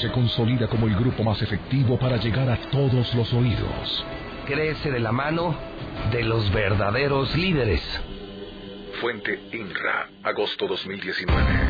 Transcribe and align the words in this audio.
se 0.00 0.10
consolida 0.10 0.66
como 0.66 0.86
el 0.86 0.96
grupo 0.96 1.22
más 1.22 1.40
efectivo 1.42 1.98
para 1.98 2.16
llegar 2.16 2.48
a 2.48 2.56
todos 2.70 3.14
los 3.14 3.32
oídos. 3.32 4.04
Crece 4.46 4.90
de 4.90 5.00
la 5.00 5.12
mano 5.12 5.54
de 6.10 6.22
los 6.24 6.50
verdaderos 6.52 7.36
líderes. 7.36 7.82
Fuente 9.00 9.40
INRA, 9.52 10.08
agosto 10.22 10.66
2019. 10.66 11.69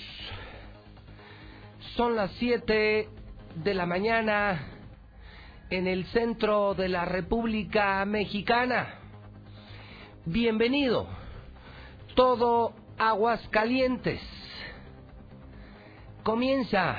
son 1.95 2.15
las 2.15 2.31
7 2.39 3.09
de 3.55 3.73
la 3.73 3.85
mañana 3.85 4.67
en 5.69 5.87
el 5.87 6.05
centro 6.07 6.73
de 6.73 6.87
la 6.87 7.05
República 7.05 8.05
Mexicana. 8.05 8.95
Bienvenido, 10.25 11.07
todo 12.15 12.73
aguas 12.97 13.45
calientes. 13.49 14.21
Comienza 16.23 16.95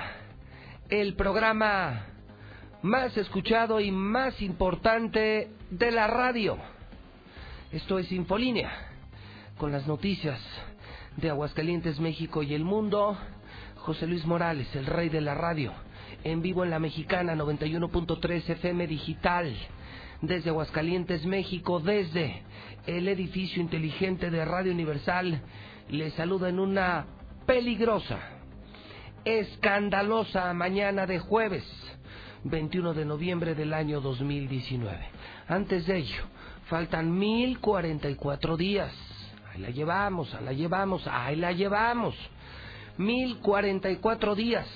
el 0.91 1.15
programa 1.15 2.07
más 2.83 3.17
escuchado 3.17 3.81
y 3.81 3.91
más 3.91 4.43
importante 4.43 5.49
de 5.71 5.91
la 5.91 6.07
radio. 6.07 6.59
Esto 7.71 7.99
es 7.99 8.13
Infolínea, 8.13 8.71
con 9.57 9.73
las 9.73 9.87
noticias 9.87 10.39
de 11.17 11.31
Aguascalientes, 11.31 11.99
México 11.99 12.43
y 12.43 12.55
el 12.55 12.65
mundo 12.65 13.17
José 13.83 14.07
Luis 14.07 14.25
Morales, 14.27 14.73
el 14.77 14.87
rey 14.87 15.09
de 15.09 15.21
la 15.21 15.35
radio, 15.35 15.73
en 16.23 16.41
vivo 16.41 16.63
en 16.63 16.71
la 16.71 16.79
mexicana 16.79 17.35
91.3 17.35 18.49
FM 18.51 18.87
digital, 18.87 19.53
desde 20.21 20.51
Aguascalientes, 20.51 21.27
México, 21.27 21.81
desde 21.81 22.43
el 22.87 23.09
edificio 23.09 23.61
inteligente 23.61 24.31
de 24.31 24.45
Radio 24.45 24.71
Universal, 24.71 25.43
le 25.89 26.11
saluda 26.13 26.49
en 26.49 26.61
una 26.61 27.07
peligrosa, 27.45 28.21
escandalosa 29.25 30.55
mañana 30.55 31.05
de 31.07 31.19
jueves, 31.19 31.65
21 32.45 32.95
de 32.95 33.05
noviembre 33.05 33.57
del 33.57 33.75
año 33.75 34.01
2019. 34.01 34.97
Antes 35.49 35.89
de 35.89 35.97
ello, 35.97 36.23
faltan 36.67 37.19
1044 37.19 38.57
días. 38.57 38.93
Ahí 39.53 39.61
la 39.61 39.71
llevamos, 39.71 40.33
ahí 40.35 40.45
la 40.45 40.53
llevamos, 40.53 41.05
ahí 41.09 41.35
la 41.35 41.51
llevamos. 41.51 42.15
1044 42.99 44.35
días 44.35 44.67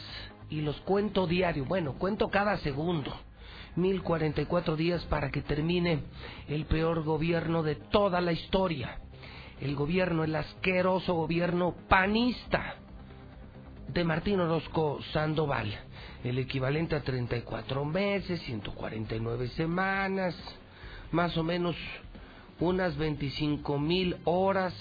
y 0.49 0.61
los 0.61 0.81
cuento 0.83 1.27
diario, 1.27 1.65
bueno, 1.65 1.95
cuento 1.95 2.29
cada 2.29 2.59
segundo. 2.59 3.13
1044 3.77 4.75
días 4.77 5.05
para 5.05 5.31
que 5.31 5.43
termine 5.43 6.01
el 6.49 6.65
peor 6.65 7.03
gobierno 7.03 7.63
de 7.63 7.75
toda 7.75 8.21
la 8.21 8.33
historia. 8.33 9.01
El 9.61 9.75
gobierno, 9.75 10.25
el 10.25 10.35
asqueroso 10.35 11.15
gobierno 11.15 11.75
panista 11.89 12.77
de 13.89 14.05
Martín 14.05 14.41
Orozco 14.41 15.01
Sandoval. 15.13 15.73
El 16.25 16.39
equivalente 16.39 16.97
a 16.97 17.03
34 17.03 17.85
meses, 17.85 18.41
149 18.43 19.49
semanas, 19.49 20.35
más 21.13 21.37
o 21.37 21.43
menos 21.43 21.77
unas 22.59 22.97
25 22.97 23.79
mil 23.79 24.17
horas 24.25 24.75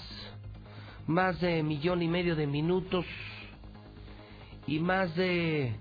más 1.06 1.40
de 1.40 1.62
millón 1.62 2.02
y 2.02 2.08
medio 2.08 2.34
de 2.36 2.46
minutos 2.46 3.04
y 4.66 4.78
más 4.80 5.14
de 5.14 5.74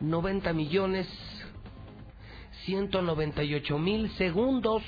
90 0.00 0.52
millones 0.52 1.08
198 2.64 3.78
mil 3.78 4.10
segundos 4.12 4.82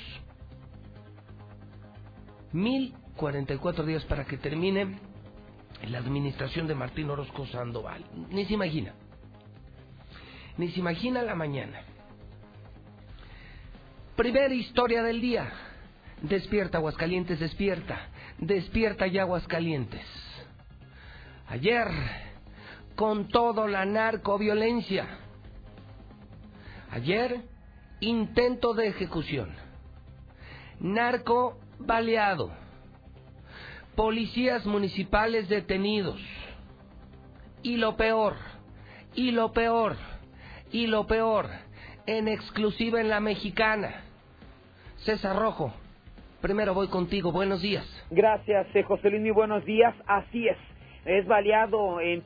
1044 2.53 3.85
días 3.85 4.03
para 4.05 4.25
que 4.25 4.37
termine 4.37 4.99
la 5.87 5.97
administración 5.97 6.67
de 6.67 6.75
Martín 6.75 7.09
Orozco 7.09 7.45
Sandoval. 7.47 8.03
Ni 8.29 8.45
se 8.45 8.53
imagina. 8.53 8.93
Ni 10.57 10.69
se 10.69 10.79
imagina 10.79 11.23
la 11.23 11.35
mañana. 11.35 11.81
Primera 14.15 14.53
historia 14.53 15.01
del 15.01 15.21
día. 15.21 15.51
Despierta, 16.21 16.77
Aguascalientes, 16.77 17.39
despierta. 17.39 18.09
Despierta 18.41 19.05
ya 19.05 19.21
Aguascalientes. 19.21 20.05
Ayer, 21.47 21.87
con 22.95 23.27
todo 23.27 23.67
la 23.67 23.85
narcoviolencia. 23.85 25.07
Ayer, 26.89 27.41
intento 27.99 28.73
de 28.73 28.87
ejecución. 28.87 29.53
Narco 30.79 31.59
baleado. 31.77 32.51
Policías 33.95 34.65
municipales 34.65 35.47
detenidos. 35.47 36.19
Y 37.61 37.77
lo 37.77 37.95
peor, 37.95 38.37
y 39.13 39.29
lo 39.29 39.51
peor, 39.51 39.97
y 40.71 40.87
lo 40.87 41.05
peor, 41.05 41.47
en 42.07 42.27
exclusiva 42.27 43.01
en 43.01 43.09
la 43.09 43.19
mexicana. 43.19 44.01
César 45.03 45.35
Rojo, 45.35 45.75
Primero 46.41 46.73
voy 46.73 46.87
contigo, 46.87 47.31
buenos 47.31 47.61
días. 47.61 47.85
Gracias, 48.09 48.65
eh, 48.73 48.81
José 48.81 49.11
Luis, 49.11 49.21
muy 49.21 49.29
buenos 49.29 49.63
días. 49.63 49.93
Así 50.07 50.47
es, 50.47 50.57
es 51.05 51.27
baleado, 51.27 52.01
en, 52.01 52.23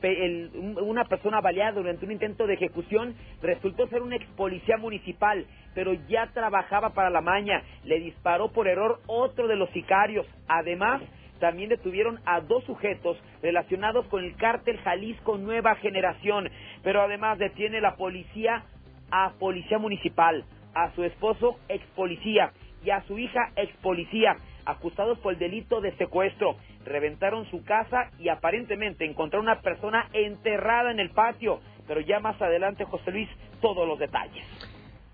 una 0.80 1.04
persona 1.04 1.42
baleada 1.42 1.72
durante 1.72 2.06
un 2.06 2.12
intento 2.12 2.46
de 2.46 2.54
ejecución, 2.54 3.14
resultó 3.42 3.86
ser 3.88 4.00
un 4.00 4.14
ex 4.14 4.24
policía 4.34 4.78
municipal, 4.78 5.44
pero 5.74 5.92
ya 6.08 6.30
trabajaba 6.32 6.94
para 6.94 7.10
la 7.10 7.20
maña, 7.20 7.62
le 7.84 8.00
disparó 8.00 8.50
por 8.52 8.68
error 8.68 9.00
otro 9.06 9.48
de 9.48 9.56
los 9.56 9.68
sicarios. 9.70 10.26
Además, 10.48 11.02
también 11.38 11.68
detuvieron 11.68 12.18
a 12.24 12.40
dos 12.40 12.64
sujetos 12.64 13.18
relacionados 13.42 14.06
con 14.06 14.24
el 14.24 14.34
cártel 14.36 14.78
Jalisco 14.78 15.36
Nueva 15.36 15.74
Generación, 15.74 16.48
pero 16.82 17.02
además 17.02 17.38
detiene 17.38 17.82
la 17.82 17.96
policía 17.96 18.64
a 19.10 19.34
policía 19.38 19.78
municipal, 19.78 20.42
a 20.74 20.90
su 20.94 21.04
esposo 21.04 21.58
ex 21.68 21.84
policía 21.94 22.50
y 22.84 22.90
a 22.90 23.02
su 23.06 23.18
hija 23.18 23.50
ex 23.56 23.74
policía, 23.78 24.36
acusados 24.64 25.18
por 25.18 25.32
el 25.34 25.38
delito 25.38 25.80
de 25.80 25.96
secuestro. 25.96 26.56
Reventaron 26.84 27.48
su 27.50 27.64
casa 27.64 28.10
y 28.18 28.28
aparentemente 28.28 29.04
encontraron 29.04 29.46
una 29.46 29.60
persona 29.60 30.08
enterrada 30.12 30.90
en 30.90 31.00
el 31.00 31.10
patio. 31.10 31.60
Pero 31.86 32.00
ya 32.00 32.20
más 32.20 32.40
adelante, 32.40 32.84
José 32.84 33.10
Luis, 33.10 33.28
todos 33.60 33.86
los 33.86 33.98
detalles. 33.98 34.44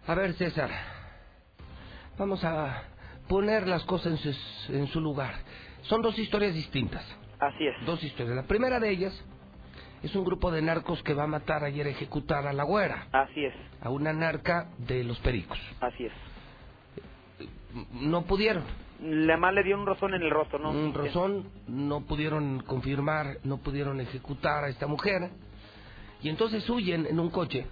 A 0.07 0.15
ver, 0.15 0.33
César, 0.35 0.71
vamos 2.19 2.45
a 2.45 2.85
poner 3.29 3.67
las 3.67 3.85
cosas 3.85 4.13
en 4.13 4.19
su, 4.19 4.73
en 4.73 4.87
su 4.89 5.01
lugar. 5.01 5.35
Son 5.83 6.03
dos 6.03 6.19
historias 6.19 6.55
distintas. 6.55 7.05
Así 7.39 7.67
es. 7.67 7.75
Dos 7.87 8.03
historias. 8.03 8.37
La 8.37 8.47
primera 8.47 8.79
de 8.79 8.91
ellas 8.91 9.25
es 10.03 10.15
un 10.15 10.25
grupo 10.25 10.51
de 10.51 10.63
narcos 10.63 11.03
que 11.03 11.15
va 11.15 11.25
a 11.25 11.29
matar 11.29 11.65
ayer 11.65 11.87
a 11.87 11.91
ejecutar 11.91 12.47
a 12.47 12.53
la 12.53 12.65
güera. 12.65 13.07
Así 13.13 13.45
es. 13.45 13.55
A 13.81 13.91
una 13.91 14.13
narca 14.13 14.71
de 14.79 15.05
los 15.05 15.19
pericos. 15.21 15.59
Así 15.81 16.07
es 16.07 16.32
no 17.93 18.23
pudieron. 18.23 18.65
La 19.01 19.37
más 19.37 19.53
le 19.53 19.65
dio 19.65 19.77
un 19.79 19.87
rozón 19.87 20.15
en 20.15 20.23
el 20.23 20.31
rostro, 20.31 20.59
¿no? 20.59 20.71
Un 20.71 20.95
rozón, 20.95 21.49
no 21.67 22.03
pudieron 22.03 22.61
confirmar, 22.61 23.39
no 23.43 23.59
pudieron 23.59 24.01
ejecutar 24.01 24.65
a 24.65 24.69
esta 24.69 24.87
mujer. 24.87 25.31
Y 26.23 26.29
entonces 26.29 26.69
huyen 26.71 27.07
en 27.07 27.19
un 27.19 27.31
coche 27.31 27.67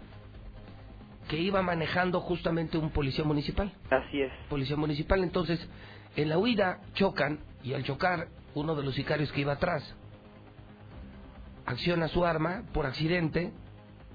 que 1.28 1.38
iba 1.38 1.62
manejando 1.62 2.20
justamente 2.20 2.76
un 2.76 2.90
policía 2.90 3.24
municipal. 3.24 3.72
Así 3.90 4.20
es. 4.20 4.32
Policía 4.48 4.76
municipal, 4.76 5.22
entonces 5.22 5.64
en 6.16 6.28
la 6.28 6.38
huida 6.38 6.80
chocan 6.94 7.38
y 7.62 7.74
al 7.74 7.84
chocar 7.84 8.26
uno 8.54 8.74
de 8.74 8.82
los 8.82 8.94
sicarios 8.96 9.30
que 9.30 9.42
iba 9.42 9.52
atrás 9.52 9.96
acciona 11.66 12.08
su 12.08 12.24
arma 12.24 12.64
por 12.72 12.86
accidente 12.86 13.52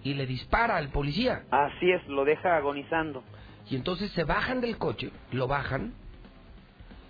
y 0.03 0.13
le 0.13 0.25
dispara 0.25 0.75
al 0.77 0.89
policía. 0.89 1.43
Así 1.51 1.89
es, 1.89 2.05
lo 2.07 2.25
deja 2.25 2.57
agonizando. 2.57 3.23
Y 3.69 3.75
entonces 3.75 4.11
se 4.11 4.23
bajan 4.23 4.61
del 4.61 4.77
coche, 4.77 5.11
lo 5.31 5.47
bajan 5.47 5.93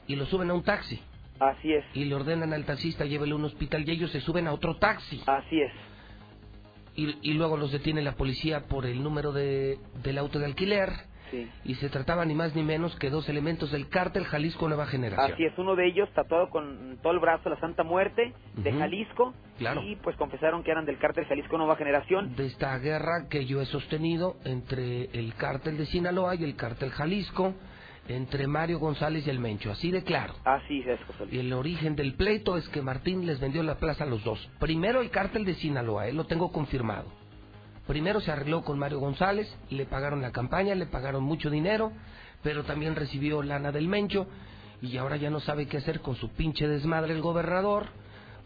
y 0.08 0.16
lo 0.16 0.26
suben 0.26 0.50
a 0.50 0.54
un 0.54 0.64
taxi. 0.64 1.02
Así 1.40 1.74
es. 1.74 1.84
Y 1.94 2.06
le 2.06 2.16
ordenan 2.16 2.54
al 2.54 2.66
taxista 2.66 3.06
llévele 3.06 3.34
a 3.34 3.36
un 3.36 3.46
hospital 3.46 3.88
y 3.88 3.92
ellos 3.92 4.12
se 4.12 4.22
suben 4.22 4.48
a 4.48 4.54
otro 4.54 4.78
taxi. 4.78 5.22
Así 5.28 5.62
es. 5.62 5.72
Y, 6.96 7.30
y 7.30 7.34
luego 7.34 7.58
los 7.58 7.72
detiene 7.72 8.02
la 8.02 8.14
policía 8.14 8.68
por 8.68 8.86
el 8.86 9.04
número 9.04 9.34
de, 9.34 9.80
del 10.02 10.18
auto 10.18 10.40
de 10.40 10.46
alquiler. 10.46 10.92
Sí. 11.44 11.52
Y 11.66 11.76
se 11.76 11.90
trataba 11.90 12.24
ni 12.26 12.34
más 12.34 12.56
ni 12.56 12.64
menos 12.64 12.96
que 12.98 13.10
dos 13.10 13.28
elementos 13.30 13.72
del 13.72 13.90
cártel 13.90 14.26
Jalisco 14.26 14.68
Nueva 14.68 14.86
Generación. 14.88 15.34
Así 15.34 15.46
es, 15.46 15.54
uno 15.58 15.76
de 15.76 15.88
ellos 15.88 16.10
tatuado 16.14 16.50
con 16.50 16.98
todo 17.02 17.14
el 17.14 17.20
brazo 17.20 17.50
la 17.50 17.60
Santa 17.60 17.84
Muerte 17.84 18.34
de. 18.56 18.72
Jalisco. 18.74 19.34
Claro. 19.58 19.82
Y 19.84 19.96
pues 19.98 20.16
confesaron 20.18 20.64
que 20.64 20.72
eran 20.72 20.86
del 20.86 20.98
cártel 20.98 21.26
Jalisco 21.26 21.58
Nueva 21.58 21.76
Generación. 21.78 22.36
de 22.36 22.46
esta 22.48 22.78
guerra 22.80 23.28
que 23.30 23.46
yo 23.46 23.62
he 23.62 23.66
sostenido 23.66 24.36
entre 24.44 25.06
el 25.18 25.34
cártel 25.36 25.78
de 25.78 25.86
Sinaloa 25.86 26.36
y 26.36 26.44
el 26.44 26.56
cártel 26.56 26.92
Jalisco, 26.92 27.54
entre 28.08 28.46
Mario 28.48 28.78
González 28.80 29.26
y 29.26 29.30
el 29.32 29.40
Mencho, 29.40 29.72
así 29.72 29.90
de 29.92 30.04
claro. 30.04 30.36
Así 30.44 30.84
es, 30.86 31.00
José 31.06 31.24
Y 31.24 31.36
Luis. 31.36 31.40
el 31.40 31.54
origen 31.54 31.96
del 31.96 32.14
pleito 32.14 32.56
es 32.58 32.68
que 32.70 32.82
Martín 32.82 33.26
les 33.26 33.40
vendió 33.40 33.64
la 33.64 33.78
plaza 33.78 34.04
a 34.04 34.08
los 34.08 34.24
dos. 34.24 34.48
Primero 34.60 35.02
el 35.02 35.10
cártel 35.10 35.44
de 35.46 35.56
Sinaloa, 35.56 36.08
él 36.08 36.16
lo 36.16 36.26
tengo 36.26 36.52
confirmado. 36.52 37.12
Primero 37.88 38.20
se 38.20 38.32
arregló 38.32 38.64
con 38.64 38.80
Mario 38.80 39.00
González, 39.00 39.48
le 39.70 39.86
pagaron 39.86 40.22
la 40.22 40.32
campaña, 40.32 40.74
le 40.74 40.88
pagaron 40.88 41.24
mucho 41.24 41.50
dinero, 41.50 41.92
pero 42.42 42.64
también 42.64 42.96
recibió 42.96 43.44
lana 43.44 43.72
del 43.72 43.88
Mencho 43.88 44.28
y 44.82 44.98
ahora 44.98 45.18
ya 45.18 45.30
no 45.30 45.40
sabe 45.40 45.68
qué 45.68 45.78
hacer 45.78 46.02
con 46.02 46.16
su 46.16 46.30
pinche 46.30 46.68
desmadre 46.68 47.14
el 47.14 47.22
gobernador, 47.22 47.88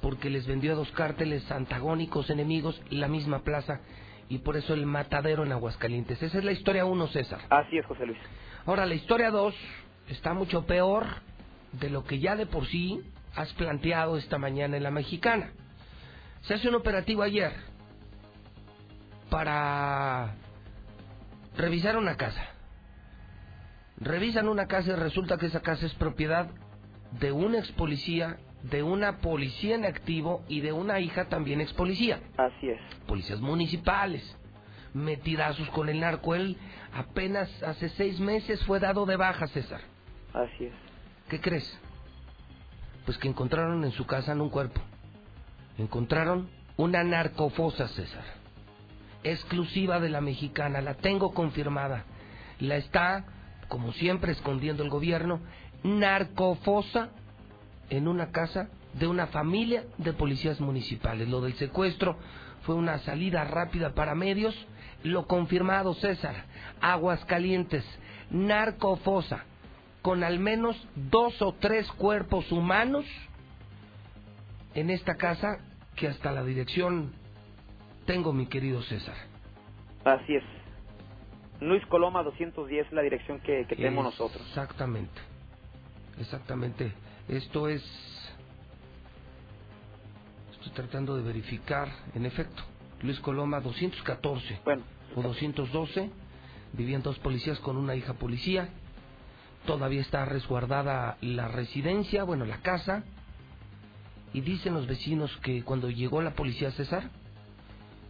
porque 0.01 0.30
les 0.30 0.45
vendió 0.45 0.74
a 0.74 0.75
dos 0.75 0.91
cárteles 0.91 1.50
antagónicos, 1.51 2.30
enemigos, 2.30 2.81
la 2.89 3.07
misma 3.07 3.39
plaza 3.39 3.80
y 4.30 4.39
por 4.39 4.57
eso 4.57 4.74
el 4.74 4.86
matadero 4.86 5.44
en 5.44 5.51
Aguascalientes. 5.51 6.21
Esa 6.21 6.38
es 6.38 6.44
la 6.44 6.51
historia 6.51 6.85
uno, 6.85 7.07
César. 7.07 7.39
Así 7.50 7.77
es, 7.77 7.85
José 7.85 8.06
Luis. 8.06 8.19
Ahora, 8.65 8.85
la 8.85 8.94
historia 8.94 9.31
2 9.31 9.56
está 10.09 10.33
mucho 10.33 10.65
peor 10.65 11.06
de 11.74 11.89
lo 11.89 12.03
que 12.03 12.19
ya 12.19 12.35
de 12.35 12.45
por 12.45 12.65
sí 12.68 13.01
has 13.35 13.51
planteado 13.53 14.18
esta 14.18 14.38
mañana 14.38 14.77
en 14.77 14.83
la 14.83 14.92
mexicana. 14.92 15.51
Se 16.42 16.53
hace 16.53 16.69
un 16.69 16.75
operativo 16.75 17.24
ayer 17.24 17.69
para 19.29 20.35
revisar 21.57 21.97
una 21.97 22.15
casa. 22.17 22.43
Revisan 23.97 24.47
una 24.47 24.67
casa 24.67 24.91
y 24.91 24.95
resulta 24.95 25.37
que 25.37 25.47
esa 25.47 25.61
casa 25.61 25.85
es 25.85 25.93
propiedad 25.95 26.49
de 27.19 27.31
un 27.31 27.55
ex 27.55 27.71
policía, 27.73 28.37
de 28.63 28.81
una 28.83 29.17
policía 29.17 29.75
en 29.75 29.85
activo 29.85 30.43
y 30.47 30.61
de 30.61 30.71
una 30.71 30.99
hija 30.99 31.25
también 31.25 31.59
ex 31.61 31.73
policía 31.73 32.19
Así 32.37 32.69
es. 32.69 32.79
policías 33.07 33.41
municipales, 33.41 34.37
metidazos 34.93 35.69
con 35.71 35.89
el 35.89 35.99
narco. 35.99 36.33
Él 36.35 36.57
apenas 36.93 37.49
hace 37.63 37.89
seis 37.89 38.19
meses 38.19 38.63
fue 38.65 38.79
dado 38.79 39.05
de 39.05 39.17
baja, 39.17 39.47
César. 39.47 39.81
Así 40.33 40.65
es. 40.65 40.73
¿Qué 41.29 41.41
crees? 41.41 41.77
Pues 43.05 43.17
que 43.17 43.27
encontraron 43.27 43.83
en 43.83 43.91
su 43.91 44.05
casa 44.05 44.31
en 44.31 44.41
un 44.41 44.49
cuerpo. 44.49 44.79
Encontraron 45.77 46.49
una 46.77 47.03
narcofosa, 47.03 47.87
César. 47.89 48.23
Exclusiva 49.24 50.00
de 50.00 50.10
la 50.10 50.21
mexicana, 50.21 50.81
la 50.81 50.95
tengo 50.95 51.33
confirmada. 51.33 52.06
La 52.60 52.77
está, 52.77 53.25
como 53.68 53.92
siempre, 53.94 54.31
escondiendo 54.31 54.83
el 54.83 54.89
gobierno, 54.89 55.42
narcofosa 55.83 57.10
en 57.89 58.07
una 58.07 58.31
casa 58.31 58.69
de 58.94 59.07
una 59.07 59.27
familia 59.27 59.86
de 59.98 60.13
policías 60.13 60.60
municipales. 60.60 61.27
Lo 61.27 61.42
del 61.42 61.54
secuestro 61.56 62.18
fue 62.63 62.75
una 62.75 63.00
salida 63.00 63.44
rápida 63.44 63.94
para 63.94 64.16
medios. 64.16 64.56
Lo 65.04 65.27
confirmado, 65.27 65.94
César. 65.95 66.45
Aguascalientes, 66.81 67.86
narcofosa, 68.30 69.44
con 70.01 70.24
al 70.24 70.39
menos 70.39 70.75
dos 70.95 71.42
o 71.42 71.54
tres 71.54 71.92
cuerpos 71.94 72.51
humanos 72.51 73.06
en 74.75 74.89
esta 74.89 75.16
casa 75.16 75.60
que 75.95 76.07
hasta 76.07 76.31
la 76.31 76.44
dirección 76.44 77.12
tengo, 78.09 78.33
mi 78.33 78.47
querido 78.47 78.81
César. 78.81 79.13
Así 80.03 80.35
es. 80.35 80.44
Luis 81.61 81.85
Coloma 81.85 82.23
210 82.23 82.88
es 82.88 82.91
la 82.91 83.03
dirección 83.03 83.39
que, 83.41 83.67
que 83.67 83.75
tenemos 83.75 84.03
nosotros. 84.03 84.41
Exactamente. 84.47 85.21
Exactamente. 86.19 86.91
Esto 87.27 87.69
es... 87.69 87.83
Estoy 90.53 90.71
tratando 90.71 91.15
de 91.17 91.21
verificar, 91.21 91.88
en 92.15 92.25
efecto. 92.25 92.63
Luis 93.03 93.19
Coloma 93.19 93.59
214 93.59 94.61
Bueno, 94.65 94.81
o 95.15 95.21
212. 95.21 96.09
Vivían 96.73 97.03
dos 97.03 97.19
policías 97.19 97.59
con 97.59 97.77
una 97.77 97.94
hija 97.94 98.15
policía. 98.15 98.69
Todavía 99.67 100.01
está 100.01 100.25
resguardada 100.25 101.17
la 101.21 101.47
residencia, 101.47 102.23
bueno, 102.23 102.45
la 102.45 102.57
casa. 102.63 103.03
Y 104.33 104.41
dicen 104.41 104.73
los 104.73 104.88
vecinos 104.88 105.38
que 105.44 105.63
cuando 105.63 105.91
llegó 105.91 106.23
la 106.23 106.31
policía 106.31 106.71
César 106.71 107.11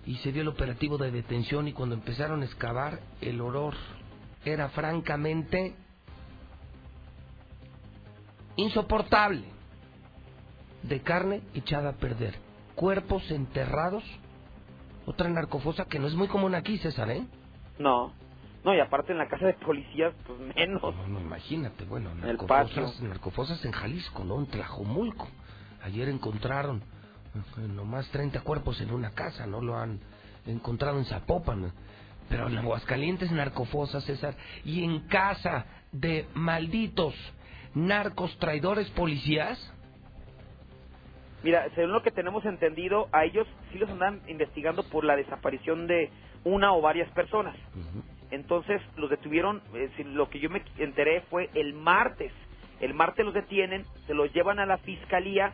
y 0.05 0.15
se 0.17 0.31
dio 0.31 0.41
el 0.41 0.47
operativo 0.47 0.97
de 0.97 1.11
detención 1.11 1.67
y 1.67 1.73
cuando 1.73 1.95
empezaron 1.95 2.41
a 2.41 2.45
excavar, 2.45 2.99
el 3.21 3.39
olor 3.41 3.75
era 4.45 4.69
francamente 4.69 5.75
insoportable 8.55 9.43
de 10.83 11.01
carne 11.01 11.41
echada 11.53 11.89
a 11.89 11.93
perder, 11.93 12.35
cuerpos 12.75 13.29
enterrados, 13.31 14.03
otra 15.05 15.29
narcofosa 15.29 15.85
que 15.85 15.99
no 15.99 16.07
es 16.07 16.15
muy 16.15 16.27
común 16.27 16.55
aquí, 16.55 16.77
César, 16.77 17.09
¿eh? 17.11 17.25
no. 17.77 18.13
No, 18.61 18.75
y 18.75 18.79
aparte 18.81 19.13
en 19.13 19.19
la 19.19 19.29
casa 19.29 19.45
de 19.45 19.53
policías, 19.53 20.13
pues 20.27 20.37
menos. 20.53 20.81
No, 20.81 21.07
no, 21.07 21.21
imagínate, 21.21 21.85
bueno, 21.85 22.11
El 22.27 22.35
patio. 22.39 22.75
narcofosas, 22.81 23.01
narcofosas 23.01 23.63
en 23.65 23.71
Jalisco, 23.71 24.25
¿no? 24.25 24.37
En 24.37 24.47
Tlajomulco. 24.47 25.29
Ayer 25.81 26.09
encontraron 26.09 26.83
nomás 27.57 28.09
30 28.11 28.41
cuerpos 28.41 28.81
en 28.81 28.91
una 28.91 29.11
casa, 29.11 29.45
no 29.45 29.61
lo 29.61 29.77
han 29.77 29.99
encontrado 30.45 30.97
en 30.97 31.05
Zapopan. 31.05 31.71
Pero 32.27 32.47
en 32.47 32.57
Aguascalientes, 32.59 33.31
narcofosas, 33.31 34.03
César. 34.03 34.35
Y 34.63 34.83
en 34.83 35.07
casa 35.07 35.65
de 35.91 36.27
malditos 36.35 37.15
narcos 37.73 38.35
traidores 38.39 38.89
policías. 38.91 39.57
Mira, 41.43 41.67
según 41.75 41.93
lo 41.93 42.03
que 42.03 42.11
tenemos 42.11 42.43
entendido, 42.45 43.07
a 43.11 43.23
ellos 43.23 43.47
sí 43.71 43.77
los 43.77 43.89
andan 43.89 44.21
investigando 44.27 44.83
por 44.83 45.05
la 45.05 45.15
desaparición 45.15 45.87
de 45.87 46.09
una 46.43 46.73
o 46.73 46.81
varias 46.81 47.09
personas. 47.11 47.55
Entonces 48.31 48.81
los 48.97 49.09
detuvieron, 49.09 49.61
eh, 49.73 49.89
lo 50.03 50.29
que 50.29 50.39
yo 50.39 50.49
me 50.49 50.63
enteré 50.77 51.21
fue 51.29 51.49
el 51.53 51.73
martes. 51.73 52.31
El 52.81 52.93
martes 52.93 53.25
los 53.25 53.33
detienen, 53.33 53.85
se 54.05 54.13
los 54.13 54.31
llevan 54.33 54.59
a 54.59 54.65
la 54.65 54.77
fiscalía 54.79 55.53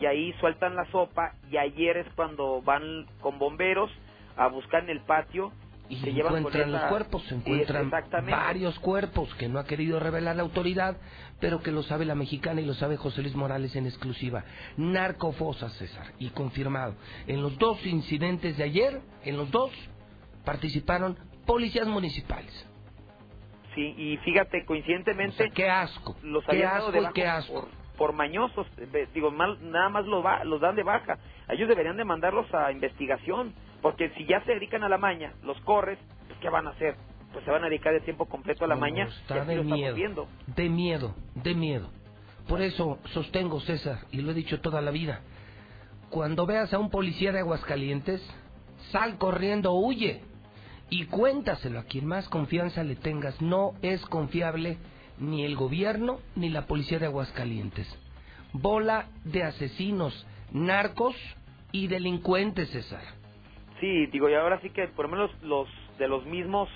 y 0.00 0.06
ahí 0.06 0.32
sueltan 0.40 0.74
la 0.76 0.84
sopa 0.90 1.34
y 1.50 1.56
ayer 1.56 1.96
es 1.98 2.06
cuando 2.14 2.60
van 2.62 3.06
con 3.20 3.38
bomberos 3.38 3.90
a 4.36 4.48
buscar 4.48 4.82
en 4.84 4.90
el 4.90 5.00
patio 5.02 5.52
Y 5.88 5.96
se 5.96 6.12
llevan 6.12 6.36
encuentran 6.38 6.68
esa- 6.70 6.78
los 6.80 6.88
cuerpos, 6.88 7.22
se 7.24 7.34
encuentran 7.34 7.90
varios 8.30 8.78
cuerpos 8.80 9.32
que 9.34 9.48
no 9.48 9.58
ha 9.58 9.64
querido 9.66 10.00
revelar 10.00 10.34
la 10.36 10.42
autoridad, 10.42 10.96
pero 11.40 11.60
que 11.62 11.70
lo 11.70 11.82
sabe 11.82 12.04
la 12.06 12.14
mexicana 12.14 12.60
y 12.60 12.64
lo 12.64 12.74
sabe 12.74 12.96
José 12.96 13.20
Luis 13.22 13.34
Morales 13.36 13.76
en 13.76 13.86
exclusiva. 13.86 14.44
Narcofosas, 14.78 15.72
César, 15.74 16.06
y 16.18 16.30
confirmado. 16.30 16.94
En 17.26 17.42
los 17.42 17.56
dos 17.58 17.84
incidentes 17.86 18.56
de 18.56 18.64
ayer, 18.64 19.00
en 19.24 19.36
los 19.36 19.50
dos, 19.50 19.70
participaron 20.44 21.18
policías 21.46 21.86
municipales. 21.86 22.66
Sí, 23.74 23.94
y 23.96 24.16
fíjate, 24.18 24.62
O 24.62 24.66
coincidentemente 24.66 25.36
sea, 25.36 25.50
qué 25.50 25.68
asco, 25.68 26.16
los 26.22 26.44
asco 26.48 26.96
y 26.96 27.12
qué 27.12 27.26
asco. 27.26 27.52
por, 27.52 27.83
por 27.96 28.12
mañosos, 28.12 28.66
digo, 29.14 29.30
mal- 29.30 29.58
nada 29.70 29.88
más 29.88 30.04
los, 30.06 30.24
va- 30.24 30.44
los 30.44 30.60
dan 30.60 30.76
de 30.76 30.82
baja. 30.82 31.18
Ellos 31.48 31.68
deberían 31.68 31.96
de 31.96 32.04
mandarlos 32.04 32.52
a 32.54 32.72
investigación, 32.72 33.54
porque 33.82 34.10
si 34.10 34.26
ya 34.26 34.42
se 34.44 34.52
dedican 34.54 34.82
a 34.82 34.88
la 34.88 34.98
maña, 34.98 35.32
los 35.42 35.60
corres, 35.62 35.98
pues, 36.26 36.38
¿qué 36.40 36.48
van 36.48 36.66
a 36.66 36.70
hacer? 36.70 36.96
Pues 37.32 37.44
se 37.44 37.50
van 37.50 37.64
a 37.64 37.68
dedicar 37.68 37.92
de 37.92 38.00
tiempo 38.00 38.26
completo 38.26 38.64
a 38.64 38.68
la 38.68 38.74
No, 38.74 38.80
maña, 38.80 39.04
está 39.04 39.36
y 39.36 39.38
así 39.40 39.48
de 39.50 39.56
lo 39.56 39.64
miedo, 39.64 39.94
viendo. 39.96 40.28
de 40.46 40.68
miedo, 40.68 41.14
de 41.34 41.54
miedo. 41.54 41.90
Por 42.48 42.60
eso 42.60 42.98
sostengo, 43.12 43.60
César, 43.60 43.98
y 44.12 44.18
lo 44.22 44.30
he 44.30 44.34
dicho 44.34 44.60
toda 44.60 44.80
la 44.80 44.90
vida, 44.90 45.20
cuando 46.10 46.46
veas 46.46 46.72
a 46.72 46.78
un 46.78 46.90
policía 46.90 47.32
de 47.32 47.40
Aguascalientes, 47.40 48.22
sal 48.92 49.18
corriendo, 49.18 49.72
huye 49.72 50.22
y 50.90 51.06
cuéntaselo 51.06 51.80
a 51.80 51.84
quien 51.84 52.06
más 52.06 52.28
confianza 52.28 52.84
le 52.84 52.96
tengas. 52.96 53.40
No 53.40 53.72
es 53.82 54.04
confiable 54.06 54.78
ni 55.18 55.44
el 55.44 55.56
gobierno 55.56 56.20
ni 56.36 56.48
la 56.50 56.66
policía 56.66 56.98
de 56.98 57.06
Aguascalientes. 57.06 57.88
Bola 58.52 59.08
de 59.24 59.42
asesinos, 59.42 60.26
narcos 60.52 61.16
y 61.72 61.88
delincuentes, 61.88 62.70
César. 62.70 63.02
Sí, 63.80 64.06
digo, 64.06 64.28
y 64.28 64.34
ahora 64.34 64.60
sí 64.60 64.70
que 64.70 64.88
por 64.88 65.06
lo 65.06 65.12
menos 65.16 65.30
los 65.42 65.68
de 65.98 66.08
los 66.08 66.24
mismos, 66.24 66.68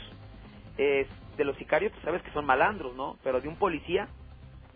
eh, 0.76 1.06
de 1.36 1.44
los 1.44 1.56
sicarios, 1.56 1.92
tú 1.92 2.00
sabes 2.02 2.22
que 2.22 2.32
son 2.32 2.44
malandros, 2.44 2.94
¿no? 2.96 3.16
Pero 3.22 3.40
de 3.40 3.48
un 3.48 3.56
policía, 3.56 4.08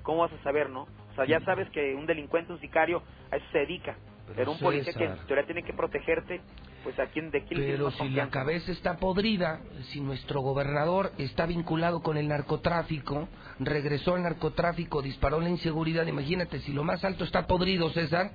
¿cómo 0.03 0.21
vas 0.21 0.33
a 0.33 0.43
saber, 0.43 0.71
no? 0.71 0.83
O 0.83 1.15
sea, 1.15 1.27
ya 1.27 1.41
sabes 1.41 1.69
que 1.71 1.95
un 1.95 2.07
delincuente, 2.07 2.53
un 2.53 2.61
sicario, 2.61 3.03
a 3.31 3.37
eso 3.37 3.47
se 3.53 3.59
dedica. 3.59 3.97
Pero, 4.35 4.53
un 4.53 4.59
policía 4.59 4.93
que 4.95 5.05
en 5.05 5.27
teoría 5.27 5.45
tiene 5.45 5.63
que 5.63 5.75
protegerte, 5.75 6.41
pues 6.83 6.99
a 6.99 7.07
quién, 7.07 7.31
de 7.31 7.45
quién 7.45 7.61
Pero 7.61 7.91
si 7.91 8.09
la 8.11 8.29
cabeza 8.29 8.73
está 8.73 8.97
podrida, 8.97 9.61
si 9.91 10.01
nuestro 10.01 10.41
gobernador 10.41 11.13
está 11.19 11.47
vinculado 11.47 12.03
con 12.03 12.17
el 12.17 12.29
narcotráfico, 12.29 13.29
regresó 13.59 14.15
al 14.15 14.23
narcotráfico, 14.23 15.03
disparó 15.03 15.41
la 15.41 15.49
inseguridad, 15.49 16.07
imagínate, 16.07 16.61
si 16.61 16.73
lo 16.73 16.85
más 16.85 17.05
alto 17.05 17.25
está 17.25 17.47
podrido, 17.47 17.91
César, 17.91 18.33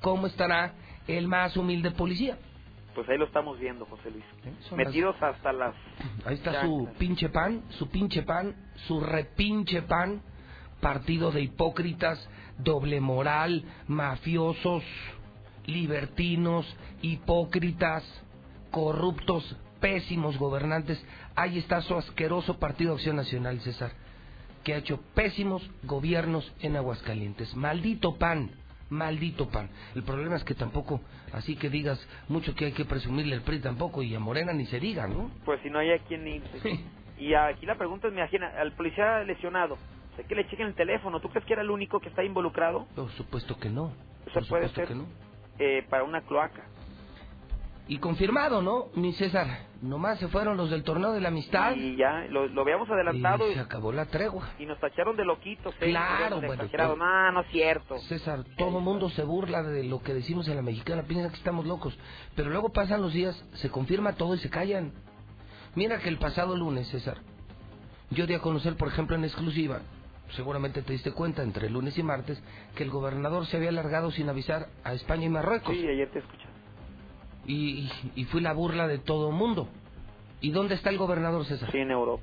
¿cómo 0.00 0.26
estará 0.26 0.74
el 1.06 1.28
más 1.28 1.56
humilde 1.56 1.90
policía? 1.90 2.38
Pues 2.94 3.08
ahí 3.08 3.18
lo 3.18 3.26
estamos 3.26 3.58
viendo, 3.60 3.84
José 3.86 4.10
Luis. 4.10 4.24
Metidos 4.72 5.14
hasta 5.22 5.52
las... 5.52 5.74
Ahí 6.24 6.34
está 6.34 6.62
su 6.62 6.88
pinche 6.98 7.28
pan, 7.28 7.62
su 7.70 7.88
pinche 7.88 8.22
pan, 8.22 8.54
su 8.86 9.00
repinche 9.00 9.82
pan, 9.82 10.20
partido 10.80 11.30
de 11.30 11.42
hipócritas, 11.42 12.28
doble 12.58 13.00
moral, 13.00 13.64
mafiosos, 13.86 14.82
libertinos, 15.68 16.66
hipócritas, 17.02 18.02
corruptos, 18.70 19.56
pésimos 19.80 20.36
gobernantes. 20.38 21.04
Ahí 21.36 21.58
está 21.58 21.80
su 21.82 21.94
asqueroso 21.94 22.58
Partido 22.58 22.94
Acción 22.94 23.16
Nacional, 23.16 23.60
César, 23.60 23.92
que 24.64 24.74
ha 24.74 24.78
hecho 24.78 25.00
pésimos 25.14 25.70
gobiernos 25.84 26.52
en 26.60 26.76
Aguascalientes. 26.76 27.54
Maldito 27.54 28.16
pan, 28.16 28.50
maldito 28.88 29.48
pan. 29.48 29.68
El 29.94 30.02
problema 30.02 30.36
es 30.36 30.44
que 30.44 30.54
tampoco, 30.54 31.02
así 31.32 31.54
que 31.54 31.68
digas 31.68 32.04
mucho 32.28 32.54
que 32.54 32.64
hay 32.64 32.72
que 32.72 32.86
presumirle 32.86 33.36
al 33.36 33.42
PRI 33.42 33.60
tampoco 33.60 34.02
y 34.02 34.14
a 34.14 34.20
Morena 34.20 34.52
ni 34.54 34.66
se 34.66 34.80
diga, 34.80 35.06
¿no? 35.06 35.30
Pues 35.44 35.60
si 35.62 35.70
no 35.70 35.78
hay 35.78 35.92
a 35.92 35.98
quien 36.00 36.26
irse. 36.26 36.80
Y 37.18 37.34
aquí 37.34 37.66
la 37.66 37.74
pregunta 37.74 38.06
es, 38.06 38.14
me 38.14 38.20
imagina, 38.20 38.46
al 38.60 38.70
policía 38.74 39.24
lesionado, 39.24 39.76
sé 40.16 40.22
que 40.22 40.36
le 40.36 40.46
chequen 40.46 40.68
el 40.68 40.74
teléfono, 40.74 41.18
¿tú 41.18 41.28
crees 41.28 41.44
que 41.46 41.54
era 41.54 41.62
el 41.62 41.70
único 41.70 41.98
que 41.98 42.10
está 42.10 42.22
involucrado? 42.22 42.86
Por 42.94 43.10
supuesto 43.10 43.58
que 43.58 43.68
no. 43.68 43.92
Puede 44.48 44.68
ser. 44.68 44.86
Que 44.86 44.94
no. 44.94 45.06
Eh, 45.58 45.84
para 45.88 46.04
una 46.04 46.22
cloaca. 46.22 46.64
Y 47.88 47.98
confirmado, 47.98 48.60
¿no? 48.60 48.88
Mi 48.94 49.14
César, 49.14 49.66
nomás 49.80 50.18
se 50.18 50.28
fueron 50.28 50.58
los 50.58 50.68
del 50.68 50.82
torneo 50.82 51.12
de 51.12 51.22
la 51.22 51.28
amistad. 51.28 51.74
Y 51.74 51.96
ya, 51.96 52.26
lo, 52.28 52.46
lo 52.46 52.60
habíamos 52.60 52.88
adelantado. 52.90 53.50
Y 53.50 53.54
se 53.54 53.60
acabó 53.60 53.92
la 53.92 54.04
tregua. 54.04 54.50
Y 54.58 54.66
nos 54.66 54.78
tacharon 54.78 55.16
de 55.16 55.24
loquitos. 55.24 55.74
¿eh? 55.80 55.88
Claro, 55.88 56.40
bueno. 56.42 56.64
No, 56.96 57.32
no 57.32 57.40
es 57.40 57.46
cierto. 57.48 57.96
César, 58.00 58.44
todo 58.58 58.80
mundo 58.80 59.08
se 59.08 59.24
burla 59.24 59.62
de 59.62 59.84
lo 59.84 60.02
que 60.02 60.12
decimos 60.12 60.46
en 60.48 60.56
la 60.56 60.62
mexicana, 60.62 61.04
piensan 61.04 61.30
que 61.30 61.38
estamos 61.38 61.64
locos. 61.64 61.98
Pero 62.36 62.50
luego 62.50 62.72
pasan 62.72 63.00
los 63.00 63.14
días, 63.14 63.42
se 63.54 63.70
confirma 63.70 64.12
todo 64.12 64.34
y 64.34 64.38
se 64.38 64.50
callan. 64.50 64.92
Mira 65.74 65.98
que 65.98 66.10
el 66.10 66.18
pasado 66.18 66.56
lunes, 66.56 66.88
César, 66.88 67.16
yo 68.10 68.26
di 68.26 68.34
a 68.34 68.40
conocer, 68.40 68.76
por 68.76 68.88
ejemplo, 68.88 69.16
en 69.16 69.24
exclusiva, 69.24 69.80
seguramente 70.32 70.82
te 70.82 70.92
diste 70.92 71.12
cuenta 71.12 71.42
entre 71.42 71.70
lunes 71.70 71.96
y 71.98 72.02
martes 72.02 72.42
que 72.74 72.82
el 72.82 72.90
gobernador 72.90 73.46
se 73.46 73.56
había 73.56 73.70
alargado 73.70 74.10
sin 74.10 74.28
avisar 74.28 74.68
a 74.84 74.94
España 74.94 75.26
y 75.26 75.28
Marruecos. 75.28 75.74
Sí, 75.74 75.86
ayer 75.86 76.10
te 76.10 76.18
escuché. 76.18 76.46
Y, 77.46 77.90
y, 78.14 78.24
fui 78.24 78.42
la 78.42 78.52
burla 78.52 78.86
de 78.86 78.98
todo 78.98 79.30
el 79.30 79.34
mundo. 79.34 79.68
¿Y 80.42 80.50
dónde 80.50 80.74
está 80.74 80.90
el 80.90 80.98
gobernador 80.98 81.46
César? 81.46 81.70
Sí, 81.72 81.78
en 81.78 81.90
Europa. 81.90 82.22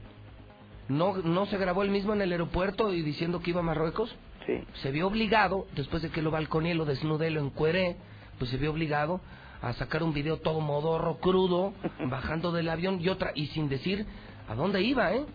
¿No, 0.87 1.17
¿No 1.17 1.47
se 1.47 1.57
grabó 1.57 1.81
él 1.81 1.89
mismo 1.89 2.13
en 2.13 2.21
el 2.21 2.31
aeropuerto 2.31 2.93
y 2.93 3.01
diciendo 3.01 3.41
que 3.41 3.49
iba 3.49 3.61
a 3.61 3.63
Marruecos? 3.63 4.15
Sí. 4.45 4.63
Se 4.83 4.91
vio 4.91 5.07
obligado, 5.07 5.65
después 5.75 6.03
de 6.03 6.11
que 6.11 6.21
lo 6.21 6.29
balconé, 6.29 6.75
lo 6.75 6.85
desnudé, 6.85 7.31
lo 7.31 7.41
encueré, 7.41 7.97
pues 8.37 8.51
se 8.51 8.57
vio 8.57 8.71
obligado 8.71 9.19
a 9.63 9.73
sacar 9.73 10.03
un 10.03 10.13
video 10.13 10.37
todo 10.37 10.61
modorro, 10.61 11.17
crudo, 11.17 11.73
bajando 12.07 12.51
del 12.51 12.69
avión 12.69 13.01
y 13.01 13.09
otra, 13.09 13.31
y 13.33 13.47
sin 13.47 13.67
decir 13.67 14.05
a 14.47 14.53
dónde 14.53 14.83
iba, 14.83 15.11
¿eh? 15.13 15.25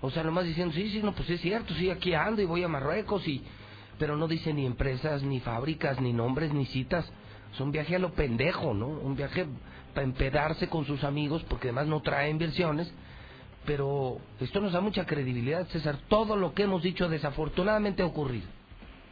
O 0.00 0.10
sea, 0.10 0.22
nomás 0.22 0.44
diciendo, 0.44 0.74
sí, 0.74 0.90
sí, 0.90 1.02
no, 1.02 1.12
pues 1.12 1.28
es 1.30 1.40
cierto, 1.40 1.74
sí, 1.74 1.90
aquí 1.90 2.14
ando 2.14 2.40
y 2.40 2.44
voy 2.44 2.62
a 2.62 2.68
Marruecos, 2.68 3.26
y 3.26 3.42
pero 3.98 4.16
no 4.16 4.28
dice 4.28 4.54
ni 4.54 4.64
empresas, 4.64 5.22
ni 5.22 5.40
fábricas, 5.40 6.00
ni 6.00 6.12
nombres, 6.12 6.52
ni 6.52 6.66
citas. 6.66 7.10
Es 7.52 7.60
un 7.60 7.72
viaje 7.72 7.96
a 7.96 7.98
lo 7.98 8.12
pendejo, 8.12 8.74
¿no? 8.74 8.86
Un 8.86 9.16
viaje 9.16 9.46
para 9.92 10.04
empedarse 10.04 10.68
con 10.68 10.84
sus 10.84 11.02
amigos, 11.02 11.44
porque 11.48 11.68
además 11.68 11.88
no 11.88 12.00
trae 12.00 12.30
inversiones. 12.30 12.92
Pero 13.66 14.18
esto 14.40 14.60
nos 14.60 14.72
da 14.72 14.80
mucha 14.80 15.04
credibilidad, 15.04 15.66
César. 15.68 15.98
Todo 16.08 16.36
lo 16.36 16.54
que 16.54 16.62
hemos 16.62 16.82
dicho 16.82 17.08
desafortunadamente 17.08 18.02
ha 18.02 18.06
ocurrido. 18.06 18.46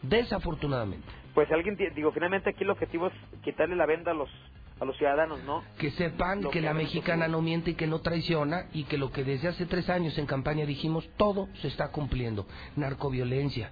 Desafortunadamente. 0.03 1.07
Pues 1.35 1.51
alguien, 1.51 1.77
digo, 1.95 2.13
finalmente 2.13 2.51
aquí 2.51 2.65
el 2.65 2.71
objetivo 2.71 3.09
es 3.09 3.13
quitarle 3.43 3.77
la 3.77 3.87
venda 3.87 4.13
a 4.13 4.15
los 4.15 4.31
a 4.79 4.85
los 4.85 4.97
ciudadanos, 4.97 5.43
¿no? 5.45 5.63
Que 5.79 5.91
sepan 5.93 6.43
que, 6.51 6.61
la 6.61 6.75
mexicana 6.75 7.29
no 7.29 7.41
miente 7.41 7.71
y 7.71 7.75
que 7.75 7.87
no 7.87 8.01
traiciona 8.01 8.67
y 8.73 8.85
que 8.85 8.99
lo 8.99 9.11
que 9.11 9.25
desde 9.25 9.49
hace 9.49 9.67
tres 9.67 9.89
años 9.89 10.19
en 10.19 10.27
campaña 10.27 10.67
dijimos, 10.67 11.09
todo 11.17 11.49
se 11.63 11.69
está 11.69 11.89
cumpliendo. 11.89 12.47
Narcoviolencia, 12.77 13.71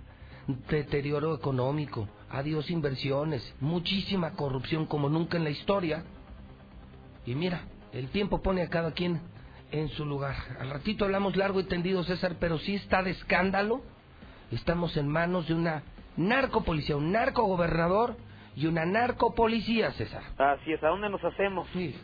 deterioro 0.69 1.35
económico, 1.35 2.09
adiós 2.31 2.71
inversiones, 2.71 3.55
muchísima 3.61 4.33
corrupción 4.33 4.87
como 4.87 5.09
nunca 5.11 5.37
en 5.37 5.45
la 5.45 5.51
historia. 5.51 6.05
Y 7.27 7.35
mira, 7.35 7.63
el 7.93 8.09
tiempo 8.09 8.41
pone 8.41 8.63
a 8.63 8.71
cada 8.71 8.93
quien 8.93 9.21
en 9.73 9.89
su 9.91 10.07
lugar. 10.07 10.37
Al 10.59 10.71
ratito 10.71 11.05
hablamos 11.05 11.37
largo 11.37 11.61
y 11.61 11.65
tendido, 11.65 12.03
César, 12.05 12.37
pero 12.41 12.59
sí 12.59 12.77
está 12.77 13.03
de 13.03 13.11
escándalo. 13.11 13.83
Estamos 14.51 14.97
en 14.97 15.09
manos 15.09 15.49
de 15.49 15.55
una 15.55 15.83
narcopolicía, 16.17 16.97
un 16.97 17.13
narcogobernador 17.13 18.17
y 18.57 18.67
una 18.67 18.85
narcopolicía, 18.85 19.93
César. 19.93 20.23
Así 20.39 20.73
es, 20.73 20.83
¿a 20.83 20.89
dónde 20.89 21.09
nos 21.09 21.23
hacemos? 21.25 21.69
Sí. 21.73 21.95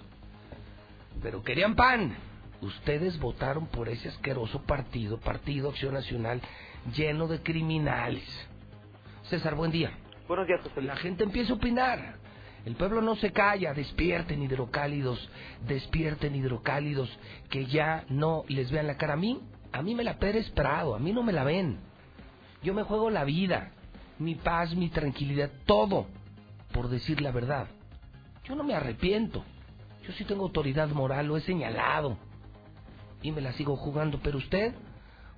Pero 1.23 1.43
querían 1.43 1.75
pan. 1.75 2.17
Ustedes 2.61 3.19
votaron 3.19 3.67
por 3.69 3.89
ese 3.89 4.09
asqueroso 4.09 4.63
partido, 4.63 5.19
Partido 5.19 5.71
Acción 5.71 5.95
Nacional, 5.95 6.43
lleno 6.95 7.27
de 7.27 7.43
criminales. 7.43 8.25
César, 9.23 9.55
buen 9.55 9.71
día. 9.71 9.93
Buenos 10.29 10.47
días, 10.47 10.61
José. 10.63 10.83
La 10.83 10.97
gente 10.97 11.25
empieza 11.25 11.53
a 11.53 11.57
opinar. 11.57 12.17
El 12.67 12.75
pueblo 12.77 13.01
no 13.01 13.17
se 13.17 13.33
calla, 13.33 13.73
despierten 13.73 14.43
hidrocálidos, 14.43 15.31
despierten 15.67 16.35
hidrocálidos, 16.35 17.09
que 17.49 17.65
ya 17.65 18.05
no 18.11 18.45
les 18.49 18.71
vean 18.71 18.87
la 18.87 18.99
cara. 18.99 19.15
A 19.15 19.17
mí, 19.17 19.41
a 19.73 19.81
mí 19.81 19.95
me 19.95 20.05
la 20.05 20.19
Pérez 20.19 20.51
Prado, 20.51 20.95
a 20.95 20.99
mí 20.99 21.13
no 21.13 21.23
me 21.23 21.33
la 21.33 21.45
ven. 21.45 21.79
Yo 22.63 22.75
me 22.75 22.83
juego 22.83 23.09
la 23.09 23.25
vida, 23.25 23.73
mi 24.19 24.35
paz, 24.35 24.75
mi 24.75 24.91
tranquilidad, 24.91 25.51
todo 25.65 26.07
por 26.81 26.89
decir 26.89 27.21
la 27.21 27.31
verdad. 27.31 27.67
Yo 28.45 28.55
no 28.55 28.65
me 28.65 28.73
arrepiento. 28.73 29.45
Yo 30.03 30.15
sí 30.15 30.25
tengo 30.25 30.45
autoridad 30.45 30.89
moral, 30.89 31.27
lo 31.27 31.37
he 31.37 31.43
señalado. 31.43 32.17
Y 33.21 33.33
me 33.33 33.43
la 33.43 33.53
sigo 33.53 33.77
jugando. 33.77 34.19
Pero 34.23 34.39
usted, 34.39 34.73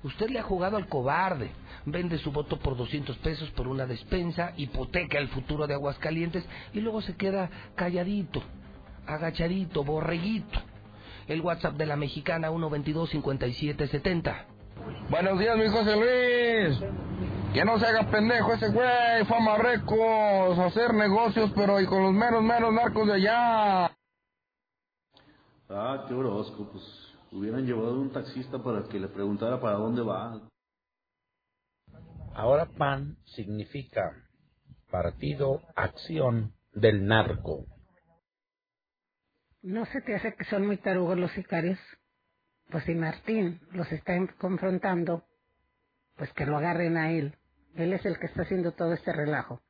usted 0.05 0.31
le 0.31 0.39
ha 0.39 0.45
jugado 0.45 0.77
al 0.77 0.87
cobarde. 0.87 1.51
Vende 1.85 2.19
su 2.19 2.31
voto 2.31 2.61
por 2.61 2.77
200 2.77 3.17
pesos 3.17 3.51
por 3.51 3.67
una 3.67 3.87
despensa, 3.87 4.53
hipoteca 4.57 5.19
el 5.19 5.27
futuro 5.31 5.67
de 5.67 5.75
Aguascalientes 5.75 6.45
y 6.75 6.81
luego 6.81 7.03
se 7.03 7.17
queda 7.17 7.51
calladito, 7.75 8.41
agachadito, 9.09 9.83
borreguito. 9.83 10.61
El 11.27 11.41
WhatsApp 11.41 11.75
de 11.75 11.87
la 11.87 11.97
mexicana 11.97 12.53
122-5770. 12.53 14.45
Buenos 15.11 15.41
días, 15.41 15.59
mi 15.59 15.67
José 15.67 15.97
Luis. 15.97 17.42
Que 17.53 17.67
no 17.67 17.79
se 17.79 17.87
haga 17.87 18.11
pendejo 18.11 18.55
ese 18.55 18.69
güey, 18.69 19.25
fue 19.27 19.37
a 19.37 19.41
Marruecos 19.41 20.59
a 20.59 20.67
hacer 20.67 20.95
negocios, 20.95 21.53
pero 21.55 21.79
y 21.81 21.87
con 21.87 22.03
los 22.03 22.13
meros, 22.15 22.43
meros 22.43 22.73
narcos 22.73 23.07
de 23.07 23.13
allá. 23.13 23.95
Ah, 25.69 26.07
qué 26.09 26.15
orozco, 26.15 26.71
pues 26.73 26.83
hubieran 27.31 27.67
llevado 27.67 28.01
un 28.01 28.11
taxista 28.11 28.63
para 28.63 28.85
que 28.85 28.99
le 28.99 29.09
preguntara 29.09 29.61
para 29.61 29.77
dónde 29.77 30.01
va. 30.01 30.41
Ahora 32.35 32.67
PAN 32.79 33.19
significa 33.27 34.13
Partido 34.91 35.61
Acción 35.77 36.55
del 36.73 37.05
Narco. 37.07 37.67
¿No 39.61 39.85
se 39.85 40.01
te 40.01 40.15
hace 40.15 40.35
que 40.35 40.45
son 40.45 40.67
muy 40.67 40.79
tarugos 40.79 41.19
los 41.19 41.31
sicarios? 41.33 41.79
Pues 42.71 42.85
si 42.85 42.95
Martín 42.95 43.61
los 43.73 43.93
está 43.93 44.15
confrontando, 44.39 45.25
pues 46.17 46.33
que 46.33 46.47
lo 46.47 46.57
agarren 46.57 46.97
a 46.97 47.13
él. 47.13 47.37
Él 47.75 47.93
es 47.93 48.05
el 48.05 48.19
que 48.19 48.26
está 48.26 48.43
haciendo 48.43 48.73
todo 48.73 48.93
este 48.93 49.12
relajo. 49.12 49.61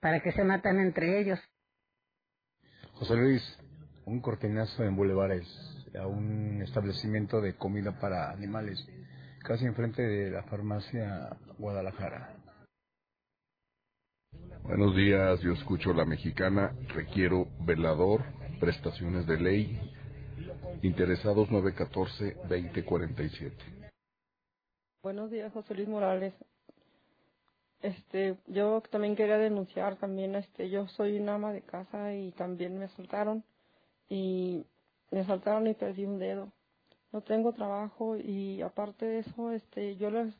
¿Para 0.00 0.20
que 0.20 0.32
se 0.32 0.44
matan 0.44 0.80
entre 0.80 1.20
ellos? 1.20 1.38
José 2.94 3.16
Luis, 3.16 3.58
un 4.06 4.20
cortinazo 4.20 4.84
en 4.84 4.96
Bulevares, 4.96 5.46
a 6.00 6.06
un 6.06 6.62
establecimiento 6.62 7.40
de 7.40 7.56
comida 7.56 7.98
para 8.00 8.30
animales, 8.30 8.86
casi 9.44 9.66
enfrente 9.66 10.02
de 10.02 10.30
la 10.30 10.42
farmacia 10.44 11.36
Guadalajara. 11.58 12.34
Buenos 14.62 14.96
días, 14.96 15.40
yo 15.40 15.52
escucho 15.52 15.92
la 15.92 16.04
mexicana, 16.04 16.72
requiero 16.94 17.48
velador, 17.60 18.22
prestaciones 18.60 19.26
de 19.26 19.40
ley, 19.40 19.80
interesados 20.82 21.48
914-2047. 21.48 23.52
Buenos 25.02 25.30
días, 25.30 25.52
José 25.52 25.74
Luis 25.74 25.88
Morales. 25.88 26.34
Este, 27.82 28.36
yo 28.46 28.82
también 28.90 29.14
quería 29.14 29.38
denunciar 29.38 29.96
también, 29.96 30.34
este, 30.34 30.68
yo 30.68 30.88
soy 30.88 31.18
una 31.18 31.34
ama 31.34 31.52
de 31.52 31.62
casa 31.62 32.12
y 32.14 32.32
también 32.32 32.76
me 32.78 32.86
asaltaron 32.86 33.44
y 34.08 34.64
me 35.10 35.20
asaltaron 35.20 35.66
y 35.66 35.74
perdí 35.74 36.04
un 36.04 36.18
dedo. 36.18 36.50
No 37.12 37.20
tengo 37.22 37.52
trabajo 37.52 38.16
y 38.16 38.60
aparte 38.62 39.06
de 39.06 39.18
eso, 39.20 39.52
este, 39.52 39.96
yo 39.96 40.10
les 40.10 40.34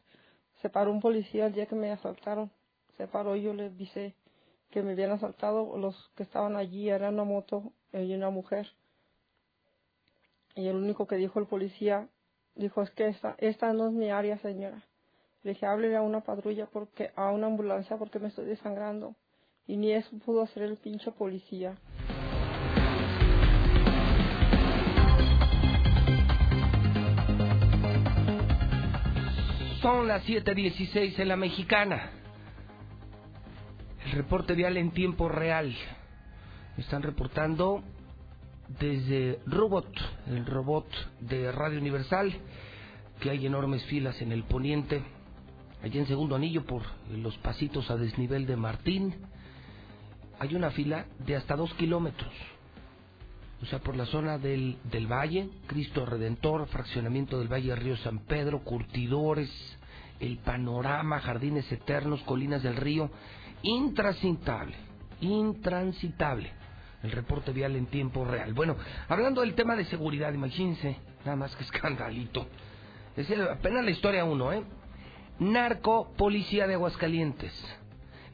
separó 0.60 0.90
un 0.90 1.00
policía 1.00 1.46
el 1.46 1.52
día 1.52 1.66
que 1.66 1.74
me 1.74 1.90
asaltaron. 1.90 2.50
Se 2.96 3.06
paró 3.06 3.36
y 3.36 3.42
yo 3.42 3.54
les 3.54 3.76
dije 3.78 4.14
que 4.70 4.82
me 4.82 4.92
habían 4.92 5.12
asaltado. 5.12 5.78
Los 5.78 6.10
que 6.16 6.24
estaban 6.24 6.56
allí 6.56 6.90
eran 6.90 7.14
una 7.14 7.24
moto 7.24 7.72
y 7.92 8.14
una 8.14 8.30
mujer. 8.30 8.68
Y 10.56 10.66
el 10.66 10.76
único 10.76 11.06
que 11.06 11.16
dijo 11.16 11.38
el 11.38 11.46
policía, 11.46 12.08
dijo, 12.56 12.82
es 12.82 12.90
que 12.90 13.06
esta, 13.08 13.36
esta 13.38 13.72
no 13.72 13.86
es 13.86 13.92
mi 13.92 14.10
área, 14.10 14.38
señora. 14.38 14.82
Le 15.42 15.52
dije, 15.52 15.66
háblele 15.66 15.96
a 15.96 16.02
una 16.02 16.20
patrulla, 16.20 16.66
porque 16.66 17.10
a 17.14 17.30
una 17.30 17.46
ambulancia, 17.46 17.96
porque 17.96 18.18
me 18.18 18.28
estoy 18.28 18.46
desangrando. 18.46 19.14
Y 19.66 19.76
ni 19.76 19.92
eso 19.92 20.10
pudo 20.24 20.42
hacer 20.42 20.64
el 20.64 20.76
pinche 20.78 21.12
policía. 21.12 21.76
Son 29.80 30.08
las 30.08 30.24
7:16 30.24 31.20
en 31.20 31.28
la 31.28 31.36
mexicana. 31.36 32.10
El 34.06 34.12
reporte 34.12 34.54
vial 34.54 34.76
en 34.76 34.90
tiempo 34.90 35.28
real. 35.28 35.72
Están 36.76 37.02
reportando 37.02 37.84
desde 38.80 39.38
Robot, 39.46 39.88
el 40.26 40.44
robot 40.46 40.86
de 41.20 41.52
Radio 41.52 41.78
Universal, 41.78 42.34
que 43.20 43.30
hay 43.30 43.46
enormes 43.46 43.84
filas 43.84 44.20
en 44.20 44.32
el 44.32 44.44
poniente, 44.44 45.02
allí 45.82 45.98
en 45.98 46.06
segundo 46.06 46.36
anillo 46.36 46.64
por 46.64 46.82
los 47.10 47.36
pasitos 47.38 47.90
a 47.90 47.96
desnivel 47.96 48.46
de 48.46 48.56
Martín. 48.56 49.14
Hay 50.38 50.54
una 50.54 50.70
fila 50.70 51.06
de 51.24 51.36
hasta 51.36 51.56
dos 51.56 51.72
kilómetros. 51.74 52.32
O 53.60 53.66
sea, 53.66 53.80
por 53.80 53.96
la 53.96 54.06
zona 54.06 54.38
del, 54.38 54.78
del 54.84 55.06
Valle, 55.06 55.48
Cristo 55.66 56.06
Redentor, 56.06 56.68
fraccionamiento 56.68 57.38
del 57.38 57.52
Valle 57.52 57.74
Río 57.74 57.96
San 57.98 58.20
Pedro, 58.20 58.62
curtidores, 58.62 59.50
el 60.20 60.38
panorama, 60.38 61.20
jardines 61.20 61.70
eternos, 61.70 62.22
colinas 62.22 62.62
del 62.62 62.76
río, 62.76 63.10
intransitable, 63.62 64.76
intransitable. 65.20 66.52
El 67.02 67.12
reporte 67.12 67.52
vial 67.52 67.76
en 67.76 67.86
tiempo 67.86 68.24
real. 68.24 68.52
Bueno, 68.54 68.76
hablando 69.08 69.42
del 69.42 69.54
tema 69.54 69.76
de 69.76 69.84
seguridad, 69.84 70.32
imagínense, 70.32 70.96
nada 71.24 71.36
más 71.36 71.54
que 71.54 71.62
escandalito. 71.62 72.46
Es 73.16 73.30
apenas 73.30 73.84
la 73.84 73.90
historia 73.90 74.24
uno, 74.24 74.52
¿eh? 74.52 74.64
Narco 75.40 76.12
Policía 76.16 76.66
de 76.66 76.74
Aguascalientes, 76.74 77.52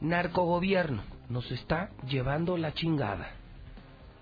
narco 0.01 0.43
gobierno, 0.43 1.03
nos 1.29 1.51
está 1.51 1.91
llevando 2.07 2.57
la 2.57 2.73
chingada. 2.73 3.29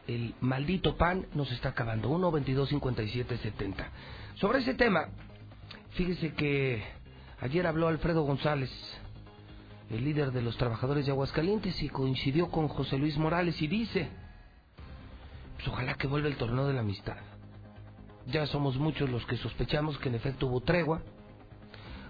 El 0.05 0.35
maldito 0.41 0.97
pan 0.97 1.25
nos 1.33 1.49
está 1.53 1.69
acabando. 1.69 2.09
1, 2.09 2.29
22, 2.29 2.67
57, 2.67 3.37
70. 3.37 3.89
Sobre 4.35 4.59
ese 4.59 4.73
tema, 4.73 5.07
fíjese 5.91 6.33
que 6.33 6.83
ayer 7.39 7.65
habló 7.67 7.87
Alfredo 7.87 8.23
González, 8.23 8.69
el 9.89 10.03
líder 10.03 10.33
de 10.33 10.41
los 10.41 10.57
trabajadores 10.57 11.05
de 11.05 11.13
Aguascalientes, 11.13 11.81
y 11.81 11.87
coincidió 11.87 12.51
con 12.51 12.67
José 12.67 12.97
Luis 12.97 13.17
Morales 13.17 13.61
y 13.61 13.67
dice, 13.67 14.09
pues 15.55 15.69
ojalá 15.69 15.93
que 15.93 16.07
vuelva 16.07 16.27
el 16.27 16.35
torneo 16.35 16.67
de 16.67 16.73
la 16.73 16.81
amistad. 16.81 17.15
Ya 18.27 18.45
somos 18.45 18.75
muchos 18.75 19.09
los 19.09 19.25
que 19.25 19.37
sospechamos 19.37 19.97
que 19.99 20.09
en 20.09 20.15
efecto 20.15 20.47
hubo 20.47 20.59
tregua. 20.59 21.01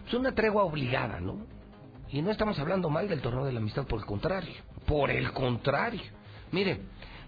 Es 0.08 0.14
una 0.14 0.34
tregua 0.34 0.64
obligada, 0.64 1.20
¿no? 1.20 1.46
Y 2.10 2.22
no 2.22 2.32
estamos 2.32 2.60
hablando 2.60 2.90
mal 2.90 3.08
del 3.08 3.22
torneo 3.22 3.46
de 3.46 3.54
la 3.54 3.60
amistad, 3.60 3.86
por 3.86 4.00
el 4.00 4.06
contrario. 4.06 4.54
Por 4.86 5.10
el 5.10 5.32
contrario. 5.32 6.02
Mire, 6.52 6.82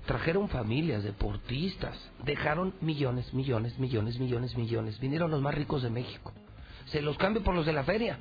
trajeron 0.05 0.50
familias, 0.50 1.03
deportistas, 1.03 1.98
dejaron 2.24 2.75
millones, 2.81 3.33
millones, 3.33 3.79
millones, 3.79 4.20
millones, 4.20 4.55
millones. 4.55 5.00
Vinieron 5.00 5.31
los 5.31 5.42
más 5.42 5.55
ricos 5.55 5.81
de 5.81 5.90
México. 5.90 6.33
Se 6.85 7.01
los 7.01 7.18
cambio 7.18 7.44
por 7.44 7.55
los 7.55 7.66
de 7.66 7.74
la 7.74 7.83
feria. 7.83 8.20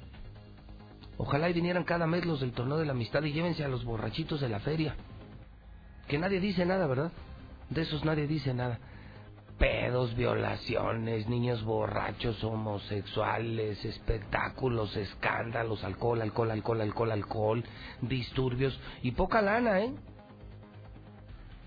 Ojalá 1.19 1.51
y 1.51 1.53
vinieran 1.53 1.85
cada 1.85 2.07
mes 2.07 2.25
los 2.25 2.41
del 2.41 2.53
torneo 2.53 2.79
de 2.79 2.87
la 2.87 2.93
amistad 2.93 3.23
y 3.25 3.33
llévense 3.33 3.65
a 3.65 3.69
los 3.69 3.85
borrachitos 3.85 4.41
de 4.41 4.49
la 4.49 4.61
feria. 4.61 4.97
Que 6.09 6.19
nadie 6.19 6.41
dice 6.41 6.65
nada, 6.65 6.87
¿verdad? 6.87 7.13
De 7.69 7.83
esos 7.83 8.05
nadie 8.05 8.27
dice 8.27 8.55
nada 8.55 8.79
pedos, 9.59 10.15
violaciones, 10.17 11.29
niños 11.29 11.65
borrachos, 11.65 12.43
homosexuales, 12.43 13.85
espectáculos, 13.85 14.97
escándalos, 14.97 15.85
alcohol, 15.85 16.23
alcohol, 16.23 16.51
alcohol, 16.51 16.81
alcohol, 16.81 17.13
alcohol, 17.13 17.65
disturbios 18.01 18.79
y 19.03 19.13
poca 19.13 19.43
lana, 19.43 19.81
¿eh? 19.81 19.95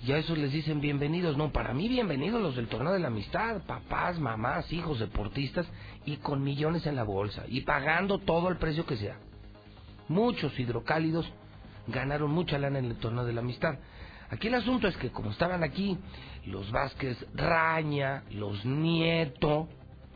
Y 0.05 0.11
a 0.11 0.17
esos 0.17 0.37
les 0.37 0.51
dicen 0.51 0.79
bienvenidos. 0.79 1.37
No, 1.37 1.51
para 1.51 1.73
mí 1.73 1.87
bienvenidos 1.87 2.41
los 2.41 2.55
del 2.55 2.67
torneo 2.67 2.93
de 2.93 2.99
la 2.99 3.07
amistad. 3.07 3.61
Papás, 3.65 4.19
mamás, 4.19 4.71
hijos, 4.71 4.99
deportistas 4.99 5.65
y 6.05 6.17
con 6.17 6.43
millones 6.43 6.85
en 6.85 6.95
la 6.95 7.03
bolsa 7.03 7.45
y 7.47 7.61
pagando 7.61 8.19
todo 8.19 8.49
el 8.49 8.57
precio 8.57 8.85
que 8.85 8.97
sea. 8.97 9.17
Muchos 10.07 10.57
hidrocálidos 10.59 11.29
ganaron 11.87 12.31
mucha 12.31 12.59
lana 12.59 12.79
en 12.79 12.85
el 12.85 12.95
torneo 12.97 13.25
de 13.25 13.33
la 13.33 13.41
amistad. 13.41 13.79
Aquí 14.29 14.47
el 14.47 14.55
asunto 14.55 14.87
es 14.87 14.97
que 14.97 15.11
como 15.11 15.31
estaban 15.31 15.63
aquí 15.63 15.97
los 16.45 16.71
Vázquez 16.71 17.17
Raña, 17.33 18.23
los 18.31 18.65
Nieto, 18.65 19.67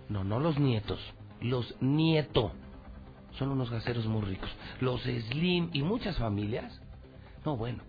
no, 0.10 0.24
no 0.24 0.40
los 0.40 0.60
nietos, 0.60 1.00
los 1.40 1.76
Nieto, 1.82 2.52
son 3.38 3.50
unos 3.50 3.70
gaseros 3.70 4.06
muy 4.06 4.22
ricos, 4.24 4.50
los 4.82 5.02
Slim 5.02 5.70
y 5.74 5.82
muchas 5.82 6.18
familias, 6.18 6.82
no, 7.46 7.56
bueno, 7.56 7.84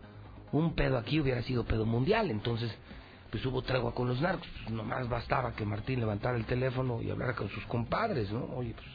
un 0.52 0.74
pedo 0.74 0.98
aquí 0.98 1.20
hubiera 1.20 1.42
sido 1.42 1.64
pedo 1.64 1.84
mundial, 1.84 2.30
entonces 2.30 2.72
pues 3.30 3.44
hubo 3.46 3.62
tregua 3.62 3.94
con 3.94 4.08
los 4.08 4.20
narcos, 4.20 4.46
pues 4.62 4.70
nomás 4.70 5.08
bastaba 5.08 5.54
que 5.54 5.64
Martín 5.64 6.00
levantara 6.00 6.36
el 6.36 6.44
teléfono 6.44 7.00
y 7.00 7.10
hablara 7.10 7.34
con 7.34 7.48
sus 7.48 7.64
compadres, 7.64 8.30
¿no? 8.30 8.44
Oye, 8.56 8.74
pues 8.74 8.86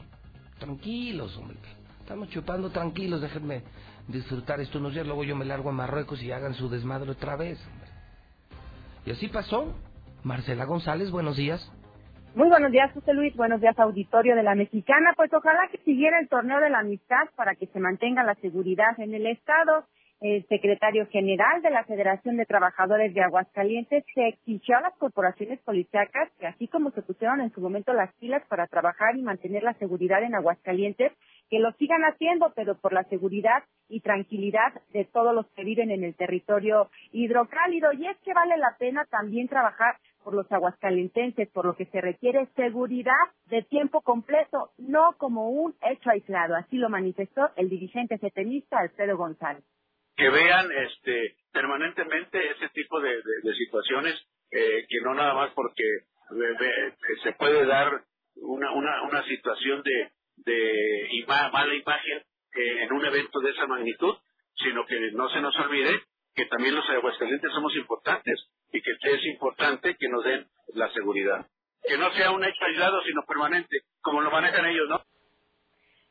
tranquilos, 0.59 1.35
hombre, 1.37 1.57
estamos 1.99 2.29
chupando 2.29 2.69
tranquilos, 2.69 3.19
déjenme 3.19 3.63
disfrutar 4.07 4.59
esto 4.59 4.79
unos 4.79 4.93
días, 4.93 5.05
luego 5.05 5.23
yo 5.23 5.35
me 5.35 5.45
largo 5.45 5.69
a 5.69 5.73
Marruecos 5.73 6.21
y 6.23 6.31
hagan 6.31 6.53
su 6.53 6.69
desmadre 6.69 7.11
otra 7.11 7.35
vez. 7.35 7.59
Y 9.05 9.11
así 9.11 9.27
pasó. 9.27 9.73
Marcela 10.23 10.65
González, 10.65 11.11
buenos 11.11 11.37
días. 11.37 11.71
Muy 12.35 12.49
buenos 12.49 12.71
días, 12.71 12.91
José 12.93 13.13
Luis. 13.13 13.35
Buenos 13.35 13.61
días, 13.61 13.77
auditorio 13.79 14.35
de 14.35 14.43
la 14.43 14.55
Mexicana. 14.55 15.13
Pues 15.15 15.33
ojalá 15.33 15.67
que 15.71 15.77
siguiera 15.79 16.19
el 16.19 16.27
torneo 16.27 16.59
de 16.59 16.69
la 16.69 16.79
amistad 16.79 17.29
para 17.35 17.55
que 17.55 17.67
se 17.67 17.79
mantenga 17.79 18.23
la 18.23 18.35
seguridad 18.35 18.99
en 18.99 19.13
el 19.13 19.25
Estado 19.27 19.85
el 20.19 20.47
secretario 20.47 21.05
general 21.07 21.61
de 21.61 21.69
la 21.69 21.83
Federación 21.83 22.37
de 22.37 22.45
Trabajadores 22.45 23.13
de 23.13 23.21
Aguascalientes 23.21 24.03
se 24.15 24.27
exigió 24.29 24.77
a 24.77 24.81
las 24.81 24.95
corporaciones 24.97 25.59
policíacas 25.59 26.31
que 26.39 26.47
así 26.47 26.67
como 26.67 26.89
se 26.91 27.03
pusieron 27.03 27.39
en 27.39 27.51
su 27.51 27.61
momento 27.61 27.93
las 27.93 28.11
pilas 28.15 28.41
para 28.47 28.65
trabajar 28.65 29.15
y 29.15 29.21
mantener 29.21 29.61
la 29.61 29.75
seguridad 29.75 30.23
en 30.23 30.33
Aguascalientes, 30.33 31.11
que 31.49 31.59
lo 31.59 31.71
sigan 31.73 32.03
haciendo, 32.03 32.51
pero 32.55 32.75
por 32.75 32.93
la 32.93 33.03
seguridad 33.05 33.63
y 33.89 34.01
tranquilidad 34.01 34.73
de 34.89 35.05
todos 35.05 35.33
los 35.33 35.47
que 35.53 35.63
viven 35.63 35.91
en 35.91 36.03
el 36.03 36.15
territorio 36.15 36.89
hidrocálido. 37.11 37.93
Y 37.93 38.07
es 38.07 38.17
que 38.23 38.33
vale 38.33 38.57
la 38.57 38.75
pena 38.77 39.05
también 39.05 39.47
trabajar 39.47 39.97
por 40.23 40.33
los 40.33 40.51
aguascalentenses, 40.51 41.49
por 41.49 41.65
lo 41.65 41.75
que 41.75 41.85
se 41.85 42.01
requiere 42.01 42.47
seguridad 42.55 43.13
de 43.45 43.63
tiempo 43.63 44.01
completo, 44.01 44.71
no 44.77 45.13
como 45.17 45.49
un 45.49 45.73
hecho 45.89 46.09
aislado. 46.09 46.55
Así 46.55 46.77
lo 46.77 46.89
manifestó 46.89 47.49
el 47.55 47.69
dirigente 47.69 48.17
setenista 48.17 48.79
Alfredo 48.79 49.17
González 49.17 49.63
que 50.17 50.29
vean 50.29 50.67
este 50.71 51.35
permanentemente 51.53 52.39
ese 52.51 52.69
tipo 52.69 52.99
de, 52.99 53.21
situaciones 53.55 54.19
eh, 54.51 54.85
que 54.89 54.99
no 55.01 55.13
nada 55.13 55.33
más 55.35 55.51
porque 55.53 55.83
se 57.23 57.33
puede 57.33 57.65
dar 57.65 58.03
una, 58.35 58.71
una, 58.73 59.03
una 59.03 59.23
situación 59.25 59.83
de, 59.83 60.11
de 60.37 61.25
mala 61.51 61.73
imagen 61.73 62.17
eh, 62.55 62.83
en 62.83 62.93
un 62.93 63.05
evento 63.05 63.39
de 63.39 63.51
esa 63.51 63.67
magnitud, 63.67 64.15
sino 64.55 64.85
que 64.85 65.11
no 65.11 65.29
se 65.29 65.41
nos 65.41 65.55
olvide 65.57 66.01
que 66.35 66.45
también 66.45 66.75
los 66.75 66.87
aguascalientes 66.89 67.51
somos 67.51 67.75
importantes 67.75 68.39
y 68.71 68.81
que 68.81 68.91
es 68.91 69.25
importante 69.25 69.95
que 69.95 70.07
nos 70.07 70.23
den 70.23 70.45
la 70.73 70.89
seguridad. 70.91 71.47
Que 71.83 71.97
no 71.97 72.11
sea 72.11 72.31
un 72.31 72.43
hecho 72.43 72.63
aislado, 72.65 73.01
sino 73.03 73.23
permanente, 73.27 73.81
como 74.01 74.21
lo 74.21 74.29
manejan 74.29 74.65
ellos, 74.65 74.87
¿no? 74.89 75.01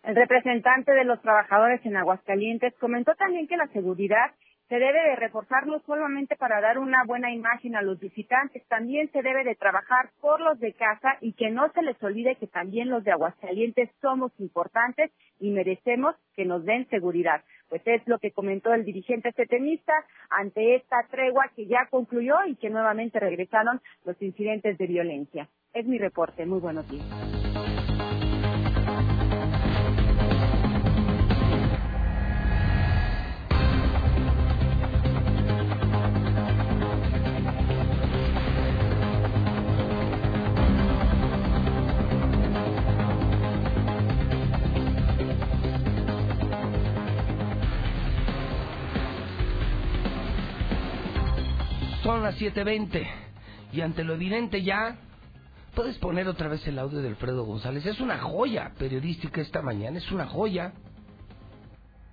El 0.03 0.15
representante 0.15 0.93
de 0.93 1.05
los 1.05 1.21
trabajadores 1.21 1.85
en 1.85 1.97
Aguascalientes 1.97 2.75
comentó 2.79 3.15
también 3.15 3.49
que 3.49 3.57
la 3.57 3.67
seguridad 3.69 4.35
se 4.69 4.77
debe 4.77 5.01
de 5.11 5.17
reforzar 5.17 5.67
no 5.67 5.81
solamente 5.87 6.37
para 6.37 6.61
dar 6.61 6.79
una 6.79 7.05
buena 7.05 7.33
imagen 7.33 7.77
a 7.77 7.83
los 7.83 8.01
visitantes, 8.01 8.67
también 8.67 9.11
se 9.13 9.23
debe 9.23 9.45
de 9.45 9.55
trabajar 9.55 10.11
por 10.21 10.41
los 10.41 10.59
de 10.59 10.73
casa 10.73 11.17
y 11.21 11.35
que 11.35 11.51
no 11.51 11.71
se 11.73 11.83
les 11.83 12.03
olvide 12.03 12.37
que 12.37 12.49
también 12.49 12.91
los 12.91 13.05
de 13.05 13.13
Aguascalientes 13.13 13.91
somos 14.01 14.33
importantes 14.39 15.13
y 15.39 15.51
merecemos 15.51 16.17
que 16.35 16.45
nos 16.45 16.65
den 16.65 16.89
seguridad. 16.89 17.43
Pues 17.69 17.83
es 17.85 18.03
lo 18.07 18.19
que 18.19 18.33
comentó 18.33 18.75
el 18.75 18.85
dirigente 18.85 19.33
setenista 19.33 19.93
ante 20.31 20.77
esta 20.77 20.97
tregua 21.11 21.51
que 21.55 21.67
ya 21.67 21.87
concluyó 21.91 22.37
y 22.47 22.57
que 22.57 22.71
nuevamente 22.71 23.21
regresaron 23.21 23.81
los 24.05 24.21
incidentes 24.21 24.79
de 24.79 24.87
violencia. 24.87 25.49
Es 25.75 25.87
mi 25.87 25.99
reporte. 25.99 26.47
Muy 26.47 26.61
buenos 26.61 26.89
días. 26.89 27.05
Son 52.07 52.23
las 52.23 52.39
7.20 52.39 53.05
y 53.73 53.81
ante 53.81 54.05
lo 54.05 54.15
evidente 54.15 54.63
ya 54.63 54.97
puedes 55.75 55.99
poner 55.99 56.29
otra 56.29 56.47
vez 56.47 56.65
el 56.69 56.79
audio 56.79 57.01
de 57.03 57.09
Alfredo 57.09 57.43
González. 57.43 57.85
Es 57.85 57.99
una 57.99 58.19
joya 58.19 58.71
periodística 58.79 59.41
esta 59.41 59.61
mañana, 59.61 59.99
es 59.99 60.13
una 60.13 60.27
joya. 60.27 60.73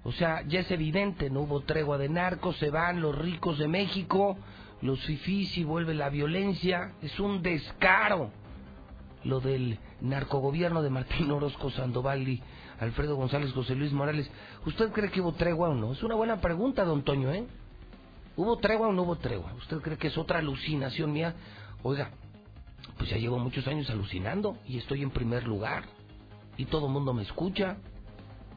O 0.01 0.12
sea, 0.12 0.41
ya 0.47 0.62
es 0.62 0.71
evidente, 0.71 1.29
no 1.29 1.41
hubo 1.41 1.62
tregua 1.62 1.99
de 1.99 2.10
narcos, 2.10 2.58
se 2.58 2.71
van 2.71 3.01
los 3.01 3.15
ricos 3.15 3.60
de 3.60 3.67
México, 3.67 4.36
los 4.82 4.99
fifís 5.01 5.56
y 5.60 5.63
vuelve 5.63 5.93
la 5.93 6.10
violencia. 6.10 6.93
Es 7.03 7.19
un 7.19 7.43
descaro 7.43 8.32
lo 9.23 9.41
del 9.41 9.77
narcogobierno 10.01 10.82
de 10.82 10.89
Martín 10.89 11.29
Orozco 11.29 11.69
Sandoval 11.69 12.27
y 12.27 12.41
Alfredo 12.79 13.15
González, 13.15 13.53
José 13.53 13.75
Luis 13.75 13.91
Morales. 13.91 14.27
¿Usted 14.65 14.91
cree 14.91 15.12
que 15.12 15.21
hubo 15.21 15.34
tregua 15.34 15.69
o 15.69 15.75
no? 15.75 15.91
Es 15.91 16.01
una 16.01 16.15
buena 16.15 16.41
pregunta, 16.41 16.84
don 16.84 17.03
Toño, 17.03 17.32
¿eh? 17.32 17.45
¿Hubo 18.36 18.58
tregua 18.58 18.88
o 18.88 18.93
no 18.93 19.04
hubo 19.04 19.17
tregua? 19.17 19.54
¿Usted 19.54 19.78
cree 19.78 19.98
que 19.98 20.08
es 20.08 20.17
otra 20.17 20.39
alucinación 20.39 21.13
mía? 21.13 21.36
Oiga, 21.84 22.12
pues 22.98 23.10
ya 23.10 23.17
llevo 23.17 23.38
muchos 23.38 23.67
años 23.67 23.89
alucinando 23.89 24.58
y 24.65 24.78
estoy 24.78 25.04
en 25.04 25.12
primer 25.12 25.43
lugar 25.43 25.84
y 26.58 26.65
todo 26.65 26.88
el 26.88 26.93
mundo 26.93 27.13
me 27.13 27.24
escucha 27.24 27.78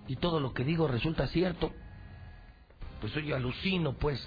y 0.08 0.16
todo 0.16 0.40
lo 0.40 0.54
que 0.54 0.64
digo 0.64 0.88
resulta 0.88 1.26
cierto. 1.28 1.72
Pues 3.00 3.12
yo 3.14 3.36
alucino, 3.36 3.96
pues, 3.98 4.18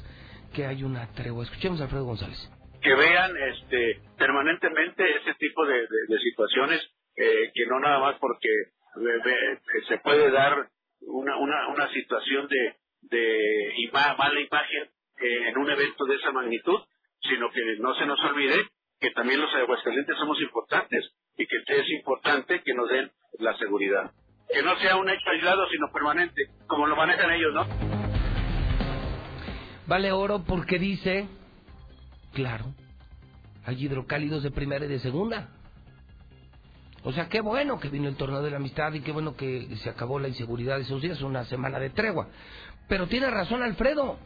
que 0.54 0.66
hay 0.66 0.84
una 0.84 1.08
tregua. 1.14 1.44
Escuchemos 1.44 1.82
a 1.82 1.86
Alfredo 1.86 2.06
González. 2.06 2.38
Que 2.82 2.94
vean 2.94 3.32
este, 3.36 4.02
permanentemente 4.18 5.04
ese 5.18 5.34
tipo 5.36 5.66
de, 5.66 5.88
situaciones, 6.24 6.82
eh, 7.16 7.52
que 7.54 7.66
no 7.66 7.80
nada 7.80 8.00
más 8.00 8.16
porque 8.20 8.48
eh, 8.48 9.82
se 9.88 9.98
puede 9.98 10.32
dar 10.32 10.70
una, 11.02 11.38
una, 11.38 11.68
una 11.70 11.92
situación 11.92 12.48
de, 12.48 12.76
de 13.02 13.74
mala 14.18 14.40
imagen 14.40 14.90
eh, 15.20 15.50
en 15.50 15.58
un 15.58 15.70
evento 15.70 16.06
de 16.06 16.16
esa 16.16 16.32
magnitud, 16.32 16.80
sino 17.22 17.50
que 17.52 17.62
no 17.80 17.94
se 17.96 18.06
nos 18.06 18.20
olvide 18.22 18.68
que 19.00 19.12
también 19.12 19.40
los 19.40 19.54
aguascalientes 19.54 20.18
somos 20.18 20.40
importantes 20.42 21.12
y 21.38 21.46
que 21.48 21.56
es 21.68 21.90
importante 21.90 22.62
que 22.64 22.74
nos 22.74 22.90
den 22.90 23.10
la 23.40 23.58
seguridad. 23.58 24.12
Que 24.52 24.62
no 24.62 24.78
sea 24.80 24.98
un 24.98 25.10
hecho 25.10 25.30
aislado, 25.30 25.68
sino 25.70 25.92
permanente, 25.92 26.50
como 26.68 26.88
lo 26.88 26.96
manejan 26.96 27.32
ellos, 27.32 27.54
¿no? 27.54 27.68
Vale 29.88 30.12
oro 30.12 30.44
porque 30.46 30.78
dice, 30.78 31.28
claro, 32.34 32.66
hay 33.66 33.84
hidrocálidos 33.84 34.44
de 34.44 34.52
primera 34.52 34.86
y 34.86 34.90
de 34.90 35.00
segunda. 35.00 35.50
O 37.04 37.14
sea, 37.14 37.30
qué 37.30 37.42
bueno 37.42 37.80
que 37.80 37.90
vino 37.90 38.10
el 38.10 38.18
torneo 38.18 38.42
de 38.42 38.52
la 38.52 38.58
amistad 38.58 38.94
y 38.94 39.02
qué 39.02 39.12
bueno 39.12 39.36
que 39.36 39.76
se 39.78 39.90
acabó 39.90 40.20
la 40.20 40.28
inseguridad 40.28 40.76
de 40.76 40.84
esos 40.84 41.02
días, 41.02 41.22
una 41.22 41.46
semana 41.46 41.80
de 41.80 41.90
tregua. 41.92 42.28
Pero 42.88 43.08
tiene 43.08 43.30
razón 43.30 43.64
Alfredo. 43.64 44.20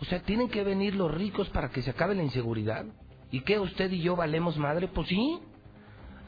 O 0.00 0.04
sea, 0.04 0.20
tienen 0.22 0.48
que 0.48 0.62
venir 0.62 0.94
los 0.94 1.12
ricos 1.12 1.48
para 1.48 1.70
que 1.70 1.82
se 1.82 1.90
acabe 1.90 2.14
la 2.14 2.22
inseguridad. 2.22 2.84
¿Y 3.30 3.40
qué 3.40 3.58
usted 3.58 3.90
y 3.90 4.00
yo 4.00 4.16
valemos 4.16 4.56
madre? 4.56 4.88
Pues 4.88 5.08
sí. 5.08 5.38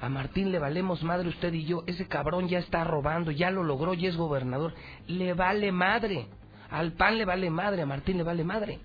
A 0.01 0.09
Martín 0.09 0.51
le 0.51 0.59
valemos 0.59 1.03
madre 1.03 1.29
usted 1.29 1.53
y 1.53 1.65
yo. 1.65 1.85
Ese 1.87 2.09
cabrón 2.09 2.49
ya 2.49 2.59
está 2.59 2.85
robando, 2.85 3.31
ya 3.31 3.51
lo 3.51 3.63
logró, 3.63 3.95
ya 3.95 4.09
es 4.09 4.17
gobernador. 4.17 4.75
Le 5.07 5.35
vale 5.35 5.73
madre. 5.73 6.27
Al 6.71 6.93
PAN 6.93 7.19
le 7.19 7.25
vale 7.25 7.51
madre, 7.51 7.83
a 7.83 7.87
Martín 7.87 8.17
le 8.17 8.23
vale 8.23 8.45
madre. 8.45 8.79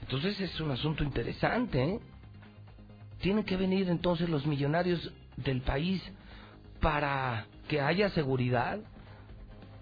Entonces 0.00 0.40
es 0.40 0.60
un 0.60 0.70
asunto 0.70 1.04
interesante, 1.04 1.82
¿eh? 1.82 2.00
Tienen 3.20 3.44
que 3.44 3.56
venir 3.56 3.88
entonces 3.88 4.28
los 4.28 4.46
millonarios 4.46 5.12
del 5.36 5.60
país 5.62 6.02
para 6.80 7.46
que 7.68 7.80
haya 7.80 8.10
seguridad. 8.10 8.78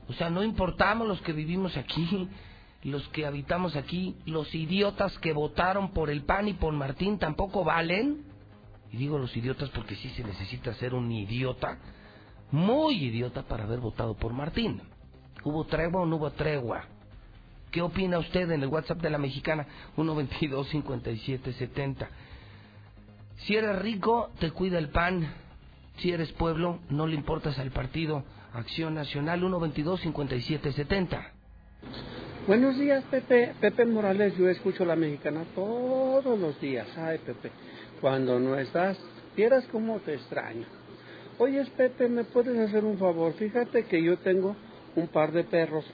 O 0.09 0.13
sea, 0.15 0.31
no 0.31 0.43
importamos 0.43 1.07
los 1.07 1.21
que 1.21 1.33
vivimos 1.33 1.77
aquí, 1.77 2.29
los 2.87 3.07
que 3.09 3.27
habitamos 3.27 3.75
aquí, 3.75 4.15
los 4.27 4.55
idiotas 4.55 5.19
que 5.19 5.33
votaron 5.33 5.91
por 5.91 6.09
el 6.09 6.23
PAN 6.23 6.49
y 6.49 6.55
por 6.55 6.73
Martín 6.73 7.19
tampoco 7.19 7.65
valen. 7.65 8.25
Y 8.93 8.97
digo 8.97 9.19
los 9.19 9.37
idiotas 9.37 9.71
porque 9.71 9.97
sí 9.97 10.09
se 10.11 10.23
necesita 10.23 10.73
ser 10.75 10.95
un 10.95 11.11
idiota, 11.11 11.79
muy 12.53 13.05
idiota 13.05 13.43
para 13.43 13.65
haber 13.65 13.81
votado 13.81 14.15
por 14.15 14.33
Martín. 14.33 14.81
¿Hubo 15.43 15.65
tregua 15.65 16.03
o 16.03 16.07
no 16.07 16.17
hubo 16.17 16.31
tregua? 16.31 16.85
¿Qué 17.73 17.83
opina 17.83 18.19
usted 18.19 18.51
en 18.53 18.63
el 18.63 18.69
WhatsApp 18.69 19.03
de 19.03 19.11
la 19.11 19.19
mexicana? 19.19 19.67
122-5770. 19.97 22.09
Si 23.39 23.57
eres 23.57 23.77
rico, 23.81 24.31
te 24.39 24.53
cuida 24.53 24.79
el 24.79 24.91
pan. 24.91 25.29
Si 25.99 26.13
eres 26.13 26.31
pueblo, 26.33 26.79
no 26.89 27.07
le 27.07 27.17
importas 27.17 27.59
al 27.59 27.73
partido. 27.73 28.25
Acción 28.53 28.95
Nacional 28.95 29.43
122-5770. 29.43 31.33
Buenos 32.47 32.79
días, 32.79 33.03
Pepe. 33.11 33.55
Pepe 33.61 33.85
Morales, 33.87 34.37
yo 34.39 34.49
escucho 34.49 34.85
la 34.85 34.95
mexicana 34.95 35.45
todos 35.53 36.39
los 36.39 36.61
días. 36.61 36.87
Ay, 36.97 37.19
Pepe, 37.19 37.51
cuando 38.01 38.39
no 38.39 38.57
estás, 38.57 38.97
vieras 39.37 39.67
cómo 39.73 39.99
te 39.99 40.15
extraño. 40.15 40.65
Oye, 41.39 41.65
Pepe, 41.77 42.09
¿me 42.09 42.23
puedes 42.23 42.57
hacer 42.57 42.85
un 42.85 42.99
favor? 42.99 43.33
Fíjate 43.33 43.87
que 43.87 44.01
yo 44.01 44.19
tengo 44.19 44.55
un 44.95 45.09
par 45.09 45.33
de 45.33 45.43
perros 45.43 45.85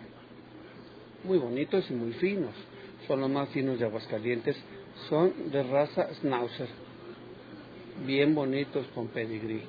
muy 1.24 1.38
bonitos 1.38 1.90
y 1.90 1.94
muy 1.94 2.12
finos. 2.12 2.54
Son 3.06 3.22
los 3.22 3.30
más 3.30 3.48
finos 3.48 3.78
de 3.78 3.86
Aguascalientes. 3.86 4.56
Son 5.08 5.32
de 5.50 5.62
raza 5.62 6.12
Schnauzer. 6.16 6.68
Bien 8.04 8.34
bonitos 8.34 8.86
con 8.88 9.08
pedigrí. 9.08 9.62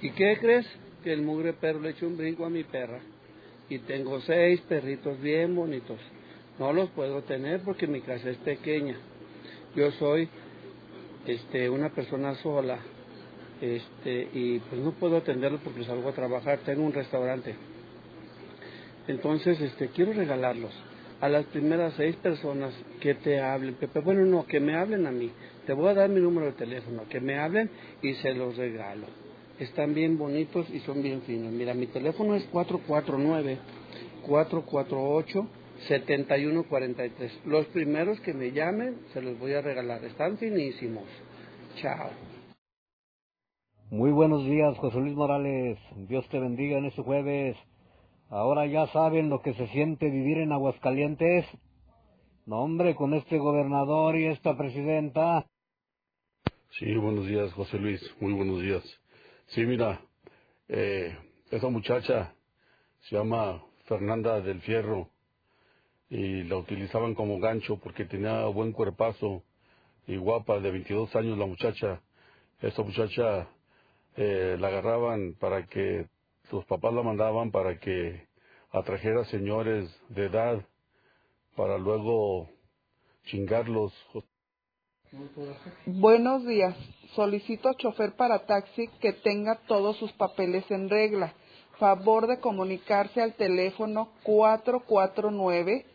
¿Y 0.00 0.10
qué 0.12 0.38
crees? 0.40 0.66
Que 1.02 1.12
el 1.12 1.22
mugre 1.22 1.54
perro 1.54 1.80
le 1.80 1.90
echó 1.90 2.06
un 2.06 2.16
brinco 2.16 2.44
a 2.44 2.50
mi 2.50 2.62
perra. 2.62 3.00
Y 3.68 3.80
tengo 3.80 4.20
seis 4.20 4.60
perritos 4.68 5.20
bien 5.20 5.56
bonitos. 5.56 5.98
No 6.60 6.74
los 6.74 6.90
puedo 6.90 7.22
tener 7.22 7.62
porque 7.62 7.86
mi 7.86 8.02
casa 8.02 8.28
es 8.28 8.36
pequeña. 8.36 8.94
Yo 9.74 9.90
soy 9.92 10.28
este, 11.26 11.70
una 11.70 11.88
persona 11.88 12.34
sola 12.34 12.78
este, 13.62 14.28
y 14.34 14.58
pues 14.58 14.82
no 14.82 14.92
puedo 14.92 15.16
atenderlos 15.16 15.62
porque 15.64 15.84
salgo 15.84 16.10
a 16.10 16.12
trabajar. 16.12 16.58
Tengo 16.58 16.82
un 16.82 16.92
restaurante. 16.92 17.54
Entonces 19.08 19.58
este, 19.58 19.88
quiero 19.88 20.12
regalarlos 20.12 20.70
a 21.22 21.30
las 21.30 21.46
primeras 21.46 21.94
seis 21.96 22.14
personas 22.16 22.74
que 23.00 23.14
te 23.14 23.40
hablen, 23.40 23.76
Pepe. 23.76 24.00
Bueno, 24.00 24.26
no, 24.26 24.44
que 24.46 24.60
me 24.60 24.76
hablen 24.76 25.06
a 25.06 25.10
mí. 25.10 25.30
Te 25.64 25.72
voy 25.72 25.88
a 25.88 25.94
dar 25.94 26.10
mi 26.10 26.20
número 26.20 26.48
de 26.48 26.52
teléfono, 26.52 27.04
que 27.08 27.20
me 27.20 27.38
hablen 27.38 27.70
y 28.02 28.12
se 28.16 28.34
los 28.34 28.58
regalo. 28.58 29.06
Están 29.58 29.94
bien 29.94 30.18
bonitos 30.18 30.68
y 30.68 30.80
son 30.80 31.02
bien 31.02 31.22
finos. 31.22 31.52
Mira, 31.52 31.72
mi 31.72 31.86
teléfono 31.86 32.34
es 32.34 32.44
449 32.52 33.56
448 34.26 35.59
7143. 35.88 37.46
Los 37.46 37.66
primeros 37.66 38.20
que 38.20 38.34
me 38.34 38.52
llamen 38.52 38.98
se 39.12 39.22
los 39.22 39.38
voy 39.38 39.54
a 39.54 39.60
regalar. 39.60 40.04
Están 40.04 40.38
finísimos. 40.38 41.04
Chao. 41.76 42.10
Muy 43.90 44.12
buenos 44.12 44.44
días, 44.44 44.76
José 44.78 44.98
Luis 44.98 45.14
Morales. 45.14 45.78
Dios 46.08 46.28
te 46.28 46.38
bendiga 46.38 46.78
en 46.78 46.84
este 46.84 47.02
jueves. 47.02 47.56
Ahora 48.28 48.66
ya 48.66 48.86
saben 48.88 49.28
lo 49.28 49.42
que 49.42 49.54
se 49.54 49.66
siente 49.68 50.08
vivir 50.08 50.38
en 50.38 50.52
Aguascalientes. 50.52 51.46
No, 52.46 52.60
hombre, 52.60 52.94
con 52.94 53.14
este 53.14 53.38
gobernador 53.38 54.16
y 54.16 54.26
esta 54.26 54.56
presidenta. 54.56 55.46
Sí, 56.78 56.94
buenos 56.94 57.26
días, 57.26 57.52
José 57.52 57.78
Luis. 57.78 58.00
Muy 58.20 58.32
buenos 58.32 58.62
días. 58.62 58.84
Sí, 59.48 59.66
mira, 59.66 60.00
eh, 60.68 61.16
esa 61.50 61.68
muchacha 61.68 62.32
se 63.00 63.16
llama 63.16 63.64
Fernanda 63.86 64.40
del 64.40 64.60
Fierro 64.60 65.10
y 66.10 66.42
la 66.42 66.56
utilizaban 66.56 67.14
como 67.14 67.38
gancho 67.38 67.78
porque 67.78 68.04
tenía 68.04 68.44
buen 68.46 68.72
cuerpazo 68.72 69.44
y 70.08 70.16
guapa, 70.16 70.58
de 70.58 70.72
22 70.72 71.14
años 71.14 71.38
la 71.38 71.46
muchacha. 71.46 72.02
Esta 72.60 72.82
muchacha 72.82 73.48
eh, 74.16 74.56
la 74.58 74.68
agarraban 74.68 75.34
para 75.38 75.66
que 75.66 76.08
sus 76.50 76.64
papás 76.64 76.92
la 76.92 77.02
mandaban 77.02 77.52
para 77.52 77.78
que 77.78 78.26
atrajera 78.72 79.24
señores 79.26 79.88
de 80.08 80.26
edad 80.26 80.66
para 81.54 81.78
luego 81.78 82.48
chingarlos. 83.26 83.92
Buenos 85.86 86.44
días. 86.44 86.76
Solicito 87.14 87.72
chofer 87.74 88.14
para 88.16 88.46
taxi 88.46 88.88
que 89.00 89.12
tenga 89.12 89.60
todos 89.68 89.96
sus 89.98 90.12
papeles 90.12 90.68
en 90.70 90.88
regla. 90.88 91.34
Favor 91.78 92.26
de 92.26 92.40
comunicarse 92.40 93.22
al 93.22 93.34
teléfono 93.34 94.12
449 94.24 95.86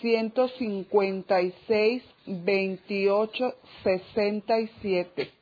156 0.00 2.02
28 2.26 3.54
67. 3.82 5.32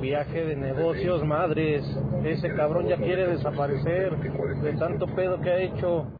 Viaje 0.00 0.46
de 0.46 0.56
negocios, 0.56 1.24
madres. 1.24 1.84
Ese 2.24 2.54
cabrón 2.54 2.88
ya 2.88 2.96
quiere 2.96 3.26
desaparecer 3.26 4.16
de 4.16 4.72
tanto 4.74 5.06
pedo 5.14 5.40
que 5.40 5.50
ha 5.50 5.60
hecho. 5.60 6.12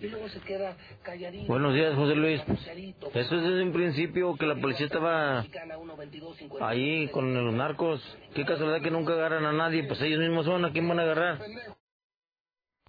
Y 0.00 0.08
luego 0.08 0.28
se 0.28 0.40
queda 0.40 0.76
calladito. 1.02 1.46
Buenos 1.46 1.74
días, 1.74 1.94
José 1.94 2.16
Luis. 2.16 2.40
Eso 3.14 3.36
es 3.36 3.42
desde 3.42 3.62
un 3.62 3.72
principio 3.72 4.34
que 4.34 4.46
la 4.46 4.60
policía 4.60 4.86
estaba 4.86 5.44
ahí 6.60 7.06
con 7.08 7.32
los 7.32 7.54
narcos. 7.54 8.02
Qué 8.34 8.44
casualidad 8.44 8.82
que 8.82 8.90
nunca 8.90 9.12
agarran 9.12 9.44
a 9.44 9.52
nadie. 9.52 9.84
Pues 9.84 10.00
ellos 10.02 10.18
mismos 10.18 10.44
son. 10.44 10.64
¿A 10.64 10.72
quién 10.72 10.88
van 10.88 10.98
a 10.98 11.02
agarrar? 11.02 11.38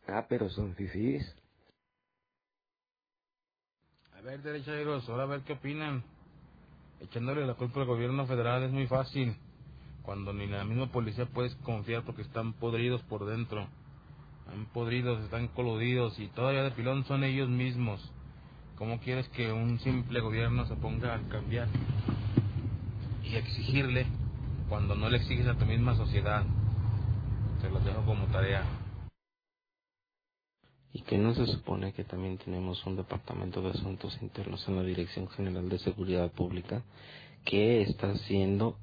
Ah, 0.07 0.25
pero 0.27 0.49
son 0.49 0.75
fifís. 0.75 1.23
ver, 4.23 4.41
derechairos, 4.41 5.07
ahora 5.09 5.23
a 5.23 5.27
ver 5.27 5.41
qué 5.41 5.53
opinan. 5.53 6.03
Echándole 7.01 7.45
la 7.45 7.55
culpa 7.55 7.81
al 7.81 7.85
gobierno 7.85 8.25
federal 8.25 8.63
es 8.63 8.71
muy 8.71 8.87
fácil, 8.87 9.35
cuando 10.01 10.31
ni 10.31 10.47
la 10.47 10.63
misma 10.63 10.91
policía 10.91 11.25
puedes 11.25 11.53
confiar 11.55 12.03
porque 12.03 12.21
están 12.21 12.53
podridos 12.53 13.01
por 13.03 13.25
dentro. 13.25 13.67
Están 14.45 14.65
podridos, 14.67 15.23
están 15.25 15.49
coludidos 15.49 16.17
y 16.19 16.27
todavía 16.29 16.63
de 16.63 16.71
pilón 16.71 17.03
son 17.05 17.23
ellos 17.23 17.49
mismos. 17.49 18.11
¿Cómo 18.77 18.99
quieres 18.99 19.27
que 19.29 19.51
un 19.51 19.79
simple 19.79 20.21
gobierno 20.21 20.65
se 20.67 20.75
ponga 20.75 21.15
a 21.15 21.21
cambiar 21.29 21.67
y 23.23 23.35
exigirle 23.35 24.05
cuando 24.69 24.95
no 24.95 25.09
le 25.09 25.17
exiges 25.17 25.47
a 25.47 25.57
tu 25.57 25.65
misma 25.65 25.95
sociedad? 25.95 26.43
Te 27.61 27.69
lo 27.69 27.79
dejo 27.81 28.03
como 28.05 28.25
tarea. 28.27 28.82
¿Y 30.93 31.01
que 31.01 31.17
no 31.17 31.34
se 31.34 31.47
supone 31.47 31.91
que 31.91 32.03
también 32.03 32.38
tenemos 32.38 32.86
un 32.86 32.95
departamento 32.95 33.62
de 33.62 33.71
asuntos 33.71 34.15
internos 34.21 34.67
en 34.67 34.75
la 34.75 34.84
Dirección 34.84 35.27
General 35.29 35.67
de 35.67 35.79
Seguridad 35.79 36.32
Pública 36.32 36.84
que 37.45 37.82
está 37.82 38.12
haciendo 38.12 38.77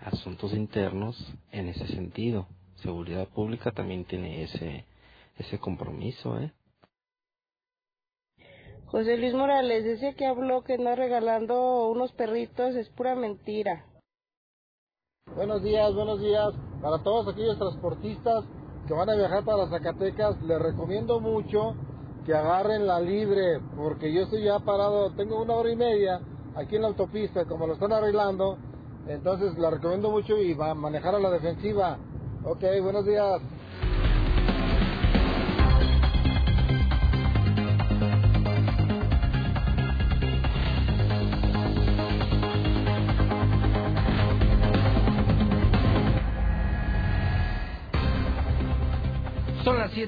asuntos 0.00 0.52
internos 0.52 1.16
en 1.52 1.68
ese 1.68 1.86
sentido? 1.86 2.48
Seguridad 2.82 3.28
Pública 3.28 3.70
también 3.70 4.04
tiene 4.04 4.42
ese 4.42 4.84
ese 5.38 5.58
compromiso, 5.58 6.38
¿eh? 6.38 6.52
José 8.86 9.16
Luis 9.16 9.32
Morales, 9.32 9.86
ese 9.86 10.14
que 10.14 10.26
habló 10.26 10.64
que 10.64 10.76
no 10.76 10.94
regalando 10.94 11.88
unos 11.88 12.12
perritos 12.12 12.74
es 12.74 12.90
pura 12.90 13.14
mentira. 13.14 13.86
Buenos 15.34 15.62
días, 15.62 15.94
buenos 15.94 16.20
días. 16.20 16.52
Para 16.82 17.02
todos 17.02 17.32
aquellos 17.32 17.58
transportistas 17.58 18.44
que 18.86 18.94
van 18.94 19.10
a 19.10 19.14
viajar 19.14 19.44
para 19.44 19.68
Zacatecas, 19.68 20.40
les 20.42 20.60
recomiendo 20.60 21.20
mucho 21.20 21.74
que 22.24 22.34
agarren 22.34 22.86
la 22.86 23.00
libre, 23.00 23.60
porque 23.76 24.12
yo 24.12 24.22
estoy 24.22 24.44
ya 24.44 24.58
parado, 24.60 25.10
tengo 25.12 25.40
una 25.40 25.54
hora 25.54 25.70
y 25.70 25.76
media 25.76 26.20
aquí 26.54 26.76
en 26.76 26.82
la 26.82 26.88
autopista, 26.88 27.44
como 27.44 27.66
lo 27.66 27.74
están 27.74 27.92
arreglando, 27.92 28.58
entonces 29.08 29.58
la 29.58 29.70
recomiendo 29.70 30.10
mucho 30.10 30.38
y 30.38 30.54
va 30.54 30.70
a 30.70 30.74
manejar 30.74 31.14
a 31.14 31.18
la 31.18 31.30
defensiva. 31.30 31.98
Ok, 32.44 32.62
buenos 32.82 33.04
días. 33.06 33.40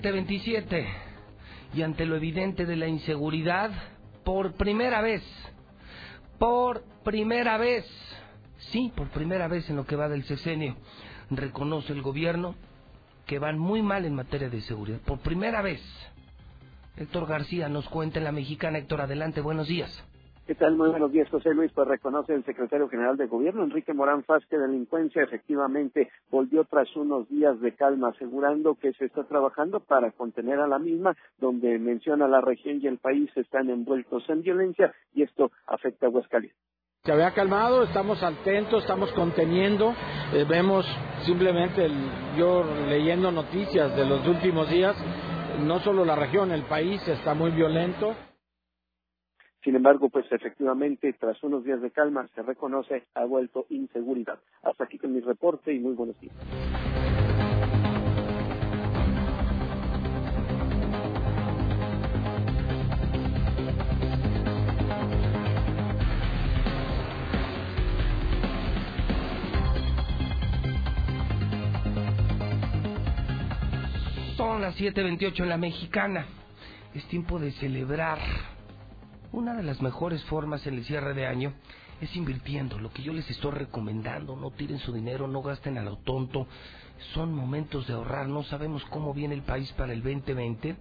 7:27 0.00 0.86
y 1.74 1.82
ante 1.82 2.04
lo 2.04 2.16
evidente 2.16 2.66
de 2.66 2.76
la 2.76 2.88
inseguridad, 2.88 3.70
por 4.24 4.54
primera 4.54 5.00
vez, 5.00 5.22
por 6.38 6.82
primera 7.04 7.58
vez, 7.58 7.86
sí, 8.72 8.92
por 8.96 9.08
primera 9.10 9.46
vez 9.46 9.68
en 9.70 9.76
lo 9.76 9.86
que 9.86 9.96
va 9.96 10.08
del 10.08 10.24
sexenio, 10.24 10.76
reconoce 11.30 11.92
el 11.92 12.02
gobierno 12.02 12.56
que 13.26 13.38
van 13.38 13.58
muy 13.58 13.82
mal 13.82 14.04
en 14.04 14.14
materia 14.14 14.50
de 14.50 14.60
seguridad. 14.62 14.98
Por 14.98 15.20
primera 15.20 15.62
vez. 15.62 15.80
Héctor 16.96 17.26
García 17.26 17.68
nos 17.68 17.88
cuenta 17.88 18.18
en 18.18 18.24
la 18.24 18.32
mexicana. 18.32 18.78
Héctor, 18.78 19.00
adelante, 19.00 19.40
buenos 19.40 19.68
días. 19.68 20.04
¿Qué 20.46 20.54
tal? 20.54 20.76
Muy 20.76 20.90
buenos 20.90 21.10
días, 21.10 21.26
José 21.30 21.54
Luis. 21.54 21.72
Pues 21.72 21.88
reconoce 21.88 22.34
el 22.34 22.44
secretario 22.44 22.86
general 22.90 23.16
de 23.16 23.28
Gobierno, 23.28 23.64
Enrique 23.64 23.94
Morán 23.94 24.24
Faz, 24.24 24.44
que 24.44 24.58
delincuencia 24.58 25.22
efectivamente 25.22 26.10
volvió 26.30 26.64
tras 26.64 26.94
unos 26.96 27.26
días 27.30 27.58
de 27.62 27.74
calma, 27.74 28.10
asegurando 28.10 28.74
que 28.74 28.92
se 28.92 29.06
está 29.06 29.24
trabajando 29.24 29.80
para 29.80 30.10
contener 30.10 30.60
a 30.60 30.66
la 30.66 30.78
misma, 30.78 31.16
donde 31.38 31.78
menciona 31.78 32.28
la 32.28 32.42
región 32.42 32.78
y 32.82 32.86
el 32.86 32.98
país 32.98 33.30
están 33.36 33.70
envueltos 33.70 34.28
en 34.28 34.42
violencia 34.42 34.92
y 35.14 35.22
esto 35.22 35.50
afecta 35.66 36.04
a 36.04 36.08
Aguascalientes. 36.10 36.60
Se 37.04 37.12
había 37.12 37.30
calmado, 37.30 37.82
estamos 37.82 38.22
atentos, 38.22 38.82
estamos 38.82 39.10
conteniendo, 39.12 39.94
eh, 40.34 40.44
vemos 40.46 40.84
simplemente, 41.24 41.88
yo 42.36 42.64
leyendo 42.86 43.32
noticias 43.32 43.96
de 43.96 44.04
los 44.04 44.28
últimos 44.28 44.68
días, 44.68 44.94
no 45.60 45.80
solo 45.80 46.04
la 46.04 46.16
región, 46.16 46.52
el 46.52 46.64
país 46.64 47.00
está 47.08 47.32
muy 47.32 47.50
violento. 47.50 48.14
Sin 49.64 49.74
embargo, 49.74 50.10
pues 50.10 50.30
efectivamente, 50.30 51.14
tras 51.14 51.42
unos 51.42 51.64
días 51.64 51.80
de 51.80 51.90
calma, 51.90 52.28
se 52.34 52.42
reconoce 52.42 53.04
ha 53.14 53.24
vuelto 53.24 53.64
inseguridad. 53.70 54.38
Hasta 54.62 54.84
aquí 54.84 54.98
con 54.98 55.14
mi 55.14 55.20
reporte 55.20 55.72
y 55.72 55.78
muy 55.78 55.94
buenos 55.94 56.20
días. 56.20 56.34
Son 74.36 74.60
las 74.60 74.76
7:28 74.76 75.42
en 75.42 75.48
la 75.48 75.56
mexicana. 75.56 76.26
Es 76.94 77.08
tiempo 77.08 77.38
de 77.38 77.50
celebrar. 77.52 78.18
Una 79.34 79.54
de 79.54 79.64
las 79.64 79.82
mejores 79.82 80.22
formas 80.26 80.64
en 80.68 80.74
el 80.74 80.84
cierre 80.84 81.12
de 81.12 81.26
año 81.26 81.54
es 82.00 82.14
invirtiendo. 82.14 82.78
Lo 82.78 82.92
que 82.92 83.02
yo 83.02 83.12
les 83.12 83.28
estoy 83.28 83.50
recomendando, 83.50 84.36
no 84.36 84.52
tiren 84.52 84.78
su 84.78 84.92
dinero, 84.92 85.26
no 85.26 85.42
gasten 85.42 85.76
a 85.76 85.82
lo 85.82 85.96
tonto. 85.96 86.46
Son 87.14 87.34
momentos 87.34 87.88
de 87.88 87.94
ahorrar. 87.94 88.28
No 88.28 88.44
sabemos 88.44 88.84
cómo 88.84 89.12
viene 89.12 89.34
el 89.34 89.42
país 89.42 89.72
para 89.72 89.92
el 89.92 90.04
2020. 90.04 90.76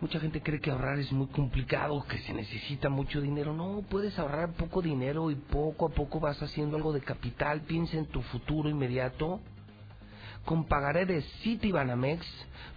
Mucha 0.00 0.20
gente 0.20 0.40
cree 0.40 0.60
que 0.60 0.70
ahorrar 0.70 1.00
es 1.00 1.10
muy 1.10 1.26
complicado, 1.26 2.04
que 2.06 2.18
se 2.18 2.32
necesita 2.32 2.88
mucho 2.88 3.20
dinero. 3.20 3.52
No, 3.52 3.82
puedes 3.82 4.16
ahorrar 4.20 4.52
poco 4.52 4.80
dinero 4.80 5.32
y 5.32 5.34
poco 5.34 5.86
a 5.86 5.90
poco 5.90 6.20
vas 6.20 6.40
haciendo 6.40 6.76
algo 6.76 6.92
de 6.92 7.00
capital. 7.00 7.62
Piensa 7.62 7.96
en 7.96 8.06
tu 8.06 8.22
futuro 8.22 8.68
inmediato. 8.70 9.40
Con 10.44 10.64
pagaré 10.64 11.06
de 11.06 11.22
Citibanamex 11.42 12.26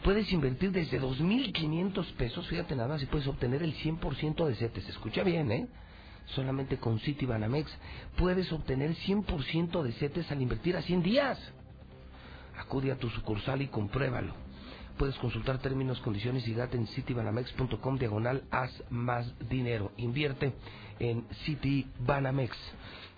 puedes 0.04 0.32
invertir 0.32 0.71
desde 0.71 1.02
2.500 1.02 2.13
pesos, 2.13 2.47
fíjate 2.47 2.76
nada 2.76 3.02
y 3.02 3.06
puedes 3.06 3.28
obtener 3.28 3.63
el 3.63 3.73
100% 3.76 4.45
de 4.45 4.56
CETES. 4.56 4.89
Escucha 4.89 5.23
bien, 5.23 5.52
¿eh? 5.52 5.67
Solamente 6.28 6.78
con 6.78 6.99
Citibanamex 6.99 7.71
puedes 8.17 8.52
obtener 8.52 8.95
100% 8.95 9.82
de 9.84 9.91
CETES 9.93 10.32
al 10.32 10.41
invertir 10.41 10.78
a 10.78 10.82
100 10.82 11.04
días. 11.04 11.39
Acude 12.58 12.91
a 12.91 12.97
tu 12.97 13.10
sucursal 13.10 13.62
y 13.62 13.67
compruébalo. 13.67 14.34
Puedes 14.97 15.15
consultar 15.15 15.58
términos, 15.58 15.99
condiciones 16.02 16.47
y 16.47 16.54
data 16.54 16.78
en 16.78 16.88
citibanamex.com 16.88 17.97
diagonal 17.97 18.43
haz 18.52 18.71
más 18.89 19.34
dinero. 19.49 19.91
Invierte 19.97 20.54
en 20.99 21.25
Citibanamex. 21.45 22.56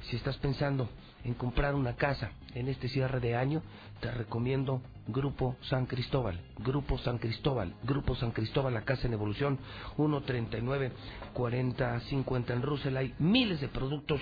Si 0.09 0.15
estás 0.15 0.37
pensando 0.37 0.89
en 1.23 1.33
comprar 1.33 1.73
una 1.73 1.95
casa 1.95 2.31
en 2.53 2.67
este 2.67 2.87
cierre 2.87 3.19
de 3.19 3.35
año, 3.35 3.63
te 3.99 4.11
recomiendo 4.11 4.81
Grupo 5.07 5.55
San 5.69 5.87
Cristóbal, 5.87 6.39
Grupo 6.59 6.97
San 6.99 7.17
Cristóbal, 7.17 7.73
Grupo 7.83 8.15
San 8.15 8.31
Cristóbal, 8.31 8.73
la 8.73 8.83
casa 8.83 9.07
en 9.07 9.13
evolución 9.13 9.57
139 9.95 10.91
40 11.33 11.99
50 12.01 12.53
en 12.53 12.61
Russell 12.61 12.97
hay 12.97 13.13
miles 13.19 13.61
de 13.61 13.67
productos 13.67 14.21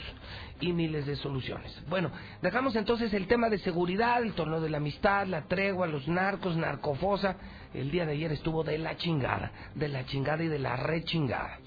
y 0.61 0.71
miles 0.71 1.05
de 1.05 1.17
soluciones. 1.17 1.77
Bueno, 1.89 2.11
dejamos 2.41 2.75
entonces 2.75 3.13
el 3.13 3.27
tema 3.27 3.49
de 3.49 3.57
seguridad, 3.59 4.23
el 4.23 4.33
torneo 4.33 4.61
de 4.61 4.69
la 4.69 4.77
amistad, 4.77 5.27
la 5.27 5.43
tregua, 5.43 5.87
los 5.87 6.07
narcos, 6.07 6.55
narcofosa. 6.55 7.35
El 7.73 7.91
día 7.91 8.05
de 8.05 8.13
ayer 8.13 8.31
estuvo 8.31 8.63
de 8.63 8.77
la 8.77 8.95
chingada, 8.97 9.51
de 9.75 9.87
la 9.87 10.05
chingada 10.05 10.43
y 10.43 10.47
de 10.47 10.59
la 10.59 10.75
rechingada. 10.75 11.57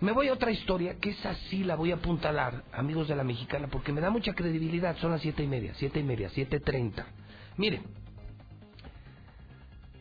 Me 0.00 0.12
voy 0.12 0.28
a 0.28 0.32
otra 0.32 0.50
historia, 0.50 0.96
que 0.98 1.10
es 1.10 1.26
así, 1.26 1.62
la 1.62 1.76
voy 1.76 1.92
a 1.92 1.96
apuntalar, 1.96 2.64
amigos 2.72 3.06
de 3.08 3.16
la 3.16 3.22
mexicana, 3.22 3.68
porque 3.68 3.92
me 3.92 4.00
da 4.00 4.08
mucha 4.08 4.32
credibilidad. 4.32 4.96
Son 4.96 5.10
las 5.10 5.20
siete 5.20 5.42
y 5.42 5.46
media, 5.46 5.74
siete 5.74 6.00
y 6.00 6.02
media, 6.02 6.30
siete 6.30 6.58
treinta. 6.58 7.06
Miren, 7.58 7.82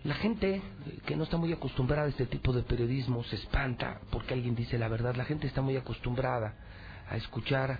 la 0.06 0.16
gente 0.16 0.62
que 1.06 1.18
no 1.18 1.24
está 1.24 1.36
muy 1.36 1.52
acostumbrada 1.52 2.06
a 2.06 2.10
este 2.10 2.26
tipo 2.28 2.54
de 2.54 2.64
periodismo 2.64 3.26
se 3.26 3.36
espanta 3.36 4.00
porque 4.10 4.34
alguien 4.34 4.56
dice 4.56 4.78
la 4.78 4.88
verdad. 4.88 5.16
La 5.16 5.26
gente 5.26 5.48
está 5.48 5.62
muy 5.62 5.76
acostumbrada 5.76 6.56
a 7.10 7.18
escuchar 7.18 7.80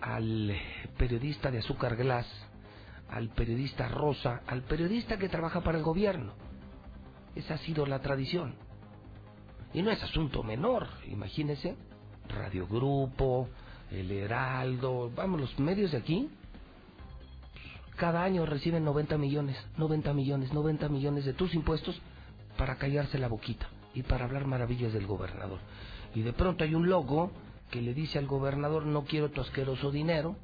al 0.00 0.52
periodista 0.98 1.52
de 1.52 1.58
azúcar 1.58 1.94
glass, 1.94 2.26
al 3.08 3.28
periodista 3.28 3.86
rosa, 3.86 4.42
al 4.48 4.62
periodista 4.62 5.18
que 5.18 5.28
trabaja 5.28 5.60
para 5.60 5.78
el 5.78 5.84
gobierno. 5.84 6.34
Esa 7.36 7.54
ha 7.54 7.58
sido 7.58 7.86
la 7.86 8.00
tradición. 8.00 8.56
Y 9.72 9.82
no 9.82 9.90
es 9.90 10.02
asunto 10.02 10.42
menor, 10.42 10.88
imagínense, 11.08 11.76
Radio 12.28 12.66
Grupo, 12.66 13.48
El 13.90 14.10
Heraldo, 14.10 15.10
vamos, 15.14 15.40
los 15.40 15.58
medios 15.58 15.92
de 15.92 15.98
aquí, 15.98 16.28
cada 17.96 18.24
año 18.24 18.46
reciben 18.46 18.84
90 18.84 19.18
millones, 19.18 19.56
90 19.76 20.14
millones, 20.14 20.52
90 20.52 20.88
millones 20.88 21.24
de 21.24 21.34
tus 21.34 21.54
impuestos 21.54 22.00
para 22.56 22.76
callarse 22.76 23.18
la 23.18 23.28
boquita 23.28 23.68
y 23.94 24.02
para 24.02 24.24
hablar 24.24 24.46
maravillas 24.46 24.92
del 24.92 25.06
gobernador. 25.06 25.58
Y 26.14 26.22
de 26.22 26.32
pronto 26.32 26.64
hay 26.64 26.74
un 26.74 26.88
logo 26.88 27.30
que 27.70 27.82
le 27.82 27.94
dice 27.94 28.18
al 28.18 28.26
gobernador, 28.26 28.86
no 28.86 29.04
quiero 29.04 29.30
tu 29.30 29.40
asqueroso 29.40 29.90
dinero, 29.90 30.36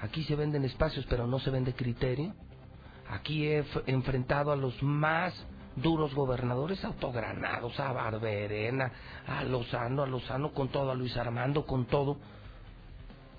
aquí 0.00 0.24
se 0.24 0.36
venden 0.36 0.64
espacios 0.64 1.06
pero 1.08 1.26
no 1.26 1.38
se 1.38 1.50
vende 1.50 1.72
criterio, 1.72 2.34
aquí 3.08 3.46
he 3.46 3.64
enfrentado 3.86 4.52
a 4.52 4.56
los 4.56 4.82
más 4.82 5.34
duros 5.80 6.14
gobernadores 6.14 6.84
autogranados, 6.84 7.78
a 7.80 7.92
Barberena, 7.92 8.92
a 9.26 9.44
Lozano, 9.44 10.02
a 10.02 10.06
Lozano 10.06 10.52
con 10.52 10.68
todo, 10.68 10.90
a 10.90 10.94
Luis 10.94 11.16
Armando 11.16 11.66
con 11.66 11.86
todo. 11.86 12.18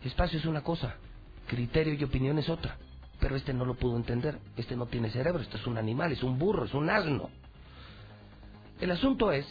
Espacio 0.04 0.40
es 0.40 0.46
una 0.46 0.62
cosa, 0.62 0.96
criterio 1.48 1.94
y 1.94 2.04
opinión 2.04 2.40
es 2.40 2.50
otra. 2.50 2.78
Pero 3.20 3.36
este 3.36 3.54
no 3.54 3.66
lo 3.66 3.76
pudo 3.76 3.98
entender, 3.98 4.40
este 4.56 4.76
no 4.78 4.86
tiene 4.86 5.10
cerebro, 5.10 5.42
este 5.42 5.58
es 5.58 5.68
un 5.68 5.78
animal, 5.78 6.12
es 6.12 6.24
un 6.24 6.40
burro, 6.40 6.66
es 6.66 6.74
un 6.74 6.90
asno. 6.90 7.30
El 8.80 8.92
asunto 8.92 9.32
es 9.32 9.46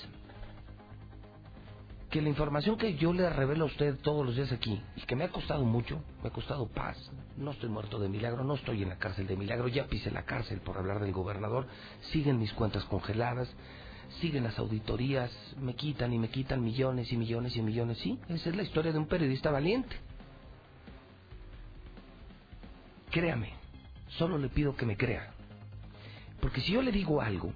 que 2.10 2.22
la 2.22 2.30
información 2.30 2.78
que 2.78 2.94
yo 2.94 3.12
le 3.12 3.28
revelo 3.28 3.64
a 3.64 3.66
usted 3.66 3.96
todos 4.00 4.24
los 4.24 4.34
días 4.34 4.50
aquí, 4.50 4.80
y 4.96 5.02
que 5.02 5.14
me 5.14 5.24
ha 5.24 5.28
costado 5.28 5.64
mucho, 5.64 6.02
me 6.22 6.28
ha 6.28 6.32
costado 6.32 6.66
paz, 6.66 6.96
no 7.36 7.50
estoy 7.50 7.68
muerto 7.68 7.98
de 7.98 8.08
milagro, 8.08 8.44
no 8.44 8.54
estoy 8.54 8.82
en 8.82 8.88
la 8.88 8.96
cárcel 8.96 9.26
de 9.26 9.36
milagro, 9.36 9.68
ya 9.68 9.86
pisé 9.86 10.10
la 10.10 10.24
cárcel 10.24 10.60
por 10.60 10.78
hablar 10.78 11.00
del 11.00 11.12
gobernador, 11.12 11.66
siguen 12.12 12.38
mis 12.38 12.52
cuentas 12.54 12.84
congeladas, 12.84 13.48
siguen 14.20 14.44
las 14.44 14.58
auditorías, 14.58 15.30
me 15.60 15.74
quitan 15.74 16.12
y 16.14 16.18
me 16.18 16.30
quitan 16.30 16.62
millones 16.62 17.12
y 17.12 17.16
millones 17.18 17.54
y 17.56 17.62
millones, 17.62 17.98
sí, 17.98 18.18
esa 18.28 18.48
es 18.48 18.56
la 18.56 18.62
historia 18.62 18.92
de 18.92 18.98
un 18.98 19.06
periodista 19.06 19.50
valiente. 19.50 19.94
Créame, 23.10 23.52
solo 24.16 24.38
le 24.38 24.48
pido 24.48 24.74
que 24.76 24.86
me 24.86 24.96
crea, 24.96 25.34
porque 26.40 26.62
si 26.62 26.72
yo 26.72 26.80
le 26.80 26.90
digo 26.90 27.20
algo, 27.20 27.52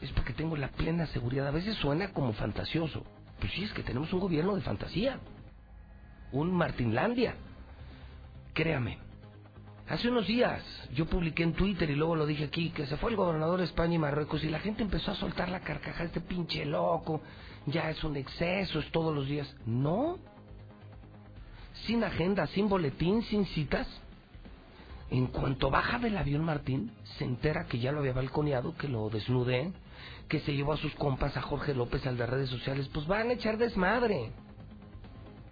es 0.00 0.12
porque 0.12 0.32
tengo 0.32 0.56
la 0.56 0.68
plena 0.68 1.06
seguridad, 1.08 1.48
a 1.48 1.50
veces 1.50 1.76
suena 1.76 2.12
como 2.12 2.32
fantasioso, 2.34 3.04
pues 3.40 3.52
sí, 3.52 3.64
es 3.64 3.72
que 3.72 3.82
tenemos 3.82 4.12
un 4.12 4.20
gobierno 4.20 4.54
de 4.54 4.62
fantasía. 4.62 5.18
Un 6.32 6.52
Martinlandia. 6.52 7.34
Créame. 8.54 8.98
Hace 9.88 10.08
unos 10.08 10.28
días 10.28 10.62
yo 10.94 11.06
publiqué 11.06 11.42
en 11.42 11.54
Twitter 11.54 11.90
y 11.90 11.96
luego 11.96 12.14
lo 12.14 12.24
dije 12.24 12.44
aquí 12.44 12.70
que 12.70 12.86
se 12.86 12.96
fue 12.96 13.10
el 13.10 13.16
gobernador 13.16 13.58
de 13.58 13.64
España 13.64 13.94
y 13.94 13.98
Marruecos 13.98 14.44
y 14.44 14.48
la 14.48 14.60
gente 14.60 14.84
empezó 14.84 15.10
a 15.10 15.16
soltar 15.16 15.48
la 15.48 15.60
carcajada, 15.60 16.04
este 16.04 16.20
pinche 16.20 16.64
loco, 16.64 17.20
ya 17.66 17.90
es 17.90 18.04
un 18.04 18.16
exceso, 18.16 18.78
es 18.78 18.90
todos 18.92 19.12
los 19.12 19.26
días. 19.26 19.52
No. 19.66 20.18
Sin 21.86 22.04
agenda, 22.04 22.46
sin 22.48 22.68
boletín, 22.68 23.22
sin 23.22 23.46
citas. 23.46 23.88
En 25.10 25.26
cuanto 25.26 25.70
baja 25.70 25.98
del 25.98 26.16
avión 26.16 26.44
Martín, 26.44 26.92
se 27.18 27.24
entera 27.24 27.66
que 27.66 27.80
ya 27.80 27.90
lo 27.90 27.98
había 27.98 28.12
balconeado, 28.12 28.76
que 28.76 28.86
lo 28.86 29.10
desnudé, 29.10 29.72
que 30.30 30.40
se 30.40 30.54
llevó 30.54 30.72
a 30.72 30.76
sus 30.78 30.94
compas, 30.94 31.36
a 31.36 31.42
Jorge 31.42 31.74
López, 31.74 32.06
al 32.06 32.16
de 32.16 32.24
redes 32.24 32.48
sociales, 32.48 32.88
pues 32.94 33.06
van 33.06 33.28
a 33.28 33.32
echar 33.32 33.58
desmadre. 33.58 34.30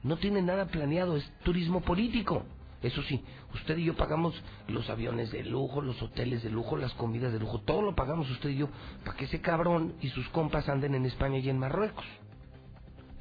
No 0.04 0.16
tiene 0.16 0.40
nada 0.40 0.66
planeado, 0.66 1.16
es 1.16 1.30
turismo 1.42 1.80
político. 1.80 2.44
Eso 2.80 3.02
sí, 3.02 3.22
usted 3.52 3.76
y 3.76 3.86
yo 3.86 3.96
pagamos 3.96 4.40
los 4.68 4.88
aviones 4.88 5.32
de 5.32 5.42
lujo, 5.42 5.82
los 5.82 6.00
hoteles 6.00 6.44
de 6.44 6.50
lujo, 6.50 6.76
las 6.76 6.94
comidas 6.94 7.32
de 7.32 7.40
lujo, 7.40 7.60
todo 7.62 7.82
lo 7.82 7.96
pagamos 7.96 8.30
usted 8.30 8.50
y 8.50 8.58
yo 8.58 8.68
para 9.04 9.16
que 9.16 9.24
ese 9.24 9.40
cabrón 9.40 9.94
y 10.00 10.10
sus 10.10 10.28
compas 10.28 10.68
anden 10.68 10.94
en 10.94 11.04
España 11.04 11.38
y 11.38 11.50
en 11.50 11.58
Marruecos. 11.58 12.06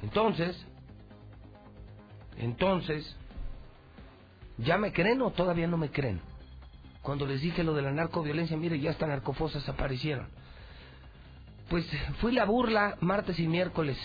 Entonces, 0.00 0.64
entonces, 2.36 3.16
¿ya 4.58 4.78
me 4.78 4.92
creen 4.92 5.20
o 5.22 5.32
todavía 5.32 5.66
no 5.66 5.76
me 5.76 5.90
creen? 5.90 6.20
Cuando 7.02 7.26
les 7.26 7.40
dije 7.40 7.64
lo 7.64 7.74
de 7.74 7.82
la 7.82 7.90
narcoviolencia, 7.90 8.56
mire, 8.56 8.78
ya 8.78 8.92
hasta 8.92 9.08
narcofosas 9.08 9.68
aparecieron. 9.68 10.28
Pues 11.68 11.86
fui 12.20 12.32
la 12.32 12.46
burla 12.46 12.96
martes 13.00 13.38
y 13.38 13.46
miércoles. 13.46 13.98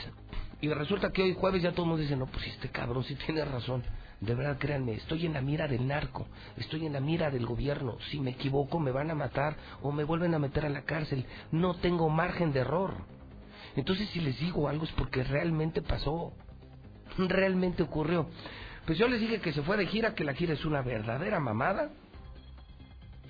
Y 0.59 0.67
resulta 0.69 1.11
que 1.11 1.23
hoy 1.23 1.33
jueves 1.33 1.61
ya 1.61 1.71
todo 1.71 1.83
el 1.83 1.91
mundo 1.91 2.15
no, 2.17 2.25
pues 2.25 2.45
este 2.47 2.69
cabrón 2.69 3.03
sí 3.05 3.15
tiene 3.15 3.45
razón. 3.45 3.83
De 4.19 4.35
verdad, 4.35 4.57
créanme, 4.57 4.93
estoy 4.93 5.25
en 5.25 5.33
la 5.33 5.41
mira 5.41 5.67
del 5.67 5.87
narco, 5.87 6.27
estoy 6.57 6.85
en 6.85 6.93
la 6.93 6.99
mira 6.99 7.29
del 7.29 7.45
gobierno. 7.45 7.97
Si 8.09 8.19
me 8.19 8.31
equivoco, 8.31 8.79
me 8.79 8.91
van 8.91 9.11
a 9.11 9.15
matar 9.15 9.55
o 9.81 9.91
me 9.91 10.03
vuelven 10.03 10.33
a 10.33 10.39
meter 10.39 10.65
a 10.65 10.69
la 10.69 10.83
cárcel. 10.83 11.25
No 11.51 11.75
tengo 11.75 12.09
margen 12.09 12.51
de 12.51 12.61
error. 12.61 12.95
Entonces, 13.75 14.09
si 14.09 14.19
les 14.19 14.37
digo 14.39 14.67
algo 14.67 14.83
es 14.83 14.91
porque 14.91 15.23
realmente 15.23 15.81
pasó. 15.81 16.33
Realmente 17.17 17.83
ocurrió. 17.83 18.27
Pues 18.85 18.97
yo 18.97 19.07
les 19.07 19.21
dije 19.21 19.39
que 19.39 19.53
se 19.53 19.61
fue 19.61 19.77
de 19.77 19.87
gira, 19.87 20.15
que 20.15 20.25
la 20.25 20.33
gira 20.33 20.53
es 20.53 20.65
una 20.65 20.81
verdadera 20.81 21.39
mamada. 21.39 21.91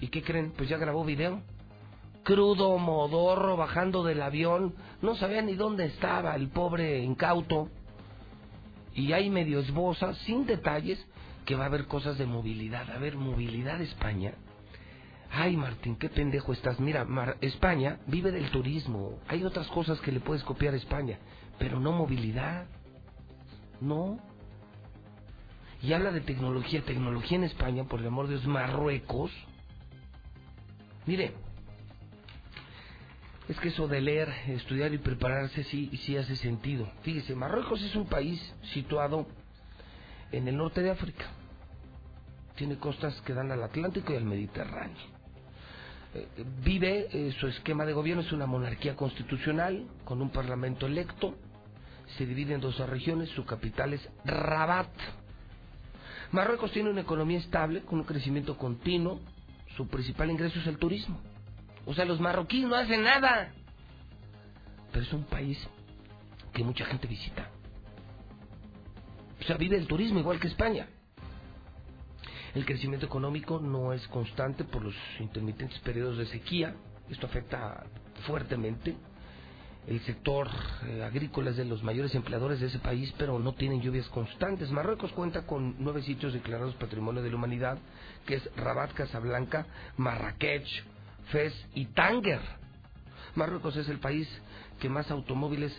¿Y 0.02 0.08
qué 0.08 0.24
creen? 0.24 0.54
Pues 0.58 0.70
ya 0.70 0.78
grabó 0.78 1.06
video 1.06 1.42
crudo, 2.24 2.78
modorro, 2.78 3.58
bajando 3.58 4.04
del 4.04 4.22
avión, 4.22 4.74
no 5.02 5.16
sabía 5.16 5.42
ni 5.42 5.56
dónde 5.56 5.86
estaba 5.86 6.36
el 6.36 6.50
pobre 6.50 7.00
incauto. 7.00 7.70
Y 8.96 9.12
hay 9.14 9.30
medio 9.30 9.60
esboza, 9.60 10.14
sin 10.26 10.46
detalles, 10.46 11.06
que 11.46 11.56
va 11.56 11.64
a 11.64 11.68
haber 11.68 11.88
cosas 11.88 12.18
de 12.18 12.26
movilidad. 12.26 12.90
A 12.90 12.98
ver, 12.98 13.18
movilidad 13.18 13.82
España. 13.82 14.34
Ay, 15.32 15.58
Martín, 15.58 15.96
qué 15.96 16.10
pendejo 16.10 16.54
estás. 16.54 16.80
Mira, 16.80 17.08
España 17.42 18.00
vive 18.06 18.32
del 18.32 18.52
turismo. 18.52 19.20
Hay 19.28 19.44
otras 19.44 19.68
cosas 19.68 20.00
que 20.00 20.12
le 20.12 20.20
puedes 20.20 20.44
copiar 20.44 20.76
a 20.76 20.78
España, 20.78 21.18
pero 21.58 21.80
no 21.80 21.92
movilidad. 21.92 22.68
No. 23.82 24.20
Y 25.82 25.92
habla 25.92 26.12
de 26.12 26.22
tecnología. 26.22 26.84
Tecnología 26.86 27.38
en 27.38 27.46
España, 27.46 27.84
por 27.86 28.00
el 28.00 28.08
amor 28.08 28.28
de 28.28 28.36
Dios, 28.36 28.48
Marruecos. 28.48 29.32
Mire, 31.08 31.34
es 33.48 33.60
que 33.60 33.70
eso 33.70 33.88
de 33.88 34.00
leer, 34.00 34.30
estudiar 34.48 34.94
y 34.94 34.98
prepararse 34.98 35.64
sí, 35.66 35.90
sí 36.04 36.16
hace 36.16 36.36
sentido. 36.38 36.90
Fíjese, 37.02 37.36
Marruecos 37.36 37.82
es 37.82 37.96
un 37.96 38.06
país 38.06 38.40
situado 38.74 39.28
en 40.32 40.48
el 40.48 40.56
norte 40.56 40.82
de 40.82 40.92
África. 40.92 41.26
Tiene 42.56 42.78
costas 42.78 43.20
que 43.22 43.34
dan 43.34 43.52
al 43.52 43.64
Atlántico 43.64 44.14
y 44.14 44.16
al 44.16 44.24
Mediterráneo. 44.24 45.14
Eh, 46.14 46.28
vive, 46.64 47.08
eh, 47.12 47.34
su 47.40 47.48
esquema 47.48 47.86
de 47.86 47.94
gobierno 47.94 48.22
es 48.22 48.32
una 48.32 48.46
monarquía 48.46 48.96
constitucional 48.96 49.88
con 50.06 50.22
un 50.22 50.30
parlamento 50.30 50.86
electo. 50.86 51.36
Se 52.18 52.26
divide 52.26 52.54
en 52.54 52.62
dos 52.62 52.78
regiones, 52.90 53.30
su 53.30 53.44
capital 53.46 53.94
es 53.94 54.08
Rabat. 54.24 54.90
Marruecos 56.32 56.72
tiene 56.72 56.92
una 56.92 57.02
economía 57.02 57.40
estable 57.40 57.82
con 57.82 58.00
un 58.00 58.06
crecimiento 58.06 58.58
continuo. 58.58 59.20
Su 59.76 59.88
principal 59.88 60.32
ingreso 60.32 60.60
es 60.60 60.68
el 60.68 60.78
turismo 60.78 61.33
o 61.86 61.94
sea, 61.94 62.06
los 62.06 62.20
marroquíes 62.20 62.68
no 62.68 62.76
hacen 62.76 63.04
nada. 63.04 63.52
Pero 64.92 65.06
es 65.06 65.14
un 65.14 65.26
país 65.26 65.58
que 66.54 66.64
mucha 66.64 66.86
gente 66.86 67.08
visita. 67.08 67.50
O 69.42 69.44
sea, 69.44 69.58
vive 69.58 69.76
el 69.76 69.88
turismo 69.88 70.20
igual 70.20 70.40
que 70.40 70.48
España. 70.48 70.88
El 72.56 72.66
crecimiento 72.66 73.06
económico 73.06 73.60
no 73.60 73.94
es 73.94 74.08
constante 74.08 74.64
por 74.64 74.84
los 74.84 74.96
intermitentes 75.20 75.80
periodos 75.80 76.18
de 76.18 76.28
sequía. 76.28 76.76
Esto 77.10 77.26
afecta 77.26 77.84
fuertemente. 78.28 78.96
El 79.88 80.00
sector 80.02 80.48
eh, 80.88 81.04
agrícola 81.04 81.50
es 81.50 81.58
de 81.58 81.66
los 81.66 81.84
mayores 81.84 82.16
empleadores 82.16 82.62
de 82.62 82.68
ese 82.68 82.80
país, 82.80 83.14
pero 83.18 83.38
no 83.40 83.54
tienen 83.54 83.82
lluvias 83.82 84.08
constantes. 84.08 84.72
Marruecos 84.72 85.12
cuenta 85.12 85.46
con 85.46 85.76
nueve 85.80 86.04
sitios 86.04 86.32
declarados 86.32 86.76
Patrimonio 86.76 87.22
de 87.22 87.30
la 87.30 87.36
Humanidad, 87.36 87.80
que 88.26 88.36
es 88.36 88.56
Rabat, 88.56 88.94
Casablanca, 88.94 89.66
Marrakech, 89.98 90.86
Fez 91.32 91.54
y 91.74 91.86
Tánger. 91.86 92.42
Marruecos 93.36 93.76
es 93.78 93.90
el 93.90 94.00
país 94.00 94.28
que 94.80 94.90
más 94.90 95.10
automóviles 95.12 95.74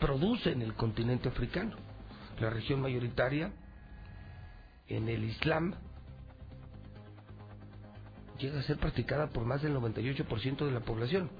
produce 0.00 0.52
en 0.52 0.62
el 0.62 0.74
continente 0.74 1.28
africano. 1.28 1.76
La 2.40 2.50
región 2.50 2.80
mayoritaria 2.80 3.52
en 4.88 5.08
el 5.08 5.24
Islam 5.24 5.74
llega 8.38 8.60
a 8.60 8.62
ser 8.62 8.78
practicada 8.78 9.28
por 9.28 9.44
más 9.44 9.62
del 9.62 9.74
98% 9.74 10.64
de 10.64 10.70
la 10.70 10.80
población. 10.80 11.30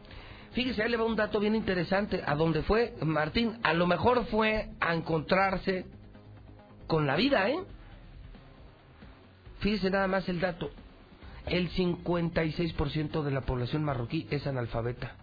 Fíjese, 0.53 0.83
ahí 0.83 0.91
le 0.91 0.97
va 0.97 1.05
un 1.05 1.17
dato 1.17 1.39
bien 1.39 1.55
interesante. 1.55 2.23
A 2.27 2.35
dónde 2.35 2.63
fue 2.63 2.95
Martín, 3.03 3.59
a 3.63 3.75
lo 3.75 3.87
mejor 3.87 4.27
fue 4.27 4.71
a 4.81 4.95
encontrarse 4.95 5.87
con 6.87 7.07
la 7.07 7.17
vida, 7.17 7.49
¿eh? 7.51 7.59
Fíjese 9.61 9.91
nada 9.91 10.09
más 10.09 10.29
el 10.29 10.41
dato 10.41 10.71
el 11.49 11.71
56% 11.71 13.23
de 13.23 13.31
la 13.31 13.43
población 13.43 13.85
marroquí 13.85 14.27
es 14.31 14.47
analfabeta. 14.47 15.17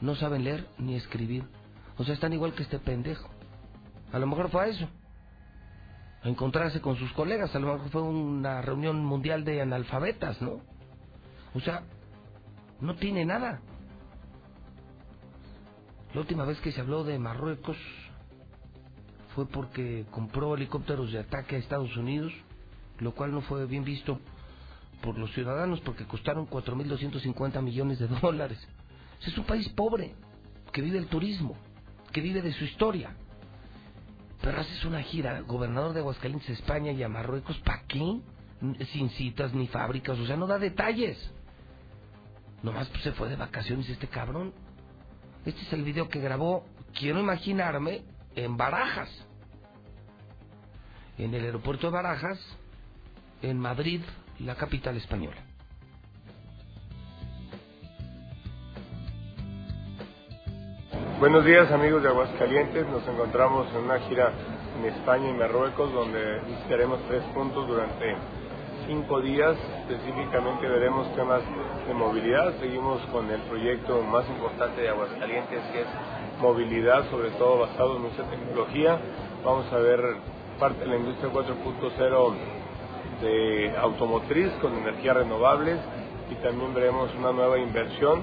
No 0.00 0.14
saben 0.16 0.44
leer 0.44 0.66
ni 0.78 0.96
escribir. 0.96 1.44
O 1.96 2.04
sea, 2.04 2.14
están 2.14 2.32
igual 2.32 2.54
que 2.54 2.62
este 2.62 2.78
pendejo. 2.78 3.28
A 4.12 4.18
lo 4.18 4.26
mejor 4.26 4.50
fue 4.50 4.64
a 4.64 4.66
eso. 4.68 4.88
A 6.22 6.28
encontrarse 6.28 6.80
con 6.80 6.96
sus 6.96 7.12
colegas. 7.12 7.54
A 7.54 7.58
lo 7.58 7.72
mejor 7.72 7.90
fue 7.90 8.02
una 8.02 8.62
reunión 8.62 9.04
mundial 9.04 9.44
de 9.44 9.62
analfabetas, 9.62 10.40
¿no? 10.42 10.60
O 11.54 11.60
sea, 11.60 11.82
no 12.80 12.96
tiene 12.96 13.24
nada. 13.24 13.60
La 16.14 16.20
última 16.20 16.44
vez 16.44 16.60
que 16.60 16.72
se 16.72 16.80
habló 16.80 17.04
de 17.04 17.18
Marruecos 17.18 17.76
fue 19.34 19.46
porque 19.46 20.04
compró 20.10 20.54
helicópteros 20.54 21.12
de 21.12 21.20
ataque 21.20 21.56
a 21.56 21.58
Estados 21.58 21.96
Unidos, 21.96 22.32
lo 22.98 23.14
cual 23.14 23.32
no 23.32 23.40
fue 23.42 23.66
bien 23.66 23.84
visto 23.84 24.18
por 25.02 25.18
los 25.18 25.30
ciudadanos 25.32 25.80
porque 25.80 26.06
costaron 26.06 26.48
4.250 26.48 27.60
millones 27.60 27.98
de 27.98 28.06
dólares. 28.06 28.58
Es 29.26 29.36
un 29.36 29.44
país 29.44 29.68
pobre, 29.70 30.14
que 30.72 30.80
vive 30.80 30.98
el 30.98 31.08
turismo, 31.08 31.56
que 32.10 32.22
vive 32.22 32.40
de 32.40 32.52
su 32.52 32.64
historia. 32.64 33.14
Pero 34.40 34.58
haces 34.58 34.84
una 34.84 35.02
gira, 35.02 35.40
gobernador 35.42 35.92
de 35.92 36.00
Aguascalientes, 36.00 36.48
España 36.48 36.92
y 36.92 37.02
a 37.02 37.08
Marruecos, 37.08 37.58
¿para 37.58 37.82
qué? 37.86 38.20
Sin 38.92 39.10
citas 39.10 39.52
ni 39.52 39.66
fábricas, 39.68 40.18
o 40.18 40.26
sea, 40.26 40.36
no 40.36 40.46
da 40.46 40.58
detalles. 40.58 41.18
Nomás 42.62 42.88
pues, 42.88 43.02
se 43.02 43.12
fue 43.12 43.28
de 43.28 43.36
vacaciones 43.36 43.88
este 43.88 44.06
cabrón. 44.06 44.52
Este 45.44 45.60
es 45.60 45.72
el 45.72 45.82
video 45.82 46.08
que 46.08 46.20
grabó, 46.20 46.64
quiero 46.94 47.20
imaginarme, 47.20 48.02
en 48.34 48.56
Barajas. 48.56 49.10
En 51.18 51.34
el 51.34 51.44
aeropuerto 51.44 51.88
de 51.88 51.92
Barajas, 51.92 52.38
en 53.42 53.58
Madrid, 53.58 54.00
la 54.40 54.54
capital 54.54 54.96
española. 54.96 55.36
Buenos 61.20 61.44
días 61.44 61.70
amigos 61.70 62.02
de 62.02 62.08
Aguascalientes, 62.08 62.86
nos 62.88 63.06
encontramos 63.06 63.68
en 63.74 63.84
una 63.84 64.00
gira 64.00 64.32
en 64.76 64.86
España 64.86 65.30
y 65.30 65.34
Marruecos 65.34 65.92
donde 65.92 66.40
visitaremos 66.40 66.98
tres 67.06 67.22
puntos 67.34 67.68
durante 67.68 68.16
cinco 68.88 69.20
días, 69.20 69.56
específicamente 69.88 70.66
veremos 70.66 71.14
temas 71.14 71.42
de 71.86 71.94
movilidad, 71.94 72.58
seguimos 72.58 73.00
con 73.12 73.30
el 73.30 73.40
proyecto 73.42 74.02
más 74.02 74.28
importante 74.30 74.80
de 74.80 74.88
Aguascalientes 74.88 75.62
que 75.72 75.82
es 75.82 75.86
movilidad, 76.40 77.08
sobre 77.10 77.30
todo 77.30 77.60
basado 77.60 77.96
en 77.96 78.02
mucha 78.02 78.24
tecnología, 78.28 78.98
vamos 79.44 79.72
a 79.72 79.78
ver 79.78 80.00
parte 80.58 80.80
de 80.80 80.86
la 80.86 80.96
industria 80.96 81.30
4.0 81.30 82.34
de 83.22 83.74
automotriz 83.78 84.50
con 84.60 84.76
energías 84.76 85.16
renovables 85.16 85.78
y 86.30 86.34
también 86.36 86.74
veremos 86.74 87.10
una 87.14 87.32
nueva 87.32 87.58
inversión 87.58 88.22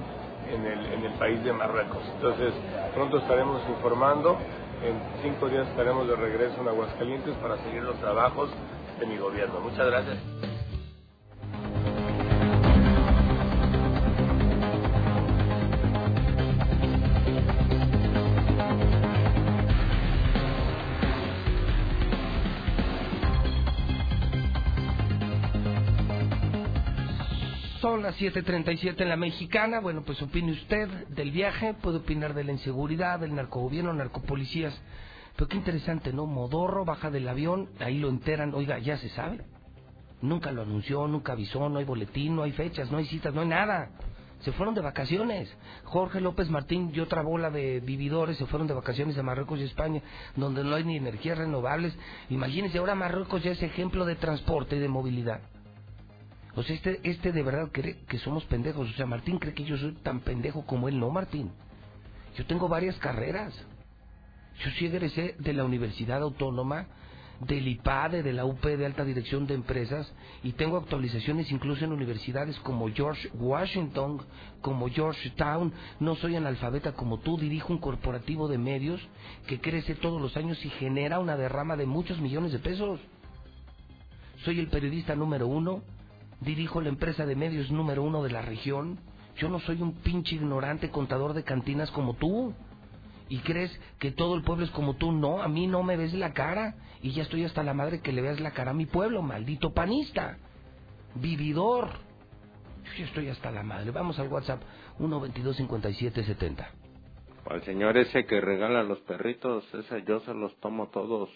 en 0.54 0.66
el, 0.66 0.86
en 0.93 1.06
el 1.06 1.14
país 1.14 1.43
de 1.43 1.54
Marruecos. 1.54 2.02
Entonces, 2.16 2.54
pronto 2.93 3.18
estaremos 3.18 3.62
informando. 3.70 4.38
En 4.84 4.95
cinco 5.22 5.50
días 5.50 5.68
estaremos 5.68 6.08
de 6.08 6.16
regreso 6.16 6.62
en 6.62 6.68
Aguascalientes 6.68 7.34
para 7.41 7.58
seguir 7.58 7.84
los 7.84 7.97
trabajos 7.97 8.50
de 9.00 9.06
mi 9.06 9.18
gobierno. 9.18 9.60
Muchas 9.60 9.86
gracias. 9.88 10.49
Las 28.10 28.20
7.37 28.20 29.01
en 29.01 29.10
la 29.10 29.18
mexicana. 29.18 29.80
Bueno, 29.82 30.01
pues 30.01 30.20
opine 30.24 30.51
usted 30.51 30.89
del 31.10 31.30
viaje, 31.30 31.76
puede 31.76 31.97
opinar 31.97 32.34
de 32.34 32.43
la 32.43 32.53
inseguridad, 32.53 33.20
del 33.20 33.36
narcogobierno, 33.36 33.93
narcopolicías. 33.93 34.74
Pero 35.36 35.47
qué 35.47 35.57
interesante, 35.57 36.12
¿no? 36.12 36.26
Modorro 36.26 36.86
baja 36.86 37.12
del 37.12 37.28
avión, 37.28 37.70
ahí 37.80 37.99
lo 37.99 38.10
enteran, 38.10 38.55
oiga, 38.55 38.80
ya 38.80 38.97
se 38.97 39.10
sabe. 39.10 39.45
Nunca 40.24 40.51
lo 40.51 40.64
anunció, 40.64 41.07
nunca 41.07 41.34
avisó, 41.34 41.70
no 41.70 41.78
hay 41.78 41.86
boletín, 41.86 42.36
no 42.36 42.41
hay 42.41 42.51
fechas, 42.51 42.89
no 42.89 42.97
hay 42.97 43.05
citas, 43.05 43.32
no 43.32 43.41
hay 43.41 43.47
nada. 43.47 43.91
Se 44.39 44.53
fueron 44.53 44.74
de 44.74 44.82
vacaciones. 44.82 45.55
Jorge 45.84 46.20
López 46.20 46.49
Martín 46.49 46.91
y 46.91 47.01
otra 47.01 47.22
bola 47.22 47.51
de 47.51 47.80
vividores 47.80 48.38
se 48.38 48.47
fueron 48.47 48.68
de 48.68 48.74
vacaciones 48.74 49.20
a 49.20 49.24
Marruecos 49.24 49.60
y 49.60 49.66
España, 49.66 50.01
donde 50.36 50.64
no 50.64 50.74
hay 50.74 50.84
ni 50.84 50.97
energías 50.97 51.38
renovables. 51.38 51.95
Imagínense, 52.32 52.80
ahora 52.80 52.95
Marruecos 52.95 53.43
ya 53.43 53.51
es 53.51 53.62
ejemplo 53.62 54.03
de 54.03 54.16
transporte 54.16 54.78
y 54.78 54.80
de 54.80 54.88
movilidad. 54.88 55.41
O 56.56 56.64
sea, 56.64 56.76
este, 56.76 57.00
este 57.04 57.32
de 57.32 57.43
verdad 57.43 57.70
cree 57.72 58.00
que 58.08 58.18
somos 58.20 58.43
pendejos. 58.45 58.89
O 58.89 58.93
sea, 58.93 59.06
Martín 59.06 59.38
cree 59.38 59.54
que 59.54 59.66
yo 59.66 59.78
soy 59.78 59.93
tan 60.04 60.22
pendejo 60.22 60.66
como 60.66 60.88
él. 60.89 61.00
No, 61.00 61.10
Martín. 61.10 61.52
Yo 62.38 62.45
tengo 62.45 62.68
varias 62.68 62.97
carreras. 62.97 63.54
Yo 64.64 64.72
sí 64.72 64.88
egresé 64.88 65.36
de 65.39 65.54
la 65.54 65.64
Universidad 65.64 66.22
Autónoma, 66.22 66.88
del 67.39 67.68
IPADE, 67.68 68.24
de 68.24 68.34
la 68.34 68.43
UP 68.43 68.62
de 68.62 68.86
Alta 68.86 69.06
Dirección 69.06 69.47
de 69.47 69.54
Empresas, 69.54 70.12
y 70.43 70.52
tengo 70.52 70.76
actualizaciones 70.76 71.50
incluso 71.52 71.86
en 71.86 71.93
universidades 71.93 72.60
como 72.60 72.89
George 72.89 73.30
Washington, 73.36 74.22
como 74.62 74.89
Georgetown. 74.89 75.72
No 76.02 76.16
soy 76.16 76.36
analfabeta 76.36 76.91
como 76.91 77.20
tú, 77.20 77.38
dirijo 77.38 77.72
un 77.72 77.80
corporativo 77.80 78.50
de 78.50 78.58
medios 78.58 79.02
que 79.47 79.62
crece 79.62 79.95
todos 79.95 80.22
los 80.22 80.36
años 80.36 80.64
y 80.66 80.70
genera 80.72 81.20
una 81.20 81.38
derrama 81.38 81.78
de 81.78 81.86
muchos 81.86 82.20
millones 82.20 82.52
de 82.52 82.60
pesos. 82.60 83.00
Soy 84.43 84.60
el 84.60 84.68
periodista 84.68 85.16
número 85.16 85.47
uno, 85.47 85.84
dirijo 86.42 86.82
la 86.82 86.90
empresa 86.90 87.26
de 87.26 87.36
medios 87.36 87.72
número 87.72 88.04
uno 88.04 88.24
de 88.24 88.32
la 88.32 88.42
región. 88.42 89.00
Yo 89.38 89.50
no 89.50 89.60
soy 89.60 89.82
un 89.82 89.94
pinche 89.94 90.36
ignorante 90.36 90.90
contador 90.90 91.34
de 91.34 91.44
cantinas 91.44 91.92
como 91.92 92.16
tú. 92.16 92.54
¿Y 93.30 93.40
crees 93.40 93.72
que 94.00 94.12
todo 94.12 94.36
el 94.36 94.44
pueblo 94.44 94.66
es 94.66 94.72
como 94.72 94.96
tú? 94.96 95.12
No, 95.12 95.42
a 95.42 95.48
mí 95.48 95.68
no 95.68 95.84
me 95.84 95.98
ves 95.98 96.14
la 96.14 96.34
cara. 96.34 96.76
Y 97.02 97.12
ya 97.12 97.24
estoy 97.24 97.46
hasta 97.46 97.64
la 97.64 97.74
madre 97.74 98.02
que 98.02 98.12
le 98.12 98.22
veas 98.22 98.40
la 98.40 98.52
cara 98.52 98.72
a 98.72 98.74
mi 98.74 98.86
pueblo, 98.86 99.22
maldito 99.22 99.74
panista. 99.74 100.38
Vividor. 101.16 101.90
Yo 102.98 103.06
estoy 103.06 103.30
hasta 103.30 103.52
la 103.52 103.64
madre. 103.64 103.92
Vamos 103.92 104.18
al 104.20 104.28
WhatsApp 104.30 104.62
1225770. 105.00 106.68
Al 107.46 107.64
señor 107.64 107.98
ese 107.98 108.26
que 108.26 108.42
regala 108.42 108.84
los 108.84 109.00
perritos, 109.02 109.64
ese 109.74 110.04
yo 110.04 110.20
se 110.22 110.34
los 110.34 110.56
tomo 110.60 110.90
todos. 110.90 111.30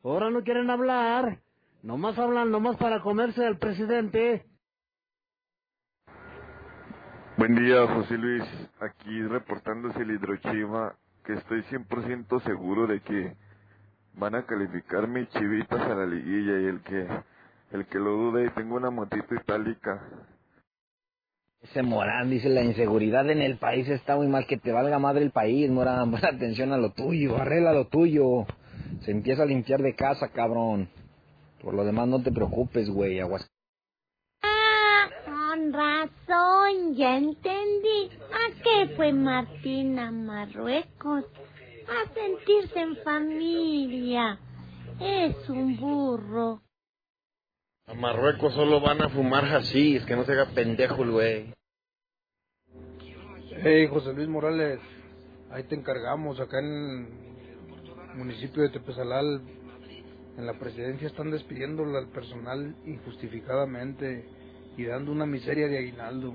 Ahora 0.04 0.30
no 0.30 0.44
quieren 0.44 0.70
hablar. 0.70 1.40
Nomás 1.82 2.20
hablan, 2.20 2.52
nomás 2.52 2.78
para 2.78 3.02
comerse 3.02 3.44
al 3.44 3.58
presidente. 3.58 4.46
Buen 7.38 7.56
día, 7.56 7.88
José 7.88 8.16
Luis. 8.16 8.44
Aquí 8.80 9.24
reportándose 9.24 10.04
el 10.04 10.12
hidrochiva, 10.12 10.98
que 11.26 11.34
estoy 11.34 11.64
100% 11.64 12.44
seguro 12.44 12.86
de 12.86 13.00
que 13.00 13.36
van 14.16 14.36
a 14.36 14.46
calificar 14.46 15.08
mis 15.08 15.28
chivitas 15.30 15.82
a 15.82 15.96
la 15.96 16.06
liguilla 16.06 16.60
y 16.60 16.66
el 16.66 16.82
que 16.82 17.08
el 17.74 17.88
que 17.88 17.98
lo 17.98 18.12
dude, 18.12 18.52
tengo 18.52 18.76
una 18.76 18.92
motito 18.92 19.34
itálica. 19.34 20.00
Ese 21.62 21.82
Morán 21.82 22.30
dice 22.30 22.50
la 22.50 22.62
inseguridad 22.62 23.28
en 23.30 23.42
el 23.42 23.58
país 23.58 23.88
está 23.90 24.16
muy 24.16 24.28
mal, 24.28 24.46
que 24.46 24.58
te 24.58 24.72
valga 24.72 25.00
madre 25.00 25.24
el 25.24 25.32
país, 25.32 25.72
Morán, 25.72 26.12
pon 26.12 26.24
atención 26.24 26.72
a 26.72 26.78
lo 26.78 26.92
tuyo, 26.92 27.38
arregla 27.38 27.74
lo 27.74 27.88
tuyo. 27.88 28.46
Se 29.02 29.12
empieza 29.12 29.44
a 29.44 29.48
limpiar 29.48 29.82
de 29.82 29.96
casa, 29.96 30.30
cabrón. 30.30 30.90
Por 31.62 31.74
lo 31.74 31.84
demás 31.84 32.08
no 32.08 32.22
te 32.22 32.32
preocupes, 32.32 32.90
güey, 32.90 33.20
aguas. 33.20 33.50
Ah, 34.44 35.08
con 35.26 35.74
razón, 35.74 36.94
ya 36.96 37.18
entendí. 37.18 38.12
¿A 38.32 38.62
qué 38.62 38.96
fue 38.96 39.14
Martín 39.14 39.98
a 39.98 40.12
Marruecos? 40.12 41.26
A 41.94 42.12
sentirse 42.12 42.80
en 42.80 42.96
familia. 43.04 44.40
Es 45.00 45.48
un 45.48 45.78
burro. 45.78 46.62
A 47.86 47.94
Marruecos 47.94 48.54
solo 48.56 48.82
van 48.82 49.02
a 49.04 49.10
fumar 49.10 49.46
hashish, 49.46 50.04
que 50.06 50.16
no 50.16 50.24
se 50.24 50.32
haga 50.32 50.48
pendejo 50.56 51.04
el 51.04 51.12
güey. 51.12 51.54
Hey, 53.62 53.88
José 53.88 54.14
Luis 54.14 54.28
Morales, 54.28 54.80
ahí 55.52 55.64
te 55.64 55.76
encargamos, 55.76 56.40
acá 56.40 56.60
en 56.60 57.08
el 58.12 58.18
municipio 58.18 58.64
de 58.64 58.70
Tepezalal, 58.70 59.42
en 60.38 60.46
la 60.48 60.58
presidencia 60.58 61.08
están 61.08 61.30
despidiendo 61.30 61.84
al 61.84 62.08
personal 62.08 62.76
injustificadamente 62.86 64.26
y 64.78 64.86
dando 64.86 65.12
una 65.12 65.28
miseria 65.28 65.68
de 65.68 65.78
aguinaldo. 65.78 66.34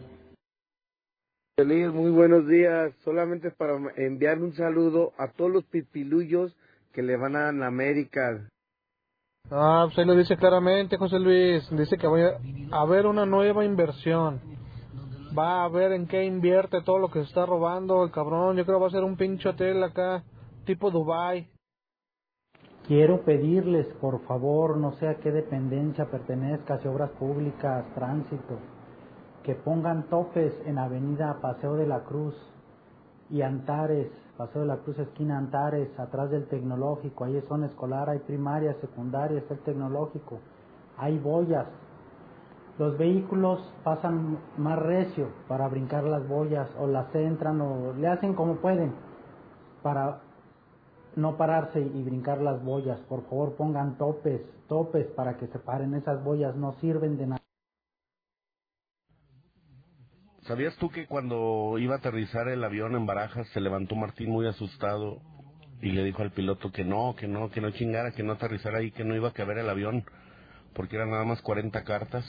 Feliz, 1.59 1.93
muy 1.93 2.13
buenos 2.13 2.47
días. 2.47 2.95
Solamente 3.03 3.51
para 3.51 3.73
enviar 3.97 4.39
un 4.39 4.53
saludo 4.53 5.11
a 5.19 5.27
todos 5.33 5.51
los 5.51 5.65
pipiluyos 5.65 6.57
que 6.93 7.03
le 7.03 7.17
van 7.17 7.35
a 7.35 7.51
la 7.51 7.67
América. 7.67 8.49
Ah, 9.51 9.83
pues 9.87 9.99
ahí 9.99 10.05
lo 10.05 10.15
dice 10.15 10.37
claramente, 10.37 10.97
José 10.97 11.19
Luis. 11.19 11.69
Dice 11.73 11.97
que 11.97 12.07
va 12.07 12.39
a 12.71 12.81
haber 12.81 13.07
una 13.09 13.27
nueva 13.27 13.65
inversión. 13.65 14.41
Va 15.37 15.65
a 15.65 15.69
ver 15.69 15.91
en 15.91 16.07
qué 16.07 16.23
invierte 16.23 16.81
todo 16.83 17.01
lo 17.01 17.11
que 17.11 17.23
se 17.23 17.27
está 17.27 17.45
robando 17.45 18.05
el 18.05 18.13
cabrón. 18.13 18.57
Yo 18.57 18.65
creo 18.65 18.79
que 18.79 18.83
va 18.83 18.87
a 18.87 18.93
ser 18.93 19.03
un 19.03 19.17
pinche 19.17 19.49
hotel 19.49 19.83
acá, 19.83 20.23
tipo 20.65 20.93
Dubai. 20.93 21.49
quiero 22.87 23.25
pedirles, 23.25 23.89
por 24.01 24.25
favor, 24.29 24.77
no 24.77 24.93
sé 24.93 25.09
a 25.09 25.17
qué 25.17 25.33
dependencia 25.33 26.09
pertenezca, 26.09 26.79
si 26.79 26.87
obras 26.87 27.11
públicas, 27.19 27.85
tránsito, 27.97 28.61
que 29.43 29.55
pongan 29.55 30.05
topes 30.05 30.53
en 30.67 30.79
Avenida 30.79 31.39
Paseo 31.41 31.75
de 31.75 31.87
la 31.87 32.01
Cruz 32.01 32.35
y 33.31 33.43
Antares, 33.43 34.09
Paseo 34.37 34.63
de 34.63 34.69
la 34.69 34.77
Cruz, 34.79 34.99
esquina 34.99 35.39
Antares, 35.39 35.89
atrás 35.99 36.31
del 36.31 36.47
tecnológico, 36.47 37.25
ahí 37.25 37.37
es 37.37 37.45
zona 37.47 37.67
escolar, 37.67 38.09
hay 38.09 38.21
primaria, 38.21 38.75
secundaria, 38.81 39.39
está 39.39 39.55
el 39.55 39.61
tecnológico, 39.61 40.39
hay 40.97 41.19
boyas. 41.19 41.67
Los 42.79 42.97
vehículos 42.97 43.61
pasan 43.83 44.39
más 44.57 44.79
recio 44.79 45.29
para 45.49 45.67
brincar 45.69 46.05
las 46.05 46.27
boyas 46.29 46.69
o 46.79 46.87
las 46.87 47.13
entran 47.15 47.61
o 47.61 47.93
le 47.95 48.07
hacen 48.07 48.35
como 48.35 48.57
pueden 48.57 48.93
para 49.83 50.21
no 51.17 51.37
pararse 51.37 51.81
y 51.81 52.03
brincar 52.05 52.41
las 52.41 52.63
boyas. 52.65 53.01
Por 53.09 53.23
favor 53.23 53.55
pongan 53.55 53.99
topes, 53.99 54.43
topes 54.69 55.07
para 55.09 55.37
que 55.37 55.49
se 55.49 55.59
paren 55.59 55.95
esas 55.95 56.23
boyas, 56.23 56.55
no 56.55 56.75
sirven 56.75 57.17
de 57.17 57.27
nada. 57.27 57.38
¿Sabías 60.49 60.75
tú 60.77 60.89
que 60.89 61.07
cuando 61.07 61.77
iba 61.79 61.97
a 61.97 61.99
aterrizar 61.99 62.49
el 62.49 62.65
avión 62.65 62.97
en 62.97 63.05
Barajas 63.05 63.47
se 63.49 63.61
levantó 63.61 63.95
Martín 63.97 64.31
muy 64.31 64.47
asustado 64.47 65.21
y 65.83 65.93
le 65.93 66.03
dijo 66.03 66.23
al 66.23 66.33
piloto 66.33 66.73
que 66.73 66.85
no, 66.85 67.15
que 67.17 67.29
no, 67.29 67.51
que 67.51 67.61
no 67.61 67.71
chingara, 67.71 68.13
que 68.13 68.23
no 68.23 68.33
aterrizara 68.33 68.79
ahí, 68.79 68.91
que 68.91 69.05
no 69.05 69.15
iba 69.15 69.29
a 69.29 69.35
caber 69.35 69.59
el 69.59 69.69
avión 69.69 70.07
porque 70.73 70.97
eran 70.97 71.11
nada 71.11 71.25
más 71.27 71.43
40 71.43 71.85
cartas? 71.85 72.25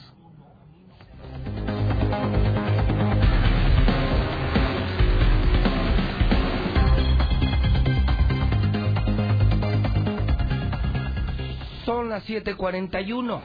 Son 11.85 12.09
las 12.09 12.25
7:41. 12.27 13.41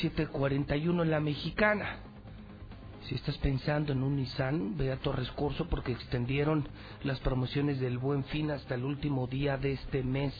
7:41 0.00 1.02
en 1.02 1.10
la 1.10 1.20
mexicana. 1.20 2.09
Si 3.10 3.16
estás 3.16 3.38
pensando 3.38 3.92
en 3.92 4.04
un 4.04 4.14
Nissan, 4.14 4.76
ve 4.76 4.92
a 4.92 4.96
Torres 4.96 5.32
Corso 5.32 5.66
porque 5.66 5.90
extendieron 5.90 6.68
las 7.02 7.18
promociones 7.18 7.80
del 7.80 7.98
Buen 7.98 8.22
Fin 8.22 8.52
hasta 8.52 8.76
el 8.76 8.84
último 8.84 9.26
día 9.26 9.56
de 9.56 9.72
este 9.72 10.04
mes. 10.04 10.32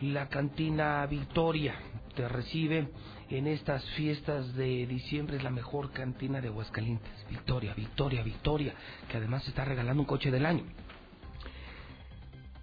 La 0.00 0.30
cantina 0.30 1.04
Victoria 1.04 1.74
te 2.14 2.26
recibe 2.28 2.88
en 3.28 3.46
estas 3.46 3.84
fiestas 3.90 4.54
de 4.54 4.86
diciembre, 4.86 5.36
es 5.36 5.42
la 5.42 5.50
mejor 5.50 5.92
cantina 5.92 6.40
de 6.40 6.48
Aguascalientes. 6.48 7.12
Victoria, 7.28 7.74
Victoria, 7.74 8.22
Victoria, 8.22 8.72
que 9.10 9.18
además 9.18 9.46
está 9.46 9.66
regalando 9.66 10.00
un 10.00 10.06
coche 10.06 10.30
del 10.30 10.46
año. 10.46 10.64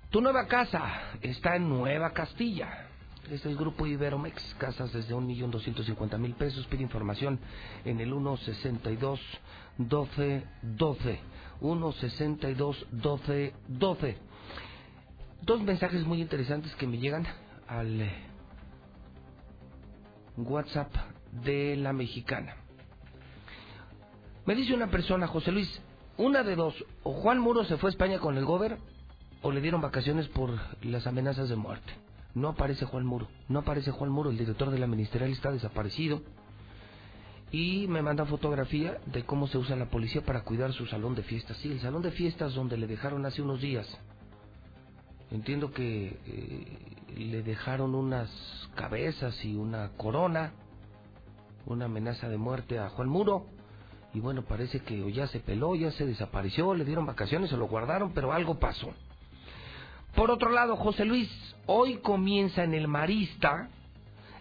Tu 0.09 0.21
nueva 0.21 0.47
casa 0.47 1.19
está 1.21 1.55
en 1.55 1.69
Nueva 1.69 2.13
Castilla. 2.13 2.87
Este 3.31 3.49
es 3.49 3.57
Grupo 3.57 3.87
Iberomex, 3.87 4.55
casas 4.55 4.91
desde 4.91 5.15
1.250.000 5.15 6.35
pesos. 6.35 6.67
Pide 6.67 6.83
información 6.83 7.39
en 7.85 8.01
el 8.01 8.09
162 8.09 9.19
12 9.77 10.43
12. 10.61 11.19
162 11.59 12.87
12 12.91 13.53
12. 13.67 14.17
Dos 15.41 15.61
mensajes 15.61 16.05
muy 16.05 16.21
interesantes 16.21 16.75
que 16.75 16.85
me 16.85 16.97
llegan 16.97 17.25
al 17.67 18.01
eh, 18.01 18.13
WhatsApp 20.35 20.93
de 21.31 21.77
la 21.77 21.93
mexicana. 21.93 22.57
Me 24.45 24.55
dice 24.55 24.73
una 24.73 24.87
persona, 24.87 25.27
José 25.27 25.53
Luis, 25.53 25.81
una 26.17 26.43
de 26.43 26.57
dos, 26.57 26.75
o 27.03 27.13
Juan 27.13 27.39
Muro 27.39 27.63
se 27.63 27.77
fue 27.77 27.89
a 27.89 27.91
España 27.91 28.19
con 28.19 28.37
el 28.37 28.43
gober 28.43 28.77
o 29.41 29.51
le 29.51 29.61
dieron 29.61 29.81
vacaciones 29.81 30.27
por 30.27 30.51
las 30.81 31.07
amenazas 31.07 31.47
de 31.47 31.55
muerte. 31.55 32.02
No 32.35 32.49
aparece 32.49 32.85
Juan 32.85 33.05
Muro, 33.05 33.27
no 33.47 33.59
aparece 33.59 33.91
Juan 33.91 34.09
Muro, 34.09 34.31
el 34.31 34.37
director 34.37 34.71
de 34.71 34.79
la 34.79 34.87
ministerial 34.87 35.31
está 35.31 35.51
desaparecido. 35.51 36.21
Y 37.51 37.87
me 37.87 38.01
manda 38.01 38.25
fotografía 38.25 38.97
de 39.05 39.23
cómo 39.25 39.45
se 39.45 39.59
usa 39.59 39.75
la 39.75 39.91
policía 39.91 40.23
para 40.25 40.43
cuidar 40.43 40.73
su 40.73 40.87
salón 40.87 41.13
de 41.13 41.21
fiestas. 41.21 41.57
Sí, 41.57 41.71
el 41.71 41.79
salón 41.79 42.01
de 42.01 42.09
fiestas 42.09 42.55
donde 42.55 42.77
le 42.77 42.87
dejaron 42.87 43.27
hace 43.27 43.43
unos 43.43 43.61
días. 43.61 43.87
Entiendo 45.29 45.71
que 45.71 46.17
eh, 46.25 47.15
le 47.15 47.43
dejaron 47.43 47.93
unas 47.93 48.31
cabezas 48.73 49.45
y 49.45 49.55
una 49.55 49.89
corona, 49.97 50.53
una 51.67 51.85
amenaza 51.85 52.27
de 52.27 52.37
muerte 52.37 52.79
a 52.79 52.89
Juan 52.89 53.09
Muro. 53.09 53.45
Y 54.15 54.19
bueno, 54.19 54.43
parece 54.43 54.79
que 54.79 55.11
ya 55.11 55.27
se 55.27 55.39
peló, 55.39 55.75
ya 55.75 55.91
se 55.91 56.07
desapareció, 56.07 56.73
le 56.73 56.85
dieron 56.85 57.05
vacaciones, 57.05 57.51
se 57.51 57.57
lo 57.57 57.67
guardaron, 57.67 58.13
pero 58.13 58.33
algo 58.33 58.59
pasó. 58.59 58.91
Por 60.15 60.29
otro 60.29 60.51
lado, 60.51 60.75
José 60.75 61.05
Luis, 61.05 61.29
hoy 61.65 61.97
comienza 61.97 62.63
en 62.63 62.75
el 62.75 62.87
Marista 62.87 63.69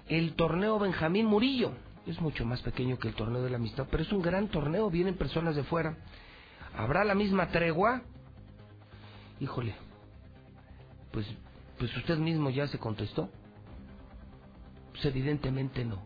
el 0.07 0.35
torneo 0.35 0.79
Benjamín 0.79 1.27
Murillo. 1.27 1.73
Es 2.07 2.21
mucho 2.21 2.45
más 2.45 2.61
pequeño 2.61 2.99
que 2.99 3.09
el 3.09 3.15
torneo 3.15 3.43
de 3.43 3.49
la 3.49 3.57
amistad, 3.57 3.87
pero 3.91 4.03
es 4.03 4.13
un 4.13 4.21
gran 4.21 4.49
torneo, 4.49 4.91
vienen 4.91 5.17
personas 5.17 5.57
de 5.57 5.63
fuera. 5.65 5.97
¿Habrá 6.77 7.05
la 7.05 7.15
misma 7.15 7.49
tregua? 7.49 8.03
Híjole, 9.41 9.75
pues, 11.11 11.27
pues 11.79 11.97
usted 11.97 12.19
mismo 12.19 12.51
ya 12.51 12.67
se 12.69 12.79
contestó. 12.79 13.31
Pues 14.91 15.05
evidentemente 15.07 15.87
no. 15.87 16.03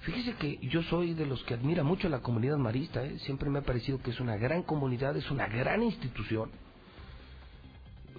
Fíjese 0.00 0.34
que 0.34 0.58
yo 0.68 0.82
soy 0.82 1.14
de 1.14 1.24
los 1.24 1.42
que 1.44 1.54
admira 1.54 1.82
mucho 1.82 2.10
la 2.10 2.20
comunidad 2.20 2.58
marista, 2.58 3.02
¿eh? 3.02 3.18
siempre 3.20 3.48
me 3.48 3.60
ha 3.60 3.62
parecido 3.62 4.02
que 4.02 4.10
es 4.10 4.20
una 4.20 4.36
gran 4.36 4.62
comunidad, 4.62 5.16
es 5.16 5.30
una 5.30 5.46
gran 5.46 5.82
institución 5.82 6.50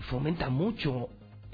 fomenta 0.09 0.49
mucho 0.49 1.09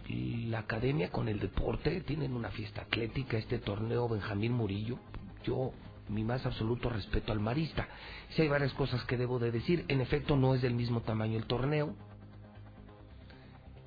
la 0.07 0.59
academia 0.59 1.09
con 1.09 1.29
el 1.29 1.39
deporte, 1.39 2.01
tienen 2.01 2.33
una 2.33 2.49
fiesta 2.49 2.81
atlética, 2.81 3.37
este 3.37 3.59
torneo 3.59 4.09
Benjamín 4.09 4.51
Murillo, 4.53 4.99
yo 5.43 5.71
mi 6.09 6.23
más 6.23 6.45
absoluto 6.45 6.89
respeto 6.89 7.31
al 7.31 7.39
marista. 7.39 7.87
Si 8.31 8.41
hay 8.41 8.49
varias 8.49 8.73
cosas 8.73 9.03
que 9.05 9.17
debo 9.17 9.39
de 9.39 9.51
decir, 9.51 9.85
en 9.87 10.01
efecto 10.01 10.35
no 10.35 10.53
es 10.53 10.61
del 10.61 10.73
mismo 10.73 11.01
tamaño 11.01 11.37
el 11.37 11.45
torneo. 11.45 11.95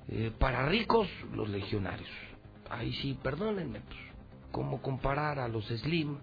Eh, 0.07 0.31
para 0.39 0.67
ricos, 0.67 1.07
los 1.33 1.49
legionarios. 1.49 2.09
Ahí 2.69 2.93
sí, 2.93 3.17
perdónenme, 3.21 3.81
pues, 3.81 3.99
¿cómo 4.51 4.81
comparar 4.81 5.39
a 5.39 5.47
los 5.47 5.65
Slim 5.67 6.17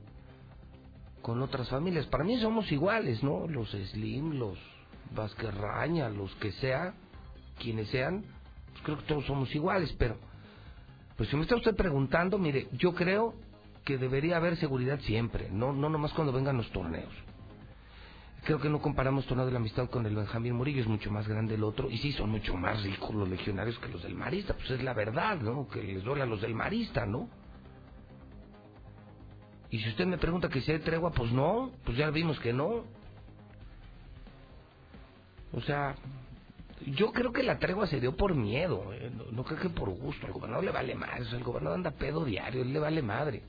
con 1.21 1.41
otras 1.41 1.69
familias? 1.69 2.07
Para 2.07 2.25
mí 2.25 2.41
somos 2.41 2.71
iguales, 2.73 3.23
¿no? 3.23 3.47
Los 3.47 3.71
Slim, 3.71 4.39
los 4.39 4.59
Vasquerraña, 5.15 6.09
los 6.09 6.35
que 6.37 6.53
sea, 6.53 6.95
quienes 7.63 7.89
sean, 7.89 8.25
pues 8.71 8.83
creo 8.83 8.99
que 8.99 9.05
todos 9.05 9.25
somos 9.27 9.55
iguales, 9.55 9.95
pero 9.99 10.17
pues 11.17 11.29
si 11.29 11.37
me 11.37 11.43
está 11.43 11.57
usted 11.57 11.77
preguntando, 11.77 12.39
mire, 12.39 12.69
yo 12.73 12.95
creo 12.95 13.35
que 13.85 13.99
debería 13.99 14.37
haber 14.37 14.57
seguridad 14.57 14.99
siempre, 15.01 15.49
no 15.51 15.73
no 15.73 15.89
nomás 15.89 16.13
cuando 16.13 16.33
vengan 16.33 16.57
los 16.57 16.71
torneos. 16.73 17.13
Creo 18.45 18.59
que 18.61 18.69
no 18.69 18.83
comparamos 18.83 19.25
torneo 19.27 19.47
de 19.47 19.53
la 19.53 19.59
amistad 19.59 19.89
con 19.89 20.05
el 20.05 20.17
Benjamín 20.17 20.55
Murillo, 20.55 20.81
es 20.81 20.89
mucho 20.89 21.13
más 21.13 21.29
grande 21.29 21.55
el 21.55 21.63
otro, 21.63 21.89
y 21.89 21.99
sí 21.99 22.13
son 22.13 22.31
mucho 22.31 22.57
más 22.57 22.83
ricos 22.83 23.15
los 23.15 23.29
legionarios 23.29 23.79
que 23.79 23.89
los 23.89 24.03
del 24.03 24.17
Marista, 24.17 24.55
pues 24.55 24.71
es 24.73 24.83
la 24.83 24.95
verdad, 24.95 25.39
¿no? 25.39 25.69
Que 25.69 25.81
les 25.81 26.03
duele 26.03 26.23
a 26.23 26.27
los 26.27 26.41
del 26.41 26.55
Marista, 26.55 27.07
¿no? 27.07 27.29
Y 29.71 29.79
si 29.79 29.89
usted 29.89 30.07
me 30.07 30.19
pregunta 30.19 30.49
que 30.49 30.61
si 30.61 30.73
hay 30.73 30.81
tregua, 30.81 31.13
pues 31.13 31.31
no, 31.33 31.71
pues 31.85 31.97
ya 31.97 32.11
vimos 32.11 32.39
que 32.41 32.53
no. 32.53 32.85
O 35.53 35.61
sea, 35.61 35.95
yo 36.87 37.13
creo 37.13 37.33
que 37.33 37.43
la 37.43 37.59
tregua 37.59 37.87
se 37.87 38.01
dio 38.01 38.17
por 38.17 38.35
miedo, 38.35 38.93
eh, 38.93 39.11
no, 39.31 39.45
creo 39.45 39.61
que 39.61 39.69
por 39.69 39.91
gusto. 39.91 40.27
Al 40.27 40.33
gobernador 40.33 40.65
le 40.65 40.71
vale 40.71 40.95
más, 40.95 41.33
el 41.33 41.43
gobernador 41.43 41.79
anda 41.79 41.91
pedo 41.93 42.25
diario, 42.25 42.63
él 42.63 42.73
le 42.73 42.79
vale 42.79 43.03
madre. 43.03 43.43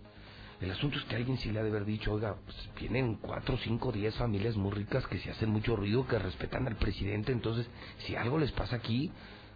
El 0.61 0.71
asunto 0.71 0.97
es 0.97 1.03
que 1.05 1.15
alguien 1.15 1.37
sí 1.37 1.51
le 1.51 1.59
ha 1.59 1.63
de 1.63 1.69
haber 1.69 1.83
dicho, 1.83 2.13
oiga, 2.13 2.35
pues 2.45 2.57
vienen 2.79 3.15
cuatro, 3.15 3.57
cinco, 3.57 3.91
diez 3.91 4.15
familias 4.15 4.55
muy 4.55 4.71
ricas 4.71 5.05
que 5.07 5.17
se 5.17 5.31
hacen 5.31 5.49
mucho 5.49 5.75
ruido, 5.75 6.07
que 6.07 6.17
respetan 6.17 6.67
al 6.67 6.75
presidente, 6.75 7.31
entonces 7.31 7.67
si 7.99 8.15
algo 8.15 8.37
les 8.37 8.51
pasa 8.51 8.77
aquí, 8.77 9.11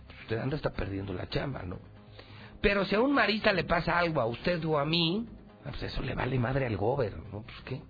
pues 0.06 0.20
usted 0.22 0.40
anda 0.40 0.58
está 0.58 0.72
perdiendo 0.72 1.14
la 1.14 1.30
chamba, 1.30 1.64
¿no? 1.64 1.80
Pero 2.62 2.84
si 2.86 2.96
a 2.96 3.02
un 3.02 3.14
marista 3.14 3.54
le 3.54 3.64
pasa 3.64 3.98
algo 3.98 4.20
a 4.20 4.26
usted 4.26 4.64
o 4.66 4.80
a 4.80 4.86
mí, 4.86 5.28
pues 5.64 5.84
eso 5.84 6.02
le 6.02 6.16
vale 6.16 6.40
madre 6.40 6.66
al 6.66 6.76
gobernador, 6.76 7.26
¿no? 7.32 7.42
Pues 7.44 7.58
qué. 7.66 7.82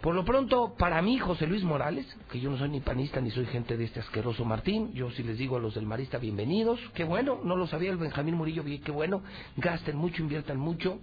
Por 0.00 0.14
lo 0.14 0.24
pronto, 0.24 0.76
para 0.78 1.02
mí, 1.02 1.18
José 1.18 1.48
Luis 1.48 1.64
Morales, 1.64 2.06
que 2.30 2.38
yo 2.38 2.50
no 2.50 2.56
soy 2.56 2.68
ni 2.68 2.78
panista 2.78 3.20
ni 3.20 3.32
soy 3.32 3.46
gente 3.46 3.76
de 3.76 3.84
este 3.84 3.98
asqueroso 3.98 4.44
Martín, 4.44 4.92
yo 4.94 5.10
sí 5.10 5.24
les 5.24 5.38
digo 5.38 5.56
a 5.56 5.60
los 5.60 5.74
del 5.74 5.86
Marista, 5.86 6.18
bienvenidos, 6.18 6.78
qué 6.94 7.02
bueno, 7.02 7.40
no 7.42 7.56
lo 7.56 7.66
sabía 7.66 7.90
el 7.90 7.96
Benjamín 7.96 8.36
Murillo, 8.36 8.62
qué 8.64 8.92
bueno, 8.92 9.24
gasten 9.56 9.96
mucho, 9.96 10.22
inviertan 10.22 10.56
mucho, 10.56 11.00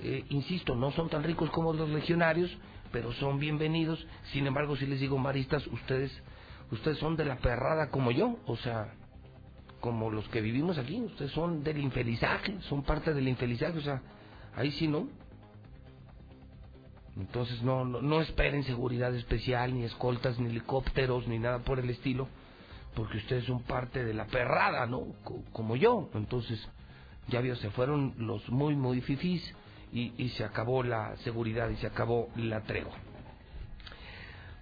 eh, 0.00 0.26
insisto, 0.28 0.74
no 0.74 0.90
son 0.90 1.08
tan 1.08 1.22
ricos 1.22 1.48
como 1.50 1.72
los 1.72 1.88
legionarios, 1.88 2.54
pero 2.92 3.14
son 3.14 3.38
bienvenidos, 3.38 4.06
sin 4.32 4.46
embargo, 4.46 4.76
si 4.76 4.86
les 4.86 5.00
digo 5.00 5.16
maristas, 5.16 5.66
ustedes, 5.66 6.12
ustedes 6.70 6.98
son 6.98 7.16
de 7.16 7.24
la 7.24 7.36
perrada 7.36 7.88
como 7.88 8.10
yo, 8.10 8.36
o 8.44 8.56
sea, 8.58 8.92
como 9.80 10.10
los 10.10 10.28
que 10.28 10.42
vivimos 10.42 10.76
aquí, 10.76 11.00
ustedes 11.00 11.30
son 11.32 11.64
del 11.64 11.78
infelizaje, 11.78 12.58
son 12.68 12.82
parte 12.82 13.14
del 13.14 13.26
infelizaje, 13.26 13.78
o 13.78 13.82
sea, 13.82 14.02
ahí 14.54 14.70
sí 14.72 14.86
no, 14.86 15.08
entonces 17.18 17.62
no, 17.62 17.84
no, 17.84 18.20
esperen 18.20 18.62
seguridad 18.62 19.14
especial, 19.14 19.74
ni 19.74 19.84
escoltas, 19.84 20.38
ni 20.38 20.50
helicópteros, 20.50 21.26
ni 21.26 21.38
nada 21.38 21.58
por 21.58 21.80
el 21.80 21.90
estilo, 21.90 22.28
porque 22.94 23.18
ustedes 23.18 23.44
son 23.44 23.62
parte 23.62 24.04
de 24.04 24.14
la 24.14 24.26
perrada, 24.26 24.86
¿no? 24.86 25.06
como 25.52 25.74
yo. 25.74 26.08
Entonces, 26.14 26.64
ya 27.26 27.40
vio, 27.40 27.56
se 27.56 27.70
fueron 27.70 28.14
los 28.18 28.48
muy, 28.48 28.76
muy 28.76 29.00
fifís 29.00 29.54
y, 29.92 30.12
y 30.16 30.28
se 30.30 30.44
acabó 30.44 30.84
la 30.84 31.16
seguridad 31.18 31.68
y 31.70 31.76
se 31.76 31.88
acabó 31.88 32.28
la 32.36 32.60
tregua. 32.62 32.96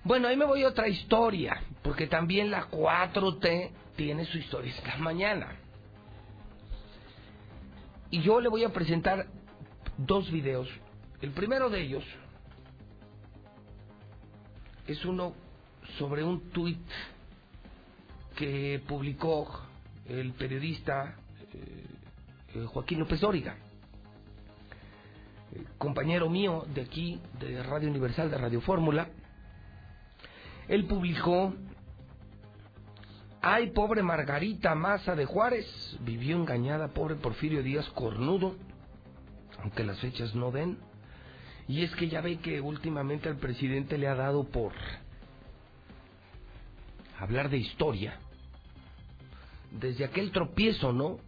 Bueno, 0.02 0.28
ahí 0.28 0.36
me 0.36 0.44
voy 0.44 0.62
a 0.62 0.68
otra 0.68 0.88
historia, 0.88 1.60
porque 1.82 2.06
también 2.06 2.50
la 2.50 2.70
4T 2.70 3.70
tiene 3.96 4.24
su 4.24 4.38
historia 4.38 4.72
esta 4.72 4.96
mañana. 4.96 5.56
Y 8.10 8.22
yo 8.22 8.40
le 8.40 8.48
voy 8.48 8.64
a 8.64 8.72
presentar 8.72 9.26
dos 9.98 10.30
videos. 10.30 10.68
El 11.20 11.32
primero 11.32 11.70
de 11.70 11.80
ellos 11.80 12.04
es 14.86 15.04
uno 15.04 15.34
sobre 15.98 16.22
un 16.22 16.50
tuit 16.50 16.78
que 18.36 18.82
publicó 18.86 19.62
el 20.06 20.32
periodista 20.32 21.16
eh, 21.52 22.64
Joaquín 22.66 23.00
López 23.00 23.20
Dóriga, 23.20 23.56
compañero 25.78 26.30
mío 26.30 26.64
de 26.72 26.82
aquí, 26.82 27.20
de 27.40 27.62
Radio 27.62 27.88
Universal, 27.88 28.30
de 28.30 28.38
Radio 28.38 28.60
Fórmula. 28.60 29.08
Él 30.68 30.86
publicó, 30.86 31.54
ay, 33.40 33.70
pobre 33.70 34.02
Margarita 34.02 34.74
Maza 34.74 35.14
de 35.14 35.24
Juárez, 35.24 35.66
vivió 36.00 36.36
engañada, 36.36 36.88
pobre 36.88 37.16
Porfirio 37.16 37.62
Díaz 37.62 37.88
Cornudo, 37.90 38.56
aunque 39.62 39.84
las 39.84 39.98
fechas 40.00 40.34
no 40.34 40.50
den. 40.50 40.78
Y 41.68 41.82
es 41.82 41.94
que 41.96 42.08
ya 42.08 42.20
ve 42.20 42.38
que 42.38 42.60
últimamente 42.60 43.28
al 43.28 43.36
presidente 43.36 43.98
le 43.98 44.06
ha 44.06 44.14
dado 44.14 44.44
por 44.44 44.72
hablar 47.18 47.50
de 47.50 47.58
historia. 47.58 48.18
Desde 49.72 50.04
aquel 50.04 50.30
tropiezo, 50.30 50.92
¿no? 50.92 51.18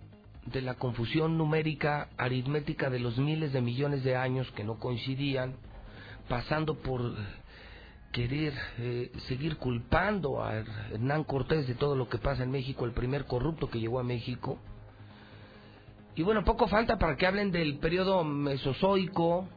De 0.47 0.63
la 0.63 0.75
confusión 0.75 1.37
numérica 1.37 2.09
aritmética 2.17 2.89
de 2.89 3.01
los 3.01 3.19
miles 3.19 3.53
de 3.53 3.61
millones 3.61 4.05
de 4.05 4.17
años 4.17 4.51
que 4.53 4.65
no 4.65 4.79
coincidían, 4.79 5.57
pasando 6.29 6.77
por 6.77 7.17
querer 8.13 8.55
eh, 8.79 9.13
seguir 9.27 9.57
culpando 9.57 10.43
a 10.43 10.57
Hernán 10.93 11.25
Cortés 11.25 11.67
de 11.67 11.75
todo 11.75 11.97
lo 11.97 12.09
que 12.09 12.19
pasa 12.19 12.45
en 12.45 12.51
México, 12.51 12.85
el 12.85 12.93
primer 12.93 13.27
corrupto 13.27 13.69
que 13.69 13.81
llegó 13.81 13.99
a 13.99 14.05
México. 14.05 14.59
Y 16.15 16.23
bueno, 16.23 16.45
poco 16.45 16.69
falta 16.69 16.99
para 16.99 17.17
que 17.17 17.27
hablen 17.27 17.51
del 17.51 17.79
periodo 17.79 18.25
mesozoico, 18.25 19.49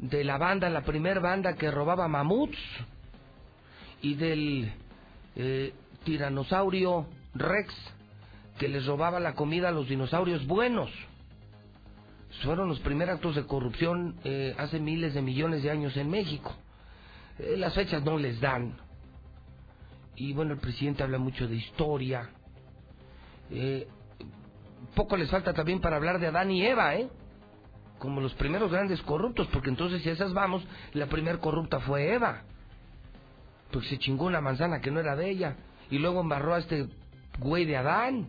de 0.00 0.24
la 0.24 0.38
banda, 0.38 0.68
la 0.70 0.82
primer 0.82 1.20
banda 1.20 1.54
que 1.54 1.70
robaba 1.70 2.08
mamuts, 2.08 2.58
y 4.02 4.14
del 4.14 4.72
eh, 5.36 5.74
tiranosaurio 6.04 7.06
Rex 7.34 7.74
que 8.58 8.68
les 8.68 8.86
robaba 8.86 9.20
la 9.20 9.34
comida 9.34 9.68
a 9.68 9.72
los 9.72 9.88
dinosaurios 9.88 10.46
buenos. 10.46 10.90
Fueron 12.42 12.68
los 12.68 12.80
primeros 12.80 13.16
actos 13.16 13.36
de 13.36 13.46
corrupción 13.46 14.16
eh, 14.24 14.54
hace 14.58 14.78
miles 14.78 15.14
de 15.14 15.22
millones 15.22 15.62
de 15.62 15.70
años 15.70 15.96
en 15.96 16.10
México. 16.10 16.54
Eh, 17.38 17.56
las 17.56 17.74
fechas 17.74 18.02
no 18.02 18.18
les 18.18 18.40
dan. 18.40 18.76
Y 20.16 20.32
bueno, 20.32 20.54
el 20.54 20.60
presidente 20.60 21.02
habla 21.02 21.18
mucho 21.18 21.46
de 21.46 21.56
historia. 21.56 22.30
Poco 24.94 25.16
les 25.16 25.30
falta 25.30 25.52
también 25.52 25.80
para 25.80 25.96
hablar 25.96 26.18
de 26.20 26.26
Adán 26.28 26.50
y 26.50 26.64
Eva, 26.64 26.94
¿eh? 26.96 27.08
Como 28.00 28.22
los 28.22 28.32
primeros 28.32 28.72
grandes 28.72 29.02
corruptos, 29.02 29.46
porque 29.48 29.68
entonces 29.68 30.02
si 30.02 30.08
esas 30.08 30.32
vamos, 30.32 30.64
la 30.94 31.06
primer 31.06 31.38
corrupta 31.38 31.80
fue 31.80 32.14
Eva. 32.14 32.44
Porque 33.70 33.88
se 33.88 33.98
chingó 33.98 34.24
una 34.24 34.40
manzana 34.40 34.80
que 34.80 34.90
no 34.90 35.00
era 35.00 35.14
de 35.16 35.28
ella. 35.28 35.56
Y 35.90 35.98
luego 35.98 36.22
embarró 36.22 36.54
a 36.54 36.60
este 36.60 36.88
güey 37.38 37.66
de 37.66 37.76
Adán. 37.76 38.28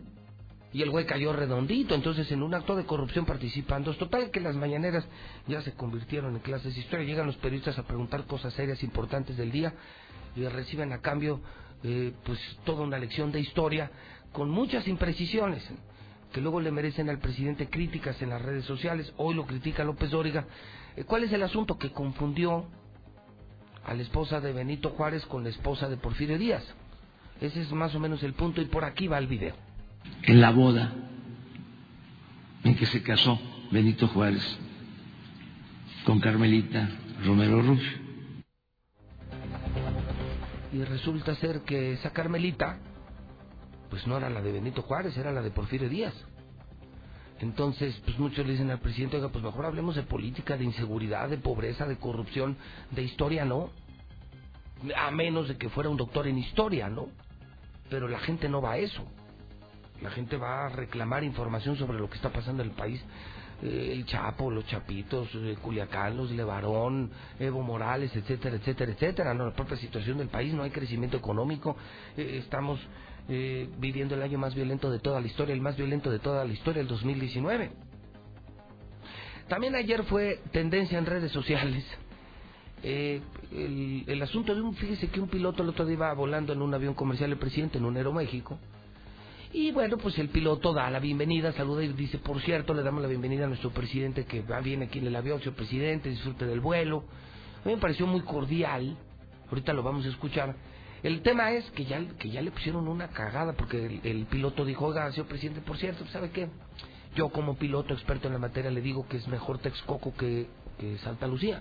Y 0.74 0.82
el 0.82 0.90
güey 0.90 1.06
cayó 1.06 1.32
redondito. 1.32 1.94
Entonces 1.94 2.30
en 2.30 2.42
un 2.42 2.52
acto 2.52 2.76
de 2.76 2.84
corrupción 2.84 3.24
participan 3.24 3.82
dos. 3.82 3.96
Total 3.96 4.30
que 4.30 4.40
las 4.40 4.56
mañaneras 4.56 5.06
ya 5.46 5.62
se 5.62 5.72
convirtieron 5.72 6.34
en 6.34 6.40
clases 6.40 6.74
de 6.74 6.80
historia. 6.80 7.06
Llegan 7.06 7.26
los 7.26 7.36
periodistas 7.38 7.78
a 7.78 7.84
preguntar 7.84 8.26
cosas 8.26 8.52
serias, 8.52 8.82
importantes 8.82 9.38
del 9.38 9.50
día. 9.50 9.72
Y 10.36 10.46
reciben 10.48 10.92
a 10.92 10.98
cambio 10.98 11.40
eh, 11.82 12.12
pues 12.24 12.38
toda 12.64 12.82
una 12.82 12.98
lección 12.98 13.32
de 13.32 13.40
historia 13.40 13.90
con 14.32 14.50
muchas 14.50 14.86
imprecisiones 14.86 15.66
que 16.32 16.40
luego 16.40 16.60
le 16.60 16.70
merecen 16.70 17.08
al 17.10 17.18
presidente 17.18 17.68
críticas 17.68 18.20
en 18.22 18.30
las 18.30 18.42
redes 18.42 18.64
sociales. 18.64 19.12
Hoy 19.18 19.34
lo 19.34 19.46
critica 19.46 19.84
López 19.84 20.10
Dóriga. 20.10 20.46
Eh, 20.96 21.04
¿Cuál 21.04 21.24
es 21.24 21.32
el 21.32 21.42
asunto 21.42 21.78
que 21.78 21.92
confundió 21.92 22.66
a 23.84 23.94
la 23.94 24.02
esposa 24.02 24.40
de 24.40 24.52
Benito 24.52 24.90
Juárez 24.90 25.24
con 25.26 25.44
la 25.44 25.50
esposa 25.50 25.88
de 25.88 25.96
Porfirio 25.96 26.38
Díaz? 26.38 26.64
Ese 27.40 27.60
es 27.60 27.72
más 27.72 27.94
o 27.94 28.00
menos 28.00 28.22
el 28.22 28.32
punto 28.32 28.60
y 28.62 28.66
por 28.66 28.84
aquí 28.84 29.08
va 29.08 29.18
el 29.18 29.26
video. 29.26 29.54
En 30.22 30.40
la 30.40 30.50
boda 30.50 30.92
en 32.64 32.76
que 32.76 32.86
se 32.86 33.02
casó 33.02 33.38
Benito 33.70 34.08
Juárez 34.08 34.58
con 36.04 36.20
Carmelita 36.20 36.88
Romero 37.24 37.60
Rufio. 37.62 38.02
Y 40.72 40.82
resulta 40.84 41.34
ser 41.34 41.62
que 41.62 41.92
esa 41.92 42.12
Carmelita, 42.12 42.78
pues 43.92 44.06
no 44.06 44.16
era 44.16 44.30
la 44.30 44.40
de 44.40 44.50
Benito 44.52 44.80
Juárez, 44.80 45.14
era 45.18 45.30
la 45.32 45.42
de 45.42 45.50
Porfirio 45.50 45.86
Díaz. 45.86 46.14
Entonces, 47.40 47.94
pues 48.06 48.18
muchos 48.18 48.46
le 48.46 48.52
dicen 48.52 48.70
al 48.70 48.80
presidente, 48.80 49.16
oiga, 49.16 49.28
pues 49.28 49.44
mejor 49.44 49.66
hablemos 49.66 49.96
de 49.96 50.02
política, 50.02 50.56
de 50.56 50.64
inseguridad, 50.64 51.28
de 51.28 51.36
pobreza, 51.36 51.86
de 51.86 51.98
corrupción, 51.98 52.56
de 52.90 53.02
historia, 53.02 53.44
¿no? 53.44 53.68
A 54.96 55.10
menos 55.10 55.46
de 55.46 55.58
que 55.58 55.68
fuera 55.68 55.90
un 55.90 55.98
doctor 55.98 56.26
en 56.26 56.38
historia, 56.38 56.88
¿no? 56.88 57.08
Pero 57.90 58.08
la 58.08 58.18
gente 58.20 58.48
no 58.48 58.62
va 58.62 58.72
a 58.72 58.78
eso. 58.78 59.04
La 60.00 60.10
gente 60.10 60.38
va 60.38 60.64
a 60.64 60.68
reclamar 60.70 61.22
información 61.22 61.76
sobre 61.76 61.98
lo 61.98 62.08
que 62.08 62.16
está 62.16 62.30
pasando 62.30 62.62
en 62.62 62.70
el 62.70 62.74
país. 62.74 63.04
Eh, 63.62 63.90
el 63.92 64.06
Chapo, 64.06 64.50
los 64.50 64.66
Chapitos, 64.68 65.28
eh, 65.34 65.58
Culiacán, 65.60 66.16
los 66.16 66.30
Levarón, 66.30 67.10
Evo 67.38 67.60
Morales, 67.60 68.16
etcétera, 68.16 68.56
etcétera, 68.56 68.92
etcétera. 68.92 69.34
No, 69.34 69.44
la 69.44 69.52
propia 69.52 69.76
situación 69.76 70.16
del 70.16 70.28
país, 70.28 70.54
no 70.54 70.62
hay 70.62 70.70
crecimiento 70.70 71.18
económico. 71.18 71.76
Eh, 72.16 72.38
estamos 72.42 72.80
eh, 73.28 73.68
viviendo 73.78 74.14
el 74.14 74.22
año 74.22 74.38
más 74.38 74.54
violento 74.54 74.90
de 74.90 74.98
toda 74.98 75.20
la 75.20 75.26
historia, 75.26 75.54
el 75.54 75.60
más 75.60 75.76
violento 75.76 76.10
de 76.10 76.18
toda 76.18 76.44
la 76.44 76.52
historia, 76.52 76.80
el 76.80 76.88
2019. 76.88 77.70
También 79.48 79.74
ayer 79.74 80.04
fue 80.04 80.40
tendencia 80.52 80.98
en 80.98 81.06
redes 81.06 81.32
sociales 81.32 81.84
eh, 82.84 83.20
el, 83.52 84.04
el, 84.08 84.22
asunto 84.22 84.54
de 84.54 84.60
un, 84.60 84.74
fíjese 84.74 85.06
que 85.08 85.20
un 85.20 85.28
piloto 85.28 85.62
el 85.62 85.68
otro 85.68 85.86
día 85.86 85.94
iba 85.94 86.12
volando 86.14 86.52
en 86.52 86.62
un 86.62 86.74
avión 86.74 86.94
comercial 86.94 87.30
el 87.30 87.38
presidente 87.38 87.78
en 87.78 87.84
un 87.84 87.96
Aeroméxico. 87.96 88.58
Y 89.52 89.70
bueno, 89.70 89.98
pues 89.98 90.18
el 90.18 90.30
piloto 90.30 90.72
da 90.72 90.90
la 90.90 90.98
bienvenida, 90.98 91.52
saluda 91.52 91.84
y 91.84 91.92
dice, 91.92 92.18
por 92.18 92.40
cierto, 92.40 92.74
le 92.74 92.82
damos 92.82 93.02
la 93.02 93.08
bienvenida 93.08 93.44
a 93.44 93.48
nuestro 93.48 93.70
presidente 93.70 94.24
que 94.24 94.40
va 94.42 94.60
bien 94.60 94.82
aquí 94.82 94.98
en 94.98 95.06
el 95.06 95.14
avión, 95.14 95.38
señor 95.40 95.54
presidente, 95.54 96.08
disfrute 96.08 96.46
del 96.46 96.60
vuelo. 96.60 97.04
A 97.62 97.68
mí 97.68 97.74
me 97.74 97.80
pareció 97.80 98.06
muy 98.06 98.22
cordial, 98.22 98.96
ahorita 99.48 99.74
lo 99.74 99.82
vamos 99.82 100.06
a 100.06 100.08
escuchar. 100.08 100.56
El 101.02 101.22
tema 101.22 101.50
es 101.52 101.68
que 101.72 101.84
ya, 101.84 102.00
que 102.18 102.30
ya 102.30 102.40
le 102.42 102.50
pusieron 102.50 102.86
una 102.86 103.08
cagada 103.08 103.54
porque 103.54 104.00
el, 104.04 104.26
piloto 104.26 104.64
dijo, 104.64 104.86
oiga, 104.86 105.10
señor 105.10 105.26
presidente, 105.26 105.60
por 105.60 105.76
cierto, 105.76 106.06
¿sabe 106.08 106.30
qué? 106.30 106.48
Yo 107.16 107.30
como 107.30 107.56
piloto 107.56 107.92
experto 107.92 108.28
en 108.28 108.34
la 108.34 108.38
materia 108.38 108.70
le 108.70 108.80
digo 108.80 109.06
que 109.08 109.16
es 109.16 109.26
mejor 109.26 109.58
Texcoco 109.58 110.14
que, 110.14 110.48
que 110.78 110.98
Santa 110.98 111.26
Lucía 111.26 111.60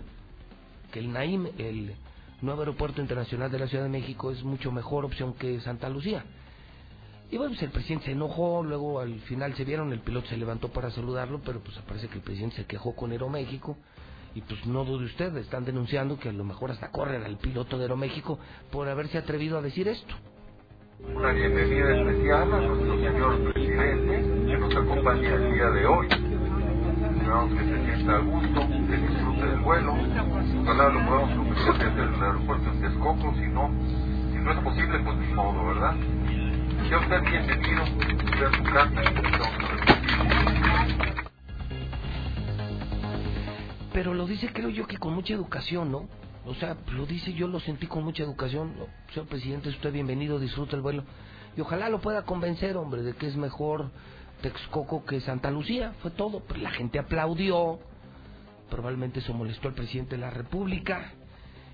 que 0.91 0.99
el 0.99 1.11
Naim, 1.11 1.47
el 1.57 1.95
nuevo 2.41 2.61
aeropuerto 2.61 3.01
internacional 3.01 3.49
de 3.49 3.59
la 3.59 3.67
Ciudad 3.67 3.83
de 3.85 3.89
México, 3.89 4.29
es 4.31 4.43
mucho 4.43 4.71
mejor 4.71 5.05
opción 5.05 5.33
que 5.33 5.59
Santa 5.61 5.89
Lucía. 5.89 6.23
Y 7.31 7.37
bueno, 7.37 7.51
pues 7.53 7.63
el 7.63 7.71
presidente 7.71 8.07
se 8.07 8.11
enojó, 8.11 8.61
luego 8.61 8.99
al 8.99 9.19
final 9.21 9.55
se 9.55 9.63
vieron, 9.63 9.93
el 9.93 10.01
piloto 10.01 10.27
se 10.27 10.37
levantó 10.37 10.67
para 10.67 10.91
saludarlo, 10.91 11.39
pero 11.43 11.61
pues 11.61 11.77
parece 11.87 12.09
que 12.09 12.15
el 12.15 12.21
presidente 12.21 12.57
se 12.57 12.65
quejó 12.65 12.93
con 12.93 13.11
Aeroméxico. 13.11 13.77
Y 14.33 14.41
pues 14.41 14.65
no 14.65 14.85
dude 14.85 15.05
usted, 15.05 15.35
están 15.37 15.65
denunciando 15.65 16.17
que 16.17 16.29
a 16.29 16.33
lo 16.33 16.43
mejor 16.43 16.71
hasta 16.71 16.89
corren 16.89 17.23
al 17.23 17.37
piloto 17.37 17.77
de 17.77 17.83
Aeroméxico 17.83 18.39
por 18.71 18.87
haberse 18.87 19.17
atrevido 19.17 19.57
a 19.57 19.61
decir 19.61 19.87
esto. 19.87 20.15
Una 21.13 21.31
bienvenida 21.31 21.97
especial 21.97 22.53
a 22.53 22.61
nuestro 22.61 22.95
señor 22.95 23.51
presidente 23.51 24.45
que 24.47 24.57
nos 24.57 24.75
acompaña 24.75 25.33
el 25.33 25.53
día 25.53 25.69
de 25.71 25.85
hoy. 25.85 26.07
Esperamos 26.07 27.53
que 27.53 27.65
se 27.65 27.85
sienta 27.85 28.15
a 28.15 28.19
gusto, 28.19 28.67
que 28.69 28.97
disfrute 28.97 29.45
del 29.45 29.59
vuelo. 29.59 29.93
Ojalá 30.61 30.89
lo 30.89 31.05
podamos 31.05 31.35
convertir 31.35 31.73
desde 31.73 32.15
el 32.15 32.23
aeropuerto 32.23 32.69
en 32.69 32.81
Texcoco, 32.81 33.33
si 33.33 33.47
no, 33.47 33.71
si 34.31 34.37
no 34.37 34.51
es 34.51 34.59
posible, 34.59 34.99
pues 34.99 35.17
ni 35.17 35.33
modo, 35.33 35.65
¿verdad? 35.65 35.95
Sea 36.87 36.99
usted 36.99 37.21
bienvenido, 37.23 37.83
usted 37.83 38.45
a 38.45 38.57
su 38.57 38.63
casa 38.63 39.01
Pero 43.93 44.13
lo 44.13 44.25
dice, 44.25 44.51
creo 44.53 44.69
yo, 44.69 44.87
que 44.87 44.97
con 44.97 45.13
mucha 45.13 45.33
educación, 45.33 45.91
¿no? 45.91 46.07
O 46.45 46.55
sea, 46.55 46.77
lo 46.93 47.05
dice, 47.05 47.33
yo 47.33 47.47
lo 47.47 47.59
sentí 47.59 47.87
con 47.87 48.03
mucha 48.03 48.23
educación. 48.23 48.73
Señor 49.13 49.27
presidente, 49.27 49.69
usted 49.69 49.91
bienvenido, 49.91 50.39
disfruta 50.39 50.75
el 50.75 50.81
vuelo. 50.81 51.03
Y 51.55 51.61
ojalá 51.61 51.89
lo 51.89 51.99
pueda 51.99 52.23
convencer, 52.23 52.77
hombre, 52.77 53.01
de 53.03 53.13
que 53.13 53.27
es 53.27 53.35
mejor 53.35 53.91
Texcoco 54.41 55.05
que 55.05 55.19
Santa 55.19 55.51
Lucía. 55.51 55.93
Fue 56.01 56.11
todo. 56.11 56.39
Pues 56.39 56.61
la 56.61 56.71
gente 56.71 56.99
aplaudió. 56.99 57.79
Probablemente 58.69 59.19
eso 59.19 59.33
molestó 59.33 59.67
al 59.67 59.73
presidente 59.75 60.15
de 60.15 60.21
la 60.21 60.29
República. 60.29 61.11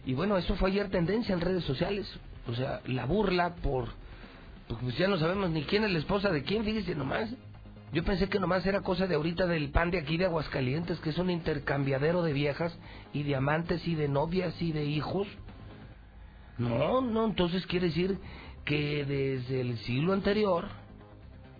Y 0.05 0.13
bueno, 0.13 0.37
eso 0.37 0.55
fue 0.55 0.71
ayer 0.71 0.89
tendencia 0.89 1.33
en 1.33 1.41
redes 1.41 1.63
sociales. 1.63 2.11
O 2.47 2.55
sea, 2.55 2.81
la 2.87 3.05
burla 3.05 3.55
por 3.55 3.89
Pues 4.81 4.97
ya 4.97 5.07
no 5.07 5.17
sabemos 5.17 5.49
ni 5.51 5.63
quién 5.63 5.83
es 5.83 5.91
la 5.91 5.99
esposa 5.99 6.29
de 6.29 6.43
quién, 6.43 6.65
fíjese 6.65 6.95
nomás. 6.95 7.29
Yo 7.93 8.03
pensé 8.03 8.27
que 8.27 8.39
nomás 8.39 8.65
era 8.65 8.81
cosa 8.81 9.07
de 9.07 9.15
ahorita 9.15 9.47
del 9.47 9.71
pan 9.71 9.91
de 9.91 9.99
aquí 9.99 10.17
de 10.17 10.25
Aguascalientes, 10.25 10.99
que 10.99 11.11
es 11.11 11.17
un 11.17 11.29
intercambiadero 11.29 12.21
de 12.21 12.33
viejas 12.33 12.77
y 13.13 13.23
de 13.23 13.35
amantes 13.35 13.87
y 13.87 13.95
de 13.95 14.09
novias 14.09 14.61
y 14.61 14.73
de 14.73 14.85
hijos. 14.85 15.27
No, 16.57 17.01
no, 17.01 17.25
entonces 17.25 17.65
quiere 17.65 17.87
decir 17.87 18.19
que 18.65 19.05
desde 19.05 19.61
el 19.61 19.77
siglo 19.79 20.11
anterior 20.13 20.65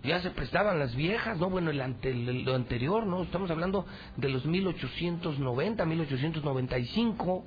ya 0.04 0.22
se 0.22 0.30
prestaban 0.32 0.80
las 0.80 0.96
viejas, 0.96 1.38
¿no? 1.38 1.50
Bueno, 1.50 1.72
el 1.72 1.80
ante, 1.82 2.14
lo 2.14 2.56
anterior, 2.56 3.06
¿no? 3.06 3.24
Estamos 3.24 3.50
hablando 3.50 3.86
de 4.18 4.30
los 4.30 4.46
1890, 4.46 5.86
1895, 5.86 7.46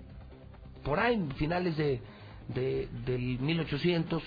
por 0.85 0.99
ahí, 0.99 1.23
finales 1.37 1.77
de, 1.77 2.01
de 2.49 2.89
del 3.05 3.39
1800, 3.41 4.23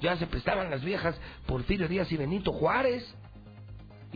ya 0.00 0.16
se 0.18 0.26
prestaban 0.26 0.70
las 0.70 0.84
viejas 0.84 1.18
Porfirio 1.46 1.88
Díaz 1.88 2.10
y 2.12 2.16
Benito 2.16 2.52
Juárez. 2.52 3.02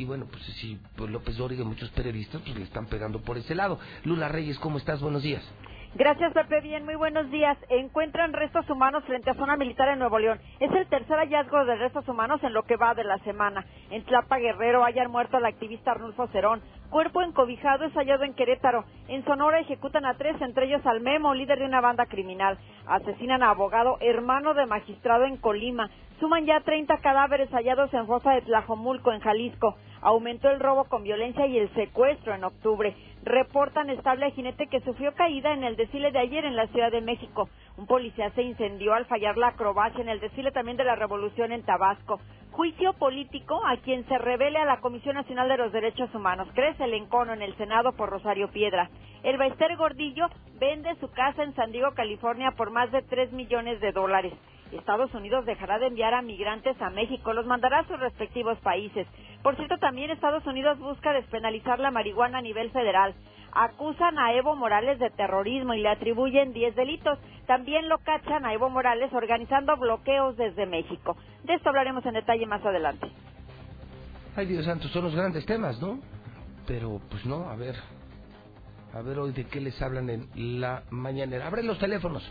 Y 0.00 0.06
bueno, 0.06 0.24
pues 0.30 0.42
sí, 0.62 0.80
pues 0.96 1.10
López 1.10 1.36
Dóriga 1.36 1.62
y 1.62 1.66
muchos 1.66 1.90
periodistas 1.90 2.40
pues 2.40 2.56
le 2.56 2.64
están 2.64 2.86
pegando 2.86 3.20
por 3.20 3.36
ese 3.36 3.54
lado. 3.54 3.78
Lula 4.04 4.28
Reyes, 4.28 4.58
¿cómo 4.58 4.78
estás? 4.78 5.02
Buenos 5.02 5.22
días. 5.22 5.46
Gracias, 5.94 6.32
Pepe. 6.32 6.62
Bien, 6.62 6.86
muy 6.86 6.94
buenos 6.94 7.30
días. 7.30 7.58
Encuentran 7.68 8.32
restos 8.32 8.70
humanos 8.70 9.04
frente 9.04 9.28
a 9.28 9.34
zona 9.34 9.56
militar 9.56 9.88
en 9.88 9.98
Nuevo 9.98 10.18
León. 10.18 10.40
Es 10.58 10.70
el 10.72 10.86
tercer 10.86 11.18
hallazgo 11.18 11.66
de 11.66 11.74
restos 11.74 12.08
humanos 12.08 12.42
en 12.44 12.54
lo 12.54 12.62
que 12.62 12.76
va 12.76 12.94
de 12.94 13.04
la 13.04 13.18
semana. 13.18 13.66
En 13.90 14.02
Tlapa 14.04 14.38
Guerrero 14.38 14.84
hayan 14.84 15.10
muerto 15.10 15.36
al 15.36 15.44
activista 15.44 15.90
Arnulfo 15.90 16.28
Cerón. 16.28 16.62
Cuerpo 16.90 17.20
encobijado 17.22 17.84
es 17.84 17.92
hallado 17.92 18.24
en 18.24 18.34
Querétaro. 18.34 18.84
En 19.08 19.24
Sonora 19.24 19.60
ejecutan 19.60 20.06
a 20.06 20.14
tres, 20.14 20.40
entre 20.40 20.66
ellos 20.66 20.86
al 20.86 21.00
Memo, 21.00 21.34
líder 21.34 21.58
de 21.58 21.66
una 21.66 21.80
banda 21.80 22.06
criminal. 22.06 22.56
Asesinan 22.86 23.42
a 23.42 23.50
abogado, 23.50 23.98
hermano 24.00 24.54
de 24.54 24.66
magistrado 24.66 25.24
en 25.24 25.36
Colima. 25.36 25.90
Suman 26.20 26.44
ya 26.44 26.60
30 26.60 26.98
cadáveres 26.98 27.48
hallados 27.48 27.92
en 27.94 28.06
fosa 28.06 28.32
de 28.32 28.42
Tlajomulco, 28.42 29.10
en 29.10 29.20
Jalisco. 29.20 29.76
Aumentó 30.02 30.50
el 30.50 30.60
robo 30.60 30.84
con 30.84 31.02
violencia 31.02 31.46
y 31.46 31.56
el 31.56 31.72
secuestro 31.72 32.34
en 32.34 32.44
octubre. 32.44 32.94
Reportan 33.24 33.88
estable 33.88 34.30
jinete 34.32 34.66
que 34.66 34.80
sufrió 34.80 35.14
caída 35.14 35.54
en 35.54 35.64
el 35.64 35.76
desfile 35.76 36.12
de 36.12 36.18
ayer 36.18 36.44
en 36.44 36.56
la 36.56 36.66
Ciudad 36.66 36.90
de 36.90 37.00
México. 37.00 37.48
Un 37.78 37.86
policía 37.86 38.30
se 38.32 38.42
incendió 38.42 38.92
al 38.92 39.06
fallar 39.06 39.38
la 39.38 39.48
acrobacia 39.48 40.02
en 40.02 40.10
el 40.10 40.20
desfile 40.20 40.52
también 40.52 40.76
de 40.76 40.84
la 40.84 40.94
Revolución 40.94 41.52
en 41.52 41.62
Tabasco. 41.62 42.20
Juicio 42.50 42.92
político 42.92 43.58
a 43.66 43.78
quien 43.78 44.06
se 44.06 44.18
revele 44.18 44.58
a 44.58 44.66
la 44.66 44.80
Comisión 44.80 45.14
Nacional 45.14 45.48
de 45.48 45.56
los 45.56 45.72
Derechos 45.72 46.14
Humanos. 46.14 46.48
Crece 46.54 46.84
el 46.84 46.92
encono 46.92 47.32
en 47.32 47.40
el 47.40 47.56
Senado 47.56 47.92
por 47.92 48.10
Rosario 48.10 48.50
Piedra. 48.50 48.90
El 49.22 49.38
Baester 49.38 49.74
Gordillo 49.76 50.26
vende 50.58 50.94
su 50.96 51.10
casa 51.12 51.42
en 51.44 51.54
San 51.54 51.72
Diego, 51.72 51.92
California 51.94 52.50
por 52.50 52.70
más 52.70 52.92
de 52.92 53.00
3 53.00 53.32
millones 53.32 53.80
de 53.80 53.92
dólares. 53.92 54.34
Estados 54.72 55.12
Unidos 55.14 55.44
dejará 55.46 55.78
de 55.78 55.86
enviar 55.86 56.14
a 56.14 56.22
migrantes 56.22 56.80
a 56.80 56.90
México, 56.90 57.32
los 57.32 57.46
mandará 57.46 57.80
a 57.80 57.86
sus 57.86 57.98
respectivos 57.98 58.58
países. 58.58 59.06
Por 59.42 59.56
cierto, 59.56 59.78
también 59.78 60.10
Estados 60.10 60.46
Unidos 60.46 60.78
busca 60.78 61.12
despenalizar 61.12 61.78
la 61.78 61.90
marihuana 61.90 62.38
a 62.38 62.42
nivel 62.42 62.70
federal. 62.70 63.14
Acusan 63.52 64.18
a 64.18 64.32
Evo 64.34 64.54
Morales 64.54 64.98
de 64.98 65.10
terrorismo 65.10 65.74
y 65.74 65.80
le 65.80 65.88
atribuyen 65.88 66.52
10 66.52 66.76
delitos. 66.76 67.18
También 67.46 67.88
lo 67.88 67.98
cachan 67.98 68.44
a 68.44 68.54
Evo 68.54 68.70
Morales 68.70 69.12
organizando 69.12 69.76
bloqueos 69.76 70.36
desde 70.36 70.66
México. 70.66 71.16
De 71.44 71.54
esto 71.54 71.68
hablaremos 71.68 72.06
en 72.06 72.14
detalle 72.14 72.46
más 72.46 72.64
adelante. 72.64 73.10
Ay, 74.36 74.46
Dios 74.46 74.64
santo, 74.64 74.86
son 74.88 75.04
los 75.04 75.16
grandes 75.16 75.44
temas, 75.46 75.80
¿no? 75.82 75.98
Pero, 76.66 77.00
pues 77.10 77.26
no, 77.26 77.48
a 77.48 77.56
ver. 77.56 77.74
A 78.92 79.02
ver 79.02 79.18
hoy 79.18 79.32
de 79.32 79.44
qué 79.44 79.60
les 79.60 79.80
hablan 79.80 80.10
en 80.10 80.60
la 80.60 80.82
mañanera. 80.90 81.46
Abren 81.46 81.66
los 81.66 81.78
teléfonos. 81.78 82.22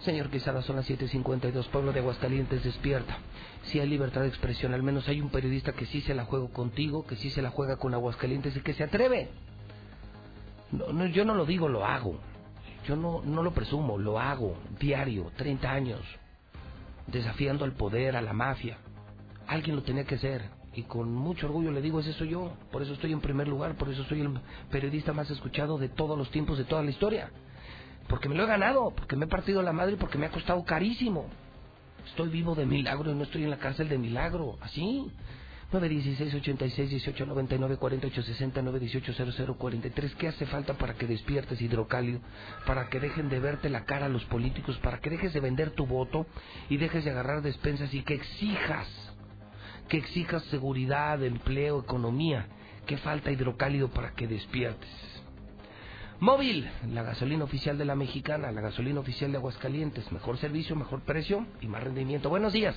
Señor 0.00 0.30
Quesada, 0.30 0.62
son 0.62 0.76
las 0.76 0.88
7.52, 0.88 1.66
pueblo 1.68 1.92
de 1.92 2.00
Aguascalientes, 2.00 2.62
despierta. 2.62 3.16
Si 3.64 3.80
hay 3.80 3.88
libertad 3.88 4.20
de 4.20 4.28
expresión, 4.28 4.74
al 4.74 4.82
menos 4.82 5.08
hay 5.08 5.20
un 5.20 5.30
periodista 5.30 5.72
que 5.72 5.86
sí 5.86 6.02
se 6.02 6.14
la 6.14 6.24
juega 6.24 6.48
contigo, 6.48 7.06
que 7.06 7.16
sí 7.16 7.30
se 7.30 7.42
la 7.42 7.50
juega 7.50 7.76
con 7.76 7.94
Aguascalientes 7.94 8.56
y 8.56 8.60
que 8.60 8.74
se 8.74 8.84
atreve. 8.84 9.30
No, 10.70 10.92
no, 10.92 11.06
yo 11.06 11.24
no 11.24 11.34
lo 11.34 11.46
digo, 11.46 11.68
lo 11.68 11.84
hago. 11.84 12.18
Yo 12.86 12.96
no, 12.96 13.22
no 13.24 13.42
lo 13.42 13.52
presumo, 13.52 13.98
lo 13.98 14.20
hago, 14.20 14.56
diario, 14.78 15.32
30 15.36 15.72
años, 15.72 16.00
desafiando 17.06 17.64
al 17.64 17.72
poder, 17.72 18.14
a 18.14 18.22
la 18.22 18.34
mafia. 18.34 18.76
Alguien 19.46 19.76
lo 19.76 19.82
tenía 19.82 20.04
que 20.04 20.16
hacer 20.16 20.42
y 20.76 20.82
con 20.82 21.14
mucho 21.14 21.46
orgullo 21.46 21.70
le 21.70 21.80
digo, 21.80 22.00
ese 22.00 22.12
soy 22.12 22.30
yo. 22.30 22.52
Por 22.70 22.82
eso 22.82 22.94
estoy 22.94 23.12
en 23.12 23.20
primer 23.20 23.48
lugar, 23.48 23.76
por 23.76 23.88
eso 23.88 24.04
soy 24.04 24.20
el 24.20 24.30
periodista 24.70 25.12
más 25.12 25.30
escuchado 25.30 25.78
de 25.78 25.88
todos 25.88 26.18
los 26.18 26.30
tiempos, 26.30 26.58
de 26.58 26.64
toda 26.64 26.82
la 26.82 26.90
historia. 26.90 27.30
Porque 28.08 28.28
me 28.28 28.34
lo 28.34 28.44
he 28.44 28.46
ganado, 28.46 28.92
porque 28.94 29.16
me 29.16 29.24
he 29.24 29.28
partido 29.28 29.62
la 29.62 29.72
madre 29.72 29.96
porque 29.96 30.18
me 30.18 30.26
ha 30.26 30.30
costado 30.30 30.62
carísimo. 30.64 31.26
Estoy 32.06 32.28
vivo 32.28 32.54
de 32.54 32.66
milagro 32.66 33.10
y 33.10 33.14
no 33.14 33.22
estoy 33.22 33.44
en 33.44 33.50
la 33.50 33.58
cárcel 33.58 33.88
de 33.88 33.98
milagro. 33.98 34.58
Así. 34.60 35.10
916 35.72 36.34
86 36.34 36.90
18 36.90 37.26
99 37.26 37.76
48 37.78 38.22
60 38.22 38.62
918 38.62 39.32
00 39.32 39.56
43 39.56 40.14
¿Qué 40.14 40.28
hace 40.28 40.46
falta 40.46 40.74
para 40.74 40.94
que 40.94 41.06
despiertes 41.06 41.60
hidrocálido? 41.60 42.20
Para 42.66 42.88
que 42.88 43.00
dejen 43.00 43.28
de 43.28 43.40
verte 43.40 43.70
la 43.70 43.84
cara 43.84 44.06
a 44.06 44.08
los 44.08 44.24
políticos, 44.26 44.78
para 44.82 45.00
que 45.00 45.10
dejes 45.10 45.32
de 45.32 45.40
vender 45.40 45.70
tu 45.70 45.86
voto 45.86 46.26
y 46.68 46.76
dejes 46.76 47.04
de 47.04 47.10
agarrar 47.10 47.42
despensas 47.42 47.92
y 47.92 48.02
que 48.02 48.14
exijas, 48.14 48.86
que 49.88 49.98
exijas 49.98 50.42
seguridad, 50.44 51.22
empleo, 51.22 51.80
economía. 51.80 52.46
¿Qué 52.86 52.96
falta 52.98 53.30
hidrocálido 53.30 53.88
para 53.88 54.12
que 54.12 54.26
despiertes? 54.26 54.90
Móvil, 56.20 56.70
la 56.92 57.02
gasolina 57.02 57.44
oficial 57.44 57.76
de 57.76 57.84
la 57.84 57.94
mexicana, 57.94 58.52
la 58.52 58.60
gasolina 58.60 59.00
oficial 59.00 59.32
de 59.32 59.38
Aguascalientes. 59.38 60.10
Mejor 60.12 60.38
servicio, 60.38 60.76
mejor 60.76 61.02
precio 61.02 61.46
y 61.60 61.66
más 61.66 61.82
rendimiento. 61.82 62.30
Buenos 62.30 62.52
días. 62.52 62.76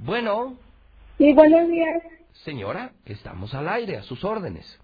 Bueno. 0.00 0.56
Sí, 1.18 1.32
buenos 1.32 1.68
días. 1.68 2.02
Señora, 2.44 2.92
estamos 3.04 3.54
al 3.54 3.68
aire, 3.68 3.96
a 3.96 4.02
sus 4.02 4.24
órdenes. 4.24 4.78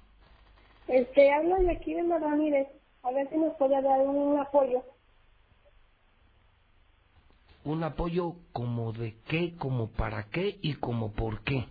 Este, 0.86 1.32
hablo 1.32 1.56
de 1.56 1.72
aquí 1.72 1.94
de 1.94 2.02
Ramírez. 2.18 2.68
A 3.02 3.10
ver 3.10 3.28
si 3.28 3.36
nos 3.36 3.54
puede 3.56 3.80
dar 3.82 4.00
un 4.00 4.38
apoyo. 4.38 4.82
¿Un 7.64 7.84
apoyo 7.84 8.34
como 8.52 8.92
de 8.92 9.16
qué, 9.28 9.54
como 9.56 9.88
para 9.90 10.24
qué 10.30 10.58
y 10.62 10.74
como 10.74 11.12
por 11.12 11.42
qué? 11.42 11.66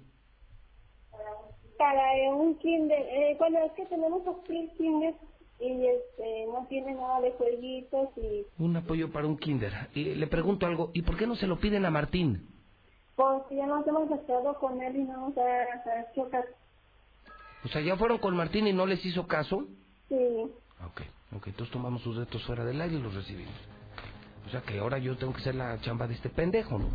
Para 1.77 2.33
un 2.33 2.57
kinder. 2.59 3.01
Eh, 3.01 3.35
bueno, 3.39 3.59
es 3.65 3.71
que 3.73 3.85
tenemos 3.85 4.21
aquí 4.27 4.69
kinder 4.77 5.15
y 5.59 5.87
este, 5.87 6.45
no 6.47 6.65
tiene 6.69 6.93
nada 6.93 7.21
de 7.21 7.31
jueguitos 7.33 8.09
y... 8.17 8.45
Un 8.61 8.77
apoyo 8.77 9.11
para 9.11 9.27
un 9.27 9.37
kinder. 9.37 9.73
Y 9.93 10.15
le 10.15 10.27
pregunto 10.27 10.65
algo, 10.65 10.91
¿y 10.93 11.01
por 11.01 11.17
qué 11.17 11.25
no 11.27 11.35
se 11.35 11.47
lo 11.47 11.59
piden 11.59 11.85
a 11.85 11.89
Martín? 11.89 12.47
Porque 13.15 13.55
ya 13.55 13.65
nos 13.65 13.85
hemos 13.85 14.09
estado 14.11 14.57
con 14.59 14.81
él 14.81 14.95
y 14.95 15.03
no 15.03 15.29
nos 15.29 15.37
ha 15.37 16.01
hecho 16.01 16.29
caso. 16.29 16.49
O 17.65 17.67
sea, 17.67 17.81
¿ya 17.81 17.97
fueron 17.97 18.19
con 18.19 18.35
Martín 18.35 18.67
y 18.67 18.73
no 18.73 18.85
les 18.85 19.05
hizo 19.05 19.27
caso? 19.27 19.65
Sí. 20.07 20.15
Ok, 20.85 21.01
ok, 21.35 21.47
entonces 21.47 21.73
tomamos 21.73 22.01
sus 22.03 22.15
datos 22.17 22.43
fuera 22.45 22.63
del 22.63 22.79
aire 22.79 22.95
y 22.95 23.01
los 23.01 23.13
recibimos. 23.13 23.53
O 24.49 24.51
sea 24.51 24.61
que 24.61 24.79
ahora 24.79 24.97
yo 24.97 25.15
tengo 25.15 25.31
que 25.31 25.41
ser 25.41 25.53
la 25.53 25.79
chamba 25.81 26.07
de 26.07 26.15
este 26.15 26.29
pendejo, 26.29 26.79
¿no? 26.79 26.87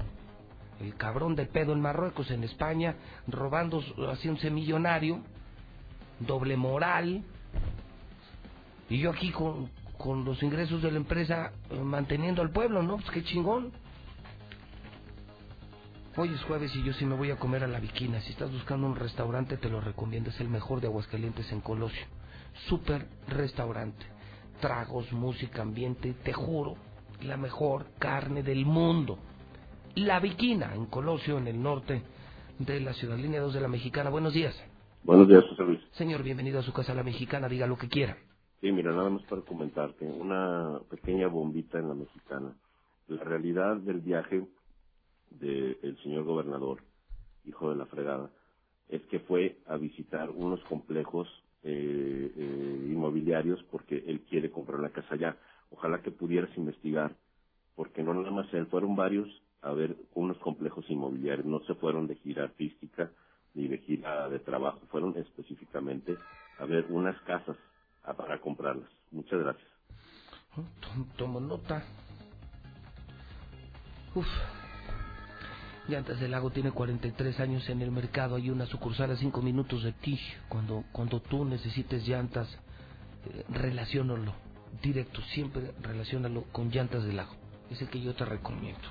El 0.80 0.96
cabrón 0.96 1.36
de 1.36 1.46
pedo 1.46 1.72
en 1.72 1.80
Marruecos, 1.80 2.28
en 2.32 2.42
España, 2.42 2.96
robando, 3.28 3.80
haciéndose 4.11 4.50
millonario, 4.50 5.20
doble 6.18 6.57
moral. 6.57 7.22
Y 8.88 8.98
yo 8.98 9.12
aquí 9.12 9.30
con, 9.30 9.70
con 9.96 10.24
los 10.24 10.42
ingresos 10.42 10.82
de 10.82 10.90
la 10.90 10.96
empresa 10.96 11.52
eh, 11.70 11.78
manteniendo 11.78 12.42
al 12.42 12.50
pueblo, 12.50 12.82
¿no? 12.82 12.96
Pues 12.96 13.11
qué 13.12 13.22
chingón. 13.22 13.70
Hoy 16.16 16.34
es 16.34 16.42
jueves 16.42 16.74
y 16.74 16.82
yo 16.82 16.92
sí 16.94 17.07
me 17.07 17.14
voy 17.14 17.30
a 17.30 17.36
comer 17.36 17.62
a 17.62 17.68
la 17.68 17.78
viquina. 17.78 18.20
Si 18.20 18.32
estás 18.32 18.50
buscando 18.50 18.88
un 18.88 18.96
restaurante, 18.96 19.59
te 19.59 19.68
lo 19.68 19.80
recomiendo. 19.80 20.30
Es 20.30 20.40
el 20.40 20.48
mejor 20.48 20.80
de 20.80 20.88
Aguascalientes 20.88 21.52
en 21.52 21.61
Colosio. 21.61 22.05
Super 22.68 23.07
restaurante. 23.28 24.05
Tragos, 24.61 25.12
música, 25.12 25.62
ambiente. 25.62 26.14
Te 26.24 26.32
juro, 26.32 26.76
la 27.22 27.36
mejor 27.36 27.86
carne 27.98 28.42
del 28.42 28.66
mundo. 28.66 29.18
La 29.94 30.20
Viquina, 30.20 30.74
en 30.74 30.86
Colosio, 30.86 31.38
en 31.38 31.46
el 31.46 31.62
norte 31.62 32.02
de 32.58 32.80
la 32.80 32.92
ciudad. 32.94 33.16
Línea 33.16 33.40
2 33.40 33.54
de 33.54 33.60
la 33.60 33.68
Mexicana. 33.68 34.10
Buenos 34.10 34.34
días. 34.34 34.54
Buenos 35.04 35.28
días, 35.28 35.44
José 35.48 35.62
Luis. 35.62 35.80
Señor, 35.92 36.22
bienvenido 36.22 36.58
a 36.58 36.62
su 36.62 36.72
casa, 36.72 36.94
la 36.94 37.02
Mexicana. 37.02 37.48
Diga 37.48 37.66
lo 37.66 37.76
que 37.76 37.88
quiera. 37.88 38.16
Sí, 38.60 38.72
mira, 38.72 38.92
nada 38.92 39.10
más 39.10 39.22
para 39.24 39.42
comentarte. 39.42 40.04
Una 40.04 40.80
pequeña 40.90 41.28
bombita 41.28 41.78
en 41.78 41.88
la 41.88 41.94
Mexicana. 41.94 42.56
La 43.08 43.22
realidad 43.22 43.76
del 43.76 44.00
viaje 44.00 44.46
del 45.30 45.98
señor 46.02 46.24
gobernador, 46.24 46.82
hijo 47.44 47.70
de 47.70 47.76
la 47.76 47.86
fregada, 47.86 48.30
es 48.88 49.02
que 49.02 49.20
fue 49.20 49.58
a 49.66 49.76
visitar 49.76 50.30
unos 50.30 50.60
complejos 50.64 51.28
eh, 51.62 52.32
eh, 52.36 52.88
inmobiliarios 52.90 53.62
porque 53.70 54.04
él 54.06 54.22
quiere 54.28 54.50
comprar 54.50 54.78
una 54.78 54.90
casa 54.90 55.14
allá. 55.14 55.36
Ojalá 55.70 56.02
que 56.02 56.10
pudieras 56.10 56.56
investigar, 56.56 57.16
porque 57.74 58.02
no 58.02 58.14
nada 58.14 58.30
más 58.30 58.52
él, 58.54 58.66
fueron 58.66 58.96
varios 58.96 59.28
a 59.62 59.72
ver 59.72 59.96
unos 60.14 60.38
complejos 60.38 60.84
inmobiliarios, 60.90 61.46
no 61.46 61.60
se 61.60 61.74
fueron 61.74 62.06
de 62.06 62.16
gira 62.16 62.44
artística 62.44 63.10
ni 63.54 63.66
de 63.66 63.78
gira 63.78 64.28
de 64.28 64.38
trabajo, 64.40 64.80
fueron 64.90 65.16
específicamente 65.16 66.16
a 66.58 66.66
ver 66.66 66.86
unas 66.90 67.18
casas 67.22 67.56
a, 68.02 68.12
para 68.14 68.40
comprarlas. 68.40 68.88
Muchas 69.10 69.40
gracias. 69.40 69.68
Tomo 71.16 71.40
nota. 71.40 71.82
Uf. 74.14 74.26
Llantas 75.88 76.18
del 76.20 76.30
Lago 76.30 76.50
tiene 76.50 76.70
43 76.70 77.40
años 77.40 77.68
en 77.68 77.82
el 77.82 77.90
mercado. 77.90 78.36
Hay 78.36 78.48
una 78.50 78.66
sucursal 78.66 79.10
a 79.10 79.16
5 79.16 79.42
minutos 79.42 79.82
de 79.82 79.92
ti. 79.92 80.18
Cuando, 80.48 80.84
cuando 80.92 81.20
tú 81.20 81.44
necesites 81.44 82.06
llantas, 82.06 82.48
eh, 83.26 83.44
directo. 84.83 85.20
Siempre 85.33 85.72
relaciónalo 85.81 86.45
con 86.53 86.70
Llantas 86.70 87.05
del 87.05 87.16
Lago. 87.16 87.35
Es 87.70 87.81
el 87.83 87.89
que 87.89 88.01
yo 88.01 88.14
te 88.14 88.25
recomiendo. 88.25 88.83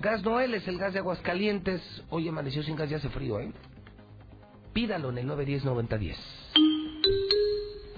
Gas 0.00 0.22
Noel 0.24 0.54
es 0.54 0.66
el 0.66 0.78
gas 0.78 0.92
de 0.92 1.00
Aguascalientes. 1.00 1.82
Hoy 2.10 2.28
amaneció 2.28 2.62
sin 2.62 2.76
gas, 2.76 2.88
ya 2.88 2.96
hace 2.96 3.10
frío, 3.10 3.38
¿eh? 3.38 3.52
Pídalo 4.72 5.10
en 5.10 5.18
el 5.18 5.28
910-9010. 5.28 6.16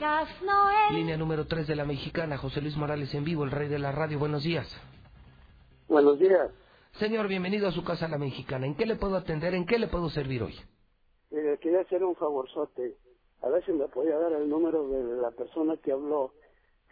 Gas 0.00 0.28
Noel. 0.42 0.96
Línea 0.96 1.16
número 1.16 1.46
3 1.46 1.66
de 1.66 1.76
la 1.76 1.84
mexicana, 1.84 2.38
José 2.38 2.60
Luis 2.60 2.76
Morales 2.76 3.14
en 3.14 3.22
vivo, 3.24 3.44
el 3.44 3.52
rey 3.52 3.68
de 3.68 3.78
la 3.78 3.92
radio. 3.92 4.18
Buenos 4.18 4.42
días. 4.42 4.66
Buenos 5.86 6.18
días. 6.18 6.50
Señor, 6.98 7.28
bienvenido 7.28 7.68
a 7.68 7.72
su 7.72 7.84
casa, 7.84 8.08
la 8.08 8.18
mexicana. 8.18 8.66
¿En 8.66 8.74
qué 8.74 8.84
le 8.84 8.96
puedo 8.96 9.16
atender? 9.16 9.54
¿En 9.54 9.64
qué 9.64 9.78
le 9.78 9.86
puedo 9.86 10.10
servir 10.10 10.42
hoy? 10.42 10.54
Eh, 11.30 11.58
quería 11.60 11.80
hacer 11.80 12.02
un 12.02 12.16
favorzote. 12.16 12.96
A 13.42 13.48
ver 13.48 13.64
si 13.64 13.72
me 13.72 13.86
podía 13.88 14.18
dar 14.18 14.32
el 14.32 14.48
número 14.48 14.88
de 14.88 15.20
la 15.20 15.30
persona 15.30 15.76
que 15.76 15.92
habló 15.92 16.32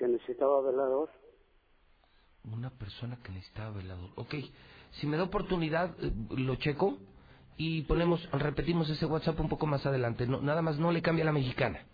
que 0.00 0.08
necesitaba 0.08 0.62
velador. 0.62 1.10
Una 2.50 2.70
persona 2.70 3.18
que 3.22 3.32
necesitaba 3.32 3.70
velador. 3.76 4.08
Ok, 4.16 4.34
si 4.92 5.06
me 5.06 5.18
da 5.18 5.24
oportunidad, 5.24 5.94
eh, 6.02 6.10
lo 6.30 6.54
checo 6.56 6.96
y 7.58 7.82
ponemos, 7.82 8.26
repetimos 8.32 8.88
ese 8.88 9.04
WhatsApp 9.04 9.38
un 9.40 9.50
poco 9.50 9.66
más 9.66 9.84
adelante. 9.84 10.26
No, 10.26 10.40
nada 10.40 10.62
más 10.62 10.78
no 10.78 10.90
le 10.90 11.02
cambia 11.02 11.24
a 11.24 11.26
la 11.26 11.32
mexicana. 11.32 11.84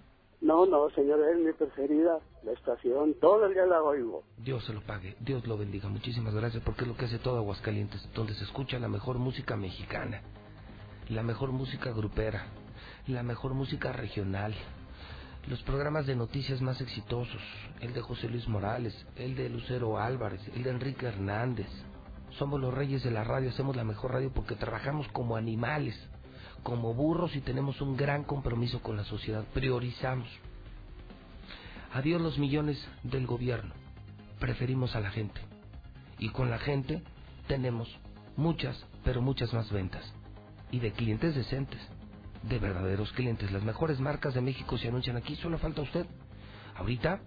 No, 0.40 0.66
no, 0.66 0.88
señor, 0.90 1.18
es 1.28 1.44
mi 1.44 1.52
preferida, 1.52 2.20
la 2.44 2.52
estación. 2.52 3.14
Todo 3.14 3.46
el 3.46 3.54
día 3.54 3.66
la 3.66 3.82
oigo. 3.82 4.22
Dios 4.38 4.64
se 4.64 4.72
lo 4.72 4.82
pague, 4.82 5.16
Dios 5.18 5.44
lo 5.48 5.58
bendiga. 5.58 5.88
Muchísimas 5.88 6.32
gracias 6.32 6.62
porque 6.62 6.82
es 6.82 6.88
lo 6.88 6.96
que 6.96 7.06
hace 7.06 7.18
todo 7.18 7.38
Aguascalientes, 7.38 8.08
donde 8.14 8.34
se 8.34 8.44
escucha 8.44 8.78
la 8.78 8.88
mejor 8.88 9.18
música 9.18 9.56
mexicana, 9.56 10.22
la 11.08 11.24
mejor 11.24 11.50
música 11.50 11.90
grupera, 11.90 12.46
la 13.08 13.24
mejor 13.24 13.54
música 13.54 13.92
regional, 13.92 14.54
los 15.48 15.62
programas 15.62 16.06
de 16.06 16.16
noticias 16.16 16.60
más 16.60 16.80
exitosos, 16.80 17.40
el 17.80 17.92
de 17.92 18.00
José 18.00 18.28
Luis 18.28 18.48
Morales, 18.48 19.06
el 19.14 19.36
de 19.36 19.48
Lucero 19.48 19.98
Álvarez, 19.98 20.40
el 20.54 20.64
de 20.64 20.70
Enrique 20.70 21.06
Hernández. 21.06 21.68
Somos 22.36 22.60
los 22.60 22.74
reyes 22.74 23.04
de 23.04 23.12
la 23.12 23.22
radio, 23.22 23.50
hacemos 23.50 23.76
la 23.76 23.84
mejor 23.84 24.12
radio 24.12 24.32
porque 24.32 24.56
trabajamos 24.56 25.06
como 25.08 25.36
animales, 25.36 25.96
como 26.64 26.94
burros 26.94 27.36
y 27.36 27.40
tenemos 27.40 27.80
un 27.80 27.96
gran 27.96 28.24
compromiso 28.24 28.80
con 28.82 28.96
la 28.96 29.04
sociedad. 29.04 29.44
Priorizamos. 29.54 30.28
Adiós 31.94 32.20
los 32.20 32.38
millones 32.38 32.84
del 33.04 33.26
gobierno. 33.26 33.72
Preferimos 34.40 34.96
a 34.96 35.00
la 35.00 35.10
gente. 35.10 35.40
Y 36.18 36.30
con 36.30 36.50
la 36.50 36.58
gente 36.58 37.02
tenemos 37.46 37.88
muchas, 38.36 38.84
pero 39.04 39.22
muchas 39.22 39.54
más 39.54 39.70
ventas. 39.70 40.12
Y 40.72 40.80
de 40.80 40.90
clientes 40.90 41.36
decentes. 41.36 41.80
De 42.48 42.58
verdaderos 42.58 43.12
clientes. 43.12 43.50
Las 43.50 43.62
mejores 43.62 43.98
marcas 44.00 44.34
de 44.34 44.40
México 44.40 44.78
se 44.78 44.88
anuncian 44.88 45.16
aquí. 45.16 45.36
Solo 45.36 45.58
falta 45.58 45.82
usted. 45.82 46.06
Ahorita 46.76 47.20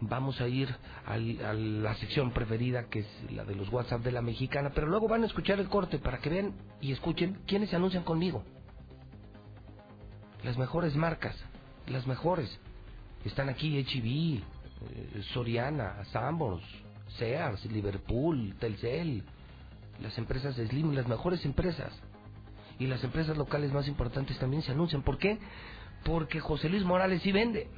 vamos 0.00 0.40
a 0.40 0.48
ir 0.48 0.68
al- 1.06 1.44
a 1.44 1.52
la 1.54 1.94
sección 1.96 2.32
preferida 2.32 2.84
que 2.88 3.00
es 3.00 3.06
la 3.32 3.44
de 3.44 3.54
los 3.54 3.68
WhatsApp 3.72 4.02
de 4.02 4.12
la 4.12 4.22
mexicana. 4.22 4.70
Pero 4.74 4.86
luego 4.88 5.08
van 5.08 5.22
a 5.22 5.26
escuchar 5.26 5.58
el 5.60 5.68
corte 5.68 5.98
para 5.98 6.18
que 6.18 6.30
vean 6.30 6.54
y 6.80 6.92
escuchen 6.92 7.38
quiénes 7.46 7.70
se 7.70 7.76
anuncian 7.76 8.04
conmigo. 8.04 8.44
Las 10.44 10.56
mejores 10.58 10.94
marcas. 10.96 11.36
Las 11.86 12.06
mejores. 12.06 12.58
Están 13.24 13.48
aquí 13.48 13.78
H&B, 13.80 14.36
eh, 14.90 15.22
Soriana, 15.32 16.04
Sambors, 16.12 16.62
Sears, 17.18 17.64
Liverpool, 17.66 18.54
Telcel, 18.60 19.24
las 20.02 20.16
empresas 20.18 20.56
de 20.56 20.68
Slim, 20.68 20.92
las 20.94 21.08
mejores 21.08 21.44
empresas. 21.44 21.92
Y 22.78 22.86
las 22.86 23.02
empresas 23.02 23.36
locales 23.36 23.72
más 23.72 23.88
importantes 23.88 24.38
también 24.38 24.62
se 24.62 24.72
anuncian. 24.72 25.02
¿Por 25.02 25.18
qué? 25.18 25.38
Porque 26.04 26.40
José 26.40 26.68
Luis 26.68 26.84
Morales 26.84 27.22
sí 27.22 27.32
vende. 27.32 27.68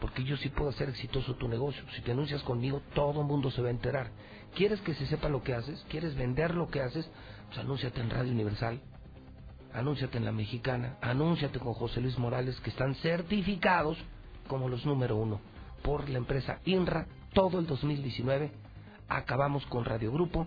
Porque 0.00 0.24
yo 0.24 0.36
sí 0.36 0.48
puedo 0.48 0.70
hacer 0.70 0.88
exitoso 0.88 1.34
tu 1.36 1.48
negocio. 1.48 1.82
Si 1.94 2.02
te 2.02 2.12
anuncias 2.12 2.42
conmigo, 2.42 2.82
todo 2.94 3.20
el 3.20 3.26
mundo 3.26 3.50
se 3.50 3.62
va 3.62 3.68
a 3.68 3.72
enterar. 3.72 4.10
¿Quieres 4.54 4.80
que 4.80 4.94
se 4.94 5.06
sepa 5.06 5.28
lo 5.28 5.42
que 5.42 5.54
haces? 5.54 5.84
¿Quieres 5.88 6.14
vender 6.16 6.54
lo 6.54 6.68
que 6.68 6.80
haces? 6.80 7.08
Pues 7.46 7.58
anúnciate 7.58 8.00
en 8.00 8.10
Radio 8.10 8.32
Universal. 8.32 8.80
Anúnciate 9.72 10.18
en 10.18 10.24
La 10.24 10.32
Mexicana. 10.32 10.96
Anúnciate 11.00 11.58
con 11.58 11.74
José 11.74 12.00
Luis 12.00 12.18
Morales, 12.18 12.58
que 12.60 12.70
están 12.70 12.94
certificados 12.96 13.96
como 14.48 14.68
los 14.68 14.84
número 14.84 15.16
uno 15.16 15.40
por 15.82 16.08
la 16.08 16.18
empresa 16.18 16.60
INRA. 16.64 17.06
Todo 17.32 17.58
el 17.58 17.66
2019 17.66 18.52
acabamos 19.08 19.64
con 19.66 19.84
Radio 19.84 20.12
Grupo 20.12 20.46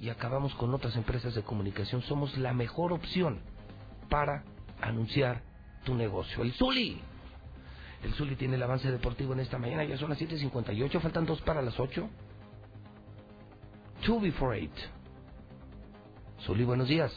y 0.00 0.08
acabamos 0.08 0.54
con 0.54 0.72
otras 0.72 0.96
empresas 0.96 1.34
de 1.34 1.42
comunicación. 1.42 2.02
Somos 2.02 2.36
la 2.38 2.54
mejor 2.54 2.92
opción 2.92 3.40
para 4.08 4.44
anunciar 4.80 5.42
tu 5.84 5.94
negocio. 5.94 6.42
El 6.42 6.52
Zuli. 6.52 7.00
El 8.02 8.14
Zuli 8.14 8.34
tiene 8.34 8.56
el 8.56 8.62
avance 8.62 8.90
deportivo 8.90 9.34
en 9.34 9.40
esta 9.40 9.58
mañana. 9.58 9.84
Ya 9.84 9.98
son 9.98 10.08
las 10.08 10.20
7.58. 10.20 11.00
Faltan 11.00 11.26
dos 11.26 11.42
para 11.42 11.60
las 11.60 11.78
8. 11.78 12.08
Two 14.04 14.20
before 14.20 14.58
eight. 14.58 14.72
Zuli, 16.46 16.64
buenos 16.64 16.88
días. 16.88 17.12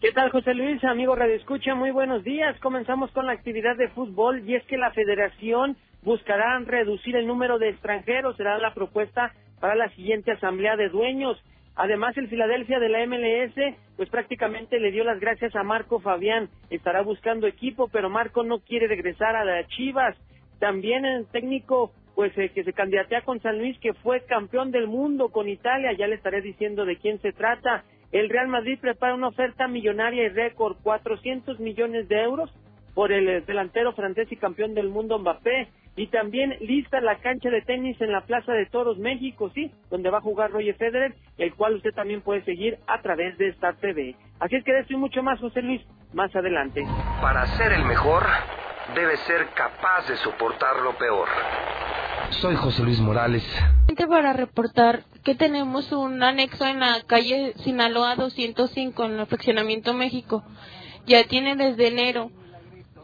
¿Qué 0.00 0.10
tal, 0.10 0.30
José 0.32 0.52
Luis? 0.52 0.82
Amigo 0.84 1.14
Radio 1.14 1.36
Escucha, 1.36 1.76
muy 1.76 1.92
buenos 1.92 2.24
días. 2.24 2.58
Comenzamos 2.58 3.12
con 3.12 3.26
la 3.26 3.32
actividad 3.32 3.76
de 3.76 3.88
fútbol 3.90 4.46
y 4.46 4.56
es 4.56 4.64
que 4.64 4.76
la 4.76 4.90
federación 4.90 5.76
buscará 6.02 6.58
reducir 6.58 7.14
el 7.14 7.28
número 7.28 7.58
de 7.58 7.70
extranjeros. 7.70 8.36
Será 8.36 8.58
la 8.58 8.74
propuesta 8.74 9.32
para 9.60 9.76
la 9.76 9.88
siguiente 9.90 10.32
asamblea 10.32 10.76
de 10.76 10.88
dueños. 10.88 11.40
Además, 11.76 12.16
el 12.16 12.28
Filadelfia 12.28 12.78
de 12.78 12.88
la 12.88 13.04
MLS, 13.06 13.76
pues 13.96 14.08
prácticamente 14.08 14.78
le 14.78 14.92
dio 14.92 15.02
las 15.02 15.18
gracias 15.18 15.54
a 15.56 15.64
Marco 15.64 15.98
Fabián. 15.98 16.48
Estará 16.70 17.02
buscando 17.02 17.46
equipo, 17.46 17.88
pero 17.88 18.08
Marco 18.08 18.44
no 18.44 18.60
quiere 18.60 18.86
regresar 18.86 19.34
a 19.34 19.44
las 19.44 19.66
Chivas. 19.68 20.16
También 20.60 21.04
el 21.04 21.26
técnico, 21.26 21.92
pues 22.14 22.36
eh, 22.38 22.50
que 22.50 22.62
se 22.62 22.72
candidatea 22.72 23.22
con 23.22 23.40
San 23.40 23.58
Luis, 23.58 23.76
que 23.80 23.92
fue 23.92 24.24
campeón 24.24 24.70
del 24.70 24.86
mundo 24.86 25.30
con 25.30 25.48
Italia. 25.48 25.92
Ya 25.92 26.06
le 26.06 26.14
estaré 26.14 26.42
diciendo 26.42 26.84
de 26.84 26.96
quién 26.96 27.20
se 27.20 27.32
trata. 27.32 27.84
El 28.12 28.28
Real 28.28 28.46
Madrid 28.46 28.78
prepara 28.80 29.14
una 29.14 29.28
oferta 29.28 29.66
millonaria 29.66 30.22
y 30.22 30.28
récord, 30.28 30.76
400 30.84 31.58
millones 31.58 32.08
de 32.08 32.22
euros 32.22 32.54
por 32.94 33.10
el 33.10 33.28
eh, 33.28 33.40
delantero 33.40 33.92
francés 33.94 34.30
y 34.30 34.36
campeón 34.36 34.74
del 34.74 34.88
mundo 34.88 35.18
Mbappé. 35.18 35.68
Y 35.96 36.08
también 36.08 36.56
lista 36.60 37.00
la 37.00 37.18
cancha 37.18 37.50
de 37.50 37.62
tenis 37.62 38.00
en 38.00 38.10
la 38.10 38.22
Plaza 38.22 38.52
de 38.52 38.66
Toros 38.66 38.98
México, 38.98 39.50
sí, 39.54 39.70
donde 39.90 40.10
va 40.10 40.18
a 40.18 40.22
jugar 40.22 40.50
Roger 40.50 40.74
Federer, 40.76 41.14
el 41.38 41.54
cual 41.54 41.76
usted 41.76 41.92
también 41.92 42.20
puede 42.20 42.42
seguir 42.44 42.78
a 42.86 43.00
través 43.00 43.38
de 43.38 43.48
Star 43.50 43.76
TV. 43.76 44.16
Así 44.40 44.56
es 44.56 44.64
que 44.64 44.72
de 44.72 44.80
esto 44.80 44.94
y 44.94 44.96
mucho 44.96 45.22
más, 45.22 45.38
José 45.38 45.62
Luis, 45.62 45.82
más 46.12 46.34
adelante. 46.34 46.84
Para 47.22 47.46
ser 47.58 47.72
el 47.72 47.84
mejor, 47.84 48.24
debe 48.94 49.16
ser 49.18 49.46
capaz 49.54 50.08
de 50.08 50.16
soportar 50.16 50.80
lo 50.82 50.96
peor. 50.98 51.28
Soy 52.30 52.56
José 52.56 52.82
Luis 52.82 53.00
Morales. 53.00 53.44
para 54.08 54.32
reportar 54.32 55.04
que 55.24 55.34
tenemos 55.34 55.92
un 55.92 56.22
anexo 56.22 56.66
en 56.66 56.80
la 56.80 57.02
calle 57.06 57.54
Sinaloa 57.58 58.16
205 58.16 59.04
en 59.04 59.20
el 59.20 59.26
fraccionamiento 59.26 59.94
México. 59.94 60.42
Ya 61.06 61.24
tiene 61.24 61.56
desde 61.56 61.88
enero. 61.88 62.30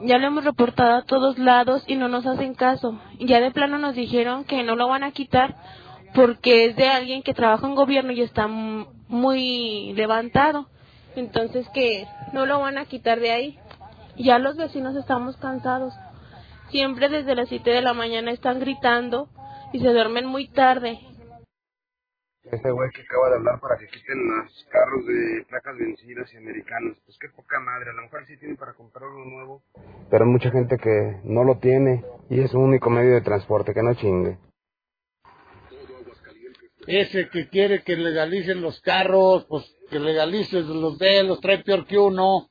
Ya 0.03 0.17
lo 0.17 0.27
hemos 0.27 0.45
reportado 0.45 0.95
a 0.95 1.03
todos 1.03 1.39
lados 1.39 1.85
y 1.87 1.97
no 1.97 2.09
nos 2.09 2.25
hacen 2.27 2.55
caso. 2.55 2.99
Ya 3.19 3.41
de 3.41 3.51
plano 3.51 3.79
nos 3.79 3.95
dijeron 3.95 4.45
que 4.45 4.63
no 4.63 4.75
lo 4.75 4.89
van 4.89 5.05
a 5.05 5.13
quitar 5.13 5.57
porque 6.15 6.65
es 6.65 6.77
de 6.77 6.89
alguien 6.89 7.23
que 7.23 7.35
trabaja 7.35 7.67
en 7.67 7.75
gobierno 7.75 8.13
y 8.13 8.23
está 8.23 8.49
muy 8.49 9.93
levantado. 9.95 10.69
Entonces 11.17 11.69
que 11.75 12.07
no 12.33 12.47
lo 12.47 12.61
van 12.61 12.79
a 12.79 12.87
quitar 12.87 13.21
de 13.21 13.31
ahí. 13.31 13.59
Ya 14.17 14.39
los 14.39 14.57
vecinos 14.57 14.97
estamos 14.97 15.37
cansados. 15.37 15.93
Siempre 16.71 17.09
desde 17.09 17.35
las 17.35 17.49
7 17.49 17.69
de 17.69 17.83
la 17.83 17.93
mañana 17.93 18.31
están 18.31 18.59
gritando 18.59 19.29
y 19.73 19.81
se 19.81 19.93
duermen 19.93 20.25
muy 20.25 20.49
tarde. 20.49 21.01
Ese 22.53 22.71
güey 22.73 22.91
que 22.91 23.03
acaba 23.03 23.31
de 23.31 23.37
hablar 23.37 23.61
para 23.61 23.77
que 23.77 23.87
quiten 23.87 24.19
los 24.27 24.67
carros 24.71 25.07
de 25.07 25.45
placas 25.49 25.77
vencidas 25.79 26.33
y 26.35 26.37
americanos. 26.37 26.99
Pues 27.05 27.17
qué 27.19 27.29
poca 27.29 27.61
madre, 27.61 27.91
a 27.91 27.93
lo 27.93 28.03
mejor 28.03 28.27
sí 28.27 28.37
tiene 28.39 28.57
para 28.57 28.75
comprar 28.75 29.09
uno 29.09 29.25
nuevo. 29.25 29.63
Pero 30.11 30.25
hay 30.25 30.31
mucha 30.31 30.51
gente 30.51 30.77
que 30.77 31.21
no 31.23 31.45
lo 31.45 31.59
tiene 31.59 32.05
y 32.29 32.41
es 32.41 32.51
su 32.51 32.59
único 32.59 32.91
medio 32.91 33.15
de 33.15 33.21
transporte, 33.21 33.73
que 33.73 33.83
no 33.83 33.95
chingue. 33.95 34.39
Ese 36.89 37.29
que 37.29 37.49
quiere 37.49 37.83
que 37.85 37.95
legalicen 37.95 38.63
los 38.63 38.81
carros, 38.81 39.45
pues 39.49 39.65
que 39.89 40.01
legalice 40.01 40.61
los 40.63 40.99
de 40.99 41.21
él, 41.21 41.29
los 41.29 41.41
trae 41.41 41.63
peor 41.63 41.87
que 41.87 41.99
uno. 41.99 42.49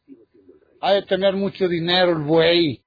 Ha 0.80 0.93
de 0.93 1.04
tener 1.04 1.36
mucho 1.36 1.68
dinero 1.68 2.12
el 2.12 2.24
güey. 2.24 2.86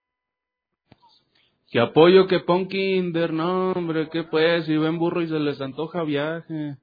Que 1.70 1.80
apoyo 1.80 2.26
que 2.26 2.40
pon 2.40 2.68
Kinder, 2.68 3.34
no 3.34 3.72
hombre, 3.72 4.08
que 4.08 4.24
pues, 4.24 4.64
si 4.64 4.78
ven 4.78 4.98
burro 4.98 5.20
y 5.20 5.28
se 5.28 5.38
les 5.38 5.60
antoja 5.60 6.04
viaje. 6.04 6.76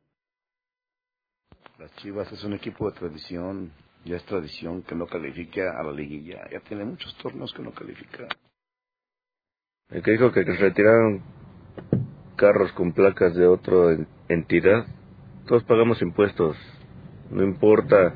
Las 1.80 1.96
Chivas 1.96 2.30
es 2.34 2.44
un 2.44 2.52
equipo 2.54 2.92
de 2.92 3.00
tradición, 3.00 3.72
ya 4.04 4.18
es 4.18 4.26
tradición 4.26 4.84
que 4.84 4.96
no 4.96 5.08
califique 5.08 5.62
a 5.62 5.82
la 5.82 5.94
liguilla, 5.94 6.46
ya 6.52 6.60
tiene 6.60 6.84
muchos 6.84 7.16
torneos 7.20 7.54
que 7.54 7.62
no 7.62 7.72
califica. 7.72 8.28
El 9.88 10.04
que 10.04 10.12
dijo 10.12 10.30
que 10.34 10.44
retiraron 10.44 11.24
carros 12.36 12.74
con 12.74 12.92
placas 12.92 13.34
de 13.34 13.48
otra 13.48 13.94
en- 13.94 14.08
entidad, 14.28 14.88
Todos 15.48 15.64
pagamos 15.64 16.02
impuestos. 16.02 16.58
No 17.32 17.44
importa 17.44 18.14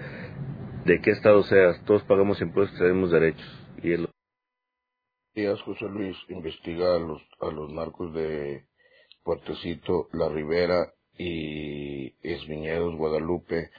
de 0.85 1.01
qué 1.01 1.11
estado 1.11 1.41
seas, 1.43 1.83
todos 1.85 2.03
pagamos 2.03 2.41
impuestos, 2.41 2.77
tenemos 2.77 3.11
derechos. 3.11 3.47
Y 3.81 3.93
el... 3.93 4.09
días, 5.33 5.59
José 5.61 5.85
Luis 5.85 6.17
investiga 6.27 6.95
a 6.95 6.99
los, 6.99 7.21
a 7.39 7.47
los 7.49 7.71
narcos 7.71 8.13
de 8.13 8.65
Puertecito, 9.23 10.09
La 10.11 10.27
Ribera 10.29 10.93
y 11.17 12.15
Esviñedos, 12.21 12.95
Guadalupe. 12.95 13.69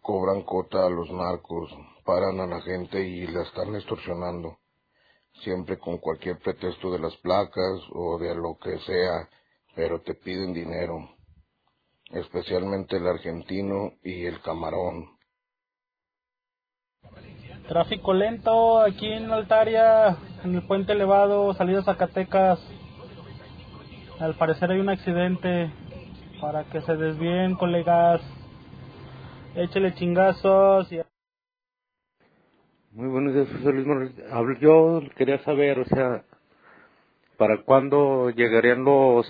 Cobran 0.00 0.42
cota 0.42 0.86
a 0.86 0.90
los 0.90 1.10
narcos, 1.10 1.70
paran 2.04 2.40
a 2.40 2.46
la 2.46 2.60
gente 2.60 3.06
y 3.06 3.26
la 3.26 3.42
están 3.42 3.74
extorsionando. 3.74 4.58
Siempre 5.42 5.78
con 5.78 5.98
cualquier 5.98 6.38
pretexto 6.38 6.92
de 6.92 6.98
las 6.98 7.16
placas 7.16 7.80
o 7.92 8.18
de 8.18 8.34
lo 8.34 8.56
que 8.58 8.78
sea, 8.80 9.28
pero 9.74 10.00
te 10.02 10.14
piden 10.14 10.52
dinero. 10.52 11.10
Especialmente 12.10 12.96
el 12.96 13.06
argentino 13.06 13.92
y 14.02 14.26
el 14.26 14.40
camarón. 14.42 15.14
Tráfico 17.66 18.12
lento 18.12 18.78
aquí 18.80 19.10
en 19.10 19.30
Altaria, 19.32 20.18
en 20.44 20.54
el 20.54 20.66
puente 20.66 20.92
elevado, 20.92 21.54
salida 21.54 21.82
Zacatecas. 21.82 22.60
Al 24.20 24.36
parecer 24.36 24.70
hay 24.70 24.78
un 24.78 24.88
accidente. 24.88 25.70
Para 26.40 26.64
que 26.64 26.80
se 26.82 26.96
desvíen, 26.96 27.56
colegas. 27.56 28.20
Échele 29.56 29.94
chingazos. 29.94 30.90
Y... 30.92 31.00
Muy 32.92 33.08
buenos 33.08 33.34
días, 33.34 33.48
José 33.50 33.72
Luis 33.72 34.60
Yo 34.60 35.02
quería 35.16 35.38
saber, 35.38 35.80
o 35.80 35.84
sea, 35.86 36.22
¿para 37.36 37.62
cuándo 37.62 38.30
llegarían 38.30 38.84
los, 38.84 39.26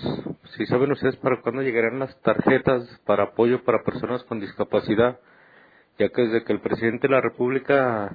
si 0.55 0.67
saben 0.67 0.91
ustedes, 0.91 1.15
para 1.17 1.41
cuándo 1.41 1.63
llegarían 1.63 1.97
las 1.97 2.21
tarjetas 2.21 2.83
para 3.05 3.23
apoyo 3.23 3.63
para 3.63 3.83
personas 3.83 4.23
con 4.25 4.39
discapacidad? 4.39 5.19
Ya 5.97 6.09
que 6.09 6.21
desde 6.23 6.43
que 6.43 6.53
el 6.53 6.59
presidente 6.59 7.07
de 7.07 7.13
la 7.13 7.21
República 7.21 8.13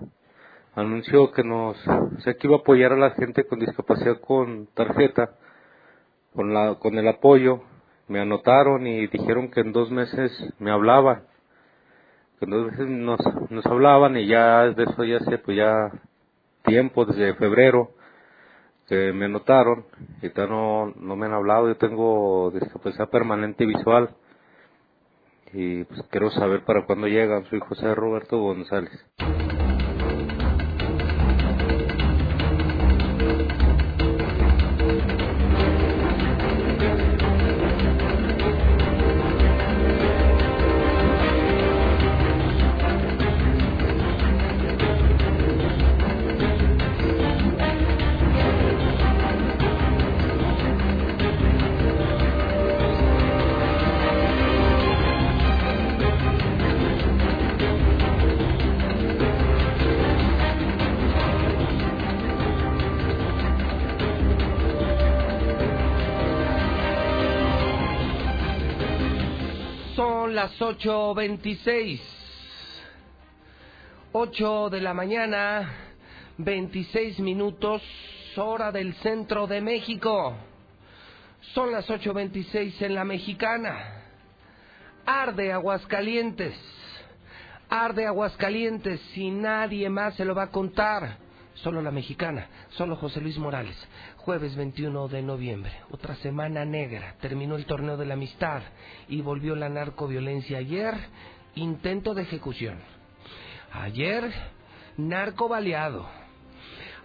anunció 0.77 1.33
que 1.33 1.43
nos, 1.43 1.77
o 1.89 2.21
sea, 2.21 2.35
que 2.35 2.47
iba 2.47 2.57
a 2.57 2.61
apoyar 2.61 2.93
a 2.93 2.97
la 2.97 3.11
gente 3.12 3.45
con 3.45 3.59
discapacidad 3.59 4.21
con 4.21 4.68
tarjeta, 4.75 5.35
con 6.35 6.55
la, 6.55 6.76
con 6.76 6.99
el 6.99 7.09
apoyo, 7.09 7.62
me 8.09 8.20
anotaron 8.20 8.87
y 8.87 9.07
dijeron 9.07 9.51
que 9.51 9.61
en 9.61 9.72
dos 9.72 9.91
meses 9.91 10.33
me 10.59 10.70
hablaban 10.70 11.31
que 12.41 12.47
dos 12.47 12.70
veces 12.70 12.89
nos, 12.89 13.20
nos 13.51 13.66
hablaban 13.66 14.16
y 14.16 14.26
ya 14.26 14.64
de 14.70 14.85
eso 14.85 15.05
ya 15.05 15.18
hace 15.18 15.39
pues 15.39 15.59
ya 15.59 15.91
tiempo, 16.64 17.05
desde 17.05 17.35
febrero, 17.35 17.91
que 18.89 19.12
me 19.12 19.26
anotaron 19.26 19.85
y 20.22 20.31
todavía 20.31 20.57
no, 20.57 20.95
no 20.97 21.16
me 21.16 21.26
han 21.26 21.35
hablado, 21.35 21.68
yo 21.68 21.76
tengo 21.76 22.51
discapacidad 22.51 23.11
permanente 23.11 23.66
visual 23.66 24.11
y 25.53 25.85
pues 25.85 26.03
quiero 26.11 26.31
saber 26.31 26.64
para 26.64 26.87
cuándo 26.87 27.09
llegan, 27.09 27.45
soy 27.45 27.61
José 27.61 27.95
Roberto 27.95 28.39
González. 28.39 28.91
8.26. 70.71 72.01
8 74.12 74.71
de 74.71 74.81
la 74.81 74.95
mañana, 74.95 75.68
26 76.39 77.18
minutos, 77.18 77.83
hora 78.37 78.71
del 78.71 78.95
centro 78.97 79.49
de 79.49 79.61
México. 79.61 80.37
Son 81.55 81.73
las 81.73 81.89
8.26 81.89 82.83
en 82.83 82.95
la 82.95 83.05
mexicana. 83.05 84.05
Arde 85.05 85.53
Aguascalientes. 85.53 86.55
Arde 87.68 88.07
Aguascalientes 88.07 89.01
y 89.16 89.31
nadie 89.31 89.91
más 89.91 90.14
se 90.14 90.25
lo 90.25 90.37
va 90.37 90.45
a 90.45 90.51
contar. 90.51 91.16
Solo 91.55 91.83
la 91.83 91.91
mexicana, 91.91 92.47
solo 92.71 92.95
José 92.95 93.21
Luis 93.21 93.39
Morales. 93.39 93.77
Jueves 94.25 94.55
21 94.55 95.09
de 95.09 95.23
noviembre, 95.23 95.73
otra 95.91 96.14
semana 96.16 96.66
negra. 96.66 97.14
Terminó 97.23 97.57
el 97.57 97.64
torneo 97.64 97.97
de 97.97 98.05
la 98.05 98.14
amistad 98.14 98.61
y 99.09 99.23
volvió 99.23 99.57
la 99.57 99.71
narcoviolencia 99.71 100.59
ayer. 100.59 100.95
Intento 101.55 102.12
de 102.12 102.23
ejecución. 102.23 102.79
Ayer, 103.73 104.31
narco 104.99 105.49
baleado. 105.49 106.07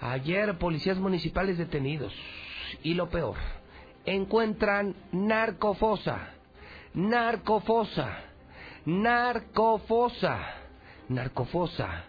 Ayer, 0.01 0.57
policías 0.57 0.97
municipales 0.97 1.57
detenidos. 1.57 2.13
Y 2.84 2.95
lo 2.95 3.09
peor, 3.09 3.38
encuentran 4.05 4.93
narcofosa. 5.13 6.32
Narcofosa. 6.93 8.20
Narcofosa. 8.84 10.39
Narcofosa. 11.07 12.03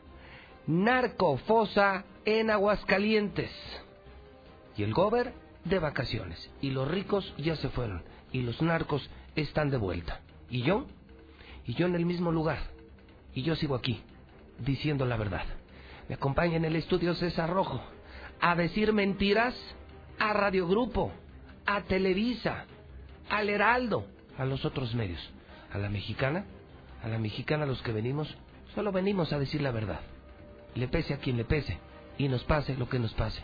Narcofosa 0.67 2.05
en 2.25 2.51
Aguascalientes. 2.51 3.53
Y 4.77 4.83
el 4.83 4.93
gober 4.93 5.33
de 5.65 5.79
vacaciones. 5.79 6.51
Y 6.61 6.71
los 6.71 6.89
ricos 6.89 7.35
ya 7.39 7.57
se 7.57 7.69
fueron. 7.69 8.03
Y 8.33 8.43
los 8.43 8.61
narcos 8.63 9.09
están 9.35 9.71
de 9.71 9.77
vuelta. 9.77 10.21
¿Y 10.51 10.63
yo? 10.63 10.87
Y 11.67 11.75
yo 11.75 11.87
en 11.87 11.95
el 11.95 12.07
mismo 12.07 12.31
lugar. 12.31 12.59
Y 13.35 13.43
yo 13.43 13.57
sigo 13.57 13.75
aquí, 13.75 14.01
diciendo 14.59 15.05
la 15.05 15.17
verdad. 15.17 15.45
Me 16.09 16.15
acompaña 16.15 16.57
en 16.57 16.65
el 16.65 16.77
estudio 16.77 17.15
César 17.15 17.51
Rojo. 17.51 17.83
A 18.41 18.55
decir 18.55 18.93
mentiras 18.93 19.55
a 20.19 20.33
Radio 20.33 20.69
Grupo, 20.69 21.13
a 21.67 21.83
Televisa, 21.83 22.65
al 23.29 23.49
Heraldo, 23.49 24.07
a 24.39 24.45
los 24.45 24.65
otros 24.65 24.95
medios. 24.95 25.21
A 25.73 25.79
la 25.79 25.89
mexicana, 25.89 26.45
a 27.03 27.09
la 27.09 27.19
mexicana 27.19 27.67
los 27.67 27.83
que 27.83 27.93
venimos, 27.93 28.35
solo 28.75 28.93
venimos 28.93 29.33
a 29.33 29.39
decir 29.39 29.61
la 29.61 29.73
verdad. 29.73 30.01
Le 30.75 30.89
pese 30.89 31.15
a 31.15 31.19
quien 31.19 31.37
le 31.37 31.45
pese. 31.45 31.79
Y 32.19 32.29
nos 32.29 32.45
pase 32.45 32.77
lo 32.77 32.89
que 32.89 32.99
nos 32.99 33.13
pase. 33.15 33.43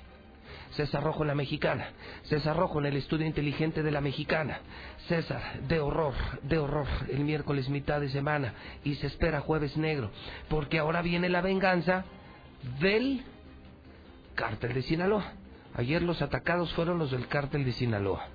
César 0.76 1.02
Rojo 1.02 1.22
en 1.22 1.28
la 1.28 1.34
mexicana, 1.34 1.90
César 2.24 2.56
Rojo 2.56 2.78
en 2.78 2.86
el 2.86 2.96
estudio 2.96 3.26
inteligente 3.26 3.82
de 3.82 3.90
la 3.90 4.00
mexicana, 4.00 4.60
César, 5.06 5.60
de 5.68 5.80
horror, 5.80 6.14
de 6.42 6.58
horror, 6.58 6.86
el 7.10 7.20
miércoles 7.20 7.68
mitad 7.68 8.00
de 8.00 8.08
semana 8.08 8.54
y 8.84 8.94
se 8.94 9.06
espera 9.06 9.40
jueves 9.40 9.76
negro, 9.76 10.10
porque 10.48 10.78
ahora 10.78 11.02
viene 11.02 11.28
la 11.28 11.42
venganza 11.42 12.04
del 12.80 13.22
cártel 14.34 14.74
de 14.74 14.82
Sinaloa. 14.82 15.32
Ayer 15.74 16.02
los 16.02 16.22
atacados 16.22 16.72
fueron 16.74 16.98
los 16.98 17.10
del 17.10 17.28
cártel 17.28 17.64
de 17.64 17.72
Sinaloa, 17.72 18.26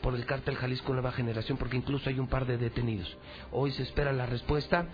por 0.00 0.14
el 0.14 0.26
cártel 0.26 0.56
Jalisco 0.56 0.92
Nueva 0.92 1.12
Generación, 1.12 1.58
porque 1.58 1.76
incluso 1.76 2.08
hay 2.08 2.18
un 2.18 2.28
par 2.28 2.46
de 2.46 2.56
detenidos. 2.56 3.16
Hoy 3.52 3.72
se 3.72 3.82
espera 3.82 4.12
la 4.12 4.26
respuesta 4.26 4.86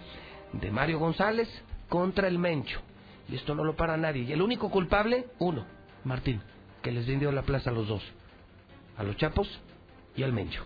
de 0.53 0.71
Mario 0.71 0.99
González 0.99 1.49
contra 1.89 2.29
el 2.29 2.39
Mencho. 2.39 2.81
Y 3.29 3.35
esto 3.35 3.55
no 3.55 3.65
lo 3.65 3.75
para 3.77 3.97
nadie. 3.97 4.23
Y 4.23 4.33
el 4.33 4.43
único 4.43 4.71
culpable, 4.71 5.27
uno, 5.39 5.67
Martín, 6.05 6.41
que 6.87 6.93
les 6.93 7.05
vendió 7.05 7.33
la 7.33 7.43
plaza 7.43 7.71
a 7.71 7.73
los 7.73 7.89
dos. 7.89 8.03
A 8.97 9.03
los 9.03 9.17
Chapos 9.17 9.49
y 10.15 10.23
al 10.23 10.33
Mencho. 10.33 10.65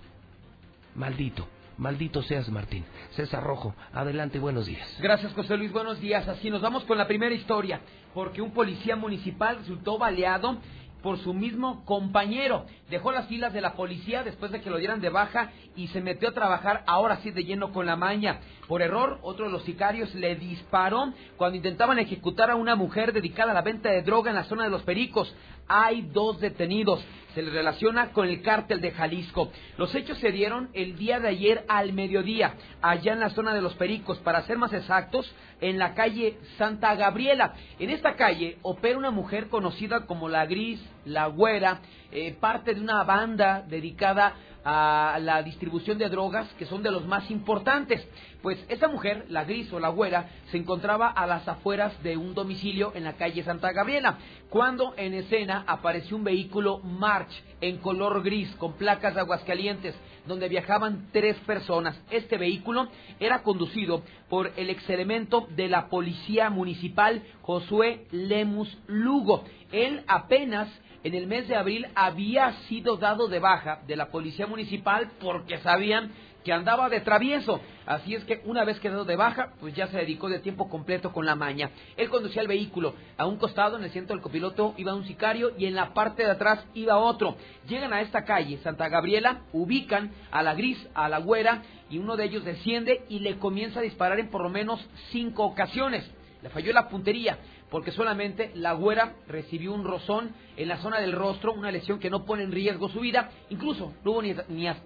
Maldito, 0.94 1.48
maldito 1.78 2.22
seas 2.22 2.50
Martín. 2.50 2.84
César 3.12 3.42
Rojo, 3.42 3.74
adelante, 3.94 4.38
buenos 4.38 4.66
días. 4.66 4.98
Gracias, 5.00 5.32
José 5.32 5.56
Luis. 5.56 5.72
Buenos 5.72 5.98
días. 5.98 6.28
Así 6.28 6.50
nos 6.50 6.60
vamos 6.60 6.84
con 6.84 6.98
la 6.98 7.06
primera 7.06 7.34
historia, 7.34 7.80
porque 8.12 8.42
un 8.42 8.50
policía 8.50 8.96
municipal 8.96 9.56
resultó 9.60 9.96
baleado 9.96 10.58
por 11.02 11.18
su 11.18 11.32
mismo 11.34 11.84
compañero. 11.84 12.66
Dejó 12.88 13.12
las 13.12 13.26
filas 13.26 13.52
de 13.52 13.60
la 13.60 13.72
policía 13.72 14.22
después 14.22 14.52
de 14.52 14.60
que 14.60 14.70
lo 14.70 14.78
dieran 14.78 15.00
de 15.00 15.08
baja 15.08 15.50
y 15.76 15.88
se 15.88 16.00
metió 16.00 16.28
a 16.28 16.34
trabajar 16.34 16.84
ahora 16.86 17.16
sí 17.22 17.30
de 17.30 17.44
lleno 17.44 17.72
con 17.72 17.86
la 17.86 17.96
maña. 17.96 18.40
Por 18.68 18.82
error, 18.82 19.18
otro 19.22 19.46
de 19.46 19.52
los 19.52 19.62
sicarios 19.64 20.14
le 20.14 20.36
disparó 20.36 21.12
cuando 21.36 21.56
intentaban 21.56 21.98
ejecutar 21.98 22.50
a 22.50 22.56
una 22.56 22.76
mujer 22.76 23.12
dedicada 23.12 23.52
a 23.52 23.54
la 23.54 23.62
venta 23.62 23.90
de 23.90 24.02
droga 24.02 24.30
en 24.30 24.36
la 24.36 24.44
zona 24.44 24.64
de 24.64 24.70
los 24.70 24.82
Pericos. 24.82 25.34
Hay 25.72 26.02
dos 26.02 26.40
detenidos. 26.40 27.00
Se 27.32 27.42
le 27.42 27.50
relaciona 27.50 28.10
con 28.10 28.26
el 28.26 28.42
cártel 28.42 28.80
de 28.80 28.90
Jalisco. 28.90 29.52
Los 29.78 29.94
hechos 29.94 30.18
se 30.18 30.32
dieron 30.32 30.68
el 30.72 30.96
día 30.96 31.20
de 31.20 31.28
ayer 31.28 31.64
al 31.68 31.92
mediodía, 31.92 32.54
allá 32.82 33.12
en 33.12 33.20
la 33.20 33.30
zona 33.30 33.54
de 33.54 33.62
los 33.62 33.74
Pericos, 33.76 34.18
para 34.18 34.42
ser 34.42 34.58
más 34.58 34.72
exactos, 34.72 35.32
en 35.60 35.78
la 35.78 35.94
calle 35.94 36.38
Santa 36.58 36.96
Gabriela. 36.96 37.54
En 37.78 37.90
esta 37.90 38.16
calle 38.16 38.58
opera 38.62 38.98
una 38.98 39.12
mujer 39.12 39.48
conocida 39.48 40.06
como 40.06 40.28
la 40.28 40.44
Gris, 40.44 40.84
la 41.04 41.26
Güera, 41.26 41.78
eh, 42.10 42.36
parte 42.40 42.74
de 42.74 42.80
una 42.80 43.04
banda 43.04 43.62
dedicada 43.68 44.34
a 44.64 45.18
la 45.20 45.42
distribución 45.42 45.98
de 45.98 46.08
drogas 46.08 46.48
que 46.58 46.66
son 46.66 46.82
de 46.82 46.90
los 46.90 47.06
más 47.06 47.30
importantes. 47.30 48.06
Pues 48.42 48.64
esta 48.68 48.88
mujer, 48.88 49.26
la 49.28 49.44
gris 49.44 49.72
o 49.72 49.80
la 49.80 49.88
güera, 49.88 50.28
se 50.50 50.56
encontraba 50.56 51.08
a 51.08 51.26
las 51.26 51.46
afueras 51.46 52.02
de 52.02 52.16
un 52.16 52.34
domicilio 52.34 52.92
en 52.94 53.04
la 53.04 53.14
calle 53.14 53.42
Santa 53.42 53.72
Gabriela, 53.72 54.18
cuando 54.48 54.94
en 54.96 55.14
escena 55.14 55.64
apareció 55.66 56.16
un 56.16 56.24
vehículo 56.24 56.78
March 56.78 57.30
en 57.60 57.78
color 57.78 58.22
gris 58.22 58.50
con 58.56 58.74
placas 58.74 59.14
de 59.14 59.20
Aguascalientes, 59.20 59.94
donde 60.26 60.48
viajaban 60.48 61.08
tres 61.12 61.36
personas. 61.40 62.00
Este 62.10 62.38
vehículo 62.38 62.88
era 63.18 63.42
conducido 63.42 64.02
por 64.28 64.52
el 64.56 64.70
exelemento 64.70 65.46
de 65.56 65.68
la 65.68 65.88
Policía 65.88 66.50
Municipal 66.50 67.22
Josué 67.42 68.06
Lemus 68.10 68.76
Lugo. 68.86 69.44
Él 69.72 70.02
apenas 70.06 70.68
en 71.02 71.14
el 71.14 71.26
mes 71.26 71.48
de 71.48 71.56
abril 71.56 71.86
había 71.94 72.52
sido 72.68 72.96
dado 72.96 73.28
de 73.28 73.38
baja 73.38 73.80
de 73.86 73.96
la 73.96 74.10
Policía 74.10 74.46
Municipal 74.46 75.10
porque 75.20 75.58
sabían 75.58 76.12
que 76.44 76.52
andaba 76.52 76.88
de 76.88 77.00
travieso. 77.00 77.60
Así 77.86 78.14
es 78.14 78.24
que 78.24 78.42
una 78.44 78.64
vez 78.64 78.80
quedado 78.80 79.04
de 79.04 79.16
baja, 79.16 79.52
pues 79.60 79.74
ya 79.74 79.88
se 79.88 79.98
dedicó 79.98 80.28
de 80.28 80.38
tiempo 80.38 80.68
completo 80.68 81.12
con 81.12 81.26
la 81.26 81.34
maña. 81.34 81.70
Él 81.96 82.08
conducía 82.08 82.42
el 82.42 82.48
vehículo. 82.48 82.94
A 83.18 83.26
un 83.26 83.36
costado, 83.36 83.76
en 83.76 83.84
el 83.84 83.90
centro 83.90 84.14
del 84.14 84.22
copiloto, 84.22 84.74
iba 84.76 84.94
un 84.94 85.06
sicario 85.06 85.52
y 85.58 85.66
en 85.66 85.74
la 85.74 85.92
parte 85.92 86.24
de 86.24 86.30
atrás 86.30 86.64
iba 86.74 86.96
otro. 86.96 87.36
Llegan 87.68 87.92
a 87.92 88.00
esta 88.00 88.24
calle, 88.24 88.58
Santa 88.58 88.88
Gabriela, 88.88 89.42
ubican 89.52 90.12
a 90.30 90.42
la 90.42 90.54
gris, 90.54 90.78
a 90.94 91.08
la 91.08 91.18
güera, 91.18 91.62
y 91.90 91.98
uno 91.98 92.16
de 92.16 92.24
ellos 92.24 92.44
desciende 92.44 93.04
y 93.08 93.18
le 93.20 93.38
comienza 93.38 93.80
a 93.80 93.82
disparar 93.82 94.18
en 94.18 94.30
por 94.30 94.42
lo 94.42 94.48
menos 94.48 94.80
cinco 95.10 95.44
ocasiones. 95.44 96.08
Le 96.42 96.48
falló 96.48 96.72
la 96.72 96.88
puntería 96.88 97.38
porque 97.70 97.92
solamente 97.92 98.50
la 98.54 98.72
güera 98.72 99.14
recibió 99.28 99.72
un 99.72 99.84
rozón 99.84 100.32
en 100.56 100.68
la 100.68 100.78
zona 100.78 101.00
del 101.00 101.12
rostro, 101.12 101.52
una 101.52 101.70
lesión 101.70 101.98
que 101.98 102.10
no 102.10 102.24
pone 102.24 102.42
en 102.42 102.52
riesgo 102.52 102.88
su 102.88 103.00
vida, 103.00 103.30
incluso 103.48 103.94
no 104.04 104.12
hubo 104.12 104.22
ni, 104.22 104.34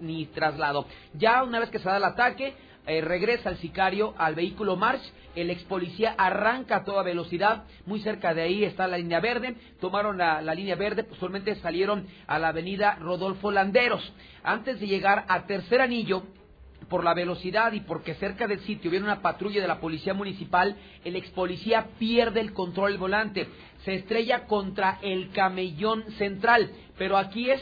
ni, 0.01 0.25
traslado. 0.27 0.85
Ya 1.13 1.43
una 1.43 1.59
vez 1.59 1.69
que 1.69 1.79
se 1.79 1.89
da 1.89 1.97
el 1.97 2.03
ataque, 2.03 2.53
eh, 2.87 3.01
regresa 3.01 3.49
el 3.49 3.57
sicario 3.57 4.13
al 4.17 4.35
vehículo 4.35 4.75
March, 4.75 5.01
el 5.35 5.49
ex 5.49 5.63
policía 5.63 6.13
arranca 6.17 6.77
a 6.77 6.83
toda 6.83 7.03
velocidad, 7.03 7.63
muy 7.85 7.99
cerca 8.01 8.33
de 8.33 8.43
ahí 8.43 8.63
está 8.63 8.87
la 8.87 8.97
línea 8.97 9.19
verde, 9.19 9.55
tomaron 9.81 10.17
la, 10.17 10.41
la 10.41 10.53
línea 10.53 10.75
verde, 10.75 11.03
posteriormente 11.03 11.55
salieron 11.55 12.07
a 12.27 12.37
la 12.37 12.49
avenida 12.49 12.95
Rodolfo 13.01 13.51
Landeros. 13.51 14.13
Antes 14.43 14.79
de 14.79 14.87
llegar 14.87 15.25
a 15.27 15.47
Tercer 15.47 15.81
Anillo, 15.81 16.23
por 16.89 17.03
la 17.03 17.13
velocidad 17.13 17.73
y 17.73 17.81
porque 17.81 18.15
cerca 18.15 18.47
del 18.47 18.59
sitio 18.61 18.91
viene 18.91 19.05
una 19.05 19.21
patrulla 19.21 19.61
de 19.61 19.67
la 19.67 19.79
policía 19.79 20.13
municipal, 20.13 20.75
el 21.03 21.15
ex 21.15 21.29
policía 21.31 21.87
pierde 21.99 22.41
el 22.41 22.53
control 22.53 22.91
del 22.91 22.99
volante, 22.99 23.47
se 23.83 23.95
estrella 23.95 24.45
contra 24.45 24.99
el 25.01 25.31
camellón 25.31 26.03
central. 26.17 26.71
Pero 26.97 27.17
aquí 27.17 27.49
es 27.49 27.61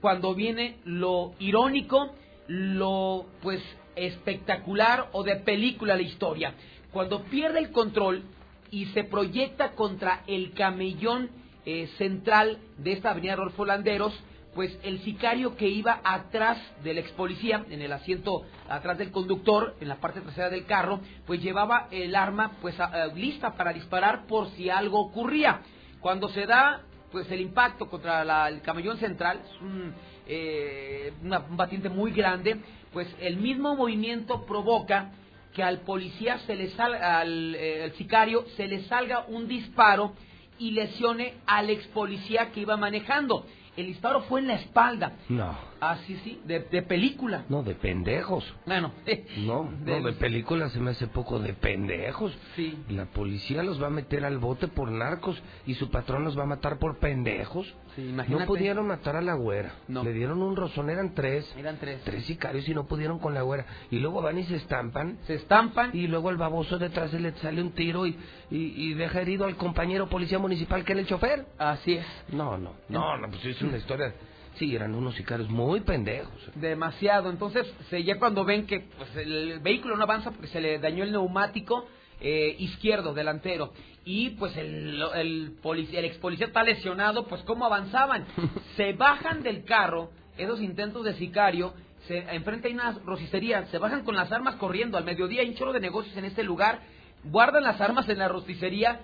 cuando 0.00 0.34
viene 0.34 0.76
lo 0.84 1.32
irónico, 1.38 2.12
lo 2.48 3.26
pues 3.42 3.62
espectacular 3.96 5.08
o 5.12 5.22
de 5.22 5.36
película 5.36 5.96
la 5.96 6.02
historia. 6.02 6.54
Cuando 6.92 7.22
pierde 7.24 7.58
el 7.58 7.70
control 7.70 8.22
y 8.70 8.86
se 8.86 9.04
proyecta 9.04 9.72
contra 9.72 10.22
el 10.26 10.52
camellón 10.52 11.30
eh, 11.64 11.88
central 11.98 12.58
de 12.78 12.92
esta 12.92 13.10
avenida 13.10 13.36
Rodolfo 13.36 13.64
Landeros, 13.64 14.12
pues 14.54 14.78
el 14.82 15.00
sicario 15.00 15.56
que 15.56 15.68
iba 15.68 16.00
atrás 16.04 16.58
del 16.84 16.98
ex 16.98 17.10
policía, 17.12 17.64
en 17.70 17.80
el 17.80 17.92
asiento 17.92 18.42
atrás 18.68 18.98
del 18.98 19.10
conductor, 19.10 19.76
en 19.80 19.88
la 19.88 19.96
parte 19.96 20.20
trasera 20.20 20.50
del 20.50 20.66
carro, 20.66 21.00
pues 21.26 21.42
llevaba 21.42 21.88
el 21.90 22.14
arma 22.14 22.52
pues 22.60 22.78
a, 22.78 23.06
lista 23.06 23.54
para 23.54 23.72
disparar 23.72 24.26
por 24.26 24.50
si 24.50 24.68
algo 24.68 25.00
ocurría. 25.00 25.62
Cuando 26.00 26.28
se 26.28 26.46
da 26.46 26.82
pues 27.10 27.30
el 27.30 27.40
impacto 27.40 27.88
contra 27.88 28.24
la, 28.24 28.48
el 28.48 28.62
camellón 28.62 28.98
central, 28.98 29.40
es 29.44 29.60
un, 29.60 29.94
eh, 30.26 31.12
un 31.22 31.56
batiente 31.56 31.88
muy 31.88 32.12
grande, 32.12 32.58
pues 32.92 33.08
el 33.20 33.36
mismo 33.36 33.74
movimiento 33.74 34.44
provoca 34.46 35.12
que 35.54 35.62
al 35.62 35.80
policía 35.80 36.38
se 36.40 36.56
le 36.56 36.70
salga, 36.70 37.20
al 37.20 37.54
eh, 37.54 37.84
el 37.84 37.92
sicario 37.92 38.46
se 38.56 38.66
le 38.66 38.84
salga 38.84 39.26
un 39.28 39.46
disparo 39.48 40.14
y 40.58 40.70
lesione 40.70 41.34
al 41.46 41.70
ex 41.70 41.86
policía 41.88 42.50
que 42.52 42.60
iba 42.60 42.76
manejando. 42.76 43.46
El 43.76 43.86
disparo 43.86 44.22
fue 44.22 44.40
en 44.40 44.48
la 44.48 44.54
espalda. 44.54 45.12
No. 45.28 45.71
Ah, 45.84 45.98
sí, 46.06 46.16
sí, 46.22 46.40
de, 46.44 46.60
de 46.60 46.82
película. 46.82 47.44
No, 47.48 47.64
de 47.64 47.74
pendejos. 47.74 48.44
Bueno, 48.66 48.92
no, 49.38 49.68
de- 49.84 50.00
no, 50.00 50.06
de 50.06 50.12
película 50.12 50.68
se 50.68 50.78
me 50.78 50.92
hace 50.92 51.08
poco 51.08 51.40
de 51.40 51.54
pendejos. 51.54 52.32
Sí. 52.54 52.78
La 52.88 53.06
policía 53.06 53.64
los 53.64 53.82
va 53.82 53.88
a 53.88 53.90
meter 53.90 54.24
al 54.24 54.38
bote 54.38 54.68
por 54.68 54.92
narcos 54.92 55.42
y 55.66 55.74
su 55.74 55.90
patrón 55.90 56.22
los 56.22 56.38
va 56.38 56.44
a 56.44 56.46
matar 56.46 56.78
por 56.78 56.98
pendejos. 56.98 57.66
Sí, 57.96 58.02
imagínate. 58.08 58.42
No 58.44 58.46
pudieron 58.46 58.86
matar 58.86 59.16
a 59.16 59.20
la 59.22 59.34
güera. 59.34 59.74
No. 59.88 60.04
Le 60.04 60.12
dieron 60.12 60.40
un 60.40 60.54
rozón, 60.54 60.88
eran 60.88 61.14
tres. 61.14 61.52
Eran 61.58 61.78
tres. 61.78 62.00
Tres 62.04 62.24
sicarios 62.26 62.68
y 62.68 62.74
no 62.74 62.86
pudieron 62.86 63.18
con 63.18 63.34
la 63.34 63.42
güera. 63.42 63.66
Y 63.90 63.98
luego 63.98 64.22
van 64.22 64.38
y 64.38 64.44
se 64.44 64.54
estampan. 64.56 65.18
Se 65.26 65.34
estampan. 65.34 65.90
Y 65.92 66.06
luego 66.06 66.30
el 66.30 66.36
baboso 66.36 66.78
detrás 66.78 67.12
le 67.12 67.32
sale 67.38 67.60
un 67.60 67.72
tiro 67.72 68.06
y, 68.06 68.16
y, 68.52 68.56
y 68.90 68.94
deja 68.94 69.20
herido 69.20 69.46
al 69.46 69.56
compañero 69.56 70.08
policía 70.08 70.38
municipal 70.38 70.84
que 70.84 70.92
era 70.92 71.00
el 71.00 71.08
chofer. 71.08 71.44
Así 71.58 71.94
es. 71.94 72.06
No, 72.30 72.56
no, 72.56 72.72
no, 72.88 73.16
no, 73.18 73.28
pues 73.28 73.44
es 73.46 73.60
una 73.62 73.78
historia. 73.78 74.14
Sí, 74.56 74.74
eran 74.76 74.94
unos 74.94 75.14
sicarios 75.14 75.48
muy 75.48 75.80
pendejos. 75.80 76.32
Demasiado. 76.54 77.30
Entonces, 77.30 77.66
se, 77.90 78.04
ya 78.04 78.18
cuando 78.18 78.44
ven 78.44 78.66
que 78.66 78.80
pues, 78.98 79.16
el 79.16 79.60
vehículo 79.60 79.96
no 79.96 80.02
avanza 80.02 80.30
porque 80.30 80.46
se 80.48 80.60
le 80.60 80.78
dañó 80.78 81.04
el 81.04 81.12
neumático 81.12 81.86
eh, 82.20 82.54
izquierdo, 82.58 83.14
delantero, 83.14 83.72
y 84.04 84.30
pues 84.30 84.56
el, 84.56 85.02
el, 85.14 85.60
polic- 85.60 85.92
el 85.94 86.04
ex 86.04 86.16
policía 86.18 86.46
está 86.46 86.62
lesionado, 86.62 87.26
pues 87.26 87.42
¿cómo 87.42 87.64
avanzaban? 87.66 88.26
se 88.76 88.92
bajan 88.92 89.42
del 89.42 89.64
carro, 89.64 90.10
esos 90.36 90.60
intentos 90.60 91.04
de 91.04 91.14
sicario, 91.14 91.74
se 92.06 92.18
enfrente 92.34 92.68
hay 92.68 92.74
una 92.74 92.92
rosicería, 93.04 93.66
se 93.66 93.78
bajan 93.78 94.04
con 94.04 94.14
las 94.16 94.30
armas 94.30 94.56
corriendo. 94.56 94.98
Al 94.98 95.04
mediodía 95.04 95.40
hay 95.42 95.48
un 95.48 95.54
chorro 95.54 95.72
de 95.72 95.80
negocios 95.80 96.16
en 96.16 96.24
este 96.24 96.42
lugar, 96.44 96.80
guardan 97.24 97.64
las 97.64 97.80
armas 97.80 98.08
en 98.08 98.18
la 98.18 98.28
rosicería 98.28 99.00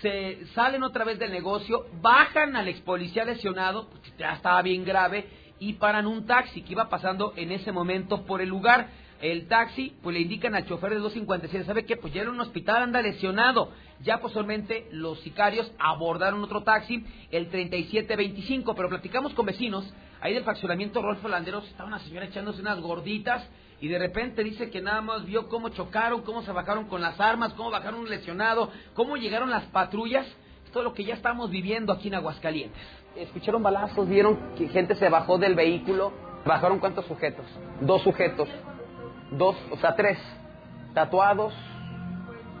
se 0.00 0.46
salen 0.54 0.82
otra 0.82 1.04
vez 1.04 1.18
del 1.18 1.30
negocio, 1.30 1.86
bajan 2.00 2.56
al 2.56 2.68
ex 2.68 2.80
policía 2.80 3.24
lesionado, 3.24 3.88
porque 3.88 4.10
ya 4.18 4.34
estaba 4.34 4.62
bien 4.62 4.84
grave, 4.84 5.28
y 5.58 5.74
paran 5.74 6.06
un 6.06 6.26
taxi 6.26 6.62
que 6.62 6.72
iba 6.72 6.88
pasando 6.88 7.34
en 7.36 7.52
ese 7.52 7.70
momento 7.70 8.24
por 8.24 8.40
el 8.40 8.48
lugar. 8.48 8.88
El 9.20 9.48
taxi, 9.48 9.94
pues 10.02 10.14
le 10.14 10.22
indican 10.22 10.54
al 10.54 10.66
chofer 10.66 10.90
de 10.90 10.96
257, 10.96 11.66
¿sabe 11.66 11.84
qué? 11.84 11.96
Pues 11.96 12.14
ya 12.14 12.22
en 12.22 12.30
un 12.30 12.40
hospital 12.40 12.82
anda 12.82 13.02
lesionado. 13.02 13.70
Ya 14.00 14.18
posteriormente 14.18 14.88
los 14.92 15.20
sicarios 15.20 15.70
abordaron 15.78 16.42
otro 16.42 16.62
taxi, 16.62 17.04
el 17.30 17.50
3725, 17.50 18.74
pero 18.74 18.88
platicamos 18.88 19.34
con 19.34 19.44
vecinos, 19.44 19.92
ahí 20.22 20.32
del 20.32 20.44
fraccionamiento 20.44 21.02
Rolfo 21.02 21.28
Landeros, 21.28 21.68
estaba 21.68 21.88
una 21.88 21.98
señora 21.98 22.24
echándose 22.24 22.62
unas 22.62 22.80
gorditas, 22.80 23.46
y 23.80 23.88
de 23.88 23.98
repente 23.98 24.44
dice 24.44 24.70
que 24.70 24.80
nada 24.80 25.00
más 25.00 25.24
vio 25.24 25.48
cómo 25.48 25.70
chocaron, 25.70 26.22
cómo 26.22 26.42
se 26.42 26.52
bajaron 26.52 26.86
con 26.86 27.00
las 27.00 27.18
armas, 27.20 27.52
cómo 27.54 27.70
bajaron 27.70 28.00
un 28.00 28.10
lesionado, 28.10 28.70
cómo 28.94 29.16
llegaron 29.16 29.50
las 29.50 29.64
patrullas, 29.66 30.26
todo 30.72 30.82
lo 30.82 30.92
que 30.94 31.04
ya 31.04 31.14
estamos 31.14 31.50
viviendo 31.50 31.92
aquí 31.92 32.08
en 32.08 32.14
Aguascalientes. 32.14 32.82
Escucharon 33.16 33.62
balazos, 33.62 34.08
vieron 34.08 34.54
que 34.56 34.68
gente 34.68 34.94
se 34.94 35.08
bajó 35.08 35.36
del 35.38 35.54
vehículo. 35.54 36.12
¿Bajaron 36.44 36.78
cuántos 36.78 37.04
sujetos? 37.06 37.44
Dos 37.80 38.02
sujetos. 38.02 38.48
Dos, 39.32 39.56
o 39.70 39.76
sea, 39.78 39.96
tres. 39.96 40.18
Tatuados. 40.94 41.52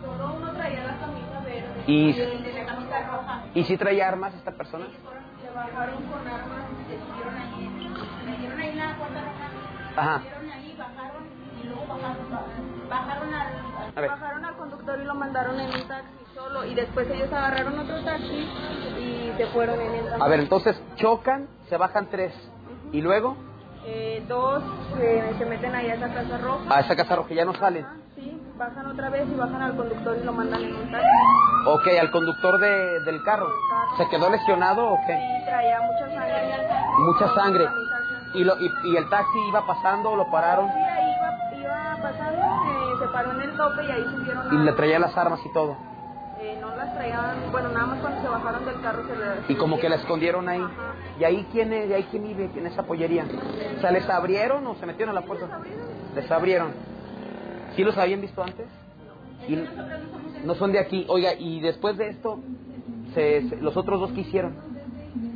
Solo 0.02 0.34
uno 0.36 0.52
traía 0.52 0.84
la 0.84 0.98
camisa 0.98 1.40
verde 1.44 1.82
Y- 1.86 2.10
y 2.10 2.52
la 2.52 2.66
camisa 2.66 3.06
roja. 3.10 3.44
¿Y 3.54 3.64
si 3.64 3.76
traía 3.76 4.08
armas 4.08 4.34
esta 4.34 4.52
persona? 4.52 4.86
Se 5.42 5.50
bajaron 5.50 6.02
con 6.04 6.26
armas, 6.28 6.64
se 6.88 6.94
ahí, 6.94 7.68
se 8.24 8.30
metieron 8.30 8.60
ahí 8.60 8.68
en 8.70 8.76
la 8.78 8.96
puerta 8.96 9.20
roja. 9.20 9.50
Ajá. 9.96 10.18
Se 10.18 10.24
metieron 10.24 10.50
ahí, 10.50 10.76
bajaron 10.78 11.22
y 11.62 11.66
luego 11.66 11.89
bajaron, 12.88 13.34
al, 13.34 14.08
bajaron 14.08 14.44
al 14.44 14.56
conductor 14.56 15.00
y 15.00 15.04
lo 15.04 15.14
mandaron 15.14 15.60
en 15.60 15.66
un 15.74 15.88
taxi 15.88 16.08
solo 16.34 16.64
y 16.64 16.74
después 16.74 17.08
ellos 17.10 17.32
agarraron 17.32 17.78
otro 17.78 18.02
taxi 18.04 18.48
y 18.98 19.32
se 19.36 19.46
fueron 19.48 19.80
en 19.80 19.94
el 19.94 20.22
A 20.22 20.28
ver, 20.28 20.40
entonces 20.40 20.80
chocan, 20.96 21.48
se 21.68 21.76
bajan 21.76 22.08
tres. 22.10 22.32
¿Y 22.92 23.00
luego? 23.00 23.36
Eh, 23.84 24.24
dos 24.28 24.62
eh, 24.98 25.34
se 25.38 25.46
meten 25.46 25.74
ahí 25.74 25.88
a 25.90 25.94
esa 25.94 26.08
casa 26.12 26.38
roja. 26.38 26.76
A 26.76 26.80
esa 26.80 26.96
casa 26.96 27.16
roja 27.16 27.34
ya 27.34 27.44
no 27.44 27.54
salen. 27.54 27.86
Sí, 28.14 28.40
bajan 28.56 28.86
otra 28.86 29.08
vez 29.10 29.26
y 29.28 29.34
bajan 29.34 29.62
al 29.62 29.76
conductor 29.76 30.16
y 30.20 30.24
lo 30.24 30.32
mandan 30.32 30.62
en 30.62 30.74
un 30.74 30.90
taxi. 30.90 31.08
Ok, 31.66 31.88
al 32.00 32.10
conductor 32.10 32.58
de, 32.60 33.00
del 33.04 33.22
carro. 33.22 33.48
¿Se 33.96 34.08
quedó 34.08 34.30
lesionado 34.30 34.92
o 34.92 34.98
qué? 35.06 35.14
Sí, 35.14 35.44
traía 35.46 35.80
mucha 35.80 36.14
sangre. 36.14 36.68
Mucha 36.98 37.34
sangre. 37.34 37.68
¿Y, 38.34 38.44
lo, 38.44 38.54
y, 38.60 38.70
y 38.84 38.96
el 38.96 39.08
taxi 39.08 39.38
iba 39.48 39.66
pasando, 39.66 40.14
lo 40.14 40.30
pararon 40.30 40.70
Eh, 42.08 42.92
se 42.98 43.06
paró 43.08 43.32
en 43.32 43.40
el 43.42 43.56
tope 43.56 43.84
y 43.84 43.90
ahí 43.90 44.04
subieron 44.04 44.46
y 44.52 44.56
a- 44.56 44.64
le 44.64 44.72
traía 44.72 44.98
las 44.98 45.16
armas 45.16 45.40
y 45.44 45.52
todo? 45.52 45.76
Eh, 46.40 46.58
no 46.60 46.74
las 46.74 46.94
traían, 46.94 47.36
bueno, 47.52 47.68
nada 47.70 47.86
más 47.86 47.98
cuando 48.00 48.22
se 48.22 48.28
bajaron 48.28 48.64
del 48.64 48.80
carro 48.80 49.02
se 49.06 49.14
le... 49.16 49.52
Y 49.52 49.56
como 49.56 49.78
que 49.78 49.88
la 49.90 49.96
escondieron 49.96 50.48
ahí. 50.48 50.64
¿Y 51.18 51.24
ahí 51.24 51.46
quién, 51.52 51.72
es, 51.74 51.90
¿y 51.90 51.92
ahí 51.92 52.06
quién 52.10 52.22
vive 52.22 52.50
en 52.56 52.66
esa 52.66 52.84
pollería? 52.84 53.26
O 53.76 53.80
sea, 53.80 53.90
¿les 53.90 54.08
abrieron 54.08 54.66
o 54.66 54.74
se 54.76 54.86
metieron 54.86 55.14
a 55.16 55.20
la 55.20 55.26
puerta? 55.26 55.60
Les 56.14 56.30
abrieron. 56.30 56.72
¿Sí 57.76 57.84
los 57.84 57.96
habían 57.98 58.22
visto 58.22 58.42
antes? 58.42 58.66
Y 59.46 59.62
no 60.44 60.54
son 60.54 60.72
de 60.72 60.78
aquí. 60.78 61.04
Oiga, 61.08 61.34
y 61.34 61.60
después 61.60 61.98
de 61.98 62.08
esto, 62.08 62.40
se, 63.14 63.48
se- 63.48 63.56
¿los 63.56 63.76
otros 63.76 64.00
dos 64.00 64.12
qué 64.12 64.22
hicieron? 64.22 64.56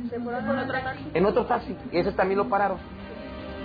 Se 0.09 0.19
fueron 0.19 0.45
con 0.45 0.57
otro 0.57 0.73
taxi. 0.81 1.05
En 1.13 1.25
otro 1.25 1.45
taxi. 1.45 1.77
Y 1.91 1.99
ese 1.99 2.11
también 2.13 2.39
lo 2.39 2.49
pararon. 2.49 2.77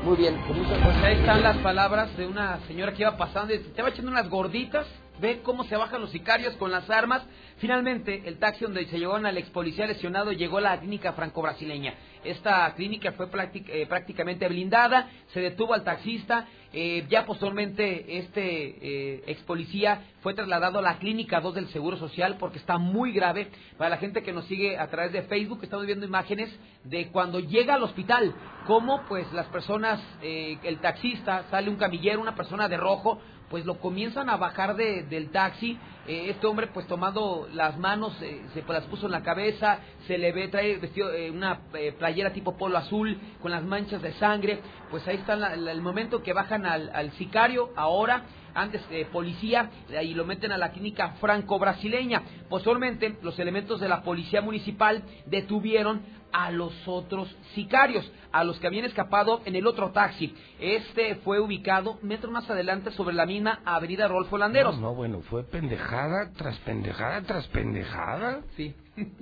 Muy 0.05 0.17
bien, 0.17 0.41
pues 0.47 0.97
ahí 1.05 1.17
están 1.19 1.43
las 1.43 1.59
palabras 1.59 2.17
de 2.17 2.27
una 2.27 2.59
señora 2.67 2.93
que 2.93 3.03
iba 3.03 3.19
pasando 3.19 3.53
y 3.53 3.57
estaba 3.57 3.91
echando 3.91 4.11
unas 4.11 4.31
gorditas. 4.31 4.87
Ve 5.21 5.43
cómo 5.43 5.65
se 5.65 5.77
bajan 5.77 6.01
los 6.01 6.11
sicarios 6.11 6.55
con 6.57 6.71
las 6.71 6.89
armas. 6.89 7.23
Finalmente, 7.61 8.23
el 8.25 8.39
taxi 8.39 8.65
donde 8.65 8.87
se 8.87 8.99
llevaron 8.99 9.27
al 9.27 9.37
ex 9.37 9.51
policía 9.51 9.87
lesionado 9.87 10.33
llegó 10.33 10.59
a 10.59 10.63
la 10.63 10.81
clínica 10.81 11.13
franco-brasileña. 11.13 11.93
Esta 12.25 12.73
clínica 12.75 13.13
fue 13.13 13.27
eh, 13.55 13.87
prácticamente 13.87 14.49
blindada, 14.49 15.09
se 15.33 15.41
detuvo 15.41 15.75
al 15.75 15.85
taxista. 15.85 16.47
eh, 16.73 17.05
ya 17.11 17.27
posteriormente, 17.27 18.19
este 18.19 18.43
eh, 18.81 19.25
ex 19.27 19.43
policía 19.43 20.05
fue 20.23 20.33
trasladado 20.35 20.79
a 20.79 20.83
la 20.83 20.99
clínica 20.99 21.41
2 21.41 21.55
del 21.55 21.69
Seguro 21.69 21.97
Social 21.99 22.37
porque 22.39 22.59
está 22.59 22.79
muy 22.79 23.13
grave. 23.13 23.49
Para 23.77 23.91
la 23.91 23.97
gente 23.99 24.23
que 24.23 24.33
nos 24.33 24.47
sigue 24.47 24.79
a 24.79 24.87
través 24.89 25.13
de 25.13 25.23
Facebook, 25.25 25.61
estamos 25.63 25.85
viendo 25.85 26.07
imágenes 26.07 26.49
de 26.85 27.09
cuando 27.09 27.41
llega 27.41 27.75
al 27.75 27.83
hospital, 27.83 28.33
cómo 28.67 29.03
pues 29.09 29.31
las 29.35 29.47
personas, 29.49 30.01
eh, 30.23 30.57
el 30.63 30.79
taxista, 30.81 31.45
sale 31.51 31.69
un 31.69 31.77
camillero, 31.77 32.21
una 32.23 32.35
persona 32.37 32.69
de 32.69 32.77
rojo, 32.79 33.21
pues 33.51 33.67
lo 33.67 33.81
comienzan 33.81 34.31
a 34.31 34.37
bajar 34.37 34.77
de- 34.77 35.03
del 35.03 35.31
taxi. 35.31 35.77
Eh, 36.11 36.31
este 36.31 36.45
hombre, 36.49 36.67
pues 36.67 36.89
tomando 36.89 37.47
las 37.53 37.79
manos, 37.79 38.21
eh, 38.21 38.43
se 38.53 38.65
las 38.67 38.83
puso 38.87 39.07
en 39.07 39.13
la 39.13 39.23
cabeza, 39.23 39.79
se 40.09 40.19
le 40.19 40.33
ve, 40.33 40.49
trae 40.49 40.77
vestido, 40.79 41.13
eh, 41.13 41.31
una 41.31 41.61
playera 42.01 42.33
tipo 42.33 42.57
polo 42.57 42.79
azul 42.79 43.17
con 43.41 43.53
las 43.53 43.63
manchas 43.63 44.03
de 44.03 44.13
sangre. 44.15 44.59
Pues 44.91 45.07
ahí 45.07 45.19
está 45.19 45.35
el 45.55 45.81
momento 45.81 46.21
que 46.21 46.33
bajan 46.33 46.67
al 46.67 47.13
sicario, 47.13 47.71
ahora, 47.77 48.25
antes 48.55 48.83
eh, 48.91 49.07
policía, 49.13 49.71
y 50.03 50.15
lo 50.15 50.25
meten 50.25 50.53
a 50.53 50.59
la 50.59 50.73
clínica 50.73 51.15
franco-brasileña. 51.21 52.23
Posteriormente, 52.49 53.17
los 53.23 53.39
elementos 53.39 53.81
de 53.81 53.89
la 53.89 54.03
policía 54.03 54.41
municipal 54.41 55.03
detuvieron 55.27 56.03
a 56.33 56.51
los 56.51 56.73
otros 56.87 57.35
sicarios, 57.55 58.11
a 58.33 58.45
los 58.45 58.59
que 58.61 58.67
habían 58.67 58.85
escapado 58.85 59.41
en 59.45 59.57
el 59.57 59.67
otro 59.67 59.91
taxi. 59.91 60.35
Este 60.61 61.17
fue 61.17 61.41
ubicado 61.41 61.99
metros 62.03 62.33
más 62.33 62.49
adelante 62.49 62.91
sobre 62.93 63.15
la 63.15 63.27
misma 63.27 63.61
avenida 63.65 64.09
Rolfo 64.09 64.39
Landeros. 64.39 64.77
No, 64.77 64.91
no, 64.91 64.95
bueno, 64.95 65.21
fue 65.23 65.43
pendejada 65.45 66.31
tras 66.37 66.57
pendejada 66.59 67.23
tras 67.23 67.47
pendejada. 67.49 68.41
Sí. 68.57 68.75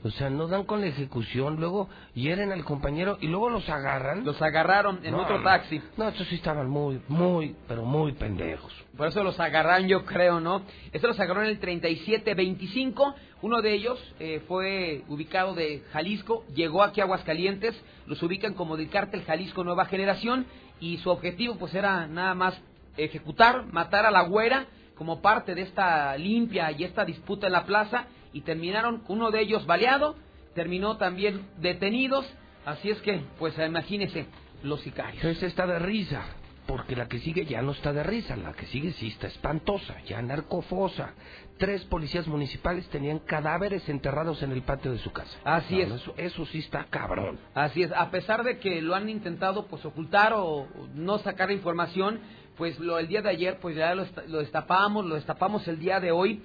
O 0.03 0.11
sea, 0.11 0.31
no 0.31 0.49
dan 0.49 0.65
con 0.65 0.81
la 0.81 0.87
ejecución, 0.87 1.57
luego 1.57 1.89
hieren 2.15 2.53
al 2.53 2.65
compañero 2.65 3.19
y 3.21 3.27
luego 3.27 3.51
los 3.51 3.69
agarran. 3.69 4.25
Los 4.25 4.41
agarraron 4.41 5.01
en 5.05 5.13
No, 5.13 5.23
otro 5.23 5.43
taxi. 5.43 5.81
No, 5.97 6.09
estos 6.09 6.27
sí 6.29 6.37
estaban 6.37 6.69
muy, 6.69 7.01
muy, 7.09 7.57
pero 7.67 7.85
muy 7.85 8.13
pendejos. 8.13 8.73
Por 8.97 9.09
eso 9.09 9.23
los 9.23 9.39
agarraron, 9.39 9.89
yo 9.89 10.05
creo, 10.05 10.41
¿no? 10.41 10.63
Estos 10.93 11.09
los 11.11 11.21
agarraron 11.21 11.45
en 11.45 11.51
el 11.51 11.61
3725. 11.61 13.15
Uno 13.43 13.63
de 13.63 13.73
ellos 13.75 14.15
eh, 14.19 14.43
fue 14.49 15.05
ubicado 15.09 15.55
de 15.55 15.83
Jalisco, 15.93 16.45
llegó 16.55 16.83
aquí 16.83 17.01
a 17.01 17.05
Aguascalientes, 17.05 17.81
los 18.07 18.23
ubican 18.23 18.55
como 18.55 18.77
del 18.77 18.91
cártel 18.91 19.23
Jalisco 19.25 19.63
Nueva 19.63 19.87
Generación 19.87 20.47
y 20.81 20.99
su 20.99 21.11
objetivo 21.11 21.57
pues 21.57 21.75
era 21.75 22.07
nada 22.07 22.35
más 22.35 22.61
ejecutar, 22.97 23.67
matar 23.67 24.07
a 24.07 24.11
la 24.11 24.23
güera 24.23 24.67
como 24.97 25.23
parte 25.23 25.55
de 25.55 25.63
esta 25.63 26.17
limpia 26.17 26.73
y 26.73 26.83
esta 26.83 27.05
disputa 27.05 27.47
en 27.47 27.53
la 27.53 27.65
plaza 27.65 28.07
y 28.33 28.43
terminaron 28.43 29.03
uno 29.09 29.31
de 29.31 29.41
ellos 29.41 29.67
baleado, 29.67 30.17
terminó 30.55 30.97
también 30.97 31.47
detenidos, 31.59 32.27
así 32.65 32.91
es 32.91 33.01
que 33.03 33.23
pues 33.39 33.57
imagínense 33.59 34.27
los 34.63 34.81
sicarios. 34.81 35.17
Entonces 35.23 35.45
está 35.45 35.67
de 35.67 35.79
risa, 35.79 36.23
porque 36.67 36.97
la 36.97 37.09
que 37.09 37.19
sigue 37.21 37.47
ya 37.47 37.63
no 37.63 37.73
está 37.73 37.93
de 37.93 38.03
risa, 38.03 38.37
la 38.37 38.53
que 38.53 38.67
sigue 38.67 38.93
sí 38.93 39.09
está 39.09 39.27
espantosa, 39.29 40.01
ya 40.07 40.21
narcofosa. 40.21 41.15
Tres 41.57 41.85
policías 41.87 42.29
municipales 42.29 42.89
tenían 42.89 43.19
cadáveres 43.21 43.89
enterrados 43.89 44.43
en 44.43 44.53
el 44.53 44.63
patio 44.63 44.93
de 44.93 44.99
su 44.99 45.11
casa. 45.11 45.37
Así 45.45 45.77
No, 45.77 45.95
es. 45.95 46.03
Eso, 46.03 46.15
eso 46.17 46.47
sí 46.47 46.59
está 46.59 46.85
cabrón. 46.85 47.39
Así 47.55 47.83
es, 47.83 47.91
a 47.93 48.11
pesar 48.11 48.45
de 48.45 48.59
que 48.59 48.81
lo 48.83 48.95
han 48.95 49.09
intentado 49.09 49.67
pues 49.67 49.85
ocultar 49.85 50.35
o 50.37 50.69
no 50.95 51.19
sacar 51.19 51.51
información, 51.51 52.21
pues 52.57 52.79
lo 52.79 52.99
el 52.99 53.09
día 53.09 53.23
de 53.23 53.31
ayer 53.31 53.59
pues 53.61 53.75
ya 53.77 53.95
lo, 53.95 54.07
lo 54.29 54.39
destapamos, 54.39 55.07
lo 55.07 55.15
destapamos 55.15 55.67
el 55.69 55.79
día 55.79 56.01
de 56.01 56.13
hoy. 56.13 56.43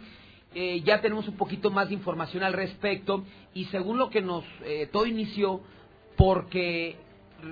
Eh, 0.55 0.81
ya 0.81 1.01
tenemos 1.01 1.27
un 1.27 1.35
poquito 1.35 1.71
más 1.71 1.88
de 1.88 1.95
información 1.95 2.43
al 2.43 2.53
respecto 2.53 3.23
y 3.55 3.65
según 3.65 3.97
lo 3.97 4.11
que 4.11 4.21
nos 4.21 4.43
eh, 4.63 4.88
todo 4.91 5.07
inició 5.07 5.61
porque 6.15 6.89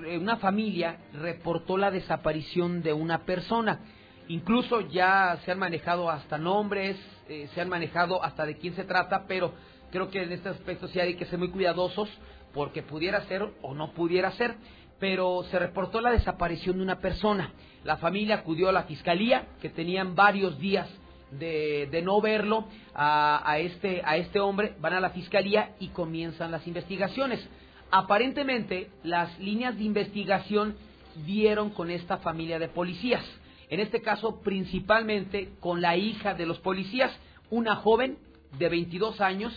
eh, 0.06 0.18
una 0.18 0.36
familia 0.36 0.98
reportó 1.12 1.76
la 1.76 1.90
desaparición 1.90 2.80
de 2.82 2.92
una 2.92 3.24
persona. 3.24 3.80
Incluso 4.28 4.82
ya 4.82 5.36
se 5.44 5.50
han 5.50 5.58
manejado 5.58 6.08
hasta 6.08 6.38
nombres, 6.38 6.96
se 7.26 7.60
han 7.60 7.68
manejado 7.68 8.22
hasta 8.22 8.46
de 8.46 8.56
quién 8.56 8.74
se 8.76 8.84
trata, 8.84 9.24
pero 9.26 9.52
creo 9.90 10.10
que 10.10 10.22
en 10.22 10.30
este 10.30 10.48
aspecto 10.48 10.86
sí 10.86 11.00
hay 11.00 11.14
que 11.14 11.26
ser 11.26 11.40
muy 11.40 11.50
cuidadosos 11.50 12.08
porque 12.54 12.82
pudiera 12.82 13.22
ser 13.22 13.48
o 13.62 13.74
no 13.74 13.92
pudiera 13.92 14.30
ser. 14.32 14.54
Pero 15.00 15.42
se 15.50 15.58
reportó 15.58 16.00
la 16.00 16.12
desaparición 16.12 16.76
de 16.76 16.84
una 16.84 17.00
persona. 17.00 17.52
La 17.82 17.96
familia 17.96 18.36
acudió 18.36 18.68
a 18.68 18.72
la 18.72 18.84
fiscalía, 18.84 19.48
que 19.60 19.68
tenían 19.68 20.14
varios 20.14 20.56
días 20.60 20.88
de, 21.38 21.88
de 21.90 22.02
no 22.02 22.20
verlo 22.20 22.66
a, 22.94 23.42
a 23.50 23.58
este, 23.58 24.02
a 24.04 24.16
este 24.16 24.40
hombre, 24.40 24.74
van 24.80 24.94
a 24.94 25.00
la 25.00 25.10
fiscalía 25.10 25.74
y 25.80 25.88
comienzan 25.88 26.50
las 26.50 26.66
investigaciones. 26.66 27.46
Aparentemente, 27.90 28.90
las 29.02 29.38
líneas 29.38 29.76
de 29.76 29.84
investigación 29.84 30.76
dieron 31.26 31.70
con 31.70 31.90
esta 31.90 32.18
familia 32.18 32.58
de 32.58 32.68
policías. 32.68 33.24
En 33.68 33.80
este 33.80 34.02
caso, 34.02 34.40
principalmente 34.40 35.50
con 35.60 35.80
la 35.80 35.96
hija 35.96 36.34
de 36.34 36.46
los 36.46 36.58
policías, 36.58 37.12
una 37.50 37.76
joven 37.76 38.18
de 38.58 38.68
22 38.68 39.20
años 39.20 39.52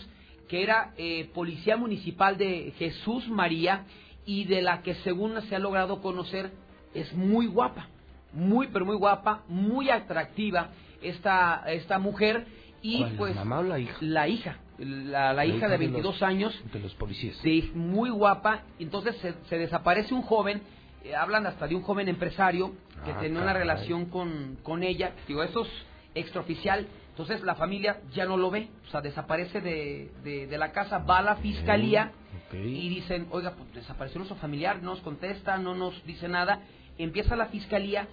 que 0.48 0.62
era 0.62 0.92
eh, 0.96 1.28
policía 1.34 1.76
municipal 1.76 2.38
de 2.38 2.72
Jesús 2.78 3.28
María 3.28 3.84
y 4.24 4.44
de 4.44 4.62
la 4.62 4.82
que 4.82 4.94
según 4.96 5.40
se 5.42 5.56
ha 5.56 5.58
logrado 5.58 6.00
conocer 6.00 6.52
es 6.94 7.12
muy 7.14 7.46
guapa, 7.46 7.88
muy 8.32 8.68
pero 8.68 8.84
muy 8.84 8.96
guapa, 8.96 9.42
muy 9.48 9.90
atractiva 9.90 10.70
esta, 11.02 11.64
esta 11.68 11.98
mujer 11.98 12.46
y 12.82 12.98
¿Cuál, 12.98 13.10
la 13.12 13.18
pues 13.18 13.34
mamá 13.36 13.58
o 13.60 13.62
la 13.62 13.78
hija? 13.78 13.96
la 14.00 14.28
hija, 14.28 14.56
la, 14.78 15.32
la 15.32 15.46
hija 15.46 15.68
de 15.68 15.76
22 15.78 16.04
los- 16.14 16.22
años 16.22 16.62
De 16.72 16.78
los 16.80 16.94
policías. 16.94 17.36
Sí, 17.42 17.70
muy 17.74 18.10
guapa. 18.10 18.62
Entonces 18.78 19.16
se, 19.18 19.34
se 19.48 19.58
desaparece 19.58 20.14
un 20.14 20.22
joven, 20.22 20.62
eh, 21.04 21.14
hablan 21.14 21.46
hasta 21.46 21.66
de 21.66 21.74
un 21.74 21.82
joven 21.82 22.08
empresario 22.08 22.72
que 23.04 23.12
Ah, 23.12 23.18
tenía 23.20 23.38
una 23.38 23.52
caray. 23.52 23.62
relación 23.62 24.06
con, 24.06 24.58
con 24.62 24.82
ella. 24.82 25.12
Digo, 25.26 25.42
eso 25.42 25.62
es 25.62 25.68
extraoficial. 26.14 26.86
Entonces 27.10 27.42
la 27.42 27.54
familia 27.54 28.00
ya 28.12 28.26
no 28.26 28.36
lo 28.36 28.50
ve, 28.50 28.68
o 28.86 28.90
sea, 28.90 29.00
desaparece 29.00 29.60
de, 29.62 30.10
de, 30.22 30.46
de 30.46 30.58
la 30.58 30.72
casa, 30.72 30.98
va 30.98 31.18
a 31.18 31.22
la 31.22 31.36
fiscalía 31.36 32.12
y 32.52 32.88
dicen, 32.90 33.26
oiga, 33.30 33.52
pues 33.56 33.72
desapareció 33.74 34.18
nuestro 34.18 34.36
familiar, 34.38 34.82
no 34.82 34.90
nos 34.90 35.00
contesta, 35.00 35.56
no 35.56 35.74
nos 35.74 36.04
dice 36.04 36.28
nada. 36.28 36.60
Empieza 36.98 37.34
la 37.34 37.46
fiscalía 37.46 38.06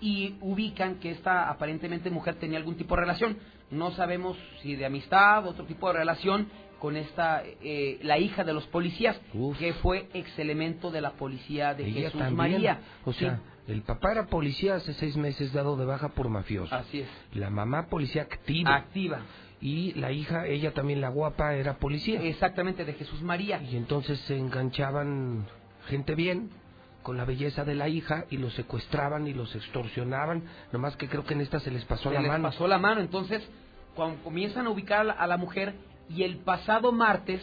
y 0.00 0.36
ubican 0.40 0.96
que 0.96 1.10
esta 1.10 1.48
aparentemente 1.50 2.10
mujer 2.10 2.36
tenía 2.36 2.58
algún 2.58 2.76
tipo 2.76 2.94
de 2.94 3.00
relación. 3.02 3.38
No 3.70 3.90
sabemos 3.92 4.36
si 4.62 4.76
de 4.76 4.86
amistad, 4.86 5.46
otro 5.46 5.64
tipo 5.64 5.88
de 5.88 5.98
relación 5.98 6.48
con 6.78 6.96
esta, 6.96 7.42
eh, 7.44 7.98
la 8.02 8.18
hija 8.18 8.44
de 8.44 8.52
los 8.52 8.64
policías, 8.68 9.20
que 9.58 9.72
fue 9.74 10.08
ex 10.14 10.38
elemento 10.38 10.90
de 10.90 11.00
la 11.00 11.12
policía 11.12 11.74
de 11.74 11.86
Ella 11.86 12.00
Jesús 12.02 12.20
también. 12.20 12.52
María. 12.52 12.80
O 13.04 13.12
Sí. 13.12 13.20
sea, 13.20 13.40
el 13.66 13.82
papá 13.82 14.12
era 14.12 14.26
policía 14.26 14.76
hace 14.76 14.94
seis 14.94 15.16
meses 15.16 15.52
dado 15.52 15.76
de 15.76 15.84
baja 15.84 16.10
por 16.10 16.28
mafioso. 16.28 16.74
Así 16.74 17.00
es. 17.00 17.08
La 17.34 17.50
mamá 17.50 17.88
policía 17.88 18.22
activa. 18.22 18.76
Activa. 18.76 19.22
Y 19.60 19.92
la 19.94 20.12
hija, 20.12 20.46
ella 20.46 20.72
también 20.72 21.00
la 21.00 21.08
guapa, 21.08 21.54
era 21.54 21.78
policía. 21.78 22.22
Exactamente, 22.22 22.84
de 22.84 22.92
Jesús 22.92 23.20
María. 23.22 23.60
Y 23.60 23.76
entonces 23.76 24.18
se 24.20 24.38
enganchaban 24.38 25.46
gente 25.88 26.14
bien 26.14 26.50
con 27.08 27.16
la 27.16 27.24
belleza 27.24 27.64
de 27.64 27.74
la 27.74 27.88
hija 27.88 28.26
y 28.28 28.36
los 28.36 28.52
secuestraban 28.52 29.26
y 29.26 29.32
los 29.32 29.54
extorsionaban. 29.56 30.42
Nomás 30.72 30.94
que 30.98 31.08
creo 31.08 31.24
que 31.24 31.32
en 31.32 31.40
esta 31.40 31.58
se 31.58 31.70
les 31.70 31.82
pasó 31.86 32.10
se 32.10 32.14
la 32.16 32.20
les 32.20 32.30
mano. 32.30 32.42
pasó 32.42 32.68
la 32.68 32.76
mano. 32.76 33.00
Entonces, 33.00 33.42
cuando 33.94 34.22
comienzan 34.22 34.66
a 34.66 34.68
ubicar 34.70 35.00
a 35.00 35.04
la, 35.04 35.12
a 35.14 35.26
la 35.26 35.38
mujer 35.38 35.72
y 36.10 36.22
el 36.24 36.36
pasado 36.36 36.92
martes 36.92 37.40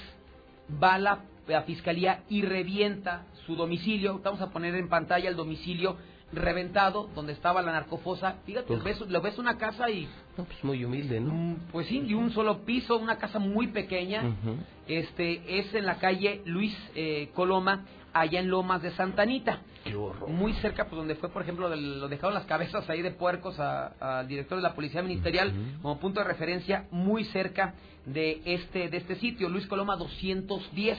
va 0.84 0.94
a 0.94 1.00
la, 1.00 1.20
la 1.48 1.64
fiscalía 1.64 2.22
y 2.30 2.44
revienta 2.44 3.24
su 3.48 3.56
domicilio. 3.56 4.22
Vamos 4.24 4.40
a 4.42 4.52
poner 4.52 4.76
en 4.76 4.88
pantalla 4.88 5.30
el 5.30 5.36
domicilio 5.36 5.98
reventado 6.32 7.10
donde 7.16 7.34
estaba 7.34 7.64
la 7.64 7.72
narcofosa. 7.72 8.36
Fíjate, 8.46 8.76
ves, 8.84 9.00
lo 9.02 9.20
ves 9.20 9.40
una 9.40 9.58
casa 9.58 9.90
y 9.90 10.08
No, 10.38 10.44
pues 10.44 10.64
muy 10.64 10.86
humilde, 10.86 11.20
¿no? 11.20 11.56
pues 11.72 11.88
sí, 11.88 12.04
y 12.06 12.14
un 12.14 12.30
solo 12.34 12.60
piso, 12.66 12.98
una 12.98 13.18
casa 13.18 13.40
muy 13.40 13.70
pequeña. 13.70 14.22
Este 14.88 15.58
es 15.60 15.74
en 15.74 15.88
la 15.88 15.96
calle 15.98 16.44
Luis 16.46 16.78
eh, 16.94 17.32
Coloma, 17.34 17.84
allá 18.16 18.40
en 18.40 18.50
Lomas 18.50 18.82
de 18.82 18.92
Santanita. 18.92 19.60
Qué 19.84 19.96
horror. 19.96 20.30
Muy 20.30 20.54
cerca, 20.54 20.86
pues 20.86 20.98
donde 20.98 21.16
fue, 21.16 21.30
por 21.30 21.42
ejemplo, 21.44 21.70
del- 21.70 22.00
lo 22.00 22.08
dejaron 22.08 22.34
las 22.34 22.46
cabezas 22.46 22.90
ahí 22.90 23.02
de 23.02 23.12
puercos 23.12 23.60
al 23.60 24.28
director 24.28 24.58
de 24.58 24.64
la 24.64 24.74
Policía 24.74 25.04
Ministerial 25.04 25.54
como 25.82 26.00
punto 26.00 26.22
de 26.22 26.26
referencia, 26.26 26.88
muy 26.92 27.26
cerca 27.26 27.76
de 28.06 28.42
este 28.46 28.90
de 28.90 28.98
este 28.98 29.16
sitio, 29.16 29.50
Luis 29.50 29.68
Coloma 29.68 29.96
210. 29.98 30.98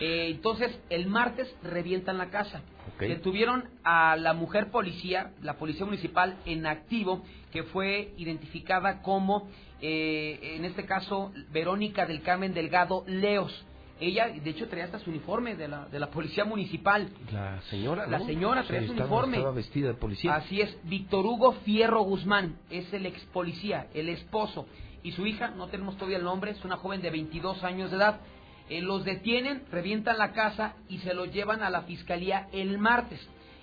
Eh, 0.00 0.26
entonces, 0.30 0.76
el 0.90 1.06
martes 1.06 1.54
revientan 1.62 2.18
la 2.18 2.30
casa. 2.30 2.62
Ok. 2.94 3.02
Detuvieron 3.02 3.64
a 3.84 4.16
la 4.16 4.34
mujer 4.34 4.70
policía, 4.72 5.30
la 5.40 5.54
policía 5.54 5.86
municipal 5.86 6.36
en 6.46 6.66
activo, 6.66 7.22
que 7.52 7.62
fue 7.62 8.12
identificada 8.18 9.00
como, 9.02 9.48
eh, 9.80 10.56
en 10.56 10.64
este 10.64 10.84
caso, 10.84 11.30
Verónica 11.52 12.06
del 12.06 12.22
Carmen 12.22 12.52
Delgado 12.52 13.04
Leos. 13.06 13.64
Ella, 14.00 14.28
de 14.28 14.50
hecho, 14.50 14.68
traía 14.68 14.84
hasta 14.86 14.98
su 15.00 15.10
uniforme 15.10 15.56
de 15.56 15.66
la, 15.68 15.86
de 15.86 15.98
la 15.98 16.08
policía 16.10 16.44
municipal. 16.44 17.08
La 17.32 17.60
señora, 17.62 18.06
La 18.06 18.18
¿no? 18.20 18.26
señora 18.26 18.62
Sí, 18.62 18.68
traía 18.68 18.86
su 18.86 18.92
estaba- 18.92 19.08
uniforme. 19.08 19.36
Estaba 19.38 19.54
vestida 19.54 19.88
de 19.88 19.94
policía. 19.94 20.34
Así 20.36 20.60
es, 20.60 20.76
Víctor 20.84 21.26
Hugo 21.26 21.52
Fierro 21.64 22.02
Guzmán 22.02 22.58
es 22.70 22.92
el 22.92 23.06
ex 23.06 23.20
policía, 23.26 23.88
el 23.94 24.08
esposo. 24.08 24.66
Y 25.02 25.12
su 25.12 25.26
hija, 25.26 25.50
no 25.50 25.68
tenemos 25.68 25.96
todavía 25.96 26.18
el 26.18 26.24
nombre, 26.24 26.50
es 26.52 26.64
una 26.64 26.76
joven 26.76 27.00
de 27.02 27.10
22 27.10 27.62
años 27.64 27.90
de 27.90 27.96
edad. 27.96 28.20
Eh, 28.68 28.82
los 28.82 29.04
detienen, 29.04 29.62
revientan 29.72 30.18
la 30.18 30.32
casa 30.32 30.74
y 30.88 30.98
se 30.98 31.14
lo 31.14 31.24
llevan 31.24 31.62
a 31.62 31.70
la 31.70 31.82
fiscalía 31.82 32.48
el 32.52 32.78
martes. 32.78 33.20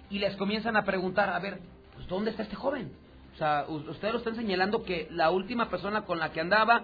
Y 0.10 0.20
les 0.20 0.36
comienzan 0.36 0.76
a 0.76 0.84
preguntar, 0.84 1.30
a 1.30 1.40
ver, 1.40 1.60
pues 1.94 2.08
¿dónde 2.08 2.32
está 2.32 2.44
este 2.44 2.56
joven? 2.56 2.92
O 3.36 3.38
sea, 3.38 3.66
ustedes 3.68 4.14
lo 4.14 4.20
están 4.20 4.36
señalando 4.36 4.84
que 4.84 5.08
la 5.12 5.30
última 5.30 5.70
persona 5.70 6.04
con 6.06 6.20
la 6.20 6.32
que 6.32 6.40
andaba 6.42 6.84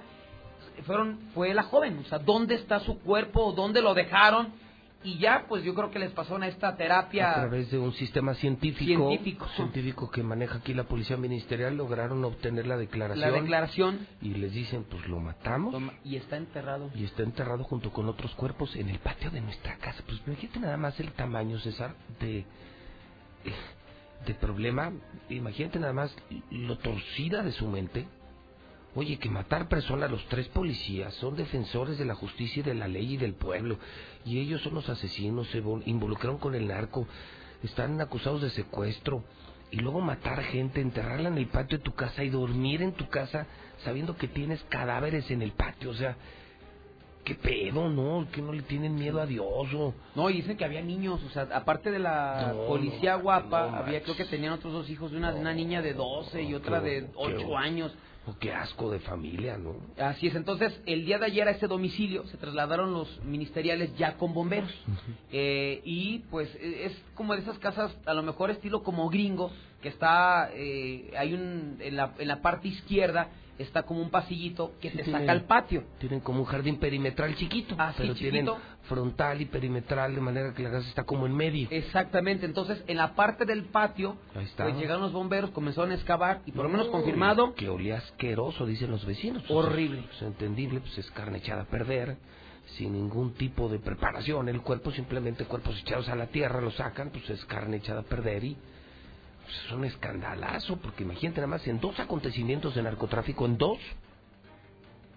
fueron 0.82 1.20
fue 1.34 1.54
la 1.54 1.64
joven. 1.64 2.00
O 2.00 2.04
sea, 2.06 2.20
¿dónde 2.20 2.56
está 2.56 2.80
su 2.82 3.00
cuerpo? 3.00 3.52
¿Dónde 3.54 3.82
lo 3.82 3.94
dejaron? 3.94 4.50
Y 5.04 5.18
ya, 5.18 5.46
pues 5.50 5.64
yo 5.64 5.74
creo 5.74 5.90
que 5.90 5.98
les 5.98 6.12
pasaron 6.12 6.44
a 6.44 6.48
esta 6.48 6.78
terapia 6.78 7.32
a 7.32 7.34
través 7.34 7.72
de 7.72 7.80
un 7.80 7.92
sistema 7.94 8.36
científico, 8.36 9.08
Científico. 9.10 9.48
científico 9.56 10.12
que 10.12 10.22
maneja 10.22 10.60
aquí 10.60 10.76
la 10.76 10.84
policía 10.84 11.18
ministerial 11.18 11.76
lograron 11.76 12.24
obtener 12.24 12.68
la 12.68 12.78
declaración 12.78 13.20
La 13.32 13.32
declaración. 13.36 14.08
y 14.22 14.36
les 14.36 14.52
dicen 14.54 14.84
pues 14.88 15.08
lo 15.08 15.20
matamos 15.20 15.74
y 16.06 16.18
está 16.18 16.38
enterrado 16.38 16.92
y 16.94 17.04
está 17.06 17.24
enterrado 17.24 17.64
junto 17.64 17.92
con 17.92 18.08
otros 18.10 18.36
cuerpos 18.36 18.76
en 18.76 18.90
el 18.90 19.00
patio 19.00 19.32
de 19.32 19.42
nuestra 19.42 19.76
casa 19.78 20.04
pues 20.06 20.22
imagínate 20.28 20.60
nada 20.60 20.78
más 20.78 21.00
el 21.00 21.12
tamaño 21.14 21.58
César 21.58 21.96
de 22.20 22.46
de 24.28 24.34
problema 24.36 24.92
imagínate 25.30 25.80
nada 25.80 25.94
más 25.94 26.16
lo 26.52 26.78
torcida 26.78 27.42
de 27.42 27.54
su 27.54 27.68
mente 27.68 28.06
Oye, 28.94 29.18
que 29.18 29.30
matar 29.30 29.70
personas, 29.70 30.12
los 30.12 30.26
tres 30.28 30.48
policías 30.50 31.14
son 31.16 31.36
defensores 31.36 31.98
de 31.98 32.06
la 32.06 32.16
justicia 32.16 32.60
y 32.60 32.64
de 32.64 32.74
la 32.74 32.88
ley 32.90 33.14
y 33.14 33.18
del 33.18 33.34
pueblo, 33.36 33.78
y 34.26 34.40
ellos 34.40 34.62
son 34.62 34.74
los 34.74 34.90
asesinos, 34.90 35.48
se 35.48 35.64
vol- 35.64 35.84
involucraron 35.86 36.38
con 36.38 36.56
el 36.56 36.68
narco, 36.68 37.08
están 37.64 38.02
acusados 38.02 38.42
de 38.42 38.50
secuestro, 38.50 39.24
y 39.72 39.78
luego 39.78 40.02
matar 40.02 40.44
gente, 40.44 40.82
enterrarla 40.82 41.30
en 41.30 41.38
el 41.38 41.48
patio 41.48 41.78
de 41.78 41.84
tu 41.86 41.94
casa 41.94 42.24
y 42.26 42.30
dormir 42.30 42.82
en 42.82 42.92
tu 42.92 43.08
casa 43.08 43.48
sabiendo 43.86 44.18
que 44.18 44.28
tienes 44.28 44.62
cadáveres 44.68 45.32
en 45.32 45.42
el 45.42 45.54
patio, 45.54 45.92
o 45.92 45.94
sea, 45.94 46.18
qué 47.24 47.36
pedo, 47.36 47.90
¿no? 47.90 48.28
Que 48.32 48.42
no 48.42 48.52
le 48.54 48.64
tienen 48.64 48.96
miedo 48.96 49.22
a 49.22 49.26
Dios 49.26 49.46
o... 49.76 49.94
No, 50.16 50.30
y 50.30 50.34
dicen 50.34 50.58
que 50.58 50.66
había 50.66 50.82
niños, 50.82 51.22
o 51.24 51.30
sea, 51.30 51.48
aparte 51.54 51.92
de 51.92 52.00
la 52.00 52.54
No, 52.56 52.66
policía 52.68 53.18
no, 53.18 53.24
guapa, 53.24 53.70
no 53.72 53.78
había 53.78 54.02
creo 54.04 54.16
que 54.16 54.26
tenían 54.26 54.54
otros 54.54 54.74
dos 54.74 54.90
hijos, 54.90 55.12
una, 55.12 55.34
una 55.34 55.54
niña 55.54 55.82
de 55.82 55.94
12 55.94 56.42
y 56.44 56.54
otra 56.54 56.82
qué- 56.82 56.90
de 56.90 57.02
qué- 57.08 57.12
8 57.16 57.58
años. 57.58 57.94
O 58.28 58.38
qué 58.38 58.54
asco 58.54 58.92
de 58.92 59.00
familia, 59.00 59.58
¿no? 59.58 59.78
Así 59.98 60.28
es, 60.28 60.36
entonces 60.36 60.80
el 60.86 61.06
día 61.06 61.18
de 61.18 61.26
ayer 61.26 61.48
a 61.48 61.52
ese 61.52 61.66
domicilio 61.68 62.28
se 62.28 62.38
trasladaron 62.38 62.94
los 62.94 63.20
ministeriales 63.24 63.96
ya 63.98 64.16
con 64.18 64.32
bomberos. 64.34 64.72
Eh, 65.32 65.82
y 65.86 66.20
pues 66.30 66.54
eh, 66.56 66.84
es 66.86 67.04
como 67.16 67.34
de 67.34 67.40
esas 67.42 67.58
casas, 67.58 67.96
a 68.06 68.14
lo 68.14 68.22
mejor 68.22 68.52
estilo 68.52 68.84
como 68.84 69.10
gringo, 69.10 69.52
que 69.82 69.90
está, 69.90 70.52
eh, 70.54 71.12
hay 71.18 71.34
un, 71.34 71.78
en 71.80 71.96
la, 71.98 72.14
en 72.20 72.28
la 72.28 72.42
parte 72.44 72.68
izquierda 72.68 73.30
está 73.62 73.84
como 73.84 74.02
un 74.02 74.10
pasillito 74.10 74.74
que 74.82 74.90
te 74.92 75.04
tienen- 75.04 75.22
saca 75.22 75.32
al 75.32 75.44
patio. 75.46 75.84
Tienen 76.00 76.20
como 76.20 76.40
un 76.40 76.46
jardín 76.46 76.78
perimetral 76.78 77.36
chiquito, 77.36 77.76
Así, 77.78 77.96
pero 78.00 78.14
tienen 78.16 78.48
frontal 78.84 79.42
y 79.42 79.46
perimetral 79.46 80.14
de 80.16 80.22
manera 80.22 80.54
que 80.54 80.64
la 80.64 80.72
casa 80.72 80.88
está 80.90 81.04
como 81.04 81.26
en 81.26 81.36
medio. 81.36 81.68
Exactamente, 81.72 82.46
entonces 82.46 82.84
en 82.88 82.98
la 82.98 83.16
parte 83.16 83.46
del 83.46 83.66
patio, 83.66 84.18
Ahí 84.36 84.46
está. 84.46 84.64
pues 84.66 84.76
llegaron 84.78 85.02
los 85.04 85.14
bomberos, 85.14 85.52
comenzaron 85.52 85.92
a 85.92 85.96
excavar 85.96 86.42
y 86.46 86.52
por 86.52 86.64
lo 86.64 86.70
menos 86.70 86.88
No, 86.88 86.92
confirmado, 86.92 87.54
Que 87.56 87.70
olía 87.70 87.98
asqueroso, 87.98 88.66
dicen 88.66 88.92
los 88.92 89.06
vecinos. 89.06 89.44
Horrible. 89.50 90.04
Entendible, 90.22 90.80
pues 90.82 90.98
es 90.98 91.10
carne 91.12 91.38
echada 91.40 91.64
a 91.64 91.66
perder, 91.66 92.18
sin 92.78 92.94
ningún 92.94 93.34
tipo 93.34 93.70
de 93.70 93.80
preparación. 93.80 94.48
El 94.50 94.62
cuerpo, 94.62 94.92
simplemente 94.92 95.46
cuerpos 95.46 95.80
echados 95.82 96.08
a 96.10 96.16
la 96.16 96.28
tierra, 96.28 96.62
lo 96.62 96.72
sacan, 96.72 97.10
pues 97.12 97.30
es 97.30 97.44
carne 97.46 97.78
echada 97.78 98.02
a 98.02 98.04
perder 98.04 98.44
y 98.44 98.58
pues, 99.52 99.66
es 99.66 99.72
un 99.74 99.84
escandalazo, 99.84 100.78
porque 100.78 101.04
imagínate 101.04 101.42
nada 101.42 101.48
más, 101.48 101.68
en 101.68 101.80
dos 101.80 102.00
acontecimientos 102.00 102.74
de 102.76 102.84
narcotráfico, 102.84 103.46
en 103.46 103.58
dos, 103.58 103.80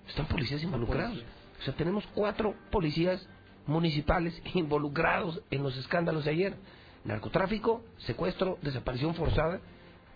están 0.09 0.27
policías 0.27 0.63
involucrados. 0.63 1.23
O 1.61 1.63
sea, 1.63 1.75
tenemos 1.75 2.05
cuatro 2.15 2.55
policías 2.71 3.27
municipales 3.67 4.41
involucrados 4.55 5.41
en 5.51 5.63
los 5.63 5.77
escándalos 5.77 6.25
de 6.25 6.33
ayer. 6.33 6.57
Narcotráfico, 7.05 7.85
secuestro, 7.99 8.59
desaparición 8.61 9.15
forzada. 9.15 9.61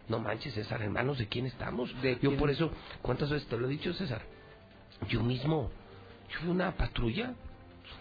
No 0.09 0.19
manches, 0.19 0.55
César, 0.55 0.82
hermanos, 0.82 1.19
¿de 1.19 1.28
quién 1.28 1.47
estamos? 1.47 1.95
Yo 2.03 2.19
quién? 2.19 2.36
por 2.39 2.51
eso, 2.51 2.73
¿cuántas 3.03 3.31
veces 3.31 3.47
te 3.47 3.57
lo 3.57 3.66
he 3.66 3.70
dicho, 3.70 3.93
César? 3.93 4.23
Yo 5.09 5.23
mismo, 5.23 5.70
yo 6.31 6.40
vi 6.43 6.49
una 6.49 6.73
patrulla, 6.73 7.35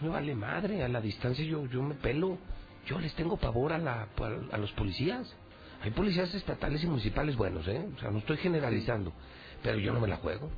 me 0.00 0.08
vale 0.08 0.34
madre, 0.34 0.82
a 0.82 0.88
la 0.88 1.00
distancia 1.00 1.44
yo, 1.44 1.66
yo 1.66 1.82
me 1.82 1.94
pelo. 1.94 2.38
Yo 2.86 2.98
les 2.98 3.14
tengo 3.14 3.36
pavor 3.36 3.72
a, 3.74 3.78
la, 3.78 4.08
a 4.50 4.58
los 4.58 4.72
policías. 4.72 5.32
Hay 5.82 5.90
policías 5.92 6.34
estatales 6.34 6.82
y 6.82 6.86
municipales 6.86 7.36
buenos, 7.36 7.66
¿eh? 7.68 7.86
O 7.96 8.00
sea, 8.00 8.10
no 8.10 8.18
estoy 8.18 8.36
generalizando, 8.38 9.12
pero 9.62 9.78
yo 9.78 9.92
no 9.92 10.00
me 10.00 10.08
la 10.08 10.16
juego. 10.16 10.50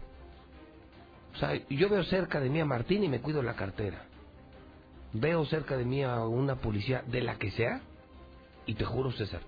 O 1.34 1.38
sea, 1.38 1.54
yo 1.68 1.88
veo 1.88 2.02
cerca 2.04 2.40
de 2.40 2.48
mí 2.48 2.60
a 2.60 2.64
Martín 2.64 3.04
y 3.04 3.08
me 3.08 3.20
cuido 3.20 3.42
la 3.42 3.54
cartera. 3.54 4.04
Veo 5.12 5.44
cerca 5.46 5.76
de 5.76 5.84
mí 5.84 6.02
a 6.02 6.24
una 6.24 6.56
policía 6.56 7.02
de 7.06 7.20
la 7.20 7.36
que 7.36 7.50
sea 7.50 7.80
y 8.66 8.74
te 8.74 8.84
juro, 8.84 9.12
César, 9.12 9.40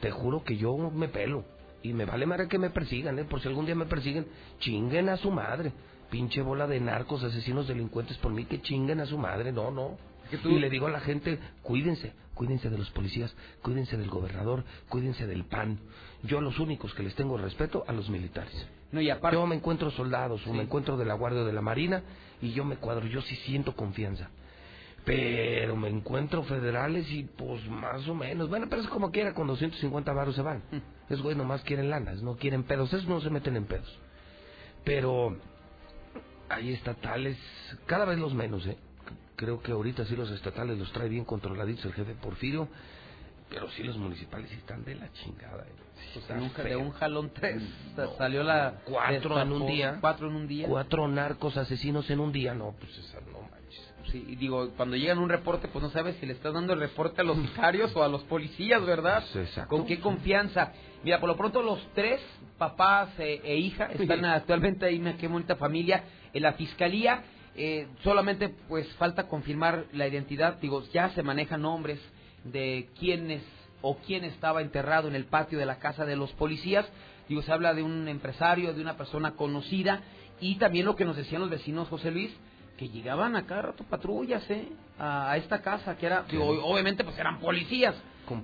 te 0.00 0.10
juro 0.10 0.42
que 0.42 0.56
yo 0.56 0.76
me 0.76 1.08
pelo. 1.08 1.44
Y 1.82 1.92
me 1.92 2.04
vale 2.04 2.26
madre 2.26 2.48
que 2.48 2.58
me 2.58 2.70
persigan, 2.70 3.18
¿eh? 3.18 3.24
Por 3.24 3.40
si 3.40 3.48
algún 3.48 3.66
día 3.66 3.74
me 3.74 3.86
persiguen, 3.86 4.26
chinguen 4.58 5.08
a 5.08 5.16
su 5.16 5.30
madre. 5.30 5.72
Pinche 6.10 6.40
bola 6.42 6.66
de 6.66 6.80
narcos, 6.80 7.22
asesinos, 7.22 7.68
delincuentes, 7.68 8.16
por 8.18 8.32
mí 8.32 8.44
que 8.44 8.60
chinguen 8.60 9.00
a 9.00 9.06
su 9.06 9.18
madre. 9.18 9.52
No, 9.52 9.70
no. 9.70 9.96
Tú- 10.38 10.50
Y 10.50 10.58
le 10.58 10.70
digo 10.70 10.86
a 10.86 10.90
la 10.90 11.00
gente, 11.00 11.38
cuídense, 11.62 12.12
cuídense 12.34 12.68
de 12.70 12.78
los 12.78 12.90
policías, 12.90 13.34
cuídense 13.62 13.96
del 13.96 14.08
gobernador, 14.10 14.64
cuídense 14.88 15.26
del 15.26 15.44
PAN. 15.44 15.78
Yo 16.22 16.38
a 16.38 16.42
los 16.42 16.58
únicos 16.58 16.92
que 16.94 17.02
les 17.02 17.14
tengo 17.14 17.36
respeto, 17.38 17.84
a 17.86 17.92
los 17.92 18.08
militares. 18.10 18.66
No, 18.92 19.00
y 19.00 19.10
aparte... 19.10 19.36
Yo 19.36 19.46
me 19.46 19.56
encuentro 19.56 19.90
soldados 19.90 20.46
o 20.46 20.52
me 20.52 20.62
encuentro 20.62 20.96
de 20.96 21.04
la 21.04 21.14
Guardia 21.14 21.42
o 21.42 21.44
de 21.44 21.52
la 21.52 21.60
Marina 21.62 22.02
y 22.40 22.52
yo 22.52 22.64
me 22.64 22.76
cuadro, 22.76 23.06
yo 23.06 23.20
sí 23.22 23.34
siento 23.36 23.74
confianza. 23.76 24.28
Pero 25.04 25.76
me 25.76 25.88
encuentro 25.88 26.42
federales 26.42 27.08
y 27.12 27.22
pues 27.24 27.64
más 27.68 28.06
o 28.08 28.14
menos. 28.14 28.48
Bueno, 28.48 28.66
pero 28.68 28.82
es 28.82 28.88
como 28.88 29.12
quiera, 29.12 29.34
con 29.34 29.46
250 29.46 30.12
varos 30.12 30.34
se 30.34 30.42
van. 30.42 30.62
Es 31.08 31.20
güey, 31.22 31.36
nomás 31.36 31.62
quieren 31.62 31.90
lanas, 31.90 32.22
no 32.22 32.36
quieren 32.36 32.64
pedos. 32.64 32.92
Esos 32.92 33.06
no 33.08 33.20
se 33.20 33.30
meten 33.30 33.56
en 33.56 33.66
pedos. 33.66 33.98
Pero 34.84 35.36
hay 36.48 36.72
estatales, 36.72 37.36
cada 37.86 38.04
vez 38.04 38.18
los 38.18 38.34
menos, 38.34 38.66
¿eh? 38.66 38.76
Creo 39.36 39.60
que 39.60 39.72
ahorita 39.72 40.04
sí 40.06 40.16
los 40.16 40.30
estatales 40.30 40.78
los 40.78 40.90
trae 40.92 41.08
bien 41.08 41.24
controladitos 41.24 41.84
el 41.84 41.92
jefe 41.92 42.14
Porfirio. 42.14 42.68
Pero 43.48 43.70
sí 43.70 43.82
los 43.84 43.96
municipales 43.96 44.50
están 44.52 44.84
de 44.84 44.96
la 44.96 45.12
chingada. 45.12 45.62
¿eh? 45.62 45.86
Sí, 46.12 46.18
está 46.18 46.34
de 46.34 46.42
un, 46.42 46.48
de 46.48 46.54
feo. 46.54 46.80
un 46.80 46.90
jalón 46.90 47.30
tres, 47.32 47.62
salió 48.18 48.42
la... 48.42 48.80
Cuatro 48.84 49.40
en 49.40 49.52
un 49.52 49.66
día. 49.66 49.98
Cuatro 50.00 50.28
en 50.28 50.34
un 50.34 50.48
día. 50.48 50.66
Cuatro 50.66 51.06
narcos 51.06 51.56
asesinos 51.56 52.10
en 52.10 52.20
un 52.20 52.32
día, 52.32 52.54
no, 52.54 52.74
pues 52.78 52.96
esa 52.98 53.20
no 53.20 53.42
manches. 53.42 53.94
Sí, 54.10 54.24
y 54.28 54.36
digo, 54.36 54.70
cuando 54.76 54.96
llegan 54.96 55.18
un 55.18 55.28
reporte, 55.28 55.68
pues 55.68 55.82
no 55.82 55.90
sabes 55.90 56.16
si 56.16 56.26
le 56.26 56.32
estás 56.32 56.54
dando 56.54 56.72
el 56.72 56.80
reporte 56.80 57.20
a 57.20 57.24
los 57.24 57.36
sicarios 57.38 57.94
o 57.96 58.02
a 58.02 58.08
los 58.08 58.22
policías, 58.24 58.84
¿verdad? 58.84 59.24
exacto. 59.34 59.68
¿Con 59.68 59.86
qué 59.86 60.00
confianza? 60.00 60.72
Mira, 61.02 61.20
por 61.20 61.28
lo 61.28 61.36
pronto 61.36 61.62
los 61.62 61.80
tres, 61.94 62.20
papás 62.58 63.10
eh, 63.18 63.40
e 63.44 63.56
hija, 63.56 63.86
están 63.86 64.24
actualmente 64.24 64.86
ahí, 64.86 64.98
mira, 64.98 65.16
qué 65.16 65.28
bonita 65.28 65.56
familia, 65.56 66.04
en 66.32 66.42
la 66.42 66.54
fiscalía. 66.54 67.22
Eh, 67.56 67.88
solamente 68.02 68.48
pues 68.68 68.86
falta 68.94 69.28
confirmar 69.28 69.86
la 69.92 70.06
identidad, 70.06 70.58
digo, 70.60 70.82
ya 70.92 71.10
se 71.10 71.22
manejan 71.22 71.62
nombres 71.62 72.00
de 72.44 72.88
quiénes 72.98 73.42
o 73.82 73.96
quién 73.98 74.24
estaba 74.24 74.62
enterrado 74.62 75.08
en 75.08 75.14
el 75.14 75.24
patio 75.24 75.58
de 75.58 75.66
la 75.66 75.78
casa 75.78 76.04
de 76.04 76.16
los 76.16 76.32
policías. 76.32 76.86
Digo, 77.28 77.42
se 77.42 77.52
habla 77.52 77.74
de 77.74 77.82
un 77.82 78.08
empresario, 78.08 78.72
de 78.72 78.80
una 78.80 78.96
persona 78.96 79.32
conocida 79.32 80.02
y 80.40 80.56
también 80.56 80.86
lo 80.86 80.96
que 80.96 81.04
nos 81.04 81.16
decían 81.16 81.40
los 81.40 81.50
vecinos, 81.50 81.88
José 81.88 82.10
Luis, 82.10 82.30
que 82.76 82.88
llegaban 82.88 83.36
a 83.36 83.46
cada 83.46 83.62
rato 83.62 83.84
patrullas, 83.84 84.48
¿eh? 84.50 84.68
A, 84.98 85.30
a 85.32 85.36
esta 85.36 85.62
casa, 85.62 85.96
que 85.96 86.06
era, 86.06 86.24
digo, 86.30 86.46
obviamente 86.46 87.04
pues 87.04 87.18
eran 87.18 87.40
policías, 87.40 87.94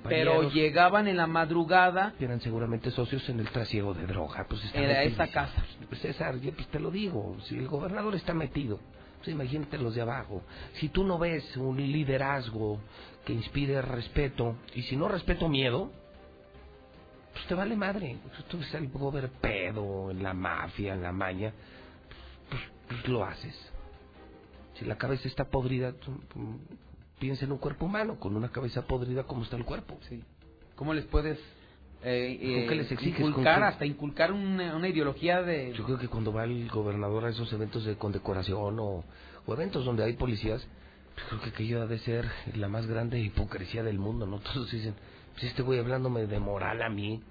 pero 0.08 0.50
llegaban 0.50 1.08
en 1.08 1.16
la 1.16 1.26
madrugada 1.26 2.14
Eran 2.20 2.40
seguramente 2.40 2.90
socios 2.90 3.28
en 3.28 3.40
el 3.40 3.48
trasiego 3.48 3.94
de 3.94 4.06
droga. 4.06 4.46
Pues 4.48 4.62
Era 4.74 5.02
esa 5.02 5.26
casa. 5.28 5.64
Pues, 5.88 6.00
César, 6.00 6.38
yo 6.40 6.52
pues 6.52 6.68
te 6.68 6.80
lo 6.80 6.90
digo, 6.90 7.36
si 7.44 7.56
el 7.56 7.68
gobernador 7.68 8.14
está 8.14 8.32
metido, 8.32 8.80
pues 9.22 9.34
imagínate 9.34 9.78
los 9.78 9.94
de 9.94 10.02
abajo. 10.02 10.42
Si 10.80 10.88
tú 10.88 11.04
no 11.04 11.16
ves 11.16 11.56
un 11.56 11.76
liderazgo 11.76 12.80
que 13.24 13.32
inspire 13.32 13.80
respeto, 13.80 14.56
y 14.74 14.82
si 14.82 14.96
no 14.96 15.06
respeto 15.06 15.48
miedo, 15.48 15.92
pues 17.32 17.46
te 17.46 17.54
vale 17.54 17.76
madre. 17.76 18.18
Pues 18.28 18.44
tú 18.46 18.58
ves 18.58 18.74
al 18.74 18.88
gober 18.88 19.30
pedo, 19.30 20.10
en 20.10 20.24
la 20.24 20.34
mafia, 20.34 20.94
en 20.94 21.02
la 21.02 21.12
maña, 21.12 21.52
pues, 22.50 22.62
pues 22.88 23.08
lo 23.08 23.24
haces. 23.24 23.54
Si 24.74 24.84
la 24.84 24.98
cabeza 24.98 25.28
está 25.28 25.44
podrida, 25.44 25.94
piensa 27.20 27.44
en 27.44 27.52
un 27.52 27.58
cuerpo 27.58 27.86
humano, 27.86 28.18
con 28.18 28.34
una 28.34 28.50
cabeza 28.50 28.82
podrida, 28.82 29.22
¿cómo 29.22 29.44
está 29.44 29.56
el 29.56 29.64
cuerpo? 29.64 30.00
Sí. 30.08 30.24
¿Cómo 30.74 30.94
les 30.94 31.04
puedes 31.04 31.38
eh, 32.04 32.38
¿Con 32.38 32.68
qué 32.68 32.74
eh, 32.74 32.76
les 32.76 32.92
exiges? 32.92 33.20
¿Con 33.20 33.30
inculcar, 33.30 33.62
hasta 33.62 33.86
inculcar 33.86 34.32
una, 34.32 34.76
una 34.76 34.88
ideología 34.88 35.42
de... 35.42 35.72
Yo 35.72 35.84
creo 35.84 35.98
que 35.98 36.08
cuando 36.08 36.32
va 36.32 36.44
el 36.44 36.68
gobernador 36.68 37.24
a 37.24 37.30
esos 37.30 37.52
eventos 37.52 37.84
de 37.84 37.96
condecoración 37.96 38.78
o, 38.78 39.04
o 39.46 39.54
eventos 39.54 39.84
donde 39.84 40.04
hay 40.04 40.14
policías, 40.14 40.66
Creo 41.28 41.40
que 41.40 41.50
aquello 41.50 41.82
ha 41.82 41.86
de 41.86 41.98
ser 41.98 42.30
la 42.54 42.68
más 42.68 42.86
grande 42.86 43.20
hipocresía 43.20 43.82
del 43.82 43.98
mundo, 43.98 44.26
¿no? 44.26 44.38
Todos 44.52 44.70
dicen, 44.70 44.94
pues 45.32 45.44
este 45.44 45.62
güey 45.62 45.78
hablándome 45.78 46.26
de 46.26 46.38
moral 46.38 46.82
a 46.82 46.88
mí. 46.88 47.22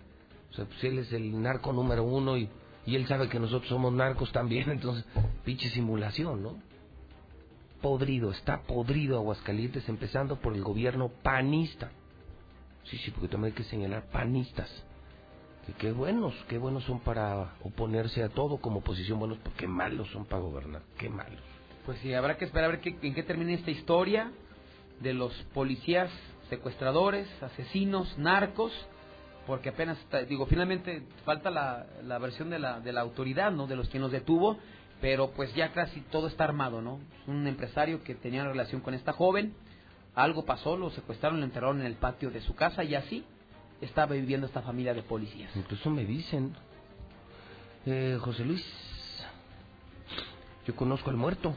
O 0.52 0.54
sea, 0.54 0.66
pues 0.66 0.84
él 0.84 1.00
es 1.00 1.12
el 1.14 1.42
narco 1.42 1.72
número 1.74 2.04
uno 2.04 2.38
y, 2.38 2.50
y 2.86 2.96
él 2.96 3.08
sabe 3.08 3.30
que 3.30 3.40
nosotros 3.40 3.70
somos 3.70 3.94
narcos 3.94 4.32
también, 4.32 4.70
entonces, 4.72 5.06
pinche 5.44 5.70
simulación, 5.70 6.44
¿no? 6.44 6.56
Podrido, 7.82 8.32
está 8.32 8.62
podrido 8.62 9.18
Aguascalientes, 9.18 9.88
empezando 9.90 10.36
por 10.36 10.54
el 10.54 10.62
gobierno 10.62 11.10
panista. 11.24 11.92
Sí, 12.86 12.98
sí, 12.98 13.12
porque 13.12 13.28
también 13.28 13.54
hay 13.54 13.58
que 13.58 13.70
señalar 13.70 14.06
panistas. 14.12 14.70
Que 15.66 15.74
qué 15.74 15.92
buenos, 15.92 16.34
qué 16.50 16.58
buenos 16.58 16.84
son 16.86 17.00
para 17.00 17.54
oponerse 17.64 18.24
a 18.24 18.30
todo 18.30 18.58
como 18.58 18.80
oposición, 18.80 19.20
buenos, 19.20 19.38
pero 19.44 19.56
qué 19.56 19.68
malos 19.68 20.10
son 20.10 20.26
para 20.26 20.42
gobernar, 20.42 20.82
qué 20.98 21.10
malos. 21.10 21.42
Pues 21.86 22.00
sí, 22.00 22.14
habrá 22.14 22.38
que 22.38 22.46
esperar 22.46 22.70
a 22.70 22.74
ver 22.74 22.82
qué, 22.82 22.98
en 23.02 23.14
qué 23.14 23.24
termina 23.24 23.54
esta 23.54 23.72
historia 23.72 24.32
de 25.00 25.14
los 25.14 25.34
policías 25.54 26.10
secuestradores, 26.50 27.28
asesinos, 27.42 28.18
narcos, 28.18 28.72
porque 29.48 29.70
apenas, 29.70 29.98
digo, 30.28 30.46
finalmente 30.46 31.04
falta 31.26 31.50
la, 31.50 31.88
la 32.04 32.20
versión 32.20 32.50
de 32.50 32.60
la, 32.60 32.80
de 32.80 32.92
la 32.94 33.02
autoridad, 33.02 33.52
¿no? 33.52 33.68
De 33.68 33.76
los 33.76 33.90
que 33.90 34.00
nos 34.00 34.12
detuvo, 34.12 34.58
pero 35.00 35.32
pues 35.32 35.54
ya 35.56 35.72
casi 35.72 36.02
todo 36.02 36.28
está 36.28 36.44
armado, 36.44 36.82
¿no? 36.82 37.00
Un 37.28 37.48
empresario 37.48 38.04
que 38.04 38.16
tenía 38.16 38.44
relación 38.44 38.82
con 38.82 38.94
esta 38.94 39.14
joven, 39.14 39.54
algo 40.16 40.46
pasó, 40.46 40.78
lo 40.78 40.90
secuestraron, 40.92 41.40
lo 41.40 41.46
enterraron 41.46 41.80
en 41.80 41.86
el 41.86 41.96
patio 41.96 42.32
de 42.32 42.42
su 42.42 42.54
casa 42.54 42.84
y 42.84 42.96
así 42.96 43.24
estaba 43.80 44.14
viviendo 44.14 44.48
esta 44.48 44.62
familia 44.62 44.94
de 44.94 45.04
policías. 45.04 45.56
Incluso 45.56 45.90
me 45.90 46.06
dicen, 46.06 46.54
eh, 47.86 48.18
José 48.20 48.46
Luis, 48.46 48.66
yo 50.66 50.76
conozco 50.76 51.10
al 51.10 51.18
muerto. 51.18 51.56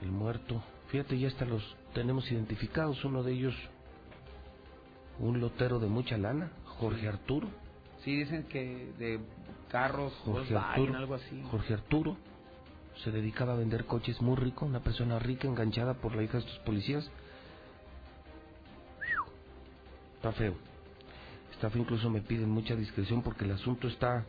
El 0.00 0.10
muerto, 0.10 0.62
fíjate, 0.88 1.18
ya 1.18 1.28
hasta 1.28 1.44
los 1.44 1.62
tenemos 1.92 2.30
identificados. 2.30 3.04
Uno 3.04 3.22
de 3.22 3.32
ellos, 3.32 3.54
un 5.18 5.40
lotero 5.40 5.78
de 5.78 5.88
mucha 5.88 6.16
lana, 6.16 6.52
Jorge 6.78 7.08
Arturo. 7.08 7.48
Sí, 8.04 8.16
dicen 8.16 8.44
que 8.44 8.92
de 8.98 9.20
carros, 9.68 10.12
Jorge 10.24 10.54
Volkswagen, 10.54 10.82
Arturo, 10.82 10.98
algo 10.98 11.14
así. 11.14 11.42
Jorge 11.50 11.74
Arturo 11.74 12.16
se 13.02 13.10
dedicaba 13.10 13.52
a 13.52 13.56
vender 13.56 13.84
coches 13.84 14.20
muy 14.20 14.36
rico, 14.36 14.66
una 14.66 14.80
persona 14.80 15.18
rica 15.18 15.46
enganchada 15.46 15.94
por 15.94 16.14
la 16.14 16.22
hija 16.22 16.34
de 16.34 16.44
estos 16.44 16.58
policías. 16.60 17.08
Está 20.16 20.32
feo. 20.32 20.54
Está 21.52 21.70
feo, 21.70 21.82
incluso 21.82 22.10
me 22.10 22.20
piden 22.20 22.50
mucha 22.50 22.74
discreción 22.74 23.22
porque 23.22 23.44
el 23.44 23.52
asunto 23.52 23.88
está 23.88 24.24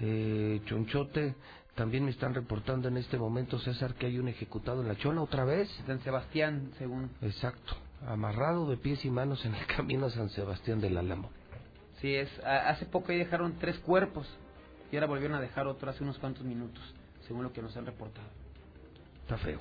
eh, 0.00 0.60
chonchote. 0.66 1.34
También 1.74 2.04
me 2.04 2.10
están 2.10 2.34
reportando 2.34 2.88
en 2.88 2.96
este 2.96 3.18
momento, 3.18 3.58
César, 3.58 3.94
que 3.94 4.06
hay 4.06 4.18
un 4.18 4.28
ejecutado 4.28 4.82
en 4.82 4.88
la 4.88 4.96
Chola 4.96 5.20
otra 5.22 5.44
vez. 5.44 5.68
San 5.86 6.00
Sebastián, 6.00 6.70
según. 6.78 7.10
Exacto. 7.20 7.74
Amarrado 8.06 8.70
de 8.70 8.76
pies 8.76 9.04
y 9.04 9.10
manos 9.10 9.44
en 9.44 9.54
el 9.54 9.66
camino 9.66 10.06
a 10.06 10.10
San 10.10 10.30
Sebastián 10.30 10.80
del 10.80 10.96
Álamo. 10.96 11.30
Sí, 12.00 12.14
es, 12.14 12.28
hace 12.44 12.86
poco 12.86 13.12
ahí 13.12 13.18
dejaron 13.18 13.58
tres 13.58 13.78
cuerpos 13.78 14.28
y 14.92 14.96
ahora 14.96 15.06
volvieron 15.06 15.36
a 15.36 15.40
dejar 15.40 15.66
otro 15.66 15.90
hace 15.90 16.04
unos 16.04 16.18
cuantos 16.18 16.44
minutos, 16.44 16.82
según 17.26 17.44
lo 17.44 17.52
que 17.52 17.62
nos 17.62 17.76
han 17.76 17.86
reportado. 17.86 18.28
Está 19.22 19.38
feo. 19.38 19.60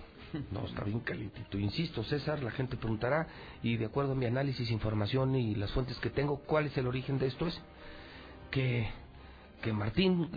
No, 0.51 0.65
está 0.65 0.83
bien 0.83 0.99
calientito. 1.01 1.57
Insisto, 1.59 2.03
César, 2.03 2.41
la 2.41 2.51
gente 2.51 2.75
preguntará, 2.75 3.27
y 3.61 3.77
de 3.77 3.85
acuerdo 3.85 4.13
a 4.13 4.15
mi 4.15 4.25
análisis, 4.25 4.69
información 4.71 5.35
y 5.35 5.55
las 5.55 5.71
fuentes 5.71 5.97
que 5.99 6.09
tengo, 6.09 6.39
¿cuál 6.39 6.65
es 6.65 6.77
el 6.77 6.87
origen 6.87 7.19
de 7.19 7.27
esto? 7.27 7.45
Es 7.45 7.61
que, 8.49 8.87
que 9.61 9.71
Martín 9.71 10.29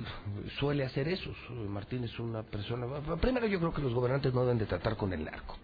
suele 0.59 0.85
hacer 0.85 1.09
eso. 1.09 1.31
Martín 1.69 2.05
es 2.05 2.19
una 2.19 2.43
persona... 2.43 2.87
Primero 3.21 3.47
yo 3.47 3.59
creo 3.59 3.73
que 3.73 3.83
los 3.83 3.95
gobernantes 3.95 4.35
no 4.35 4.43
deben 4.43 4.59
de 4.59 4.67
tratar 4.67 4.97
con 4.97 5.13
el 5.13 5.25
narco. 5.25 5.57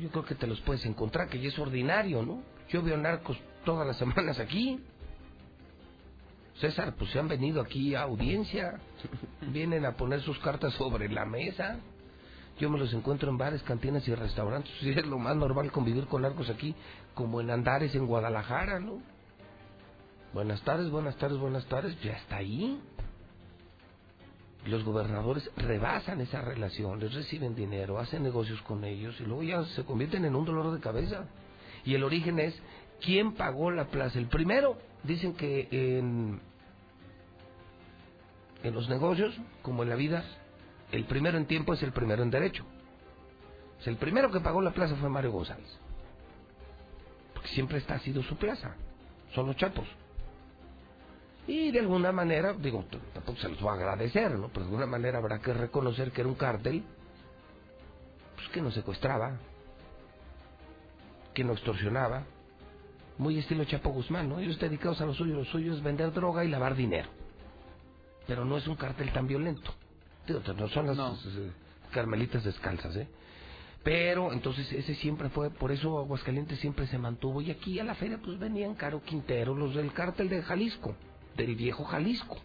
Yo 0.00 0.08
creo 0.10 0.24
que 0.24 0.34
te 0.34 0.46
los 0.46 0.60
puedes 0.60 0.84
encontrar, 0.86 1.28
que 1.28 1.40
ya 1.40 1.48
es 1.48 1.58
ordinario, 1.58 2.22
¿no? 2.22 2.42
Yo 2.68 2.82
veo 2.82 2.96
narcos 2.96 3.38
todas 3.64 3.86
las 3.86 3.96
semanas 3.96 4.38
aquí. 4.38 4.80
César, 6.60 6.94
pues 6.96 7.10
se 7.10 7.18
han 7.18 7.28
venido 7.28 7.60
aquí 7.60 7.94
a 7.94 8.02
audiencia, 8.02 8.80
vienen 9.52 9.86
a 9.86 9.96
poner 9.96 10.20
sus 10.22 10.38
cartas 10.40 10.74
sobre 10.74 11.08
la 11.08 11.24
mesa. 11.24 11.78
Yo 12.58 12.68
me 12.68 12.78
los 12.78 12.92
encuentro 12.92 13.30
en 13.30 13.38
bares, 13.38 13.62
cantinas 13.62 14.06
y 14.08 14.14
restaurantes. 14.14 14.72
Sí, 14.80 14.90
es 14.90 15.06
lo 15.06 15.18
más 15.18 15.36
normal 15.36 15.70
convivir 15.70 16.06
con 16.06 16.22
narcos 16.22 16.50
aquí, 16.50 16.74
como 17.14 17.40
en 17.40 17.50
Andares, 17.50 17.94
en 17.94 18.06
Guadalajara, 18.06 18.80
¿no? 18.80 19.00
Buenas 20.34 20.60
tardes, 20.62 20.90
buenas 20.90 21.16
tardes, 21.16 21.38
buenas 21.38 21.64
tardes, 21.66 22.00
ya 22.02 22.12
está 22.12 22.38
ahí. 22.38 22.80
Los 24.66 24.84
gobernadores 24.84 25.48
rebasan 25.56 26.20
esa 26.20 26.42
relación, 26.42 26.98
les 26.98 27.14
reciben 27.14 27.54
dinero, 27.54 27.98
hacen 27.98 28.24
negocios 28.24 28.60
con 28.62 28.84
ellos 28.84 29.18
y 29.20 29.24
luego 29.24 29.44
ya 29.44 29.64
se 29.64 29.84
convierten 29.84 30.24
en 30.24 30.34
un 30.34 30.44
dolor 30.44 30.74
de 30.74 30.80
cabeza. 30.80 31.26
Y 31.84 31.94
el 31.94 32.02
origen 32.02 32.40
es, 32.40 32.60
¿quién 33.00 33.34
pagó 33.34 33.70
la 33.70 33.86
plaza? 33.86 34.18
El 34.18 34.26
primero, 34.26 34.76
dicen 35.02 35.34
que 35.34 35.68
en, 35.70 36.40
en 38.62 38.74
los 38.74 38.88
negocios, 38.88 39.38
como 39.62 39.82
en 39.82 39.88
la 39.88 39.96
vida, 39.96 40.24
el 40.92 41.04
primero 41.04 41.38
en 41.38 41.46
tiempo 41.46 41.74
es 41.74 41.82
el 41.82 41.92
primero 41.92 42.22
en 42.22 42.30
derecho. 42.30 42.64
El 43.84 43.96
primero 43.96 44.30
que 44.30 44.40
pagó 44.40 44.60
la 44.60 44.72
plaza 44.72 44.96
fue 44.96 45.08
Mario 45.08 45.32
González. 45.32 45.68
Porque 47.32 47.48
siempre 47.48 47.78
esta 47.78 47.94
ha 47.94 48.00
sido 48.00 48.22
su 48.22 48.36
plaza. 48.36 48.74
Son 49.34 49.46
los 49.46 49.56
chapos. 49.56 49.86
Y 51.46 51.70
de 51.70 51.80
alguna 51.80 52.12
manera, 52.12 52.52
digo, 52.52 52.84
tampoco 53.14 53.38
se 53.38 53.48
los 53.48 53.64
va 53.64 53.72
a 53.72 53.74
agradecer, 53.76 54.32
¿no? 54.32 54.48
Pero 54.48 54.60
de 54.60 54.66
alguna 54.66 54.86
manera 54.86 55.18
habrá 55.18 55.38
que 55.38 55.54
reconocer 55.54 56.12
que 56.12 56.20
era 56.20 56.28
un 56.28 56.34
cártel 56.34 56.84
pues, 58.36 58.48
que 58.48 58.60
no 58.60 58.70
secuestraba, 58.70 59.38
que 61.32 61.44
no 61.44 61.52
extorsionaba. 61.54 62.24
Muy 63.18 63.38
estilo 63.38 63.64
Chapo 63.64 63.90
Guzmán, 63.90 64.28
¿no? 64.28 64.38
Ellos 64.38 64.58
dedicados 64.58 65.00
a 65.00 65.06
lo 65.06 65.12
suyo. 65.12 65.34
Lo 65.34 65.44
suyo 65.44 65.74
es 65.74 65.82
vender 65.82 66.12
droga 66.12 66.44
y 66.44 66.48
lavar 66.48 66.76
dinero. 66.76 67.08
Pero 68.26 68.44
no 68.44 68.56
es 68.56 68.66
un 68.68 68.76
cártel 68.76 69.12
tan 69.12 69.26
violento. 69.26 69.74
Digo, 70.26 70.40
no 70.56 70.68
son 70.68 70.86
las 70.86 70.98
eh, 71.26 71.50
carmelitas 71.90 72.44
descalzas, 72.44 72.94
¿eh? 72.96 73.08
Pero 73.82 74.32
entonces 74.32 74.70
ese 74.72 74.94
siempre 74.96 75.30
fue, 75.30 75.50
por 75.50 75.72
eso 75.72 75.98
Aguascalientes 75.98 76.58
siempre 76.58 76.86
se 76.86 76.98
mantuvo. 76.98 77.40
Y 77.40 77.50
aquí 77.50 77.78
a 77.78 77.84
la 77.84 77.94
feria 77.94 78.18
pues 78.22 78.38
venían 78.38 78.74
Caro 78.74 79.02
Quintero, 79.02 79.54
los 79.54 79.74
del 79.74 79.92
cártel 79.92 80.28
de 80.28 80.42
Jalisco, 80.42 80.94
del 81.36 81.54
viejo 81.54 81.84
Jalisco, 81.84 82.36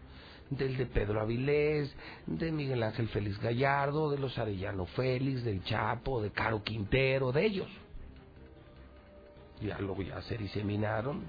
del 0.50 0.78
de 0.78 0.86
Pedro 0.86 1.20
Avilés, 1.22 1.94
de 2.28 2.52
Miguel 2.52 2.84
Ángel 2.84 3.10
Félix 3.10 3.40
Gallardo, 3.40 4.10
de 4.10 4.20
los 4.20 4.38
Arellano 4.38 4.86
Félix, 4.86 5.44
del 5.44 5.64
Chapo, 5.64 6.22
de 6.22 6.32
Caro 6.32 6.64
Quintero, 6.64 7.32
de 7.32 7.45
ellos. 7.45 7.68
Ya 9.62 9.78
luego 9.80 10.02
ya 10.02 10.22
se 10.24 10.38
diseminaron, 10.38 11.22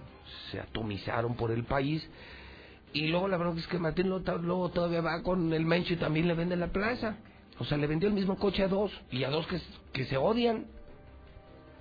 se 0.50 0.60
atomizaron 0.60 1.34
por 1.36 1.50
el 1.50 1.64
país. 1.64 2.08
Y 2.92 3.08
luego 3.08 3.28
la 3.28 3.36
verdad 3.36 3.58
es 3.58 3.66
que 3.66 3.78
Martín 3.78 4.08
luego, 4.08 4.70
todavía 4.70 5.00
va 5.00 5.22
con 5.22 5.52
el 5.52 5.66
Mencho 5.66 5.94
y 5.94 5.96
también 5.96 6.28
le 6.28 6.34
vende 6.34 6.56
la 6.56 6.68
plaza. 6.68 7.16
O 7.58 7.64
sea, 7.64 7.78
le 7.78 7.86
vendió 7.86 8.08
el 8.08 8.14
mismo 8.14 8.36
coche 8.36 8.62
a 8.62 8.68
dos 8.68 8.92
y 9.10 9.24
a 9.24 9.30
dos 9.30 9.46
que, 9.46 9.60
que 9.92 10.04
se 10.06 10.16
odian. 10.16 10.66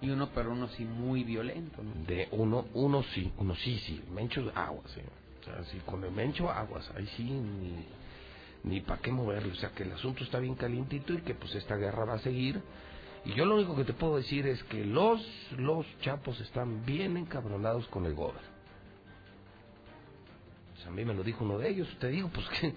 Y 0.02 0.10
uno, 0.10 0.30
pero 0.36 0.52
uno 0.52 0.68
sí 0.70 0.84
muy 0.84 1.24
violento, 1.24 1.82
¿no? 1.82 2.06
De 2.06 2.28
uno, 2.32 2.66
uno 2.74 3.04
sí, 3.14 3.32
uno 3.38 3.56
sí, 3.56 3.80
sí. 3.80 4.04
Mencho, 4.14 4.52
aguas, 4.54 4.92
sí. 4.94 5.02
O 5.42 5.46
sea, 5.46 5.64
sí, 5.66 5.80
con 5.86 6.04
el 6.04 6.12
Mencho, 6.12 6.50
aguas. 6.50 6.92
Ahí 6.96 7.08
sí, 7.16 7.24
ni, 7.24 7.86
ni 8.64 8.82
para 8.82 9.02
qué 9.02 9.12
moverlo. 9.12 9.54
O 9.54 9.56
sea, 9.56 9.70
que 9.70 9.84
el 9.84 9.94
asunto 9.94 10.24
está 10.24 10.40
bien 10.40 10.56
calientito 10.56 11.14
y 11.14 11.22
que 11.22 11.36
pues 11.36 11.56
esta 11.56 11.78
guerra 11.78 12.06
va 12.06 12.16
a 12.16 12.20
seguir. 12.20 12.62
Y 13.26 13.34
yo 13.34 13.46
lo 13.46 13.56
único 13.56 13.76
que 13.76 13.86
te 13.86 13.94
puedo 13.94 14.18
decir 14.18 14.46
es 14.48 14.62
que 14.66 14.84
los, 14.84 15.22
los 15.58 15.86
chapos 16.02 16.40
están 16.42 16.86
bien 16.86 17.16
encabronados 17.18 17.88
con 17.88 18.06
el 18.06 18.14
gobierno. 18.14 18.42
Pues 20.74 20.86
a 20.88 20.92
mí 20.92 21.06
me 21.06 21.14
lo 21.14 21.24
dijo 21.24 21.46
uno 21.46 21.58
de 21.58 21.70
ellos. 21.70 21.88
Te 22.00 22.10
digo, 22.10 22.30
pues 22.30 22.48
que 22.60 22.74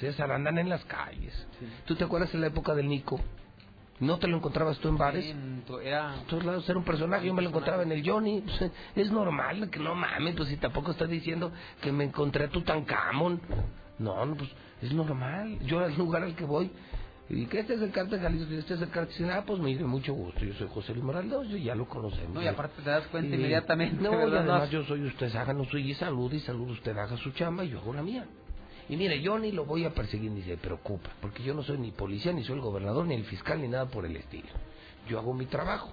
César 0.00 0.32
andan 0.32 0.58
en 0.58 0.68
las 0.68 0.84
calles. 0.86 1.46
¿Tú 1.86 1.94
te 1.94 2.04
acuerdas 2.04 2.34
en 2.34 2.40
la 2.40 2.48
época 2.48 2.74
del 2.74 2.88
Nico? 2.88 3.20
¿No 4.00 4.18
te 4.18 4.26
lo 4.26 4.36
encontrabas 4.36 4.78
tú 4.78 4.88
en 4.88 4.98
bares? 4.98 5.24
Era... 5.82 6.16
En 6.16 6.26
todos 6.26 6.44
lados 6.44 6.68
era 6.68 6.78
un 6.78 6.84
personaje, 6.84 7.26
yo 7.26 7.34
me 7.34 7.42
lo 7.42 7.50
encontraba 7.50 7.84
en 7.84 7.92
el 7.92 8.08
Johnny. 8.08 8.40
Pues, 8.40 8.72
es 8.96 9.10
normal, 9.12 9.70
que 9.70 9.78
no 9.78 9.94
mames, 9.94 10.34
pues 10.34 10.48
si 10.48 10.56
tampoco 10.56 10.90
estás 10.90 11.08
diciendo 11.08 11.52
que 11.80 11.92
me 11.92 12.04
encontré 12.04 12.46
a 12.46 12.48
Tutankamón. 12.48 13.40
No, 13.98 14.26
no, 14.26 14.34
pues 14.34 14.50
es 14.82 14.92
normal. 14.92 15.60
Yo 15.60 15.78
al 15.78 15.96
lugar 15.96 16.24
al 16.24 16.34
que 16.34 16.44
voy, 16.44 16.72
y 17.30 17.46
que 17.46 17.60
este 17.60 17.74
es 17.74 17.80
el 17.82 17.90
cártel 17.90 18.20
Jalisco, 18.20 18.52
y 18.52 18.56
este 18.56 18.74
es 18.74 18.82
el 18.82 18.90
cártel, 18.90 19.30
ah, 19.30 19.44
pues 19.46 19.58
mire, 19.60 19.84
mucho 19.84 20.12
gusto, 20.14 20.44
yo 20.44 20.52
soy 20.54 20.68
José 20.68 20.92
Luis 20.92 21.04
Morales, 21.04 21.30
yo 21.48 21.56
ya 21.56 21.74
lo 21.74 21.88
conocemos. 21.88 22.34
No, 22.34 22.42
y 22.42 22.46
aparte 22.46 22.82
te 22.82 22.90
das 22.90 23.06
cuenta 23.08 23.34
Y- 23.34 23.38
inmediatamente, 23.38 24.02
No, 24.02 24.10
y 24.28 24.36
además 24.36 24.70
yo 24.70 24.84
soy 24.84 25.04
usted, 25.04 25.34
háganos 25.34 25.68
suyo 25.68 25.86
y 25.88 25.94
salud, 25.94 26.32
y 26.32 26.40
salud, 26.40 26.70
usted 26.70 26.96
haga 26.96 27.16
su 27.16 27.30
chamba 27.32 27.64
y 27.64 27.70
yo 27.70 27.78
hago 27.80 27.94
la 27.94 28.02
mía. 28.02 28.26
Y 28.88 28.96
mire, 28.98 29.22
yo 29.22 29.38
ni 29.38 29.50
lo 29.52 29.64
voy 29.64 29.86
a 29.86 29.94
perseguir 29.94 30.30
ni 30.30 30.42
se 30.42 30.58
preocupa, 30.58 31.08
porque 31.22 31.42
yo 31.42 31.54
no 31.54 31.62
soy 31.62 31.78
ni 31.78 31.90
policía, 31.92 32.32
ni 32.34 32.44
soy 32.44 32.56
el 32.56 32.60
gobernador, 32.60 33.06
ni 33.06 33.14
el 33.14 33.24
fiscal, 33.24 33.62
ni 33.62 33.68
nada 33.68 33.86
por 33.86 34.04
el 34.04 34.14
estilo. 34.16 34.48
Yo 35.08 35.18
hago 35.18 35.32
mi 35.32 35.46
trabajo. 35.46 35.92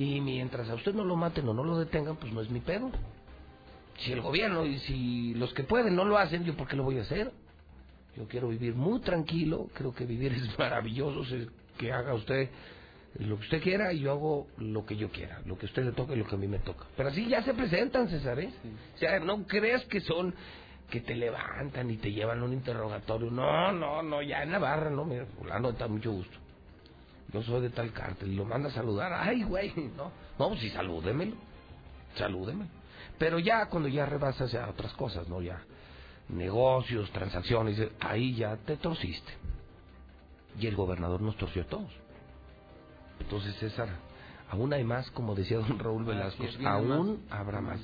Y 0.00 0.20
mientras 0.20 0.68
a 0.68 0.74
usted 0.74 0.92
no 0.94 1.04
lo 1.04 1.14
maten 1.14 1.48
o 1.48 1.54
no 1.54 1.62
lo 1.62 1.78
detengan, 1.78 2.16
pues 2.16 2.32
no 2.32 2.40
es 2.40 2.50
mi 2.50 2.58
pedo. 2.58 2.90
Si 3.98 4.10
el 4.10 4.20
gobierno 4.20 4.64
y 4.64 4.78
si 4.80 5.34
los 5.34 5.54
que 5.54 5.62
pueden 5.62 5.94
no 5.94 6.04
lo 6.04 6.18
hacen, 6.18 6.42
¿yo 6.44 6.56
por 6.56 6.66
qué 6.66 6.74
lo 6.74 6.82
voy 6.82 6.98
a 6.98 7.02
hacer? 7.02 7.30
Yo 8.16 8.26
quiero 8.28 8.48
vivir 8.48 8.74
muy 8.74 9.00
tranquilo, 9.00 9.68
creo 9.74 9.92
que 9.94 10.04
vivir 10.04 10.32
es 10.32 10.58
maravilloso, 10.58 11.22
que 11.78 11.92
haga 11.92 12.14
usted 12.14 12.50
lo 13.18 13.36
que 13.36 13.42
usted 13.44 13.62
quiera 13.62 13.92
y 13.92 14.00
yo 14.00 14.10
hago 14.10 14.48
lo 14.58 14.84
que 14.84 14.96
yo 14.96 15.08
quiera, 15.10 15.40
lo 15.46 15.56
que 15.56 15.66
a 15.66 15.68
usted 15.68 15.84
le 15.84 15.92
toca 15.92 16.14
y 16.14 16.16
lo 16.16 16.26
que 16.26 16.34
a 16.34 16.38
mí 16.38 16.48
me 16.48 16.58
toca. 16.58 16.84
Pero 16.96 17.10
así 17.10 17.26
ya 17.28 17.42
se 17.42 17.54
presentan, 17.54 18.08
César, 18.08 18.40
¿eh? 18.40 18.50
O 18.94 18.98
sea, 18.98 19.20
no 19.20 19.46
creas 19.46 19.84
que 19.84 20.00
son 20.00 20.34
que 20.90 21.00
te 21.00 21.14
levantan 21.14 21.90
y 21.90 21.96
te 21.96 22.12
llevan 22.12 22.40
a 22.40 22.44
un 22.44 22.52
interrogatorio. 22.52 23.30
No, 23.30 23.72
no, 23.72 24.02
no, 24.02 24.20
ya 24.20 24.42
en 24.42 24.52
la 24.52 24.58
barra, 24.58 24.90
no, 24.90 25.04
mira, 25.04 25.26
fulano, 25.26 25.70
está 25.70 25.86
mucho 25.86 26.12
gusto. 26.12 26.36
Yo 27.32 27.42
soy 27.42 27.62
de 27.62 27.70
tal 27.70 27.92
cártel, 27.92 28.32
y 28.32 28.36
lo 28.36 28.44
manda 28.44 28.68
a 28.68 28.72
saludar. 28.72 29.12
Ay, 29.12 29.44
güey, 29.44 29.72
no, 29.96 30.10
no, 30.38 30.48
pues 30.48 30.60
sí, 30.60 30.70
salúdemelo, 30.70 31.36
salúdemelo. 32.16 32.70
Pero 33.18 33.38
ya 33.38 33.66
cuando 33.66 33.88
ya 33.88 34.06
rebasas 34.06 34.50
ya 34.50 34.68
otras 34.68 34.92
cosas, 34.94 35.28
¿no? 35.28 35.40
Ya 35.40 35.62
negocios, 36.28 37.10
transacciones, 37.10 37.80
ahí 38.00 38.34
ya 38.34 38.56
te 38.56 38.76
torciste. 38.76 39.32
Y 40.58 40.66
el 40.66 40.76
gobernador 40.76 41.20
nos 41.20 41.36
torció 41.36 41.62
a 41.62 41.66
todos. 41.66 41.90
Entonces, 43.20 43.54
César, 43.56 43.88
aún 44.50 44.72
hay 44.72 44.84
más, 44.84 45.10
como 45.10 45.34
decía 45.34 45.58
don 45.58 45.78
Raúl 45.78 46.04
Velasco, 46.04 46.44
es, 46.44 46.58
aún 46.64 47.24
habrá 47.30 47.60
más. 47.60 47.80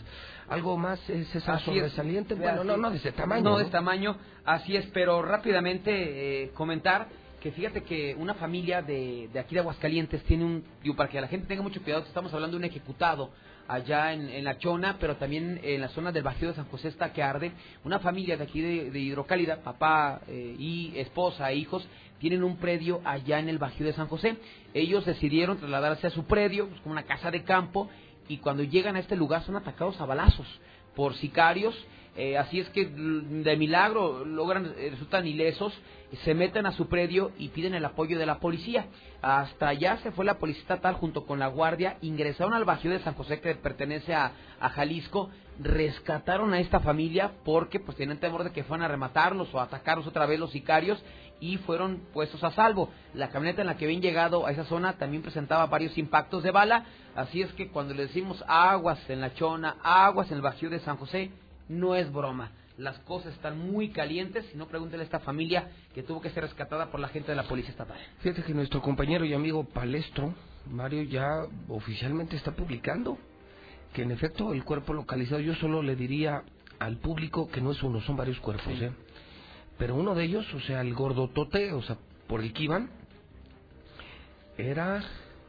¿Algo 0.49 0.77
más, 0.77 1.01
César, 1.01 1.57
Así 1.57 1.71
es. 1.71 1.77
sobresaliente? 1.77 2.35
Bueno, 2.35 2.59
Así 2.61 2.67
no, 2.67 2.75
es. 2.75 2.81
no, 2.81 2.91
de 2.91 2.97
ese 2.97 3.13
tamaño. 3.13 3.43
No, 3.43 3.59
de 3.59 3.65
tamaño, 3.67 4.17
así 4.45 4.77
es, 4.77 4.87
pero 4.93 5.23
rápidamente 5.23 6.45
eh, 6.45 6.51
comentar 6.51 7.09
que 7.41 7.53
fíjate 7.53 7.83
que 7.83 8.15
una 8.17 8.35
familia 8.35 8.83
de, 8.83 9.31
de 9.33 9.39
aquí 9.41 9.55
de 9.55 9.61
Aguascalientes 9.63 10.23
tiene 10.25 10.45
un, 10.45 10.65
digo, 10.83 10.95
para 10.95 11.09
que 11.09 11.21
la 11.21 11.27
gente 11.29 11.47
tenga 11.47 11.63
mucho 11.63 11.83
cuidado, 11.83 12.05
estamos 12.05 12.33
hablando 12.35 12.59
de 12.59 12.59
un 12.59 12.65
ejecutado 12.71 13.31
allá 13.71 14.13
en, 14.13 14.29
en 14.29 14.45
La 14.45 14.59
Chona, 14.59 14.97
pero 14.99 15.17
también 15.17 15.61
en 15.63 15.81
la 15.81 15.89
zona 15.89 16.13
del 16.13 16.23
Bajío 16.23 16.49
de 16.49 16.55
San 16.55 16.67
José 16.67 16.89
está 16.89 17.13
que 17.13 17.23
arde. 17.23 17.53
Una 17.85 18.01
familia 18.01 18.37
de 18.37 18.45
aquí 18.45 18.61
de, 18.61 18.99
Hidrocálida, 18.99 19.63
papá 19.63 20.21
eh, 20.27 20.57
y 20.59 20.93
esposa 20.97 21.51
e 21.51 21.57
hijos, 21.57 21.87
tienen 22.19 22.43
un 22.43 22.57
predio 22.57 23.01
allá 23.05 23.39
en 23.39 23.49
el 23.49 23.59
Bajío 23.59 23.87
de 23.87 23.93
San 23.93 24.09
José. 24.09 24.37
Ellos 24.75 25.07
decidieron 25.07 25.59
trasladarse 25.59 26.09
a 26.09 26.11
su 26.11 26.25
predio, 26.25 26.69
pues, 26.69 26.81
como 26.81 26.93
una 26.93 27.05
casa 27.05 27.31
de 27.31 27.45
campo, 27.45 27.89
y 28.29 28.39
cuando 28.39 28.63
llegan 28.63 28.97
a 28.97 29.01
este 29.01 29.17
lugar 29.17 29.45
son 29.45 29.57
atacados 29.57 30.01
a 30.01 30.07
balazos 30.07 30.47
por 30.95 31.15
sicarios. 31.15 31.75
Eh, 32.17 32.37
así 32.39 32.61
es 32.61 32.69
que 32.71 32.83
l- 32.83 33.43
de 33.43 33.57
milagro 33.57 34.25
logran 34.25 34.75
eh, 34.77 34.89
resultan 34.91 35.27
ilesos, 35.27 35.73
se 36.25 36.35
meten 36.35 36.67
a 36.67 36.73
su 36.73 36.89
predio 36.89 37.31
y 37.39 37.49
piden 37.51 37.75
el 37.75 37.85
apoyo 37.85 38.19
de 38.19 38.27
la 38.27 38.41
policía. 38.41 38.87
Hasta 39.23 39.69
allá 39.69 39.99
se 39.99 40.11
fue 40.11 40.25
la 40.25 40.39
policía 40.39 40.63
estatal 40.63 40.95
junto 40.95 41.25
con 41.25 41.39
la 41.39 41.47
guardia, 41.47 41.99
ingresaron 42.03 42.53
al 42.55 42.65
Bajío 42.65 42.91
de 42.91 42.99
San 43.01 43.15
José 43.15 43.41
que 43.41 43.55
pertenece 43.55 44.13
a, 44.15 44.33
a 44.61 44.69
Jalisco, 44.71 45.31
rescataron 45.61 46.53
a 46.53 46.59
esta 46.61 46.81
familia 46.81 47.33
porque 47.45 47.79
pues 47.81 47.97
tenían 47.97 48.19
temor 48.19 48.45
de 48.45 48.51
que 48.53 48.65
fueran 48.65 48.87
a 48.87 48.89
rematarlos 48.89 49.55
o 49.55 49.61
atacarlos 49.61 50.07
otra 50.07 50.27
vez 50.27 50.41
los 50.41 50.51
sicarios 50.51 51.03
y 51.39 51.59
fueron 51.59 52.01
puestos 52.13 52.43
a 52.43 52.51
salvo. 52.51 52.91
La 53.15 53.29
camioneta 53.29 53.61
en 53.61 53.69
la 53.69 53.77
que 53.77 53.85
habían 53.85 54.03
llegado 54.03 54.47
a 54.47 54.51
esa 54.51 54.65
zona 54.65 54.95
también 54.95 55.23
presentaba 55.23 55.67
varios 55.67 55.97
impactos 55.97 56.43
de 56.43 56.51
bala, 56.51 56.87
así 57.15 57.41
es 57.43 57.53
que 57.53 57.69
cuando 57.71 57.95
le 57.95 58.07
decimos 58.07 58.43
aguas 58.49 58.99
en 59.09 59.21
la 59.21 59.33
Chona, 59.35 59.77
aguas 59.83 60.31
en 60.31 60.39
el 60.39 60.43
Bajío 60.43 60.71
de 60.71 60.81
San 60.81 60.97
José, 60.97 61.31
no 61.71 61.95
es 61.95 62.13
broma. 62.13 62.51
Las 62.77 62.99
cosas 63.01 63.33
están 63.35 63.59
muy 63.59 63.91
calientes, 63.91 64.45
si 64.47 64.59
no 64.59 64.67
pregúntele 64.67 65.03
a 65.03 65.05
esta 65.05 65.21
familia 65.21 65.71
que 65.95 66.03
tuvo 66.03 66.21
que 66.21 66.31
ser 66.31 66.43
rescatada 66.43 66.91
por 66.91 66.99
la 66.99 67.09
gente 67.09 67.31
de 67.31 67.37
la 67.37 67.45
Policía 67.45 67.71
Estatal. 67.71 67.99
Fíjate 68.21 68.43
que 68.43 68.55
nuestro 68.55 68.83
compañero 68.83 69.25
y 69.25 69.35
amigo 69.35 69.65
Palestro, 69.65 70.35
Mario, 70.67 71.03
ya 71.03 71.27
oficialmente 71.69 72.37
está 72.37 72.53
publicando 72.53 73.19
que 73.93 74.03
en 74.03 74.11
efecto 74.11 74.53
el 74.53 74.65
cuerpo 74.65 74.95
localizado, 74.95 75.41
yo 75.41 75.55
solo 75.57 75.83
le 75.83 75.95
diría 75.95 76.43
al 76.79 76.97
público 76.97 77.49
que 77.49 77.61
no 77.61 77.73
es 77.73 77.83
uno, 77.83 78.01
son 78.01 78.17
varios 78.17 78.41
cuerpos, 78.41 78.73
Sí. 78.79 78.85
¿eh? 78.85 78.93
Pero 79.79 79.95
uno 79.95 80.15
de 80.15 80.25
ellos, 80.25 80.53
o 80.55 80.61
sea, 80.61 80.81
el 80.81 80.95
gordotote, 80.95 81.73
o 81.73 81.83
sea, 81.83 81.97
por 82.27 82.41
el 82.41 82.53
que 82.53 82.65
iban, 82.65 82.91
era 84.59 85.03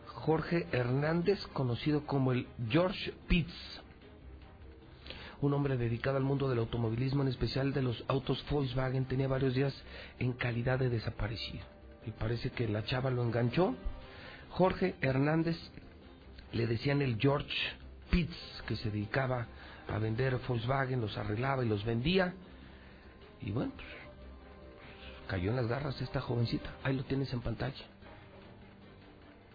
Jorge 0.06 0.68
Hernández, 0.72 1.45
conocido 1.48 2.06
como 2.06 2.31
el 2.31 2.48
George 2.69 3.14
Pitts. 3.27 3.81
Un 5.41 5.53
hombre 5.53 5.76
dedicado 5.76 6.18
al 6.18 6.23
mundo 6.23 6.47
del 6.49 6.59
automovilismo, 6.59 7.23
en 7.23 7.27
especial 7.30 7.73
de 7.73 7.81
los 7.81 8.03
autos 8.07 8.45
Volkswagen, 8.49 9.05
tenía 9.05 9.27
varios 9.27 9.55
días 9.55 9.73
en 10.19 10.34
calidad 10.34 10.77
de 10.80 10.89
desaparecido. 10.89 11.63
Y 12.05 12.11
parece 12.11 12.51
que 12.51 12.68
la 12.68 12.84
chava 12.84 13.09
lo 13.09 13.23
enganchó. 13.23 13.76
Jorge 14.49 14.95
Hernández, 15.01 15.57
le 16.51 16.68
decían 16.68 17.01
el 17.01 17.18
George 17.19 17.55
Pitts, 18.11 18.63
que 18.68 18.76
se 18.76 18.91
dedicaba 18.91 19.47
a 19.88 19.97
vender 19.97 20.38
Volkswagen, 20.47 21.01
los 21.01 21.18
arreglaba 21.18 21.65
y 21.65 21.69
los 21.69 21.84
vendía. 21.85 22.34
Y 23.41 23.49
bueno, 23.51 23.72
pues, 23.76 23.88
cayó 25.27 25.49
en 25.49 25.55
las 25.55 25.68
garras 25.68 25.99
esta 26.01 26.22
jovencita. 26.22 26.69
Ahí 26.84 26.95
lo 26.95 27.03
tienes 27.03 27.34
en 27.34 27.41
pantalla. 27.41 27.84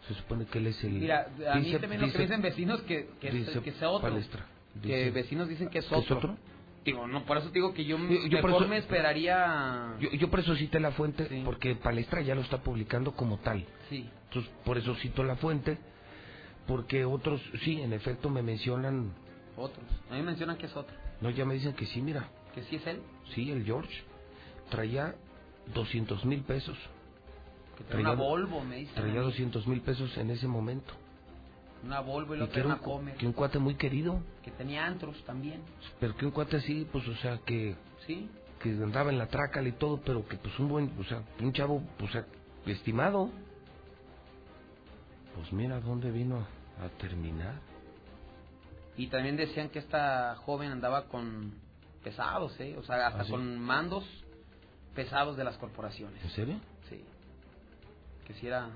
Se 0.09 0.15
supone 0.15 0.47
que 0.47 0.59
él 0.59 0.69
es 0.69 0.83
el... 0.85 0.93
Mira, 0.95 1.29
a 1.51 1.57
mí 1.57 1.65
dice- 1.67 1.79
también 1.79 2.01
lo 2.01 2.11
que 2.13 2.19
dicen 2.19 2.43
vecinos 2.43 2.81
que, 2.83 3.09
que, 3.21 3.31
dice 3.31 3.61
que 3.61 3.73
sea 3.73 3.91
otro. 3.91 4.09
Palestra, 4.09 4.47
que 4.83 4.89
dice- 4.97 5.11
vecinos 5.11 5.49
dicen 5.49 5.69
que 5.69 5.79
es 5.79 5.87
¿Que 5.87 5.95
es 5.95 6.03
otro. 6.03 6.17
otro? 6.19 6.37
Digo, 6.85 7.07
no, 7.09 7.25
por 7.25 7.37
eso 7.39 7.49
te 7.49 7.55
digo 7.55 7.75
que 7.75 7.85
yo, 7.85 7.99
Yo- 7.99 8.27
yo 8.29 8.41
por 8.41 8.51
mejor 8.51 8.63
eso- 8.63 8.71
me 8.71 8.77
esperaría... 8.79 9.97
Yo, 9.99 10.11
yo 10.13 10.31
por 10.31 10.39
eso 10.41 10.55
cité 10.55 10.79
la 10.79 10.93
fuente, 10.93 11.43
porque 11.45 11.75
Palestra 11.75 12.21
ya 12.23 12.35
lo 12.37 12.43
está 12.43 12.59
publicando 12.63 13.13
como 13.13 13.39
tal. 13.39 13.65
Sí. 13.91 14.09
Entonces, 14.29 14.53
por 14.65 14.79
eso 14.79 14.95
cito 14.97 15.25
la 15.25 15.35
fuente, 15.37 15.79
porque 16.69 17.05
otros, 17.05 17.41
sí, 17.65 17.81
en 17.81 17.93
efecto 17.93 18.31
me 18.31 18.43
mencionan, 18.43 19.13
Otros. 19.57 19.85
A 20.11 20.15
mí 20.15 20.21
me 20.21 20.27
mencionan 20.27 20.59
que 20.59 20.67
es 20.67 20.77
otro. 20.77 20.95
no, 21.21 21.31
ya 21.31 21.45
me 21.45 21.55
dicen 21.55 21.73
que 21.75 21.87
sí, 21.87 22.01
mira, 22.03 22.29
Que 22.55 22.63
sí 22.65 22.77
es 22.77 22.87
él. 22.87 23.01
sí, 23.35 23.51
el 23.51 23.65
George 23.65 24.03
traía 24.71 25.15
200 25.75 26.25
mil 26.25 26.43
pesos. 26.43 26.77
Que 27.79 27.85
trae 27.85 28.01
una 28.03 28.15
Volvo, 28.15 28.63
me 28.65 28.77
dicen. 28.77 28.95
Traía 28.95 29.13
a 29.21 29.25
mí. 29.25 29.25
200 29.25 29.67
mil 29.67 29.81
pesos 29.81 30.17
en 30.19 30.31
ese 30.31 30.47
momento. 30.47 30.93
Una 31.85 32.01
Volvo 32.01 32.35
y 32.35 32.39
la 32.39 32.45
otra 32.47 32.65
una 32.65 32.79
Comer. 32.79 33.17
que 33.17 33.27
un 33.27 33.33
cuate 33.33 33.59
muy 33.59 33.75
querido, 33.77 34.21
Que 34.43 34.51
tenía 34.51 34.85
antros 34.87 35.23
también. 35.25 35.61
pero 36.01 36.17
que 36.17 36.25
un 36.27 36.33
cuate 36.33 36.57
así, 36.57 36.87
pues, 36.91 37.07
o 37.07 37.15
sea, 37.17 37.39
que, 37.47 37.77
Sí. 38.07 38.29
que 38.61 38.71
andaba 38.71 39.11
en 39.11 39.19
la 39.19 39.27
trácala 39.29 39.69
y 39.69 39.73
todo, 39.73 40.01
pero 40.05 40.27
que 40.27 40.37
pues 40.37 40.59
un 40.59 40.69
buen, 40.69 40.93
o 40.99 41.05
sea, 41.05 41.23
un 41.41 41.53
chavo, 41.53 41.83
sea, 42.09 42.25
estimado. 42.67 43.31
Pues 45.35 45.53
mira 45.53 45.81
dónde 45.81 46.11
vino 46.11 46.47
a 46.83 46.89
terminar. 46.99 47.61
Y 48.97 49.09
también 49.09 49.37
decían 49.37 49.69
que 49.69 49.79
esta 49.79 50.37
joven 50.37 50.71
andaba 50.73 51.05
con 51.05 51.53
pesados, 52.03 52.59
¿eh? 52.61 52.75
O 52.79 52.83
sea, 52.83 53.09
hasta 53.09 53.21
¿Ah, 53.21 53.25
sí? 53.25 53.31
con 53.31 53.59
mandos 53.61 54.05
pesados 54.95 55.37
de 55.37 55.45
las 55.45 55.57
corporaciones. 55.59 56.23
¿En 56.25 56.31
serio? 56.31 56.57
Sí. 56.89 57.05
Que 58.27 58.33
si 58.35 58.47
era... 58.47 58.71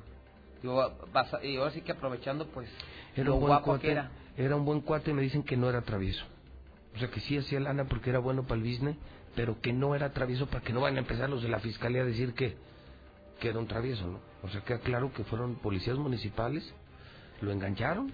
Digo, 0.62 0.94
basa- 1.12 1.44
y 1.44 1.56
ahora 1.56 1.70
sí 1.72 1.80
que 1.82 1.92
aprovechando, 1.92 2.46
pues, 2.48 2.68
Era 3.16 3.24
lo 3.26 3.34
un 3.34 3.40
buen 3.40 3.50
guapo 3.52 3.64
cuate, 3.66 3.82
que 3.86 3.92
era. 3.92 4.10
era 4.36 4.56
un 4.56 4.64
buen 4.64 4.80
cuate 4.80 5.10
y 5.10 5.14
me 5.14 5.22
dicen 5.22 5.42
que 5.42 5.56
no 5.56 5.68
era 5.68 5.82
travieso. 5.82 6.24
O 6.94 6.98
sea, 6.98 7.08
que 7.10 7.20
sí 7.20 7.36
hacía 7.38 7.60
lana 7.60 7.84
porque 7.84 8.10
era 8.10 8.18
bueno 8.18 8.42
para 8.42 8.56
el 8.60 8.62
business, 8.68 8.96
pero 9.36 9.60
que 9.60 9.72
no 9.72 9.94
era 9.94 10.12
travieso 10.12 10.46
para 10.46 10.62
que 10.62 10.72
no 10.72 10.80
van 10.80 10.96
a 10.96 11.00
empezar 11.00 11.30
los 11.30 11.42
de 11.42 11.48
la 11.48 11.60
fiscalía 11.60 12.02
a 12.02 12.04
decir 12.04 12.34
que, 12.34 12.56
que 13.38 13.48
era 13.48 13.58
un 13.58 13.66
travieso, 13.68 14.06
¿no? 14.06 14.18
O 14.42 14.48
sea, 14.48 14.60
queda 14.62 14.78
claro 14.80 15.12
que 15.12 15.22
fueron 15.24 15.54
policías 15.56 15.96
municipales, 15.96 16.72
lo 17.40 17.52
engancharon. 17.52 18.12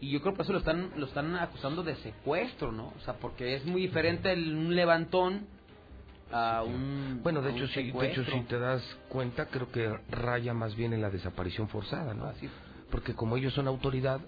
Y 0.00 0.10
yo 0.10 0.20
creo 0.20 0.34
que 0.34 0.42
eso 0.42 0.52
lo 0.52 0.58
están, 0.58 0.90
lo 0.96 1.06
están 1.06 1.36
acusando 1.36 1.82
de 1.84 1.94
secuestro, 1.96 2.72
¿no? 2.72 2.92
O 2.96 3.00
sea, 3.04 3.14
porque 3.14 3.54
es 3.54 3.64
muy 3.64 3.82
diferente 3.82 4.32
el, 4.32 4.56
un 4.56 4.74
levantón 4.74 5.46
a 6.32 6.62
un 6.62 7.20
Bueno, 7.22 7.42
de 7.42 7.50
hecho, 7.52 7.66
sí, 7.68 7.92
de 7.92 8.10
hecho, 8.10 8.24
si 8.24 8.40
te 8.42 8.58
das 8.58 8.82
cuenta, 9.08 9.46
creo 9.46 9.70
que 9.70 9.88
raya 10.10 10.54
más 10.54 10.74
bien 10.74 10.92
en 10.92 11.02
la 11.02 11.10
desaparición 11.10 11.68
forzada, 11.68 12.14
¿no? 12.14 12.24
Así. 12.26 12.48
Porque 12.90 13.14
como 13.14 13.36
ellos 13.36 13.52
son 13.54 13.68
autoridad... 13.68 14.20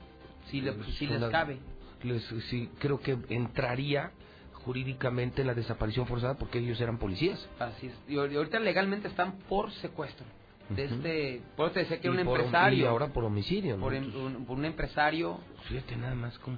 Sí 0.51 0.61
le- 0.61 0.73
pues, 0.73 0.89
sí 0.97 1.07
son 1.07 1.21
les 1.21 1.31
cabe. 1.31 1.59
les- 2.03 2.23
sí, 2.51 2.71
creo 2.79 3.01
que 3.01 3.17
entraría 3.31 4.11
jurídicamente 4.53 5.41
en 5.43 5.47
la 5.47 5.55
desaparición 5.55 6.07
forzada 6.07 6.35
porque 6.35 6.59
ellos 6.59 6.81
eran 6.81 6.99
policías. 6.99 7.47
Así 7.59 7.87
es. 7.89 7.95
Y 8.09 8.15
ahor- 8.17 8.33
y 8.33 8.37
ahorita 8.37 8.59
legalmente 8.61 9.09
están 9.09 9.39
por 9.49 9.71
secuestro. 9.73 10.25
De 10.71 10.85
este, 10.85 11.43
por 11.57 11.67
eso 11.67 11.75
te 11.75 11.81
decía 11.81 12.01
que 12.01 12.09
era 12.09 12.19
un 12.19 12.25
por- 12.25 12.41
empresario. 12.41 12.85
y 12.85 12.87
ahora 12.87 13.09
por 13.09 13.25
homicidio, 13.25 13.77
¿no? 13.77 13.83
Por, 13.83 13.95
em- 13.95 14.15
un, 14.17 14.45
por 14.47 14.57
un 14.57 14.65
empresario. 14.65 15.39
Fíjate 15.69 15.97
nada 15.97 16.15
más 16.15 16.39
como 16.39 16.57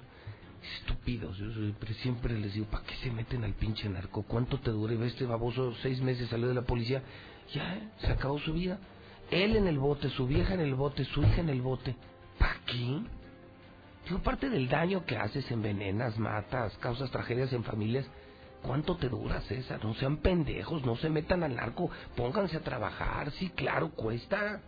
estúpidos. 0.79 1.37
Yo 1.39 1.53
siempre, 1.53 1.95
siempre 1.95 2.39
les 2.39 2.55
digo, 2.55 2.67
¿para 2.67 2.85
qué 2.85 2.95
se 2.97 3.11
meten 3.11 3.45
al 3.45 3.55
pinche 3.55 3.89
narco? 3.89 4.23
¿Cuánto 4.23 4.59
te 4.59 4.71
ve 4.71 5.07
este 5.07 5.27
baboso 5.27 5.75
seis 5.83 6.01
meses 6.01 6.29
salió 6.29 6.49
de 6.49 6.55
la 6.55 6.63
policía. 6.63 7.03
Ya, 7.53 7.77
¿eh? 7.77 7.89
se 7.99 8.09
acabó 8.09 8.39
su 8.39 8.53
vida. 8.53 8.79
Él 9.31 9.57
en 9.57 9.67
el 9.67 9.79
bote, 9.79 10.09
su 10.11 10.27
vieja 10.27 10.55
en 10.55 10.61
el 10.61 10.75
bote, 10.75 11.05
su 11.05 11.23
hija 11.23 11.41
en 11.41 11.49
el 11.49 11.63
bote. 11.63 11.97
¿Para 12.39 12.57
qué? 12.67 13.01
Digo, 14.07 14.21
parte 14.23 14.49
del 14.49 14.69
daño 14.69 15.05
que 15.05 15.17
haces, 15.17 15.51
envenenas, 15.51 16.19
matas, 16.19 16.77
causas 16.79 17.11
tragedias 17.11 17.53
en 17.53 17.65
familias. 17.65 18.07
¿Cuánto 18.63 18.97
te 18.97 19.09
dura, 19.09 19.41
César? 19.43 19.85
No 19.85 19.95
sean 19.95 20.19
pendejos, 20.19 20.85
no 20.85 20.97
se 20.97 21.09
metan 21.09 21.43
al 21.43 21.55
narco, 21.55 21.91
pónganse 22.17 22.57
a 22.57 22.61
trabajar. 22.61 23.31
Sí, 23.33 23.51
claro, 23.51 23.91
cuesta. 23.91 24.61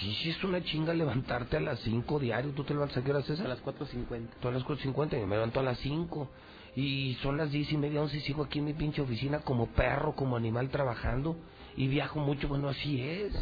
Sí, 0.00 0.14
sí, 0.22 0.30
es 0.30 0.42
una 0.42 0.62
chinga 0.64 0.94
levantarte 0.94 1.58
a 1.58 1.60
las 1.60 1.78
5 1.80 2.18
diario. 2.18 2.52
¿Tú 2.52 2.64
te 2.64 2.72
levantas 2.72 2.98
a 2.98 3.04
qué 3.04 3.10
hora, 3.10 3.22
César? 3.22 3.46
A 3.46 3.50
las 3.50 3.62
4.50. 3.62 4.28
Tú 4.40 4.48
a 4.48 4.50
las 4.50 4.64
4.50, 4.64 5.20
yo 5.20 5.26
me 5.26 5.36
levanto 5.36 5.60
a 5.60 5.62
las 5.62 5.78
5. 5.78 6.30
Y 6.74 7.18
son 7.22 7.36
las 7.36 7.50
diez 7.50 7.70
y 7.70 7.76
media, 7.76 8.00
once 8.00 8.16
y 8.16 8.20
sigo 8.20 8.42
aquí 8.44 8.60
en 8.60 8.64
mi 8.64 8.72
pinche 8.72 9.02
oficina 9.02 9.40
como 9.40 9.66
perro, 9.66 10.14
como 10.14 10.36
animal 10.36 10.70
trabajando. 10.70 11.36
Y 11.76 11.88
viajo 11.88 12.20
mucho, 12.20 12.48
bueno, 12.48 12.68
así 12.68 13.02
es. 13.02 13.34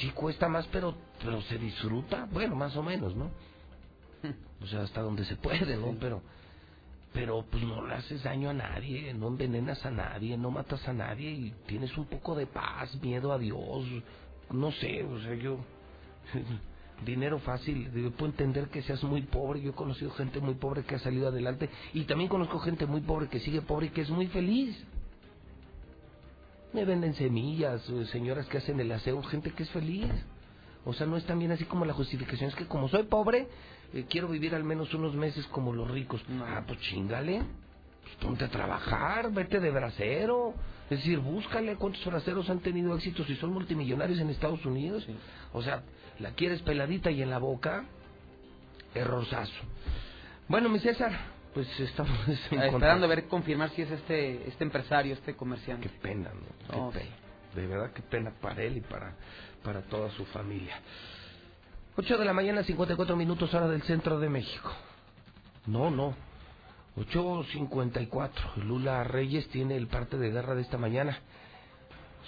Sí 0.00 0.10
cuesta 0.10 0.48
más, 0.48 0.66
pero, 0.66 0.94
pero 1.24 1.40
se 1.42 1.56
disfruta. 1.56 2.28
Bueno, 2.30 2.54
más 2.54 2.76
o 2.76 2.82
menos, 2.82 3.16
¿no? 3.16 3.30
O 4.60 4.66
sea, 4.66 4.82
hasta 4.82 5.00
donde 5.00 5.24
se 5.24 5.36
puede, 5.36 5.76
¿no? 5.76 5.96
Pero, 6.00 6.20
pero 7.12 7.44
pues 7.48 7.62
no 7.62 7.86
le 7.86 7.94
haces 7.94 8.24
daño 8.24 8.50
a 8.50 8.52
nadie, 8.52 9.14
no 9.14 9.28
envenenas 9.28 9.86
a 9.86 9.90
nadie, 9.92 10.36
no 10.36 10.50
matas 10.50 10.86
a 10.88 10.92
nadie 10.92 11.30
y 11.30 11.54
tienes 11.66 11.96
un 11.96 12.06
poco 12.06 12.34
de 12.34 12.46
paz, 12.46 13.00
miedo 13.00 13.32
a 13.32 13.38
Dios, 13.38 13.86
no 14.50 14.72
sé, 14.72 15.04
o 15.04 15.20
sea, 15.20 15.34
yo 15.34 15.58
dinero 17.04 17.38
fácil, 17.38 17.90
yo 17.92 18.10
puedo 18.10 18.32
entender 18.32 18.68
que 18.68 18.82
seas 18.82 19.02
muy 19.04 19.22
pobre, 19.22 19.60
yo 19.60 19.70
he 19.70 19.74
conocido 19.74 20.10
gente 20.12 20.40
muy 20.40 20.54
pobre 20.54 20.82
que 20.82 20.96
ha 20.96 20.98
salido 20.98 21.28
adelante 21.28 21.70
y 21.94 22.04
también 22.04 22.28
conozco 22.28 22.58
gente 22.58 22.86
muy 22.86 23.00
pobre 23.00 23.28
que 23.28 23.40
sigue 23.40 23.62
pobre 23.62 23.86
y 23.86 23.90
que 23.90 24.02
es 24.02 24.10
muy 24.10 24.26
feliz. 24.28 24.76
Me 26.72 26.84
venden 26.84 27.14
semillas, 27.14 27.88
eh, 27.88 28.06
señoras 28.06 28.46
que 28.46 28.58
hacen 28.58 28.78
el 28.80 28.92
aseo, 28.92 29.22
gente 29.22 29.52
que 29.52 29.62
es 29.62 29.70
feliz. 29.70 30.10
O 30.84 30.92
sea, 30.92 31.06
no 31.06 31.16
es 31.16 31.24
también 31.24 31.50
así 31.50 31.64
como 31.64 31.84
la 31.84 31.92
justificación, 31.94 32.50
es 32.50 32.56
que 32.56 32.66
como 32.66 32.88
soy 32.88 33.04
pobre, 33.04 33.48
eh, 33.94 34.06
quiero 34.08 34.28
vivir 34.28 34.54
al 34.54 34.64
menos 34.64 34.92
unos 34.94 35.14
meses 35.14 35.46
como 35.46 35.72
los 35.72 35.90
ricos. 35.90 36.22
Ah, 36.40 36.62
pues 36.66 36.78
chingale, 36.80 37.42
pues 38.02 38.14
ponte 38.16 38.44
a 38.44 38.48
trabajar, 38.48 39.32
vete 39.32 39.60
de 39.60 39.70
bracero. 39.70 40.54
Es 40.90 40.98
decir, 40.98 41.18
búscale 41.18 41.76
cuántos 41.76 42.04
braceros 42.04 42.48
han 42.48 42.60
tenido 42.60 42.94
éxito 42.96 43.24
si 43.24 43.36
son 43.36 43.52
multimillonarios 43.52 44.18
en 44.20 44.30
Estados 44.30 44.64
Unidos. 44.64 45.06
O 45.52 45.62
sea, 45.62 45.82
la 46.18 46.32
quieres 46.32 46.62
peladita 46.62 47.10
y 47.10 47.22
en 47.22 47.30
la 47.30 47.38
boca, 47.38 47.84
errorzazo. 48.94 49.52
Bueno, 50.48 50.70
mi 50.70 50.78
César, 50.78 51.12
pues 51.52 51.68
estamos 51.80 52.16
Esperando 52.50 53.04
a 53.04 53.08
ver, 53.08 53.26
confirmar 53.26 53.70
si 53.70 53.82
es 53.82 53.90
este, 53.90 54.48
este 54.48 54.64
empresario, 54.64 55.12
este 55.12 55.36
comerciante. 55.36 55.88
Qué 55.88 55.98
pena, 55.98 56.30
¿no? 56.72 56.90
Qué 56.90 57.00
pena. 57.00 57.16
De 57.54 57.66
verdad, 57.66 57.92
qué 57.92 58.02
pena 58.02 58.32
para 58.40 58.62
él 58.62 58.78
y 58.78 58.80
para, 58.80 59.14
para 59.62 59.82
toda 59.82 60.10
su 60.12 60.24
familia. 60.26 60.80
8 61.96 62.16
de 62.16 62.24
la 62.24 62.32
mañana, 62.32 62.62
54 62.62 63.16
minutos, 63.16 63.52
hora 63.52 63.68
del 63.68 63.82
centro 63.82 64.18
de 64.20 64.28
México. 64.28 64.72
No, 65.66 65.90
no. 65.90 66.14
8.54. 66.98 68.64
Lula 68.64 69.04
Reyes 69.04 69.48
tiene 69.50 69.76
el 69.76 69.86
parte 69.86 70.18
de 70.18 70.30
guerra 70.30 70.54
de 70.54 70.62
esta 70.62 70.78
mañana. 70.78 71.18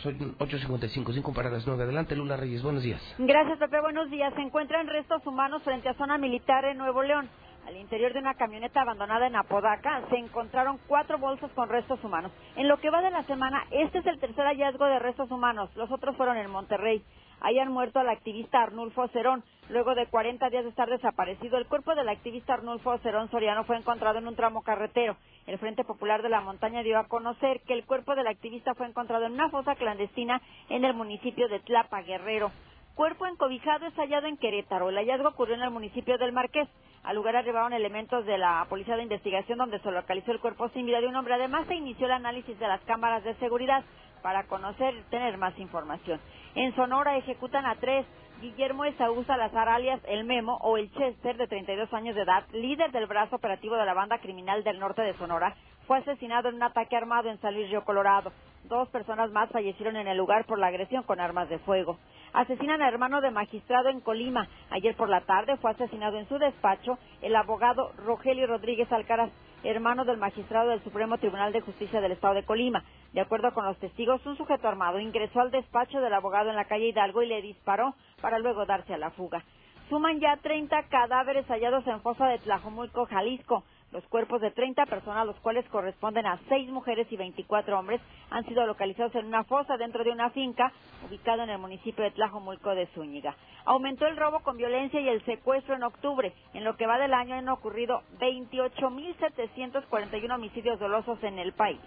Soy 0.03 0.15
8.55, 0.15 1.13
5 1.13 1.33
para 1.35 1.51
las 1.51 1.67
9. 1.67 1.83
Adelante, 1.83 2.17
Lula 2.17 2.37
Reyes, 2.37 2.63
buenos 2.63 2.83
días. 2.83 3.03
Gracias, 3.19 3.59
Pepe. 3.59 3.81
Buenos 3.81 4.11
días. 4.11 4.33
Se 4.35 4.41
encuentran 4.41 4.87
restos 4.87 5.27
humanos 5.27 5.63
frente 5.63 5.89
a 5.89 5.95
zona 5.95 6.17
militar 6.17 6.65
en 6.65 6.79
Nuevo 6.79 7.03
León. 7.03 7.29
Al 7.67 7.77
interior 7.77 8.13
de 8.13 8.21
una 8.21 8.35
camioneta 8.35 8.81
abandonada 8.81 9.27
en 9.27 9.37
Apodaca 9.37 10.03
se 10.09 10.17
encontraron 10.17 10.79
cuatro 10.87 11.19
bolsas 11.19 11.51
con 11.53 11.69
restos 11.69 12.03
humanos. 12.03 12.33
En 12.57 12.67
lo 12.67 12.81
que 12.81 12.91
va 12.91 13.03
de 13.03 13.11
la 13.11 13.23
semana, 13.25 13.65
este 13.71 13.99
es 13.99 14.07
el 14.07 14.19
tercer 14.19 14.47
hallazgo 14.47 14.87
de 14.87 14.99
restos 14.99 15.31
humanos. 15.31 15.71
Los 15.77 15.91
otros 15.91 16.17
fueron 16.17 16.37
en 16.39 16.51
Monterrey. 16.51 17.05
Hayan 17.43 17.73
muerto 17.73 17.99
al 17.99 18.09
activista 18.11 18.63
Arnulfo 18.63 19.09
Cerón. 19.09 19.43
Luego 19.71 19.95
de 19.95 20.07
40 20.07 20.51
días 20.51 20.65
de 20.65 20.71
estar 20.71 20.91
desaparecido, 20.91 21.57
el 21.57 21.67
cuerpo 21.67 21.95
del 21.95 22.09
activista 22.09 22.55
Arnulfo 22.55 22.99
Cerón 22.99 23.31
Soriano 23.31 23.65
fue 23.65 23.77
encontrado 23.77 24.19
en 24.19 24.27
un 24.27 24.37
tramo 24.37 24.63
carretero. 24.63 25.17
El 25.47 25.59
Frente 25.59 25.85
Popular 25.85 26.23
de 26.23 26.29
la 26.29 26.43
Montaña 26.43 26.83
dio 26.83 26.99
a 26.99 27.09
conocer 27.09 27.63
que 27.63 27.73
el 27.73 27.87
cuerpo 27.87 28.15
del 28.15 28.27
activista 28.27 28.75
fue 28.75 28.87
encontrado 28.87 29.25
en 29.25 29.33
una 29.33 29.49
fosa 29.49 29.75
clandestina 29.77 30.43
en 30.69 30.85
el 30.85 30.93
municipio 30.93 31.49
de 31.49 31.61
Tlapa, 31.61 32.03
Guerrero. 32.03 32.53
Cuerpo 32.95 33.27
encobijado 33.27 33.87
es 33.87 33.95
hallado 33.95 34.27
en 34.27 34.37
Querétaro. 34.37 34.91
El 34.91 34.97
hallazgo 34.97 35.29
ocurrió 35.29 35.55
en 35.55 35.63
el 35.63 35.71
municipio 35.71 36.19
del 36.19 36.33
Marqués. 36.33 36.69
Al 37.03 37.17
lugar 37.17 37.35
arribaron 37.35 37.73
elementos 37.73 38.27
de 38.27 38.37
la 38.37 38.67
Policía 38.69 38.97
de 38.97 39.05
Investigación 39.05 39.57
donde 39.57 39.79
se 39.79 39.91
localizó 39.91 40.33
el 40.33 40.41
cuerpo 40.41 40.69
sin 40.71 40.85
vida 40.85 41.01
de 41.01 41.07
un 41.07 41.17
hombre. 41.17 41.33
Además, 41.33 41.67
se 41.67 41.75
inició 41.75 42.05
el 42.05 42.13
análisis 42.13 42.59
de 42.59 42.69
las 42.69 42.83
cámaras 42.83 43.25
de 43.25 43.35
seguridad 43.37 43.83
para 44.23 44.45
conocer 44.45 44.95
tener 45.11 45.39
más 45.39 45.59
información. 45.59 46.21
En 46.55 46.75
Sonora 46.75 47.17
ejecutan 47.17 47.67
a 47.67 47.77
tres. 47.77 48.07
Guillermo 48.41 48.87
Esaú 48.87 49.23
Salazar 49.25 49.69
alias 49.69 50.01
El 50.09 50.25
Memo 50.25 50.57
o 50.63 50.79
El 50.79 50.91
Chester, 50.93 51.37
de 51.37 51.47
32 51.47 51.93
años 51.93 52.15
de 52.15 52.23
edad, 52.23 52.45
líder 52.53 52.91
del 52.91 53.07
brazo 53.07 53.37
operativo 53.37 53.77
de 53.77 53.85
la 53.85 53.93
banda 53.93 54.19
criminal 54.19 54.65
del 54.65 54.79
norte 54.79 55.03
de 55.03 55.13
Sonora, 55.19 55.55
fue 55.87 55.99
asesinado 55.99 56.49
en 56.49 56.55
un 56.55 56.63
ataque 56.63 56.97
armado 56.97 57.29
en 57.29 57.39
San 57.41 57.53
Luis 57.53 57.69
Río 57.69 57.85
Colorado. 57.85 58.33
Dos 58.65 58.89
personas 58.89 59.31
más 59.31 59.51
fallecieron 59.51 59.97
en 59.97 60.09
el 60.09 60.17
lugar 60.17 60.47
por 60.47 60.59
la 60.59 60.69
agresión 60.69 61.03
con 61.03 61.21
armas 61.21 61.49
de 61.49 61.59
fuego. 61.59 61.99
Asesinan 62.33 62.81
a 62.81 62.89
hermano 62.89 63.21
de 63.21 63.31
magistrado 63.31 63.89
en 63.89 64.01
Colima. 64.01 64.49
Ayer 64.71 64.95
por 64.95 65.09
la 65.09 65.23
tarde 65.23 65.57
fue 65.57 65.73
asesinado 65.73 66.17
en 66.17 66.29
su 66.29 66.39
despacho 66.39 66.97
el 67.21 67.35
abogado 67.35 67.93
Rogelio 67.97 68.47
Rodríguez 68.47 68.91
Alcaraz, 68.93 69.31
hermano 69.65 70.05
del 70.05 70.17
magistrado 70.17 70.71
del 70.71 70.83
Supremo 70.83 71.19
Tribunal 71.19 71.53
de 71.53 71.61
Justicia 71.61 72.01
del 72.01 72.13
Estado 72.13 72.35
de 72.35 72.45
Colima. 72.45 72.85
De 73.13 73.21
acuerdo 73.21 73.53
con 73.53 73.65
los 73.65 73.79
testigos, 73.79 74.25
un 74.27 74.37
sujeto 74.37 74.69
armado 74.69 74.99
ingresó 75.01 75.41
al 75.41 75.51
despacho 75.51 76.01
del 76.01 76.15
abogado 76.15 76.51
en 76.51 76.57
la 76.57 76.65
calle 76.65 76.89
Hidalgo 76.89 77.23
y 77.23 77.29
le 77.29 77.43
disparó 77.43 77.95
para 78.21 78.39
luego 78.39 78.67
darse 78.67 78.95
a 78.95 78.99
la 78.99 79.11
fuga. 79.11 79.45
Suman 79.89 80.21
ya 80.21 80.37
30 80.37 80.85
cadáveres 80.85 81.47
hallados 81.49 81.87
en 81.87 82.01
fosa 82.01 82.29
de 82.29 82.39
Tlajomulco, 82.39 83.07
Jalisco. 83.07 83.65
Los 83.93 84.05
cuerpos 84.05 84.41
de 84.41 84.53
30 84.53 84.87
personas, 84.87 85.27
los 85.27 85.35
cuales 85.41 85.69
corresponden 85.69 86.25
a 86.25 86.39
6 86.49 86.71
mujeres 86.71 87.11
y 87.11 87.17
24 87.17 87.77
hombres, 87.77 88.01
han 88.31 88.47
sido 88.47 88.65
localizados 88.65 89.13
en 89.17 89.27
una 89.27 89.43
fosa 89.43 89.77
dentro 89.77 90.05
de 90.05 90.11
una 90.11 90.31
finca 90.31 90.73
ubicada 91.09 91.43
en 91.43 91.51
el 91.51 91.59
municipio 91.59 92.05
de 92.05 92.13
Tlajomulco 92.13 92.73
de 92.75 92.87
Zúñiga. 92.89 93.35
Aumentó 93.65 94.07
el 94.07 94.17
robo 94.17 94.41
con 94.41 94.57
violencia 94.57 95.01
y 95.01 95.09
el 95.09 95.25
secuestro 95.25 95.75
en 95.75 95.83
octubre. 95.83 96.33
En 96.55 96.63
lo 96.63 96.77
que 96.77 96.87
va 96.87 96.99
del 96.99 97.15
año 97.15 97.35
han 97.35 97.49
ocurrido 97.49 98.03
28.741 98.21 100.35
homicidios 100.35 100.79
dolosos 100.79 101.21
en 101.25 101.41
el 101.41 101.53
país. 101.53 101.81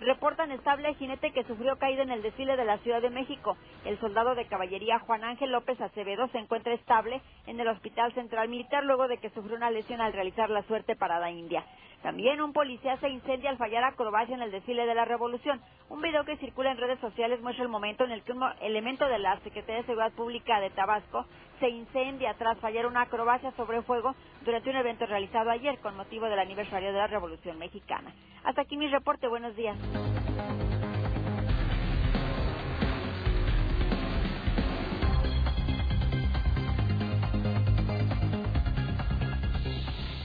Reportan 0.00 0.50
estable 0.50 0.94
jinete 0.94 1.30
que 1.32 1.44
sufrió 1.44 1.76
caída 1.76 2.02
en 2.02 2.10
el 2.10 2.22
desfile 2.22 2.56
de 2.56 2.64
la 2.64 2.78
Ciudad 2.78 3.02
de 3.02 3.10
México. 3.10 3.58
El 3.84 4.00
soldado 4.00 4.34
de 4.34 4.46
caballería 4.46 4.98
Juan 4.98 5.24
Ángel 5.24 5.52
López 5.52 5.78
Acevedo 5.80 6.26
se 6.28 6.38
encuentra 6.38 6.72
estable 6.72 7.20
en 7.46 7.60
el 7.60 7.68
Hospital 7.68 8.12
Central 8.14 8.48
Militar 8.48 8.82
luego 8.84 9.08
de 9.08 9.18
que 9.18 9.28
sufrió 9.30 9.56
una 9.56 9.70
lesión 9.70 10.00
al 10.00 10.14
realizar 10.14 10.48
la 10.48 10.62
suerte 10.62 10.96
parada 10.96 11.30
india. 11.30 11.64
También 12.02 12.40
un 12.40 12.52
policía 12.52 12.96
se 12.98 13.10
incendia 13.10 13.50
al 13.50 13.58
fallar 13.58 13.84
acrobacia 13.84 14.34
en 14.34 14.42
el 14.42 14.50
desfile 14.50 14.86
de 14.86 14.94
la 14.94 15.04
Revolución. 15.04 15.60
Un 15.90 16.00
video 16.00 16.24
que 16.24 16.38
circula 16.38 16.70
en 16.70 16.78
redes 16.78 16.98
sociales 17.00 17.42
muestra 17.42 17.62
el 17.62 17.70
momento 17.70 18.04
en 18.04 18.10
el 18.10 18.22
que 18.22 18.32
un 18.32 18.42
elemento 18.62 19.06
de 19.06 19.18
la 19.18 19.38
Secretaría 19.40 19.82
de 19.82 19.86
Seguridad 19.86 20.12
Pública 20.12 20.60
de 20.60 20.70
Tabasco 20.70 21.26
se 21.58 21.68
incendia 21.68 22.34
tras 22.34 22.58
fallar 22.58 22.86
una 22.86 23.02
acrobacia 23.02 23.52
sobre 23.52 23.82
fuego 23.82 24.14
durante 24.44 24.70
un 24.70 24.76
evento 24.76 25.04
realizado 25.04 25.50
ayer 25.50 25.78
con 25.80 25.96
motivo 25.96 26.26
del 26.26 26.38
aniversario 26.38 26.92
de 26.92 26.98
la 26.98 27.06
Revolución 27.06 27.58
Mexicana. 27.58 28.12
Hasta 28.44 28.62
aquí 28.62 28.78
mi 28.78 28.88
reporte. 28.88 29.28
Buenos 29.28 29.54
días. 29.54 29.76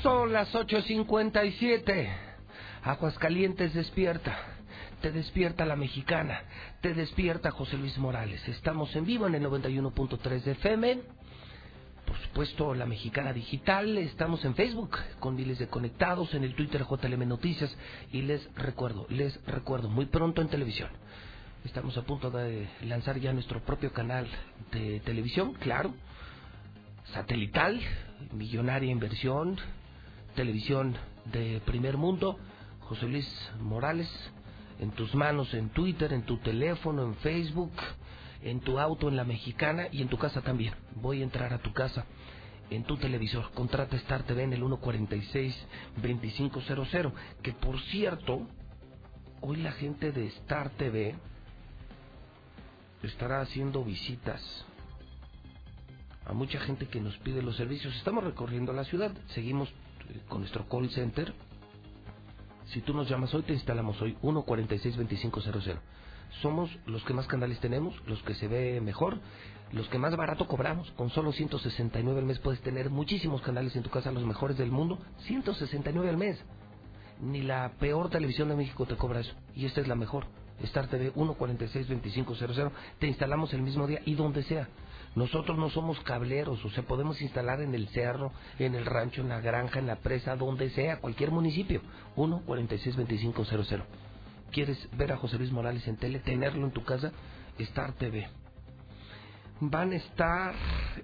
Son 0.06 0.32
las 0.32 0.54
8.57. 0.54 2.08
Aguascalientes 2.84 3.74
despierta. 3.74 4.38
Te 5.02 5.12
despierta 5.12 5.66
la 5.66 5.76
mexicana. 5.76 6.44
Te 6.80 6.94
despierta 6.94 7.50
José 7.50 7.76
Luis 7.76 7.98
Morales. 7.98 8.48
Estamos 8.48 8.96
en 8.96 9.04
vivo 9.04 9.26
en 9.26 9.34
el 9.34 9.44
91.3 9.44 10.44
de 10.44 10.52
FM. 10.52 11.02
Por 12.06 12.18
supuesto, 12.20 12.76
la 12.76 12.86
mexicana 12.86 13.34
digital. 13.34 13.98
Estamos 13.98 14.46
en 14.46 14.54
Facebook 14.54 14.96
con 15.20 15.34
miles 15.34 15.58
de 15.58 15.70
conectados. 15.70 16.36
En 16.36 16.44
el 16.44 16.54
Twitter 16.54 16.86
JLM 16.88 17.28
Noticias. 17.28 17.76
Y 18.12 18.22
les 18.22 18.48
recuerdo, 18.54 19.08
les 19.10 19.44
recuerdo, 19.48 19.90
muy 19.90 20.06
pronto 20.06 20.40
en 20.44 20.50
televisión. 20.50 20.92
Estamos 21.64 21.98
a 21.98 22.04
punto 22.04 22.30
de 22.30 22.70
lanzar 22.84 23.18
ya 23.18 23.34
nuestro 23.34 23.60
propio 23.66 23.92
canal 23.92 24.28
de 24.72 25.00
televisión, 25.00 25.56
claro. 25.56 25.96
Satelital, 27.12 27.82
millonaria 28.34 28.92
inversión, 28.92 29.58
televisión 30.36 30.96
de 31.32 31.62
primer 31.66 31.98
mundo. 31.98 32.38
José 32.82 33.08
Luis 33.08 33.28
Morales, 33.60 34.08
en 34.80 34.92
tus 34.92 35.16
manos, 35.16 35.52
en 35.54 35.70
Twitter, 35.70 36.12
en 36.14 36.24
tu 36.24 36.38
teléfono, 36.38 37.04
en 37.04 37.16
Facebook, 37.16 37.72
en 38.44 38.60
tu 38.60 38.78
auto, 38.80 39.10
en 39.10 39.16
la 39.16 39.24
mexicana 39.24 39.88
y 39.92 40.04
en 40.04 40.10
tu 40.10 40.18
casa 40.18 40.42
también. 40.42 40.74
Voy 40.96 41.22
a 41.22 41.24
entrar 41.24 41.54
a 41.54 41.60
tu 41.60 41.72
casa 41.74 42.06
en 42.70 42.84
tu 42.84 42.98
televisor. 42.98 43.52
Contrata 43.54 43.96
Star 43.96 44.24
TV 44.24 44.44
en 44.44 44.54
el 44.54 44.62
146-2500. 44.62 47.12
Que 47.42 47.54
por 47.54 47.80
cierto, 47.82 48.48
hoy 49.42 49.58
la 49.58 49.72
gente 49.72 50.12
de 50.12 50.28
Star 50.28 50.70
TV 50.72 51.16
estará 53.02 53.42
haciendo 53.42 53.84
visitas 53.84 54.66
a 56.26 56.34
mucha 56.34 56.60
gente 56.60 56.88
que 56.88 57.00
nos 57.00 57.16
pide 57.18 57.42
los 57.42 57.56
servicios. 57.56 57.96
Estamos 57.96 58.24
recorriendo 58.24 58.74
la 58.74 58.84
ciudad, 58.84 59.12
seguimos 59.28 59.70
con 60.28 60.42
nuestro 60.42 60.68
call 60.68 60.90
center. 60.90 61.34
Si 62.68 62.82
tú 62.82 62.94
nos 62.94 63.08
llamas 63.10 63.34
hoy, 63.34 63.44
te 63.44 63.54
instalamos 63.54 64.02
hoy 64.02 64.18
146-2500. 64.22 65.80
Somos 66.42 66.70
los 66.86 67.04
que 67.04 67.14
más 67.14 67.28
canales 67.28 67.60
tenemos, 67.60 67.96
los 68.08 68.22
que 68.24 68.34
se 68.34 68.48
ve 68.48 68.82
mejor, 68.82 69.20
los 69.72 69.88
que 69.90 70.00
más 70.00 70.16
barato 70.16 70.48
cobramos. 70.48 70.92
Con 70.92 71.10
solo 71.10 71.32
169 71.32 72.20
al 72.20 72.26
mes 72.26 72.40
puedes 72.40 72.62
tener 72.62 72.90
muchísimos 72.90 73.42
canales 73.42 73.76
en 73.76 73.84
tu 73.84 73.90
casa, 73.90 74.12
los 74.12 74.26
mejores 74.26 74.58
del 74.58 74.72
mundo. 74.72 75.00
169 75.26 76.10
al 76.10 76.18
mes. 76.18 76.44
Ni 77.22 77.42
la 77.42 77.72
peor 77.80 78.10
televisión 78.10 78.50
de 78.50 78.56
México 78.56 78.86
te 78.86 78.98
cobra 78.98 79.22
eso. 79.22 79.34
Y 79.56 79.66
esta 79.66 79.82
es 79.82 79.88
la 79.88 79.96
mejor. 79.96 80.26
Star 80.64 80.88
TV 80.88 81.14
146-2500. 81.14 82.72
Te 83.00 83.08
instalamos 83.08 83.54
el 83.54 83.62
mismo 83.62 83.88
día 83.88 84.02
y 84.06 84.16
donde 84.16 84.44
sea. 84.44 84.68
Nosotros 85.16 85.58
no 85.58 85.70
somos 85.70 86.00
cableros, 86.02 86.64
o 86.66 86.70
sea, 86.72 86.84
podemos 86.84 87.22
instalar 87.22 87.62
en 87.62 87.74
el 87.74 87.88
cerro, 87.90 88.34
en 88.60 88.76
el 88.76 88.86
rancho, 88.86 89.22
en 89.22 89.30
la 89.30 89.40
granja, 89.40 89.80
en 89.80 89.88
la 89.88 89.96
presa, 89.98 90.36
donde 90.36 90.70
sea, 90.72 91.00
cualquier 91.00 91.32
municipio. 91.32 91.82
146-2500. 92.18 93.84
¿Quieres 94.52 94.90
ver 94.98 95.14
a 95.14 95.18
José 95.18 95.38
Luis 95.38 95.52
Morales 95.52 95.88
en 95.88 95.96
tele, 95.96 96.20
tenerlo 96.20 96.66
en 96.66 96.72
tu 96.72 96.84
casa? 96.84 97.14
Star 97.58 97.94
TV. 97.94 98.28
Van 99.62 99.94
a 99.94 99.96
estar 99.96 100.54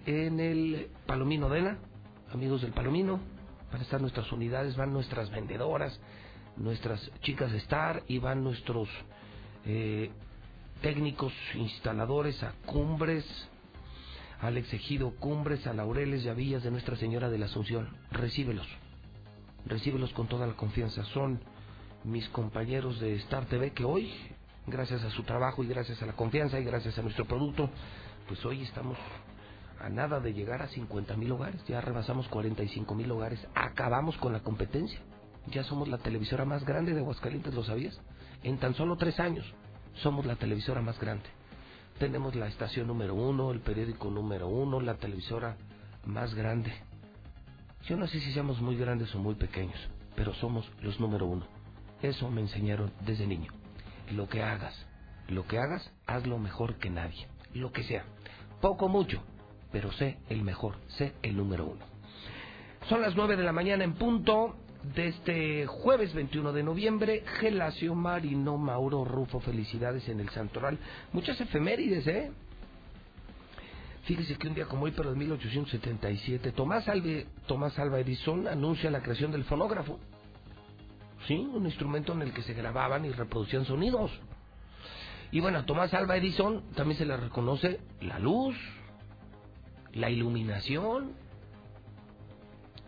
en 0.05 0.41
el 0.41 0.89
Palomino 1.05 1.47
Dena, 1.47 1.79
amigos 2.33 2.61
del 2.61 2.73
Palomino, 2.73 3.21
van 3.71 3.79
a 3.79 3.83
estar 3.83 4.01
nuestras 4.01 4.29
unidades, 4.33 4.75
van 4.75 4.91
nuestras 4.91 5.31
vendedoras, 5.31 5.97
nuestras 6.57 6.99
chicas 7.21 7.51
de 7.51 7.59
Star 7.59 8.03
y 8.07 8.19
van 8.19 8.43
nuestros 8.43 8.89
eh, 9.65 10.11
técnicos 10.81 11.33
instaladores 11.55 12.43
a 12.43 12.53
Cumbres, 12.65 13.25
al 14.41 14.57
Ejido 14.57 15.11
Cumbres, 15.11 15.67
a 15.67 15.73
Laureles 15.73 16.25
y 16.25 16.29
a 16.29 16.33
Villas 16.33 16.63
de 16.63 16.71
Nuestra 16.71 16.95
Señora 16.95 17.29
de 17.29 17.37
la 17.37 17.45
Asunción. 17.45 17.89
Recíbelos, 18.09 18.67
recíbelos 19.65 20.11
con 20.13 20.27
toda 20.27 20.47
la 20.47 20.53
confianza. 20.53 21.03
Son 21.05 21.39
mis 22.03 22.27
compañeros 22.29 22.99
de 22.99 23.13
Star 23.17 23.45
TV 23.45 23.71
que 23.71 23.85
hoy, 23.85 24.11
gracias 24.65 25.03
a 25.03 25.11
su 25.11 25.21
trabajo 25.23 25.63
y 25.63 25.67
gracias 25.67 26.01
a 26.01 26.07
la 26.07 26.13
confianza 26.13 26.59
y 26.59 26.63
gracias 26.63 26.97
a 26.97 27.03
nuestro 27.03 27.25
producto, 27.25 27.69
pues 28.27 28.43
hoy 28.43 28.63
estamos 28.63 28.97
a 29.79 29.89
nada 29.89 30.19
de 30.19 30.33
llegar 30.33 30.63
a 30.63 30.67
50 30.67 31.15
mil 31.17 31.31
hogares, 31.31 31.63
ya 31.67 31.79
rebasamos 31.79 32.27
45 32.27 32.95
mil 32.95 33.11
hogares, 33.11 33.47
acabamos 33.53 34.17
con 34.17 34.33
la 34.33 34.39
competencia, 34.39 34.99
ya 35.51 35.63
somos 35.63 35.87
la 35.87 35.99
televisora 35.99 36.45
más 36.45 36.65
grande 36.65 36.93
de 36.93 36.99
Aguascalientes, 37.01 37.53
¿lo 37.53 37.63
sabías? 37.63 37.99
En 38.41 38.57
tan 38.57 38.73
solo 38.73 38.95
tres 38.97 39.19
años 39.19 39.45
somos 40.01 40.25
la 40.25 40.35
televisora 40.35 40.81
más 40.81 40.99
grande. 40.99 41.25
Tenemos 42.01 42.33
la 42.33 42.47
estación 42.47 42.87
número 42.87 43.13
uno, 43.13 43.51
el 43.51 43.59
periódico 43.59 44.09
número 44.09 44.47
uno, 44.47 44.81
la 44.81 44.95
televisora 44.95 45.55
más 46.03 46.33
grande. 46.33 46.73
Yo 47.83 47.95
no 47.95 48.07
sé 48.07 48.19
si 48.19 48.33
seamos 48.33 48.59
muy 48.59 48.75
grandes 48.75 49.13
o 49.13 49.19
muy 49.19 49.35
pequeños, 49.35 49.77
pero 50.15 50.33
somos 50.33 50.67
los 50.81 50.99
número 50.99 51.27
uno. 51.27 51.45
Eso 52.01 52.31
me 52.31 52.41
enseñaron 52.41 52.91
desde 53.05 53.27
niño. 53.27 53.51
Lo 54.15 54.27
que 54.27 54.41
hagas, 54.41 54.73
lo 55.27 55.45
que 55.45 55.59
hagas, 55.59 55.93
hazlo 56.07 56.39
mejor 56.39 56.79
que 56.79 56.89
nadie. 56.89 57.27
Lo 57.53 57.71
que 57.71 57.83
sea. 57.83 58.03
Poco 58.61 58.89
mucho, 58.89 59.21
pero 59.71 59.91
sé 59.91 60.17
el 60.27 60.41
mejor, 60.41 60.77
sé 60.87 61.13
el 61.21 61.37
número 61.37 61.67
uno. 61.67 61.85
Son 62.89 63.03
las 63.03 63.15
nueve 63.15 63.37
de 63.37 63.43
la 63.43 63.53
mañana 63.53 63.83
en 63.83 63.93
punto 63.93 64.55
de 64.83 65.07
este 65.07 65.67
jueves 65.67 66.13
21 66.13 66.53
de 66.53 66.63
noviembre. 66.63 67.23
Gelacio 67.39 67.95
Marino 67.95 68.57
Mauro 68.57 69.05
Rufo, 69.05 69.39
felicidades 69.39 70.07
en 70.09 70.19
el 70.19 70.29
Santoral. 70.29 70.77
Muchas 71.13 71.39
efemérides, 71.39 72.07
¿eh? 72.07 72.31
Fíjese 74.03 74.35
que 74.35 74.47
un 74.47 74.55
día 74.55 74.65
como 74.65 74.85
hoy, 74.85 74.93
pero 74.95 75.11
en 75.11 75.19
1877, 75.19 76.51
Tomás, 76.53 76.87
Alve, 76.87 77.27
Tomás 77.45 77.77
Alva 77.77 77.99
Edison 77.99 78.47
anuncia 78.47 78.89
la 78.89 79.01
creación 79.01 79.31
del 79.31 79.43
fonógrafo. 79.43 79.99
Sí, 81.27 81.35
un 81.35 81.65
instrumento 81.65 82.13
en 82.13 82.23
el 82.23 82.33
que 82.33 82.41
se 82.41 82.53
grababan 82.53 83.05
y 83.05 83.11
reproducían 83.11 83.65
sonidos. 83.65 84.11
Y 85.31 85.39
bueno, 85.39 85.59
a 85.59 85.65
Tomás 85.65 85.93
Alva 85.93 86.17
Edison 86.17 86.63
también 86.75 86.97
se 86.97 87.05
le 87.05 87.15
reconoce 87.15 87.79
la 88.01 88.17
luz, 88.17 88.55
la 89.93 90.09
iluminación. 90.09 91.13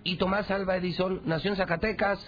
Y 0.03 0.17
Tomás 0.17 0.51
Alva 0.51 0.75
Edison 0.75 1.21
nació 1.25 1.51
en 1.51 1.57
Zacatecas, 1.57 2.19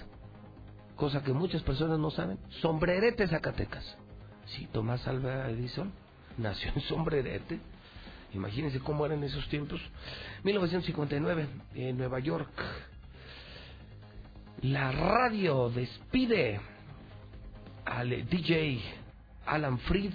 cosa 0.95 1.23
que 1.23 1.33
muchas 1.33 1.61
personas 1.63 1.99
no 1.99 2.09
saben. 2.09 2.39
Sombrerete 2.61 3.27
Zacatecas. 3.27 3.97
Sí, 4.45 4.67
Tomás 4.71 5.07
Alva 5.07 5.49
Edison 5.49 5.91
nació 6.37 6.71
en 6.73 6.81
Sombrerete. 6.81 7.59
Imagínense 8.33 8.79
cómo 8.79 9.05
eran 9.05 9.23
esos 9.23 9.47
tiempos. 9.49 9.81
1959, 10.43 11.47
en 11.75 11.97
Nueva 11.97 12.19
York. 12.19 12.49
La 14.61 14.91
radio 14.91 15.69
despide 15.69 16.59
al 17.85 18.09
DJ 18.29 18.81
Alan 19.45 19.79
Freed. 19.79 20.13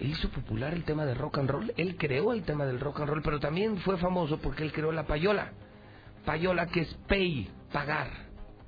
Él 0.00 0.10
hizo 0.10 0.28
popular 0.30 0.72
el 0.74 0.84
tema 0.84 1.04
del 1.04 1.18
rock 1.18 1.38
and 1.38 1.50
roll. 1.50 1.72
Él 1.76 1.96
creó 1.96 2.32
el 2.32 2.42
tema 2.42 2.64
del 2.64 2.80
rock 2.80 3.00
and 3.00 3.10
roll, 3.10 3.22
pero 3.22 3.38
también 3.38 3.78
fue 3.78 3.96
famoso 3.98 4.38
porque 4.38 4.62
él 4.62 4.72
creó 4.72 4.92
la 4.92 5.06
payola. 5.06 5.52
Payola 6.24 6.66
que 6.66 6.80
es 6.80 6.94
pay, 7.08 7.50
pagar. 7.72 8.10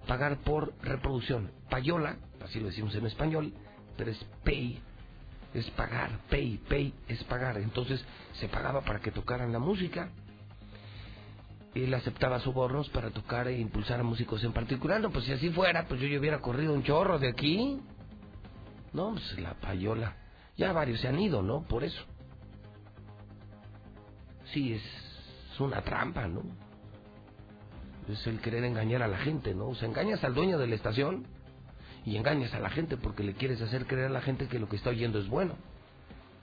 Pagar 0.06 0.38
por 0.38 0.74
reproducción. 0.82 1.50
Payola, 1.70 2.16
así 2.42 2.60
lo 2.60 2.66
decimos 2.66 2.94
en 2.94 3.06
español, 3.06 3.52
pero 3.96 4.10
es 4.10 4.24
pay, 4.44 4.80
es 5.54 5.70
pagar. 5.70 6.18
Pay, 6.30 6.60
pay 6.68 6.94
es 7.08 7.22
pagar. 7.24 7.58
Entonces 7.58 8.04
se 8.34 8.48
pagaba 8.48 8.82
para 8.82 9.00
que 9.00 9.10
tocaran 9.10 9.52
la 9.52 9.58
música 9.58 10.10
él 11.74 11.92
aceptaba 11.92 12.38
sobornos 12.40 12.88
para 12.90 13.10
tocar 13.10 13.48
e 13.48 13.58
impulsar 13.58 13.98
a 13.98 14.04
músicos 14.04 14.42
en 14.44 14.52
particular. 14.52 15.00
No, 15.00 15.10
pues 15.10 15.24
si 15.24 15.32
así 15.32 15.50
fuera, 15.50 15.86
pues 15.88 16.00
yo, 16.00 16.06
yo 16.06 16.20
hubiera 16.20 16.40
corrido 16.40 16.72
un 16.72 16.84
chorro 16.84 17.18
de 17.18 17.28
aquí. 17.28 17.80
No, 18.92 19.12
pues 19.12 19.38
la 19.40 19.54
payola. 19.54 20.16
Ya 20.56 20.72
varios 20.72 21.00
se 21.00 21.08
han 21.08 21.18
ido, 21.18 21.42
¿no? 21.42 21.62
Por 21.62 21.82
eso. 21.82 22.00
Sí, 24.52 24.72
es, 24.72 24.82
es 25.52 25.60
una 25.60 25.82
trampa, 25.82 26.28
¿no? 26.28 26.42
Es 28.08 28.26
el 28.26 28.40
querer 28.40 28.64
engañar 28.64 29.02
a 29.02 29.08
la 29.08 29.18
gente, 29.18 29.54
¿no? 29.54 29.68
O 29.68 29.74
sea, 29.74 29.88
engañas 29.88 30.22
al 30.24 30.34
dueño 30.34 30.58
de 30.58 30.66
la 30.66 30.74
estación 30.74 31.26
y 32.04 32.16
engañas 32.16 32.52
a 32.54 32.60
la 32.60 32.70
gente 32.70 32.96
porque 32.96 33.22
le 33.22 33.34
quieres 33.34 33.60
hacer 33.62 33.86
creer 33.86 34.06
a 34.06 34.10
la 34.10 34.20
gente 34.20 34.46
que 34.46 34.58
lo 34.58 34.68
que 34.68 34.76
está 34.76 34.90
oyendo 34.90 35.18
es 35.18 35.28
bueno. 35.28 35.54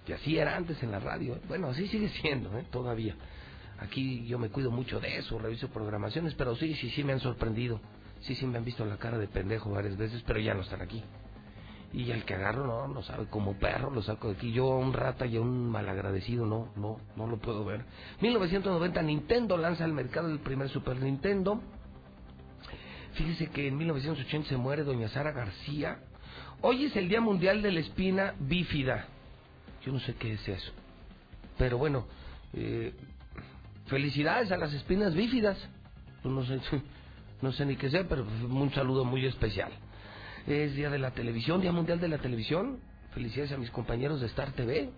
Y 0.07 0.13
así 0.13 0.37
era 0.37 0.55
antes 0.55 0.81
en 0.81 0.91
la 0.91 0.99
radio. 0.99 1.39
Bueno, 1.47 1.67
así 1.69 1.87
sigue 1.87 2.09
siendo, 2.21 2.57
¿eh? 2.57 2.65
Todavía. 2.71 3.15
Aquí 3.79 4.25
yo 4.27 4.39
me 4.39 4.49
cuido 4.49 4.71
mucho 4.71 4.99
de 4.99 5.17
eso, 5.17 5.39
reviso 5.39 5.67
programaciones, 5.69 6.33
pero 6.35 6.55
sí, 6.55 6.75
sí, 6.75 6.89
sí 6.91 7.03
me 7.03 7.13
han 7.13 7.19
sorprendido. 7.19 7.79
Sí, 8.21 8.35
sí 8.35 8.45
me 8.45 8.57
han 8.57 8.65
visto 8.65 8.85
la 8.85 8.97
cara 8.97 9.17
de 9.17 9.27
pendejo 9.27 9.71
varias 9.71 9.97
veces, 9.97 10.23
pero 10.25 10.39
ya 10.39 10.53
no 10.53 10.61
están 10.61 10.81
aquí. 10.81 11.03
Y 11.93 12.09
el 12.11 12.23
que 12.23 12.35
agarro, 12.35 12.65
no, 12.65 12.87
no 12.87 13.03
sabe, 13.03 13.25
como 13.25 13.57
perro 13.57 13.91
lo 13.91 14.01
saco 14.01 14.29
de 14.29 14.35
aquí. 14.35 14.53
Yo 14.53 14.67
un 14.67 14.93
rata 14.93 15.25
y 15.25 15.37
un 15.37 15.69
malagradecido, 15.69 16.45
no, 16.45 16.71
no, 16.75 16.99
no 17.17 17.27
lo 17.27 17.37
puedo 17.37 17.65
ver. 17.65 17.83
1990 18.21 19.01
Nintendo 19.01 19.57
lanza 19.57 19.83
al 19.83 19.91
mercado 19.91 20.29
el 20.29 20.39
primer 20.39 20.69
Super 20.69 21.01
Nintendo. 21.01 21.61
Fíjese 23.13 23.47
que 23.47 23.67
en 23.67 23.77
1980 23.77 24.49
se 24.49 24.57
muere 24.57 24.83
doña 24.83 25.09
Sara 25.09 25.31
García. 25.31 25.99
Hoy 26.61 26.85
es 26.85 26.95
el 26.95 27.09
Día 27.09 27.19
Mundial 27.19 27.61
de 27.61 27.71
la 27.71 27.81
Espina 27.81 28.35
Bífida. 28.39 29.07
Yo 29.85 29.91
no 29.91 29.99
sé 29.99 30.13
qué 30.15 30.33
es 30.33 30.47
eso. 30.47 30.71
Pero 31.57 31.77
bueno, 31.77 32.07
eh, 32.53 32.93
felicidades 33.87 34.51
a 34.53 34.57
las 34.57 34.71
espinas 34.73 35.13
bífidas. 35.13 35.57
Pues 36.23 36.33
no 36.33 36.45
sé, 36.45 36.59
no 37.41 37.51
sé 37.51 37.65
ni 37.65 37.75
qué 37.75 37.89
sea, 37.89 38.07
pero 38.07 38.23
un 38.23 38.71
saludo 38.73 39.03
muy 39.03 39.25
especial. 39.25 39.71
Es 40.47 40.73
Día 40.75 40.89
de 40.89 40.97
la 40.97 41.11
Televisión, 41.11 41.61
Día 41.61 41.71
Mundial 41.71 41.99
de 41.99 42.07
la 42.07 42.17
Televisión. 42.17 42.79
Felicidades 43.13 43.51
a 43.51 43.57
mis 43.57 43.69
compañeros 43.69 44.21
de 44.21 44.27
Star 44.27 44.51
TV. 44.53 44.89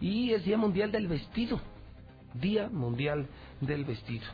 Y 0.00 0.32
es 0.32 0.44
Día 0.44 0.56
Mundial 0.56 0.92
del 0.92 1.08
Vestido. 1.08 1.60
Día 2.34 2.68
Mundial 2.68 3.26
del 3.60 3.84
Vestido. 3.84 4.26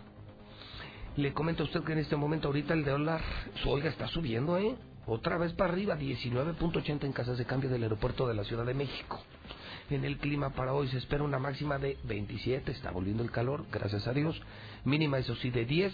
Le 1.17 1.33
comento 1.33 1.63
a 1.63 1.67
usted 1.67 1.83
que 1.85 1.93
en 1.93 1.99
este 1.99 2.17
momento 2.17 2.49
ahorita 2.49 2.75
el 2.75 2.85
dólar, 2.85 3.21
oiga, 3.67 3.89
está 3.89 4.07
subiendo, 4.09 4.59
¿eh? 4.59 4.77
Otra 5.07 5.39
vez 5.39 5.53
para 5.55 5.73
arriba, 5.73 5.97
19.80 5.97 7.05
en 7.05 7.13
casas 7.13 7.39
de 7.39 7.47
cambio 7.47 7.71
del 7.71 7.83
aeropuerto 7.83 8.29
de 8.29 8.35
la 8.35 8.45
Ciudad 8.45 8.67
de 8.67 8.75
México. 8.75 9.21
En 9.89 10.05
el 10.05 10.19
clima 10.19 10.51
para 10.51 10.73
hoy 10.73 10.89
se 10.89 10.99
espera 10.99 11.25
una 11.25 11.39
máxima 11.39 11.79
de 11.79 11.99
27, 12.05 12.71
está 12.71 12.91
volviendo 12.91 13.23
el 13.23 13.31
calor, 13.31 13.67
gracias 13.73 14.07
a 14.07 14.13
Dios. 14.13 14.41
Mínima, 14.85 15.19
eso 15.19 15.35
sí, 15.37 15.51
de 15.51 15.65
10, 15.65 15.93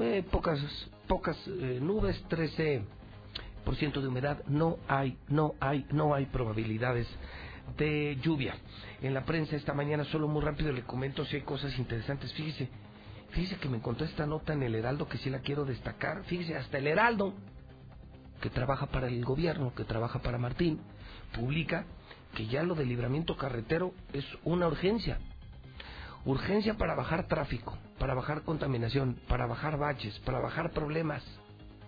eh, 0.00 0.24
pocas, 0.30 0.60
pocas 1.08 1.36
eh, 1.48 1.80
nubes, 1.82 2.22
13% 2.28 2.97
de 3.76 4.08
humedad, 4.08 4.42
no 4.46 4.78
hay, 4.88 5.18
no 5.28 5.54
hay, 5.60 5.86
no 5.90 6.14
hay 6.14 6.26
probabilidades 6.26 7.06
de 7.76 8.18
lluvia. 8.22 8.54
En 9.02 9.12
la 9.12 9.24
prensa 9.24 9.56
esta 9.56 9.74
mañana, 9.74 10.04
solo 10.04 10.26
muy 10.26 10.42
rápido 10.42 10.72
le 10.72 10.82
comento 10.82 11.24
si 11.24 11.36
hay 11.36 11.42
cosas 11.42 11.78
interesantes. 11.78 12.32
Fíjese, 12.32 12.68
fíjese 13.30 13.56
que 13.56 13.68
me 13.68 13.76
encontré 13.76 14.06
esta 14.06 14.26
nota 14.26 14.54
en 14.54 14.62
el 14.62 14.74
Heraldo 14.74 15.06
que 15.06 15.18
sí 15.18 15.28
la 15.28 15.40
quiero 15.40 15.64
destacar. 15.64 16.24
Fíjese, 16.24 16.56
hasta 16.56 16.78
el 16.78 16.86
Heraldo, 16.86 17.34
que 18.40 18.50
trabaja 18.50 18.86
para 18.86 19.08
el 19.08 19.24
gobierno, 19.24 19.74
que 19.74 19.84
trabaja 19.84 20.20
para 20.20 20.38
Martín, 20.38 20.80
publica 21.34 21.84
que 22.34 22.46
ya 22.46 22.62
lo 22.62 22.74
del 22.74 22.88
libramiento 22.88 23.36
carretero 23.36 23.92
es 24.12 24.24
una 24.44 24.66
urgencia. 24.66 25.18
Urgencia 26.24 26.74
para 26.74 26.94
bajar 26.94 27.26
tráfico, 27.26 27.76
para 27.98 28.14
bajar 28.14 28.42
contaminación, 28.42 29.20
para 29.28 29.46
bajar 29.46 29.78
baches, 29.78 30.18
para 30.20 30.40
bajar 30.40 30.72
problemas. 30.72 31.22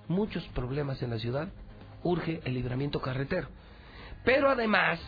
Muchos 0.08 0.46
problemas 0.48 1.02
en 1.02 1.10
la 1.10 1.18
ciudad. 1.18 1.48
Urge 2.02 2.40
el 2.44 2.54
libramiento 2.54 3.00
carretero. 3.00 3.48
Pero 4.24 4.50
además 4.50 5.00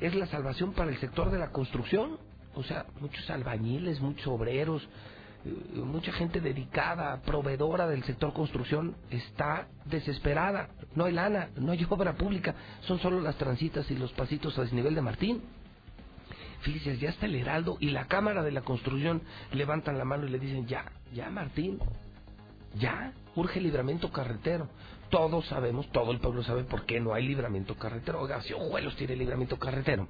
es 0.00 0.14
la 0.14 0.26
salvación 0.26 0.72
para 0.72 0.90
el 0.90 0.98
sector 0.98 1.30
de 1.30 1.38
la 1.38 1.50
construcción. 1.50 2.18
O 2.54 2.62
sea, 2.62 2.86
muchos 3.00 3.28
albañiles, 3.30 4.00
muchos 4.00 4.26
obreros, 4.26 4.86
eh, 5.44 5.78
mucha 5.78 6.12
gente 6.12 6.40
dedicada, 6.40 7.20
proveedora 7.22 7.86
del 7.86 8.02
sector 8.04 8.32
construcción, 8.32 8.96
está 9.10 9.68
desesperada. 9.84 10.68
No 10.94 11.04
hay 11.04 11.12
lana, 11.12 11.50
no 11.56 11.72
hay 11.72 11.86
obra 11.90 12.14
pública, 12.14 12.54
son 12.82 12.98
solo 12.98 13.20
las 13.20 13.36
transitas 13.36 13.90
y 13.90 13.96
los 13.96 14.12
pasitos 14.12 14.58
a 14.58 14.62
desnivel 14.62 14.94
de 14.94 15.02
Martín. 15.02 15.42
Fíjese, 16.60 16.98
ya 16.98 17.08
está 17.08 17.24
el 17.26 17.36
Heraldo 17.36 17.78
y 17.80 17.90
la 17.90 18.06
Cámara 18.06 18.42
de 18.42 18.52
la 18.52 18.60
Construcción 18.60 19.22
levantan 19.52 19.96
la 19.96 20.04
mano 20.04 20.26
y 20.26 20.30
le 20.30 20.38
dicen, 20.38 20.66
ya, 20.66 20.84
ya 21.14 21.30
Martín, 21.30 21.78
ya, 22.78 23.12
urge 23.34 23.60
libramiento 23.60 24.12
carretero. 24.12 24.68
Todos 25.10 25.46
sabemos, 25.46 25.90
todo 25.90 26.12
el 26.12 26.20
pueblo 26.20 26.42
sabe 26.42 26.64
por 26.64 26.86
qué 26.86 27.00
no 27.00 27.12
hay 27.12 27.26
libramiento 27.26 27.74
carretero. 27.76 28.20
Oiga, 28.20 28.40
si 28.42 28.52
Ojuelos 28.52 28.96
tiene 28.96 29.16
libramiento 29.16 29.58
carretero. 29.58 30.08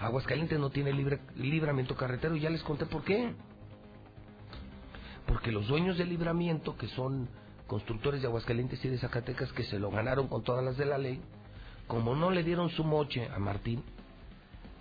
Aguascalientes 0.00 0.58
no 0.58 0.70
tiene 0.70 0.92
libramiento 0.92 1.94
carretero 1.94 2.36
y 2.36 2.40
ya 2.40 2.50
les 2.50 2.62
conté 2.62 2.86
por 2.86 3.04
qué. 3.04 3.34
Porque 5.26 5.52
los 5.52 5.66
dueños 5.68 5.98
del 5.98 6.08
libramiento, 6.08 6.76
que 6.76 6.88
son 6.88 7.28
constructores 7.66 8.22
de 8.22 8.28
Aguascalientes 8.28 8.82
y 8.84 8.88
de 8.88 8.98
Zacatecas, 8.98 9.52
que 9.52 9.64
se 9.64 9.78
lo 9.78 9.90
ganaron 9.90 10.28
con 10.28 10.42
todas 10.42 10.64
las 10.64 10.76
de 10.76 10.86
la 10.86 10.98
ley, 10.98 11.20
como 11.86 12.14
no 12.14 12.30
le 12.30 12.44
dieron 12.44 12.70
su 12.70 12.84
moche 12.84 13.28
a 13.34 13.38
Martín, 13.38 13.82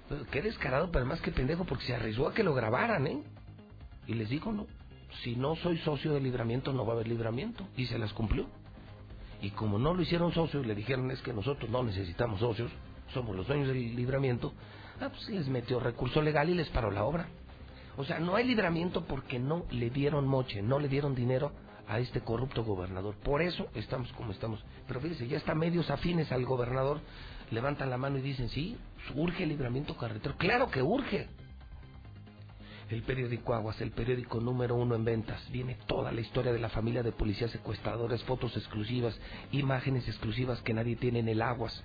pues, 0.07 0.21
qué 0.31 0.41
descarado, 0.41 0.91
pero 0.91 1.05
más 1.05 1.19
que 1.21 1.31
pendejo, 1.31 1.65
porque 1.65 1.85
se 1.85 1.95
arriesgó 1.95 2.27
a 2.27 2.33
que 2.33 2.43
lo 2.43 2.53
grabaran, 2.53 3.07
¿eh? 3.07 3.23
Y 4.07 4.13
les 4.13 4.29
digo, 4.29 4.51
no, 4.51 4.67
si 5.23 5.35
no 5.35 5.55
soy 5.55 5.79
socio 5.79 6.13
de 6.13 6.19
libramiento, 6.19 6.73
no 6.73 6.85
va 6.85 6.93
a 6.93 6.95
haber 6.95 7.07
libramiento. 7.07 7.67
Y 7.75 7.87
se 7.87 7.97
las 7.97 8.13
cumplió. 8.13 8.47
Y 9.45 9.51
como 9.51 9.77
no 9.77 9.93
lo 9.93 10.01
hicieron 10.01 10.33
socio 10.33 10.61
y 10.61 10.65
le 10.65 10.73
dijeron 10.73 11.11
es 11.11 11.21
que 11.21 11.31
nosotros 11.31 11.69
no 11.69 11.83
necesitamos 11.83 12.39
socios, 12.39 12.71
somos 13.13 13.35
los 13.35 13.45
dueños 13.45 13.67
del 13.67 13.95
libramiento, 13.95 14.53
ah, 14.99 15.09
pues 15.09 15.29
les 15.29 15.47
metió 15.47 15.79
recurso 15.79 16.19
legal 16.19 16.49
y 16.49 16.55
les 16.55 16.67
paró 16.69 16.89
la 16.89 17.03
obra. 17.03 17.27
O 17.95 18.03
sea, 18.03 18.17
no 18.17 18.35
hay 18.35 18.43
libramiento 18.47 19.05
porque 19.05 19.37
no 19.37 19.65
le 19.69 19.91
dieron 19.91 20.27
moche, 20.27 20.63
no 20.63 20.79
le 20.79 20.87
dieron 20.87 21.13
dinero 21.13 21.51
a 21.87 21.99
este 21.99 22.21
corrupto 22.21 22.63
gobernador. 22.63 23.13
Por 23.23 23.43
eso 23.43 23.67
estamos 23.75 24.11
como 24.13 24.31
estamos. 24.31 24.65
Pero 24.87 24.99
fíjese, 24.99 25.27
ya 25.27 25.37
está 25.37 25.53
medios 25.53 25.91
afines 25.91 26.31
al 26.31 26.43
gobernador, 26.43 26.99
levantan 27.51 27.91
la 27.91 27.99
mano 27.99 28.17
y 28.17 28.21
dicen, 28.21 28.49
sí, 28.49 28.75
urge 29.13 29.43
el 29.43 29.49
libramiento 29.49 29.95
carretero. 29.95 30.37
Claro 30.37 30.71
que 30.71 30.81
urge. 30.81 31.27
El 32.87 33.01
periódico 33.01 33.55
Aguas, 33.55 33.81
el 33.81 33.89
periódico 33.89 34.39
número 34.39 34.75
uno 34.75 34.93
en 34.93 35.03
ventas. 35.03 35.41
Viene 35.51 35.75
toda 35.87 36.11
la 36.11 36.21
historia 36.21 36.53
de 36.53 36.59
la 36.59 36.69
familia 36.69 37.01
de 37.01 37.11
policías 37.11 37.49
secuestradores, 37.49 38.23
fotos 38.25 38.55
exclusivas, 38.55 39.19
imágenes 39.51 40.07
exclusivas 40.07 40.61
que 40.61 40.75
nadie 40.75 40.95
tiene 40.95 41.19
en 41.19 41.27
el 41.27 41.41
Aguas. 41.41 41.83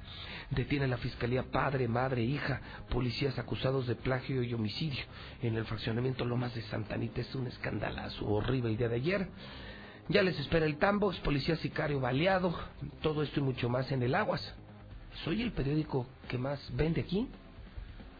Detiene 0.51 0.87
la 0.87 0.99
fiscalía 0.99 1.45
padre, 1.45 1.89
madre, 1.89 2.23
hija, 2.23 2.61
policías 2.91 3.39
acusados 3.39 3.87
de 3.87 3.95
plagio 3.95 4.43
y 4.43 4.53
homicidio. 4.53 5.03
En 5.41 5.57
el 5.57 5.65
fraccionamiento 5.65 6.27
Lomas 6.27 6.55
de 6.55 6.61
Santanita 6.63 7.23
es 7.23 7.35
un 7.35 7.47
escandalazo 7.47 8.29
horrible 8.29 8.77
día 8.77 8.91
de 8.91 8.97
ayer. 8.97 9.29
Ya 10.11 10.23
les 10.23 10.39
espera 10.39 10.67
el 10.67 10.77
Tambox, 10.77 11.19
policía 11.21 11.57
sicario 11.57 11.99
baleado, 11.99 12.55
todo 13.01 13.23
esto 13.23 13.41
y 13.41 13.43
mucho 13.43 13.71
más 13.71 13.91
en 13.91 14.03
el 14.03 14.15
Aguas. 14.15 14.55
Soy 15.25 15.41
el 15.41 15.53
periódico 15.53 16.07
que 16.29 16.37
más 16.37 16.61
vende 16.77 17.01
aquí. 17.01 17.27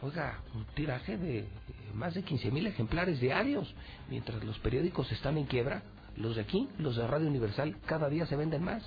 Oiga, 0.03 0.39
un 0.55 0.65
tiraje 0.75 1.19
de 1.19 1.47
más 1.93 2.15
de 2.15 2.23
15 2.23 2.51
mil 2.51 2.67
ejemplares 2.67 3.21
diarios. 3.21 3.75
Mientras 4.09 4.43
los 4.45 4.59
periódicos 4.61 5.13
están 5.13 5.37
en 5.37 5.45
quiebra, 5.45 5.83
los 6.17 6.37
de 6.37 6.43
aquí, 6.43 6.71
los 6.79 6.97
de 6.97 7.07
Radio 7.07 7.29
Universal, 7.29 7.77
cada 7.85 8.09
día 8.09 8.25
se 8.25 8.35
venden 8.35 8.65
más. 8.65 8.83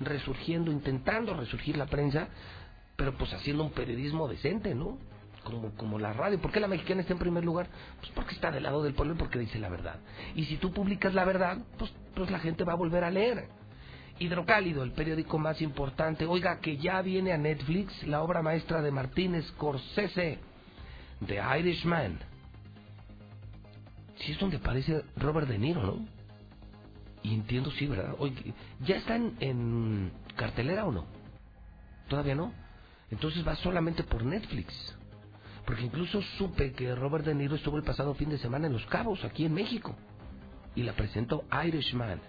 Resurgiendo, 0.00 0.72
intentando 0.72 1.34
resurgir 1.34 1.76
la 1.76 1.86
prensa, 1.86 2.28
pero 2.96 3.14
pues 3.18 3.34
haciendo 3.34 3.64
un 3.64 3.72
periodismo 3.72 4.28
decente, 4.28 4.74
¿no? 4.74 4.96
Como, 5.44 5.72
como 5.74 5.98
la 5.98 6.14
radio. 6.14 6.40
¿Por 6.40 6.52
qué 6.52 6.60
la 6.60 6.68
mexicana 6.68 7.02
está 7.02 7.12
en 7.12 7.18
primer 7.18 7.44
lugar? 7.44 7.68
Pues 8.00 8.10
porque 8.12 8.34
está 8.34 8.50
del 8.50 8.62
lado 8.62 8.82
del 8.82 8.94
pueblo 8.94 9.14
y 9.14 9.18
porque 9.18 9.38
dice 9.38 9.58
la 9.58 9.68
verdad. 9.68 10.00
Y 10.34 10.46
si 10.46 10.56
tú 10.56 10.72
publicas 10.72 11.12
la 11.12 11.26
verdad, 11.26 11.58
pues, 11.78 11.92
pues 12.14 12.30
la 12.30 12.38
gente 12.38 12.64
va 12.64 12.72
a 12.72 12.76
volver 12.76 13.04
a 13.04 13.10
leer. 13.10 13.48
Hidrocálido, 14.18 14.82
el 14.82 14.92
periódico 14.92 15.38
más 15.38 15.60
importante. 15.60 16.26
Oiga, 16.26 16.60
que 16.60 16.76
ya 16.78 17.02
viene 17.02 17.32
a 17.32 17.38
Netflix 17.38 18.06
la 18.06 18.22
obra 18.22 18.42
maestra 18.42 18.80
de 18.80 18.90
Martínez 18.90 19.46
Scorsese, 19.48 20.38
The 21.26 21.40
Irishman. 21.58 22.18
Sí 24.16 24.32
es 24.32 24.38
donde 24.38 24.56
aparece 24.56 25.02
Robert 25.16 25.48
De 25.48 25.58
Niro, 25.58 25.82
¿no? 25.82 26.06
Y 27.22 27.34
entiendo, 27.34 27.70
sí, 27.72 27.86
¿verdad? 27.86 28.14
Oye, 28.18 28.54
¿ya 28.80 28.96
están 28.96 29.36
en 29.40 30.12
cartelera 30.36 30.86
o 30.86 30.92
no? 30.92 31.06
¿Todavía 32.08 32.34
no? 32.34 32.52
Entonces 33.10 33.46
va 33.46 33.56
solamente 33.56 34.02
por 34.04 34.24
Netflix. 34.24 34.96
Porque 35.64 35.82
incluso 35.82 36.22
supe 36.38 36.72
que 36.72 36.94
Robert 36.94 37.24
De 37.24 37.34
Niro 37.34 37.56
estuvo 37.56 37.76
el 37.76 37.82
pasado 37.82 38.14
fin 38.14 38.30
de 38.30 38.38
semana 38.38 38.68
en 38.68 38.72
Los 38.72 38.86
Cabos, 38.86 39.24
aquí 39.24 39.44
en 39.44 39.52
México. 39.52 39.96
Y 40.74 40.84
la 40.84 40.92
presentó 40.92 41.44
Irishman. 41.66 42.20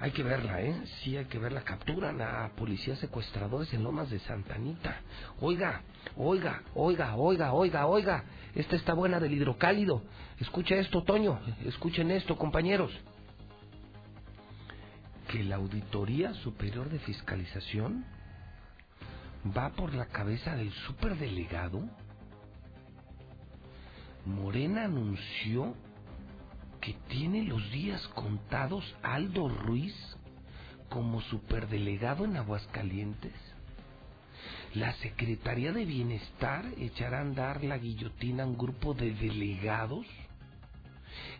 Hay 0.00 0.10
que 0.10 0.22
verla, 0.22 0.60
¿eh? 0.60 0.74
Sí, 1.00 1.16
hay 1.16 1.24
que 1.26 1.38
verla. 1.38 1.62
Capturan 1.62 2.20
a 2.20 2.50
policías 2.56 2.98
secuestradores 2.98 3.72
en 3.72 3.82
Lomas 3.82 4.10
de 4.10 4.18
Santanita. 4.20 5.00
Oiga, 5.40 5.82
oiga, 6.16 6.62
oiga, 6.74 7.14
oiga, 7.16 7.52
oiga, 7.52 7.86
oiga. 7.86 8.24
Esta 8.54 8.76
está 8.76 8.92
buena 8.92 9.20
del 9.20 9.32
hidrocálido. 9.32 10.02
Escucha 10.40 10.74
esto, 10.74 11.02
Toño. 11.04 11.40
Escuchen 11.64 12.10
esto, 12.10 12.36
compañeros. 12.36 12.92
Que 15.28 15.44
la 15.44 15.56
Auditoría 15.56 16.34
Superior 16.34 16.90
de 16.90 16.98
Fiscalización 16.98 18.04
va 19.56 19.70
por 19.70 19.94
la 19.94 20.06
cabeza 20.06 20.56
del 20.56 20.72
superdelegado. 20.86 21.82
Morena 24.26 24.84
anunció 24.84 25.74
que 26.84 26.92
tiene 27.08 27.44
los 27.44 27.70
días 27.72 28.06
contados 28.08 28.84
Aldo 29.02 29.48
Ruiz 29.48 29.94
como 30.90 31.22
superdelegado 31.22 32.26
en 32.26 32.36
Aguascalientes? 32.36 33.32
La 34.74 34.92
Secretaría 34.96 35.72
de 35.72 35.86
Bienestar 35.86 36.66
echará 36.76 37.18
a 37.18 37.22
andar 37.22 37.64
la 37.64 37.78
guillotina 37.78 38.42
a 38.42 38.46
un 38.46 38.58
grupo 38.58 38.92
de 38.92 39.14
delegados 39.14 40.06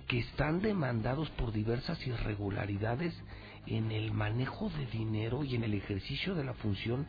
que 0.08 0.20
están 0.20 0.62
demandados 0.62 1.28
por 1.30 1.52
diversas 1.52 2.04
irregularidades 2.06 3.14
en 3.66 3.92
el 3.92 4.12
manejo 4.12 4.70
de 4.70 4.86
dinero 4.86 5.44
y 5.44 5.56
en 5.56 5.64
el 5.64 5.74
ejercicio 5.74 6.34
de 6.34 6.44
la 6.44 6.54
función 6.54 7.06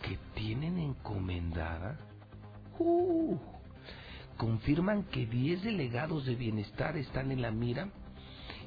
que 0.00 0.18
tienen 0.34 0.78
encomendada. 0.78 1.98
Uh, 2.78 3.36
confirman 4.36 5.04
que 5.04 5.26
10 5.26 5.62
delegados 5.62 6.26
de 6.26 6.34
bienestar 6.34 6.96
están 6.96 7.32
en 7.32 7.42
la 7.42 7.50
mira 7.50 7.88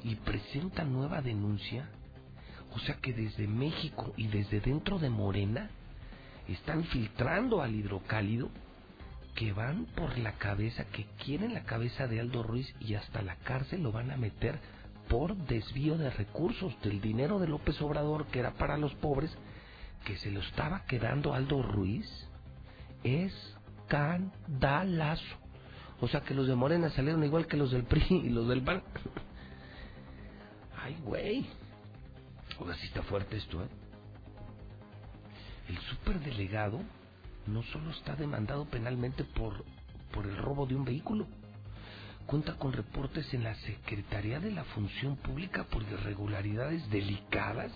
y 0.04 0.16
presentan 0.16 0.92
nueva 0.92 1.22
denuncia. 1.22 1.88
O 2.74 2.78
sea 2.80 2.96
que 2.96 3.12
desde 3.12 3.46
México 3.46 4.12
y 4.16 4.28
desde 4.28 4.60
dentro 4.60 4.98
de 4.98 5.10
Morena 5.10 5.70
están 6.48 6.84
filtrando 6.84 7.62
al 7.62 7.74
hidrocálido 7.74 8.50
que 9.34 9.52
van 9.52 9.86
por 9.94 10.18
la 10.18 10.32
cabeza, 10.32 10.84
que 10.86 11.06
quieren 11.24 11.54
la 11.54 11.62
cabeza 11.62 12.08
de 12.08 12.20
Aldo 12.20 12.42
Ruiz 12.42 12.74
y 12.80 12.94
hasta 12.94 13.22
la 13.22 13.36
cárcel 13.36 13.82
lo 13.82 13.92
van 13.92 14.10
a 14.10 14.16
meter 14.16 14.58
por 15.08 15.36
desvío 15.36 15.96
de 15.96 16.10
recursos 16.10 16.74
del 16.82 17.00
dinero 17.00 17.38
de 17.38 17.48
López 17.48 17.80
Obrador 17.80 18.26
que 18.26 18.40
era 18.40 18.52
para 18.54 18.76
los 18.76 18.94
pobres, 18.96 19.34
que 20.04 20.16
se 20.18 20.30
lo 20.30 20.40
estaba 20.40 20.84
quedando 20.86 21.32
Aldo 21.34 21.62
Ruiz. 21.62 22.06
Escandalazo. 23.04 25.47
O 26.00 26.08
sea 26.08 26.20
que 26.20 26.34
los 26.34 26.46
de 26.46 26.54
Morena 26.54 26.90
salieron 26.90 27.24
igual 27.24 27.46
que 27.46 27.56
los 27.56 27.70
del 27.70 27.84
PRI 27.84 28.06
y 28.10 28.28
los 28.30 28.48
del 28.48 28.62
PAN. 28.62 28.82
Ay, 30.82 30.96
güey. 31.04 31.46
Oiga, 32.58 32.74
sí 32.76 32.86
está 32.86 33.02
fuerte 33.02 33.36
esto, 33.36 33.62
¿eh? 33.62 33.68
El 35.68 35.78
superdelegado 35.78 36.80
no 37.46 37.62
solo 37.64 37.90
está 37.90 38.16
demandado 38.16 38.64
penalmente 38.66 39.24
por, 39.24 39.64
por 40.12 40.26
el 40.26 40.36
robo 40.36 40.66
de 40.66 40.74
un 40.74 40.84
vehículo, 40.84 41.26
cuenta 42.26 42.56
con 42.56 42.72
reportes 42.72 43.32
en 43.34 43.42
la 43.42 43.54
Secretaría 43.54 44.40
de 44.40 44.50
la 44.50 44.64
Función 44.64 45.16
Pública 45.16 45.64
por 45.64 45.82
irregularidades 45.82 46.88
delicadas, 46.90 47.72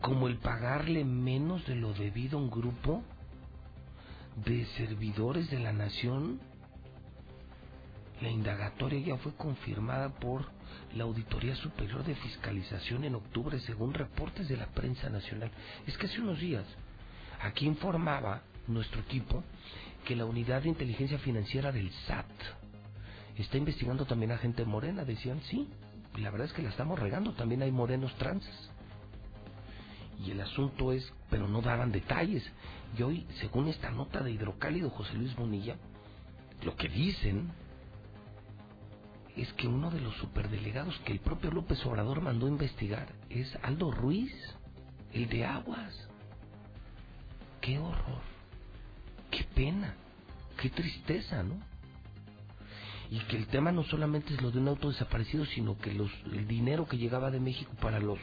como 0.00 0.28
el 0.28 0.38
pagarle 0.38 1.04
menos 1.04 1.64
de 1.66 1.74
lo 1.74 1.92
debido 1.92 2.38
a 2.38 2.42
un 2.42 2.50
grupo 2.50 3.02
de 4.44 4.64
servidores 4.76 5.50
de 5.50 5.58
la 5.58 5.72
nación 5.72 6.40
la 8.20 8.30
indagatoria 8.30 9.00
ya 9.00 9.16
fue 9.18 9.34
confirmada 9.34 10.08
por 10.08 10.46
la 10.94 11.04
Auditoría 11.04 11.54
Superior 11.56 12.04
de 12.04 12.14
Fiscalización 12.16 13.04
en 13.04 13.14
octubre, 13.14 13.58
según 13.60 13.94
reportes 13.94 14.48
de 14.48 14.56
la 14.56 14.66
prensa 14.66 15.08
nacional. 15.08 15.50
Es 15.86 15.96
que 15.96 16.06
hace 16.06 16.20
unos 16.20 16.40
días 16.40 16.64
aquí 17.42 17.66
informaba 17.66 18.42
nuestro 18.66 19.00
equipo 19.00 19.44
que 20.04 20.16
la 20.16 20.24
Unidad 20.24 20.62
de 20.62 20.68
Inteligencia 20.68 21.18
Financiera 21.18 21.70
del 21.70 21.92
SAT 22.06 22.26
está 23.36 23.56
investigando 23.56 24.04
también 24.04 24.32
a 24.32 24.38
gente 24.38 24.64
morena. 24.64 25.04
Decían, 25.04 25.40
sí, 25.44 25.68
la 26.16 26.30
verdad 26.30 26.46
es 26.48 26.52
que 26.52 26.62
la 26.62 26.70
estamos 26.70 26.98
regando, 26.98 27.32
también 27.34 27.62
hay 27.62 27.70
morenos 27.70 28.14
transes. 28.16 28.70
Y 30.24 30.32
el 30.32 30.40
asunto 30.40 30.92
es, 30.92 31.12
pero 31.30 31.46
no 31.46 31.62
daban 31.62 31.92
detalles. 31.92 32.42
Y 32.98 33.02
hoy, 33.02 33.26
según 33.40 33.68
esta 33.68 33.90
nota 33.90 34.20
de 34.20 34.32
hidrocálido 34.32 34.90
José 34.90 35.14
Luis 35.14 35.36
Bonilla, 35.36 35.76
lo 36.64 36.74
que 36.74 36.88
dicen 36.88 37.52
es 39.38 39.52
que 39.52 39.68
uno 39.68 39.90
de 39.90 40.00
los 40.00 40.14
superdelegados 40.16 40.98
que 41.04 41.12
el 41.12 41.20
propio 41.20 41.52
López 41.52 41.84
Obrador 41.86 42.20
mandó 42.20 42.46
a 42.46 42.50
investigar 42.50 43.06
es 43.30 43.56
Aldo 43.62 43.92
Ruiz, 43.92 44.32
el 45.12 45.28
de 45.28 45.44
Aguas. 45.44 46.08
Qué 47.60 47.78
horror, 47.78 48.22
qué 49.30 49.44
pena, 49.54 49.94
qué 50.60 50.70
tristeza, 50.70 51.44
¿no? 51.44 51.54
Y 53.10 53.20
que 53.20 53.36
el 53.36 53.46
tema 53.46 53.70
no 53.70 53.84
solamente 53.84 54.34
es 54.34 54.42
lo 54.42 54.50
de 54.50 54.58
un 54.58 54.68
auto 54.68 54.90
desaparecido, 54.90 55.46
sino 55.46 55.78
que 55.78 55.90
el 55.90 56.46
dinero 56.48 56.86
que 56.86 56.98
llegaba 56.98 57.30
de 57.30 57.40
México 57.40 57.72
para 57.80 58.00
los, 58.00 58.18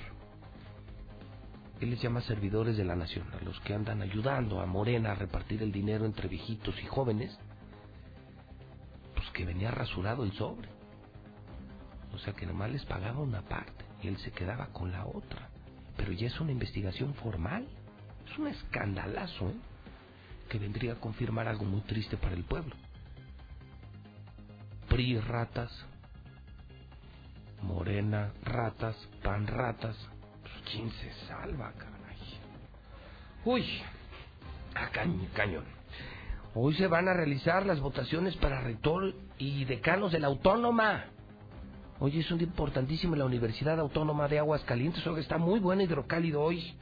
él 1.79 1.91
les 1.91 2.01
llama 2.01 2.21
servidores 2.21 2.77
de 2.77 2.83
la 2.83 2.95
nación, 2.95 3.25
a 3.33 3.43
los 3.43 3.59
que 3.61 3.73
andan 3.73 4.01
ayudando 4.01 4.59
a 4.59 4.65
Morena 4.65 5.11
a 5.11 5.15
repartir 5.15 5.63
el 5.63 5.71
dinero 5.71 6.05
entre 6.05 6.27
viejitos 6.27 6.75
y 6.83 6.85
jóvenes, 6.85 7.37
pues 9.15 9.29
que 9.31 9.45
venía 9.45 9.71
rasurado 9.71 10.23
el 10.23 10.33
sobre. 10.33 10.74
O 12.15 12.19
sea 12.19 12.33
que 12.33 12.45
nomás 12.45 12.71
les 12.71 12.85
pagaba 12.85 13.19
una 13.19 13.41
parte 13.41 13.83
y 14.01 14.07
él 14.07 14.17
se 14.17 14.31
quedaba 14.31 14.67
con 14.67 14.91
la 14.91 15.05
otra. 15.05 15.49
Pero 15.97 16.11
ya 16.11 16.27
es 16.27 16.39
una 16.39 16.51
investigación 16.51 17.13
formal. 17.15 17.67
Es 18.31 18.37
un 18.37 18.47
escandalazo, 18.47 19.49
¿eh? 19.49 19.55
Que 20.49 20.57
vendría 20.59 20.93
a 20.93 20.99
confirmar 20.99 21.47
algo 21.47 21.65
muy 21.65 21.81
triste 21.81 22.17
para 22.17 22.33
el 22.35 22.43
pueblo. 22.43 22.75
PRI 24.89 25.19
ratas, 25.19 25.71
Morena 27.61 28.31
ratas, 28.43 28.95
PAN 29.23 29.47
ratas. 29.47 29.95
Pues, 30.41 30.53
¿Quién 30.71 30.91
se 30.91 31.11
salva, 31.27 31.71
caray? 31.73 32.17
Uy, 33.43 33.81
a 34.75 34.89
cañ- 34.91 35.29
cañón. 35.33 35.65
Hoy 36.53 36.73
se 36.75 36.87
van 36.87 37.07
a 37.09 37.13
realizar 37.13 37.65
las 37.65 37.79
votaciones 37.79 38.35
para 38.37 38.61
rector 38.61 39.13
y 39.37 39.65
decanos 39.65 40.11
de 40.11 40.19
la 40.19 40.27
autónoma. 40.27 41.05
Hoy 41.97 42.19
es 42.19 42.29
un 42.29 42.39
día 42.39 42.47
importantísimo 42.47 43.13
en 43.13 43.19
la 43.19 43.25
Universidad 43.25 43.79
Autónoma 43.79 44.27
de 44.27 44.37
Aguascalientes. 44.39 45.05
Oiga, 45.07 45.21
está 45.21 45.37
muy 45.37 45.61
bueno 45.61 45.81
hidrocálido 45.81 46.41
hoy. 46.41 46.73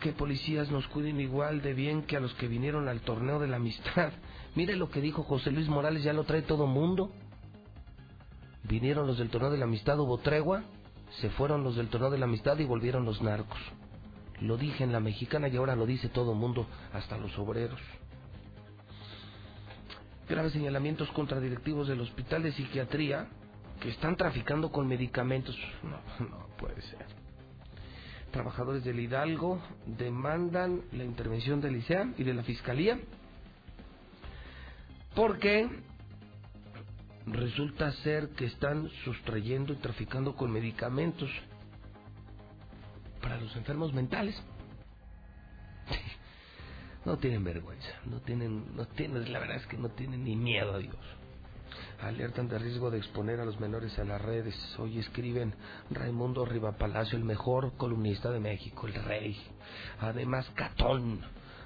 Que 0.00 0.12
policías 0.12 0.70
nos 0.70 0.86
cuiden 0.88 1.20
igual 1.20 1.60
de 1.60 1.74
bien 1.74 2.02
que 2.02 2.16
a 2.16 2.20
los 2.20 2.32
que 2.34 2.48
vinieron 2.48 2.88
al 2.88 3.00
torneo 3.00 3.38
de 3.38 3.48
la 3.48 3.56
amistad. 3.56 4.12
Mire 4.54 4.76
lo 4.76 4.88
que 4.88 5.02
dijo 5.02 5.24
José 5.24 5.50
Luis 5.50 5.68
Morales, 5.68 6.04
ya 6.04 6.14
lo 6.14 6.24
trae 6.24 6.40
todo 6.40 6.66
mundo. 6.66 7.10
Vinieron 8.62 9.06
los 9.06 9.18
del 9.18 9.28
torneo 9.28 9.50
de 9.50 9.58
la 9.58 9.64
amistad, 9.64 10.00
hubo 10.00 10.16
tregua. 10.16 10.62
Se 11.20 11.28
fueron 11.28 11.62
los 11.62 11.76
del 11.76 11.88
torneo 11.88 12.10
de 12.10 12.18
la 12.18 12.24
amistad 12.24 12.58
y 12.58 12.64
volvieron 12.64 13.04
los 13.04 13.20
narcos. 13.20 13.58
Lo 14.40 14.56
dije 14.56 14.84
en 14.84 14.92
la 14.92 15.00
mexicana 15.00 15.48
y 15.48 15.56
ahora 15.56 15.76
lo 15.76 15.84
dice 15.84 16.08
todo 16.08 16.32
mundo, 16.32 16.66
hasta 16.94 17.18
los 17.18 17.38
obreros. 17.38 17.80
Graves 20.28 20.52
señalamientos 20.52 21.10
contra 21.10 21.40
directivos 21.40 21.88
del 21.88 22.00
hospital 22.00 22.42
de 22.42 22.52
psiquiatría 22.52 23.28
que 23.80 23.90
están 23.90 24.16
traficando 24.16 24.70
con 24.70 24.86
medicamentos. 24.86 25.56
No, 25.82 26.26
no 26.26 26.46
puede 26.56 26.80
ser. 26.82 27.06
Trabajadores 28.30 28.84
del 28.84 29.00
Hidalgo 29.00 29.60
demandan 29.86 30.82
la 30.92 31.04
intervención 31.04 31.60
del 31.60 31.76
ICEA 31.76 32.12
y 32.18 32.24
de 32.24 32.34
la 32.34 32.42
Fiscalía 32.42 32.98
porque 35.14 35.68
resulta 37.26 37.90
ser 38.04 38.30
que 38.30 38.44
están 38.46 38.88
sustrayendo 39.04 39.72
y 39.72 39.76
traficando 39.76 40.36
con 40.36 40.52
medicamentos 40.52 41.30
para 43.20 43.40
los 43.40 43.54
enfermos 43.56 43.92
mentales. 43.92 44.40
No 47.04 47.16
tienen 47.16 47.42
vergüenza, 47.42 47.88
no 48.04 48.20
tienen, 48.20 48.76
no 48.76 48.84
tienen, 48.84 49.32
la 49.32 49.38
verdad 49.38 49.56
es 49.56 49.66
que 49.66 49.78
no 49.78 49.88
tienen 49.88 50.24
ni 50.24 50.36
miedo 50.36 50.74
a 50.74 50.78
Dios. 50.78 50.96
Alertan 52.00 52.48
de 52.48 52.58
riesgo 52.58 52.90
de 52.90 52.98
exponer 52.98 53.40
a 53.40 53.44
los 53.44 53.58
menores 53.58 53.98
a 53.98 54.04
las 54.04 54.22
redes. 54.22 54.54
Hoy 54.78 54.98
escriben 54.98 55.54
Raimundo 55.90 56.44
Riva 56.44 56.78
Palacio, 56.78 57.18
el 57.18 57.24
mejor 57.24 57.72
columnista 57.76 58.30
de 58.30 58.38
México, 58.38 58.86
el 58.86 58.94
rey. 58.94 59.36
Además, 60.00 60.48
Catón. 60.54 61.20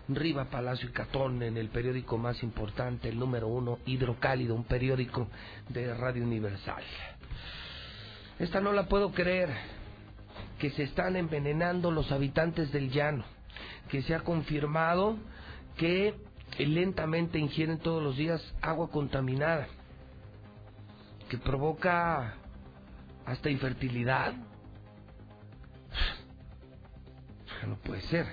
Riva 0.09 0.47
Palacio 0.47 0.89
y 0.89 0.93
Catón 0.93 1.43
en 1.43 1.57
el 1.57 1.69
periódico 1.69 2.19
más 2.19 2.43
importante, 2.43 3.09
el 3.09 3.19
número 3.19 3.47
uno, 3.47 3.79
Hidrocálido, 3.87 4.55
un 4.55 4.65
periódico 4.65 5.29
de 5.69 5.95
Radio 5.95 6.25
Universal. 6.25 6.83
Esta 8.39 8.61
no 8.61 8.73
la 8.73 8.89
puedo 8.89 9.13
creer, 9.13 9.51
que 10.59 10.71
se 10.71 10.83
están 10.83 11.17
envenenando 11.17 11.91
los 11.91 12.11
habitantes 12.11 12.73
del 12.73 12.91
llano, 12.91 13.25
que 13.89 14.03
se 14.03 14.15
ha 14.15 14.21
confirmado 14.21 15.19
que 15.77 16.15
lentamente 16.59 17.39
ingieren 17.39 17.79
todos 17.79 18.03
los 18.03 18.17
días 18.17 18.43
agua 18.61 18.91
contaminada, 18.91 19.69
que 21.33 21.39
provoca 21.39 22.35
hasta 23.25 23.49
infertilidad. 23.49 24.35
No 27.67 27.77
puede 27.77 28.03
ser. 28.03 28.27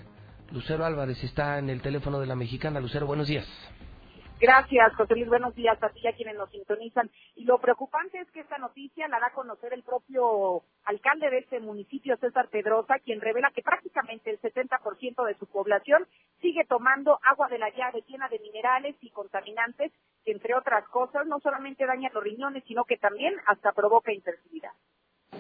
Lucero 0.52 0.84
Álvarez 0.84 1.24
está 1.24 1.60
en 1.60 1.70
el 1.70 1.82
teléfono 1.82 2.20
de 2.20 2.26
la 2.26 2.36
mexicana. 2.36 2.82
Lucero, 2.82 3.06
buenos 3.06 3.30
días. 3.30 3.48
Gracias, 4.42 4.96
José 4.96 5.16
Luis. 5.16 5.30
Buenos 5.30 5.56
días 5.56 5.82
a 5.82 5.90
ti 5.90 6.00
y 6.04 6.08
a 6.08 6.14
quienes 6.14 6.36
nos 6.36 6.50
sintonizan. 6.50 7.10
Y 7.36 7.46
lo 7.46 7.60
preocupante 7.60 8.20
es 8.20 8.32
que 8.32 8.40
esta 8.40 8.58
noticia 8.58 9.08
la 9.08 9.20
da 9.20 9.28
a 9.28 9.34
conocer 9.34 9.74
el 9.74 9.84
propio 9.84 10.64
alcalde 10.84 11.30
de 11.30 11.40
este 11.40 11.60
municipio, 11.60 12.18
César 12.18 12.50
Pedrosa, 12.50 13.00
quien 13.00 13.20
revela 13.22 13.52
que 13.52 13.62
prácticamente 13.62 14.30
el 14.30 14.42
70% 14.42 15.26
de 15.26 15.36
su 15.36 15.46
población 15.46 16.06
sigue 16.42 16.66
tomando 16.66 17.20
agua 17.24 17.48
de 17.50 17.60
la 17.60 17.70
llave 17.70 18.04
llena 18.08 18.28
de 18.30 18.40
minerales 18.40 18.96
y 19.02 19.10
contaminantes, 19.10 19.92
entre 20.32 20.56
otras 20.56 20.88
cosas 20.90 21.26
no 21.28 21.40
solamente 21.40 21.86
daña 21.86 22.10
los 22.14 22.24
riñones, 22.24 22.64
sino 22.68 22.86
que 22.86 22.98
también 22.98 23.34
hasta 23.46 23.72
provoca 23.72 24.14
infertilidad. 24.14 24.72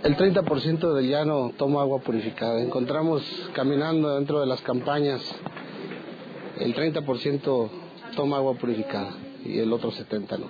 El 0.03 0.15
30% 0.15 0.93
del 0.93 1.09
llano 1.09 1.51
toma 1.57 1.81
agua 1.81 1.99
purificada. 1.99 2.61
Encontramos 2.61 3.21
caminando 3.53 4.15
dentro 4.15 4.39
de 4.39 4.45
las 4.45 4.61
campañas, 4.61 5.21
el 6.57 6.73
30% 6.73 7.69
toma 8.15 8.37
agua 8.37 8.53
purificada 8.55 9.11
y 9.43 9.59
el 9.59 9.73
otro 9.73 9.91
70% 9.91 10.39
no. 10.39 10.47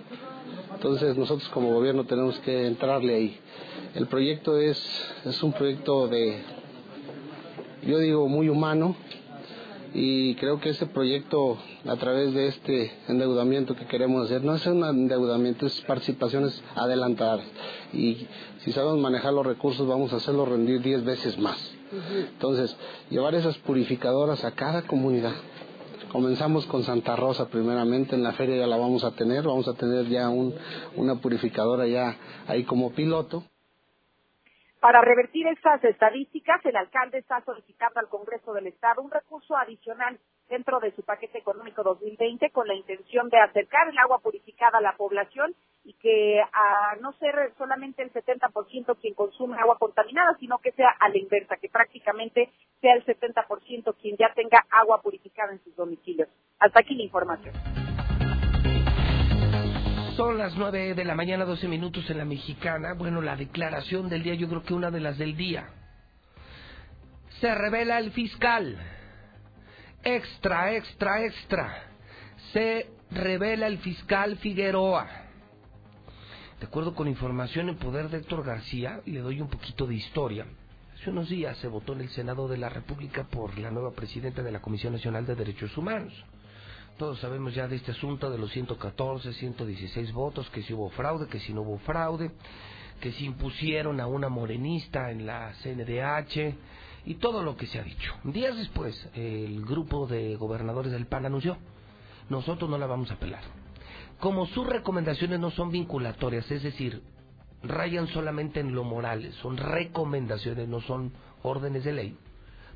Entonces 0.74 1.18
nosotros 1.18 1.50
como 1.50 1.74
gobierno 1.74 2.06
tenemos 2.06 2.40
que 2.40 2.68
entrarle 2.68 3.16
ahí. 3.16 3.40
El 3.96 4.08
proyecto 4.08 4.58
es, 4.58 4.78
es 5.26 5.42
un 5.42 5.52
proyecto 5.52 6.08
de, 6.08 6.42
yo 7.82 7.98
digo, 7.98 8.28
muy 8.28 8.50
humano 8.50 8.96
y 9.94 10.36
creo 10.36 10.60
que 10.60 10.70
ese 10.70 10.86
proyecto 10.86 11.58
a 11.88 11.96
través 11.96 12.34
de 12.34 12.48
este 12.48 12.92
endeudamiento 13.08 13.76
que 13.76 13.86
queremos 13.86 14.26
hacer 14.26 14.44
no 14.44 14.56
es 14.56 14.66
un 14.68 14.84
endeudamiento, 14.84 15.66
es 15.66 15.82
participaciones 15.82 16.62
adelantadas 16.76 17.46
y 17.94 18.28
si 18.60 18.72
sabemos 18.72 19.00
manejar 19.00 19.34
los 19.34 19.46
recursos 19.46 19.88
vamos 19.88 20.14
a 20.14 20.18
hacerlo 20.18 20.46
rendir 20.46 20.82
10 20.82 21.04
veces 21.04 21.40
más. 21.40 21.58
Entonces, 22.34 22.76
llevar 23.10 23.34
esas 23.34 23.58
purificadoras 23.60 24.46
a 24.46 24.52
cada 24.52 24.84
comunidad. 24.84 25.34
Comenzamos 26.12 26.66
con 26.68 26.84
Santa 26.84 27.16
Rosa 27.16 27.48
primeramente, 27.50 28.16
en 28.16 28.24
la 28.24 28.34
feria 28.34 28.58
ya 28.58 28.68
la 28.68 28.78
vamos 28.78 29.04
a 29.04 29.12
tener, 29.12 29.44
vamos 29.44 29.68
a 29.68 29.74
tener 29.74 30.08
ya 30.08 30.30
un, 30.30 30.54
una 30.96 31.16
purificadora 31.16 31.88
ya 31.88 32.16
ahí 32.48 32.64
como 32.64 32.92
piloto. 32.92 33.44
Para 34.80 35.02
revertir 35.02 35.46
estas 35.48 35.84
estadísticas, 35.84 36.66
el 36.66 36.78
alcalde 36.78 37.18
está 37.18 37.42
solicitando 37.42 38.00
al 38.00 38.08
Congreso 38.08 38.54
del 38.54 38.68
Estado 38.68 39.02
un 39.02 39.12
recurso 39.12 39.58
adicional 39.58 40.18
dentro 40.48 40.80
de 40.80 40.96
su 40.96 41.04
paquete 41.04 41.40
económico 41.40 41.84
2020 41.84 42.50
con 42.52 42.66
la 42.66 42.74
intención 42.74 43.28
de 43.28 43.40
acercar 43.40 43.90
el 43.90 43.98
agua 43.98 44.20
purificada 44.20 44.78
a 44.78 44.82
la 44.82 44.96
población 44.96 45.54
y 45.84 45.94
que 45.96 46.42
a 46.42 46.96
no 47.02 47.12
ser 47.14 47.54
solamente 47.58 48.04
el 48.04 48.14
70% 48.14 48.98
quien 49.02 49.14
consume 49.16 49.58
agua 49.58 49.78
contaminada, 49.78 50.38
sino 50.40 50.60
que 50.60 50.72
sea 50.72 50.96
a 50.98 51.10
la 51.10 51.18
inversa, 51.18 51.58
que 51.58 51.68
prácticamente 51.68 52.50
sea 52.80 52.94
el 52.96 53.06
70% 53.06 53.96
quien 54.02 54.16
ya 54.16 54.34
tenga 54.34 54.66
agua 54.72 55.02
purificada 55.02 55.52
en 55.52 55.62
sus 55.62 55.76
domicilios. 55.76 56.30
Hasta 56.58 56.80
aquí 56.80 56.96
la 56.96 57.04
información. 57.04 57.54
Son 60.20 60.38
las 60.38 60.54
9 60.58 60.96
de 60.96 61.06
la 61.06 61.16
mañana, 61.16 61.46
12 61.46 61.70
minutos 61.70 62.10
en 62.10 62.18
la 62.18 62.26
mexicana. 62.26 62.92
Bueno, 62.92 63.22
la 63.22 63.38
declaración 63.38 64.10
del 64.10 64.22
día, 64.22 64.34
yo 64.34 64.50
creo 64.50 64.64
que 64.64 64.74
una 64.74 64.92
de 64.92 65.00
las 65.00 65.18
del 65.18 65.38
día. 65.38 65.70
Se 67.40 67.56
revela 67.56 67.98
el 68.00 68.12
fiscal. 68.12 68.78
Extra, 70.04 70.76
extra, 70.76 71.24
extra. 71.24 71.84
Se 72.52 72.90
revela 73.12 73.68
el 73.68 73.78
fiscal 73.78 74.36
Figueroa. 74.40 75.08
De 76.60 76.66
acuerdo 76.66 76.94
con 76.94 77.08
información 77.08 77.70
en 77.70 77.78
poder 77.78 78.10
de 78.10 78.18
Héctor 78.18 78.44
García, 78.44 79.00
le 79.06 79.22
doy 79.22 79.40
un 79.40 79.48
poquito 79.48 79.88
de 79.88 79.96
historia. 79.96 80.48
Hace 80.96 81.12
unos 81.12 81.30
días 81.30 81.58
se 81.60 81.70
votó 81.70 81.94
en 81.94 82.02
el 82.02 82.10
Senado 82.10 82.50
de 82.50 82.58
la 82.58 82.68
República 82.68 83.24
por 83.24 83.58
la 83.58 83.72
nueva 83.72 83.92
presidenta 83.92 84.44
de 84.44 84.52
la 84.52 84.60
Comisión 84.60 84.92
Nacional 84.92 85.26
de 85.26 85.36
Derechos 85.36 85.78
Humanos. 85.78 86.14
Todos 87.00 87.22
sabemos 87.22 87.56
ya 87.56 87.66
de 87.66 87.78
este 87.78 87.92
asunto 87.92 88.30
de 88.30 88.38
los 88.38 88.52
114, 88.52 89.32
116 89.32 90.12
votos, 90.12 90.50
que 90.50 90.62
si 90.64 90.74
hubo 90.74 90.90
fraude, 90.90 91.28
que 91.28 91.40
si 91.40 91.54
no 91.54 91.62
hubo 91.62 91.78
fraude, 91.78 92.30
que 93.00 93.14
si 93.14 93.24
impusieron 93.24 94.02
a 94.02 94.08
una 94.08 94.28
morenista 94.28 95.10
en 95.10 95.26
la 95.26 95.54
CNDH 95.64 96.56
y 97.06 97.16
todo 97.16 97.42
lo 97.42 97.56
que 97.56 97.68
se 97.68 97.80
ha 97.80 97.84
dicho. 97.84 98.14
Días 98.26 98.58
después, 98.58 99.10
el 99.14 99.64
grupo 99.64 100.08
de 100.08 100.36
gobernadores 100.36 100.92
del 100.92 101.08
PAN 101.08 101.26
anunció, 101.26 101.56
nosotros 102.28 102.70
no 102.70 102.78
la 102.78 102.86
vamos 102.86 103.10
a 103.12 103.14
apelar. 103.14 103.44
Como 104.20 104.46
sus 104.48 104.68
recomendaciones 104.68 105.40
no 105.40 105.52
son 105.52 105.72
vinculatorias, 105.72 106.52
es 106.52 106.64
decir, 106.64 107.02
rayan 107.64 108.08
solamente 108.08 108.60
en 108.60 108.76
lo 108.76 108.84
moral, 108.84 109.32
son 109.42 109.56
recomendaciones, 109.56 110.68
no 110.68 110.82
son 110.82 111.14
órdenes 111.44 111.86
de 111.86 111.94
ley, 111.94 112.18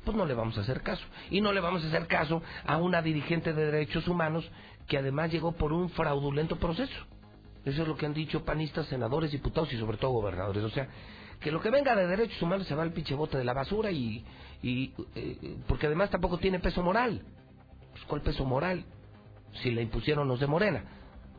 pues 0.04 0.16
no 0.16 0.26
le 0.26 0.34
vamos 0.34 0.56
a 0.58 0.62
hacer 0.62 0.82
caso. 0.82 1.04
Y 1.30 1.40
no 1.40 1.52
le 1.52 1.60
vamos 1.60 1.84
a 1.84 1.88
hacer 1.88 2.06
caso 2.06 2.42
a 2.66 2.76
una 2.76 3.02
dirigente 3.02 3.52
de 3.52 3.66
derechos 3.66 4.06
humanos 4.08 4.48
que 4.86 4.98
además 4.98 5.32
llegó 5.32 5.52
por 5.52 5.72
un 5.72 5.90
fraudulento 5.90 6.56
proceso. 6.56 7.06
Eso 7.64 7.82
es 7.82 7.88
lo 7.88 7.96
que 7.96 8.06
han 8.06 8.14
dicho 8.14 8.44
panistas, 8.44 8.86
senadores, 8.86 9.32
diputados 9.32 9.72
y 9.72 9.78
sobre 9.78 9.96
todo 9.96 10.10
gobernadores. 10.10 10.62
O 10.62 10.70
sea, 10.70 10.88
que 11.40 11.50
lo 11.50 11.60
que 11.60 11.70
venga 11.70 11.96
de 11.96 12.06
derechos 12.06 12.40
humanos 12.42 12.66
se 12.66 12.74
va 12.74 12.82
al 12.82 12.92
pinche 12.92 13.14
bote 13.14 13.38
de 13.38 13.44
la 13.44 13.54
basura 13.54 13.90
y... 13.90 14.24
eh, 14.62 15.56
porque 15.66 15.86
además 15.86 16.10
tampoco 16.10 16.38
tiene 16.38 16.58
peso 16.58 16.82
moral. 16.82 17.22
Pues, 17.92 18.04
¿Cuál 18.04 18.22
peso 18.22 18.44
moral? 18.44 18.84
Si 19.62 19.70
le 19.70 19.82
impusieron 19.82 20.28
los 20.28 20.40
de 20.40 20.46
Morena. 20.46 20.84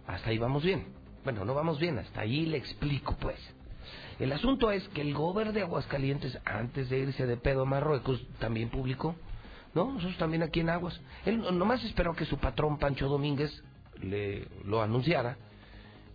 Hasta 0.08 0.30
ahí 0.30 0.38
vamos 0.38 0.64
bien. 0.64 0.94
Bueno, 1.24 1.44
no 1.44 1.54
vamos 1.54 1.80
bien, 1.80 1.98
hasta 1.98 2.22
ahí 2.22 2.46
le 2.46 2.58
explico 2.58 3.16
pues. 3.20 3.40
El 4.20 4.32
asunto 4.32 4.72
es 4.72 4.88
que 4.90 5.02
el 5.02 5.14
gobernador 5.14 5.54
de 5.54 5.62
Aguascalientes, 5.62 6.38
antes 6.46 6.90
de 6.90 7.00
irse 7.00 7.26
de 7.26 7.38
pedo 7.38 7.64
a 7.64 7.66
Marruecos, 7.66 8.26
también 8.40 8.70
publicó, 8.70 9.16
¿no? 9.74 9.94
Nosotros 9.94 10.18
también 10.18 10.44
aquí 10.44 10.62
en 10.62 10.70
Aguas. 10.70 11.00
Él 11.26 11.42
nomás 11.58 11.84
esperó 11.84 12.16
que 12.16 12.26
su 12.26 12.38
patrón 12.38 12.78
Pancho 12.78 13.08
Domínguez 13.08 13.64
le 14.02 14.48
lo 14.66 14.82
anunciara 14.82 15.38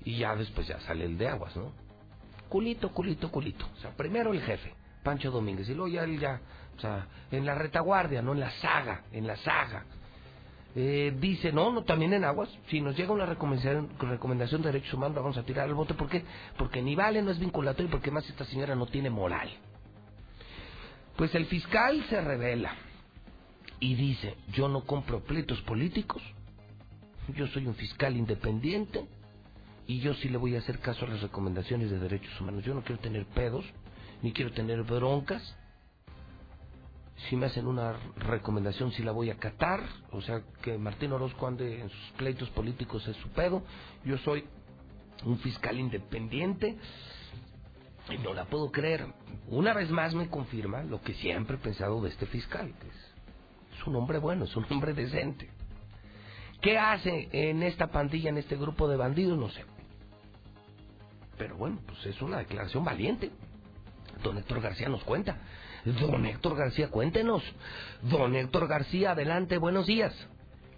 y 0.04 0.18
ya 0.18 0.34
después 0.34 0.66
ya 0.66 0.80
sale 0.80 1.04
el 1.04 1.18
de 1.18 1.28
Aguas, 1.28 1.54
¿no? 1.56 1.72
Culito, 2.48 2.90
culito, 2.92 3.30
culito. 3.30 3.66
O 3.76 3.80
sea, 3.80 3.90
primero 3.90 4.32
el 4.32 4.40
jefe, 4.42 4.72
Pancho 5.02 5.30
Domínguez, 5.30 5.68
y 5.68 5.74
luego 5.74 5.88
ya 5.88 6.04
él 6.04 6.18
ya, 6.18 6.40
o 6.76 6.80
sea, 6.80 7.06
en 7.30 7.44
la 7.46 7.54
retaguardia, 7.54 8.22
no 8.22 8.32
en 8.32 8.40
la 8.40 8.50
saga, 8.50 9.04
en 9.12 9.26
la 9.26 9.36
saga. 9.36 9.84
Eh, 10.76 11.16
dice, 11.18 11.52
no, 11.52 11.72
no, 11.72 11.82
también 11.82 12.12
en 12.12 12.24
aguas, 12.24 12.48
si 12.68 12.80
nos 12.80 12.96
llega 12.96 13.12
una 13.12 13.26
recomendación, 13.26 13.90
recomendación 13.98 14.62
de 14.62 14.72
derechos 14.72 14.94
humanos, 14.94 15.16
vamos 15.16 15.36
a 15.36 15.42
tirar 15.42 15.68
al 15.68 15.74
bote. 15.74 15.94
¿Por 15.94 16.08
qué? 16.08 16.22
Porque 16.56 16.80
ni 16.80 16.94
vale, 16.94 17.22
no 17.22 17.30
es 17.30 17.38
vinculatorio, 17.38 17.90
porque 17.90 18.10
más 18.10 18.28
esta 18.28 18.44
señora 18.44 18.76
no 18.76 18.86
tiene 18.86 19.10
moral. 19.10 19.50
Pues 21.16 21.34
el 21.34 21.46
fiscal 21.46 22.04
se 22.08 22.20
revela 22.20 22.72
y 23.80 23.94
dice, 23.94 24.36
yo 24.52 24.68
no 24.68 24.84
compro 24.84 25.20
pleitos 25.24 25.60
políticos, 25.62 26.22
yo 27.34 27.46
soy 27.48 27.66
un 27.66 27.74
fiscal 27.74 28.16
independiente 28.16 29.04
y 29.86 30.00
yo 30.00 30.14
sí 30.14 30.28
le 30.28 30.38
voy 30.38 30.54
a 30.54 30.60
hacer 30.60 30.78
caso 30.78 31.04
a 31.04 31.08
las 31.08 31.20
recomendaciones 31.20 31.90
de 31.90 31.98
derechos 31.98 32.40
humanos. 32.40 32.64
Yo 32.64 32.74
no 32.74 32.82
quiero 32.82 33.00
tener 33.00 33.26
pedos, 33.26 33.64
ni 34.22 34.32
quiero 34.32 34.52
tener 34.52 34.82
broncas, 34.84 35.56
si 37.28 37.36
me 37.36 37.46
hacen 37.46 37.66
una 37.66 37.92
recomendación, 38.16 38.92
si 38.92 39.02
la 39.02 39.12
voy 39.12 39.30
a 39.30 39.34
acatar. 39.34 39.80
O 40.12 40.20
sea, 40.22 40.42
que 40.62 40.78
Martín 40.78 41.12
Orozco 41.12 41.46
ande 41.46 41.80
en 41.80 41.90
sus 41.90 42.10
pleitos 42.16 42.48
políticos 42.50 43.06
es 43.06 43.16
su 43.16 43.28
pedo. 43.30 43.62
Yo 44.04 44.16
soy 44.18 44.44
un 45.24 45.38
fiscal 45.38 45.78
independiente 45.78 46.76
y 48.08 48.18
no 48.18 48.32
la 48.32 48.46
puedo 48.46 48.70
creer. 48.70 49.06
Una 49.48 49.74
vez 49.74 49.90
más 49.90 50.14
me 50.14 50.28
confirma 50.28 50.82
lo 50.82 51.00
que 51.02 51.14
siempre 51.14 51.56
he 51.56 51.58
pensado 51.58 52.00
de 52.00 52.08
este 52.08 52.26
fiscal, 52.26 52.72
que 52.80 52.88
es, 52.88 53.78
es 53.78 53.86
un 53.86 53.96
hombre 53.96 54.18
bueno, 54.18 54.44
es 54.44 54.56
un 54.56 54.64
hombre 54.70 54.94
decente. 54.94 55.50
¿Qué 56.60 56.78
hace 56.78 57.28
en 57.32 57.62
esta 57.62 57.88
pandilla, 57.88 58.30
en 58.30 58.38
este 58.38 58.56
grupo 58.56 58.88
de 58.88 58.96
bandidos? 58.96 59.38
No 59.38 59.48
sé. 59.48 59.64
Pero 61.38 61.56
bueno, 61.56 61.80
pues 61.86 62.04
es 62.04 62.20
una 62.20 62.38
declaración 62.38 62.84
valiente. 62.84 63.30
Don 64.22 64.36
Héctor 64.36 64.60
García 64.60 64.88
nos 64.88 65.02
cuenta. 65.04 65.38
Don 65.84 66.26
Héctor 66.26 66.56
García, 66.56 66.90
cuéntenos. 66.90 67.42
Don 68.02 68.34
Héctor 68.34 68.68
García, 68.68 69.12
adelante, 69.12 69.58
buenos 69.58 69.86
días. 69.86 70.14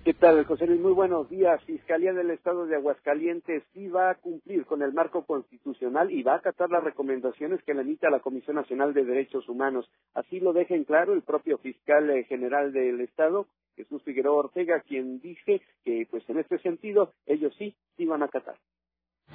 ¿Qué 0.04 0.14
tal, 0.14 0.44
José 0.46 0.66
Luis? 0.66 0.80
Muy 0.80 0.92
buenos 0.92 1.28
días. 1.30 1.62
Fiscalía 1.64 2.12
del 2.12 2.30
Estado 2.30 2.66
de 2.66 2.74
Aguascalientes 2.74 3.62
sí 3.72 3.88
va 3.88 4.10
a 4.10 4.14
cumplir 4.16 4.66
con 4.66 4.82
el 4.82 4.92
marco 4.92 5.24
constitucional 5.24 6.10
y 6.10 6.24
va 6.24 6.32
a 6.32 6.36
acatar 6.38 6.70
las 6.70 6.82
recomendaciones 6.82 7.62
que 7.62 7.72
le 7.72 7.82
emita 7.82 8.10
la 8.10 8.18
Comisión 8.18 8.56
Nacional 8.56 8.94
de 8.94 9.04
Derechos 9.04 9.48
Humanos. 9.48 9.88
Así 10.14 10.40
lo 10.40 10.52
deja 10.52 10.74
en 10.74 10.84
claro 10.84 11.12
el 11.12 11.22
propio 11.22 11.58
fiscal 11.58 12.10
eh, 12.10 12.24
general 12.24 12.72
del 12.72 13.00
Estado, 13.00 13.46
Jesús 13.76 14.02
Figueroa 14.02 14.40
Ortega, 14.40 14.80
quien 14.80 15.20
dice 15.20 15.62
que, 15.84 16.06
pues 16.10 16.28
en 16.28 16.40
este 16.40 16.58
sentido, 16.58 17.12
ellos 17.26 17.54
sí, 17.56 17.74
sí 17.96 18.04
van 18.04 18.22
a 18.22 18.26
acatar. 18.26 18.56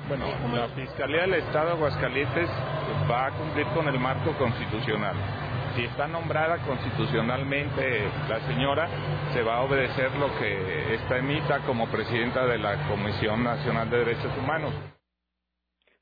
Bueno, 0.10 0.26
la 0.54 0.68
Fiscalía 0.76 1.22
del 1.22 1.36
Estado 1.36 1.68
de 1.68 1.74
Aguascalientes 1.76 2.50
va 3.10 3.28
a 3.28 3.38
cumplir 3.38 3.66
con 3.68 3.88
el 3.88 4.00
marco 4.00 4.38
constitucional 4.38 5.16
si 5.78 5.84
está 5.86 6.08
nombrada 6.08 6.58
constitucionalmente 6.66 8.10
la 8.28 8.40
señora, 8.48 8.90
se 9.32 9.44
va 9.44 9.58
a 9.58 9.62
obedecer 9.62 10.12
lo 10.16 10.36
que 10.40 10.96
esta 10.96 11.18
emita 11.18 11.60
como 11.60 11.88
presidenta 11.88 12.48
de 12.48 12.58
la 12.58 12.88
Comisión 12.88 13.44
Nacional 13.44 13.88
de 13.88 13.98
Derechos 14.00 14.36
Humanos. 14.40 14.74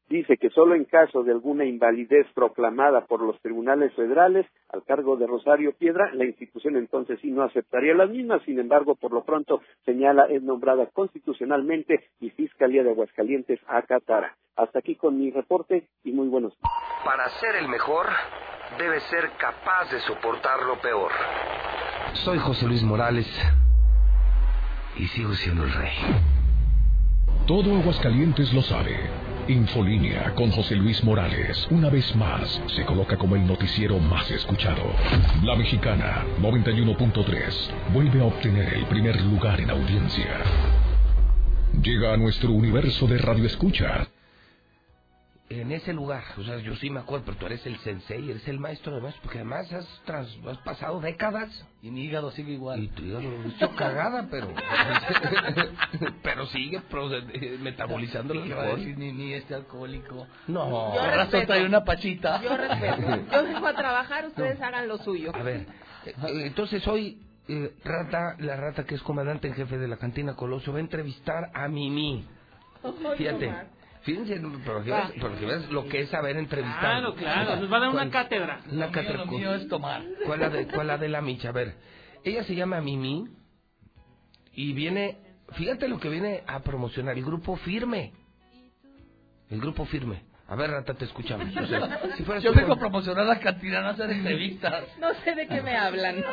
Dice 0.07 0.37
que 0.37 0.51
solo 0.51 0.75
en 0.75 0.85
caso 0.85 1.23
de 1.23 1.31
alguna 1.31 1.65
invalidez 1.65 2.27
proclamada 2.35 3.05
por 3.05 3.21
los 3.21 3.39
tribunales 3.41 3.91
federales 3.95 4.45
al 4.69 4.83
cargo 4.83 5.17
de 5.17 5.25
Rosario 5.25 5.73
Piedra, 5.73 6.13
la 6.13 6.25
institución 6.25 6.77
entonces 6.77 7.19
sí 7.21 7.31
no 7.31 7.41
aceptaría 7.41 7.95
las 7.95 8.11
mismas. 8.11 8.43
Sin 8.43 8.59
embargo, 8.59 8.93
por 8.95 9.11
lo 9.11 9.23
pronto, 9.23 9.61
señala, 9.83 10.25
es 10.25 10.43
nombrada 10.43 10.85
constitucionalmente 10.93 12.03
y 12.19 12.29
Fiscalía 12.29 12.83
de 12.83 12.91
Aguascalientes 12.91 13.59
acatará. 13.67 14.35
Hasta 14.55 14.79
aquí 14.79 14.95
con 14.95 15.17
mi 15.17 15.31
reporte 15.31 15.87
y 16.03 16.11
muy 16.11 16.27
buenos 16.27 16.53
días. 16.53 16.71
Para 17.03 17.27
ser 17.39 17.55
el 17.55 17.67
mejor, 17.67 18.05
debe 18.77 18.99
ser 18.99 19.31
capaz 19.39 19.91
de 19.91 19.99
soportar 20.01 20.61
lo 20.67 20.79
peor. 20.81 21.11
Soy 22.13 22.37
José 22.37 22.67
Luis 22.67 22.83
Morales 22.83 23.27
y 24.97 25.07
sigo 25.07 25.33
siendo 25.33 25.63
el 25.63 25.73
rey. 25.73 25.93
Todo 27.47 27.75
Aguascalientes 27.75 28.53
lo 28.53 28.61
sabe. 28.61 29.24
Infolínea 29.47 30.33
con 30.33 30.49
José 30.49 30.75
Luis 30.75 31.03
Morales, 31.03 31.67
una 31.69 31.91
vez 31.91 32.15
más, 32.15 32.59
se 32.75 32.83
coloca 32.83 33.15
como 33.15 33.35
el 33.35 33.45
noticiero 33.45 33.99
más 33.99 34.31
escuchado. 34.31 34.81
La 35.43 35.55
Mexicana 35.55 36.25
91.3 36.41 37.93
vuelve 37.93 38.21
a 38.21 38.25
obtener 38.25 38.73
el 38.73 38.85
primer 38.87 39.21
lugar 39.21 39.61
en 39.61 39.69
audiencia. 39.69 40.41
Llega 41.79 42.13
a 42.13 42.17
nuestro 42.17 42.53
universo 42.53 43.05
de 43.05 43.19
radioescucha 43.19 44.07
en 45.47 45.71
ese 45.71 45.93
lugar, 45.93 46.23
o 46.39 46.43
sea, 46.43 46.57
yo 46.57 46.75
sí 46.75 46.89
me 46.89 46.99
acuerdo, 47.01 47.25
pero 47.25 47.37
tú 47.37 47.45
eres 47.45 47.63
el 47.67 47.77
sensei, 47.79 48.31
eres 48.31 48.47
el 48.47 48.59
maestro 48.59 48.93
además, 48.93 49.13
porque 49.21 49.37
además 49.37 49.71
has, 49.71 49.87
has 50.07 50.57
pasado 50.59 50.99
décadas. 50.99 51.49
Y 51.83 51.91
mi 51.91 52.05
hígado 52.05 52.31
sigue 52.31 52.53
igual. 52.53 52.81
Y 52.81 52.87
tu 52.87 53.03
hígado 53.03 53.23
hecho 53.45 53.75
cagada, 53.75 54.27
pero 54.31 54.47
pero 56.23 56.47
sigue 56.47 56.81
metabolizando 57.59 58.33
el 58.33 58.51
alcohol. 58.51 58.97
Ni, 58.97 59.11
ni 59.11 59.33
este 59.33 59.53
alcohólico. 59.53 60.25
No. 60.47 60.95
Respeto. 61.15 61.45
trae 61.45 61.65
una 61.65 61.83
pachita. 61.83 62.41
Yo 62.41 62.57
respeto. 62.57 63.25
Yo 63.31 63.43
vengo 63.43 63.67
a 63.67 63.75
trabajar, 63.75 64.25
ustedes 64.25 64.59
hagan 64.59 64.87
lo 64.87 64.97
suyo. 64.97 65.31
A 65.35 65.43
ver, 65.43 65.67
eh, 66.07 66.13
entonces 66.23 66.87
hoy 66.87 67.21
eh, 67.47 67.71
Rata, 67.83 68.35
la 68.39 68.55
Rata 68.55 68.83
que 68.83 68.95
es 68.95 69.01
comandante 69.03 69.47
en 69.47 69.53
jefe 69.53 69.77
de 69.77 69.87
la 69.87 69.97
cantina 69.97 70.35
Colosio, 70.35 70.73
va 70.73 70.79
a 70.79 70.81
entrevistar 70.81 71.51
a 71.53 71.67
Mimi. 71.67 72.25
Fíjate. 73.17 73.74
Fíjense, 74.05 74.39
pero 74.63 74.83
que, 74.83 75.45
ves, 75.47 75.71
lo 75.71 75.87
que 75.87 76.01
es 76.01 76.09
saber 76.09 76.37
entrevistar. 76.37 76.79
Claro, 76.79 77.15
claro, 77.15 77.55
nos 77.55 77.73
va 77.73 77.77
a 77.77 77.79
dar 77.79 77.89
una 77.89 78.11
cátedra. 78.11 78.61
Una 78.71 78.91
cátedra. 78.91 79.25
Lo 79.25 79.31
mío 79.31 79.55
es 79.55 79.67
tomar. 79.67 80.03
¿Cuál 80.27 80.41
la 80.41 80.49
de, 80.49 80.67
cuál 80.67 80.87
la 80.87 80.97
de 80.99 81.09
la 81.09 81.21
micha? 81.21 81.49
A 81.49 81.51
ver, 81.51 81.73
ella 82.23 82.43
se 82.43 82.53
llama 82.53 82.81
Mimi 82.81 83.25
y 84.53 84.73
viene, 84.73 85.17
fíjate 85.53 85.87
lo 85.87 85.99
que 85.99 86.09
viene 86.09 86.43
a 86.45 86.59
promocionar, 86.59 87.17
el 87.17 87.25
grupo 87.25 87.55
Firme. 87.57 88.13
El 89.49 89.59
grupo 89.59 89.85
Firme. 89.85 90.21
A 90.47 90.55
ver, 90.55 90.69
Rata, 90.69 90.93
te 90.93 91.05
escuchamos. 91.05 91.47
O 91.57 91.65
sea, 91.65 91.99
si 92.15 92.23
Yo 92.43 92.53
vengo 92.53 92.73
a 92.73 92.77
promocionar 92.77 93.25
la 93.25 93.39
cantina, 93.39 93.81
no 93.81 93.89
hacer 93.89 94.11
entrevistas. 94.11 94.83
No 94.99 95.11
sé 95.23 95.33
de 95.33 95.47
qué 95.47 95.63
me 95.63 95.75
hablan. 95.75 96.23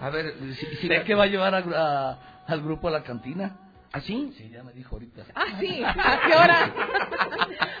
A 0.00 0.10
ver, 0.10 0.34
si, 0.54 0.66
si 0.76 0.86
¿de 0.86 1.02
qué 1.02 1.16
va 1.16 1.24
a 1.24 1.26
llevar 1.26 1.56
a, 1.56 2.44
al 2.46 2.62
grupo 2.62 2.86
a 2.86 2.92
la 2.92 3.02
cantina? 3.02 3.56
¿Ah, 3.92 4.00
sí? 4.00 4.32
Sí, 4.36 4.48
ya 4.50 4.62
me 4.62 4.72
dijo 4.72 4.94
ahorita. 4.94 5.24
Ah, 5.34 5.46
sí. 5.58 5.82
¿A 5.84 6.20
qué 6.26 6.34
hora? 6.34 6.74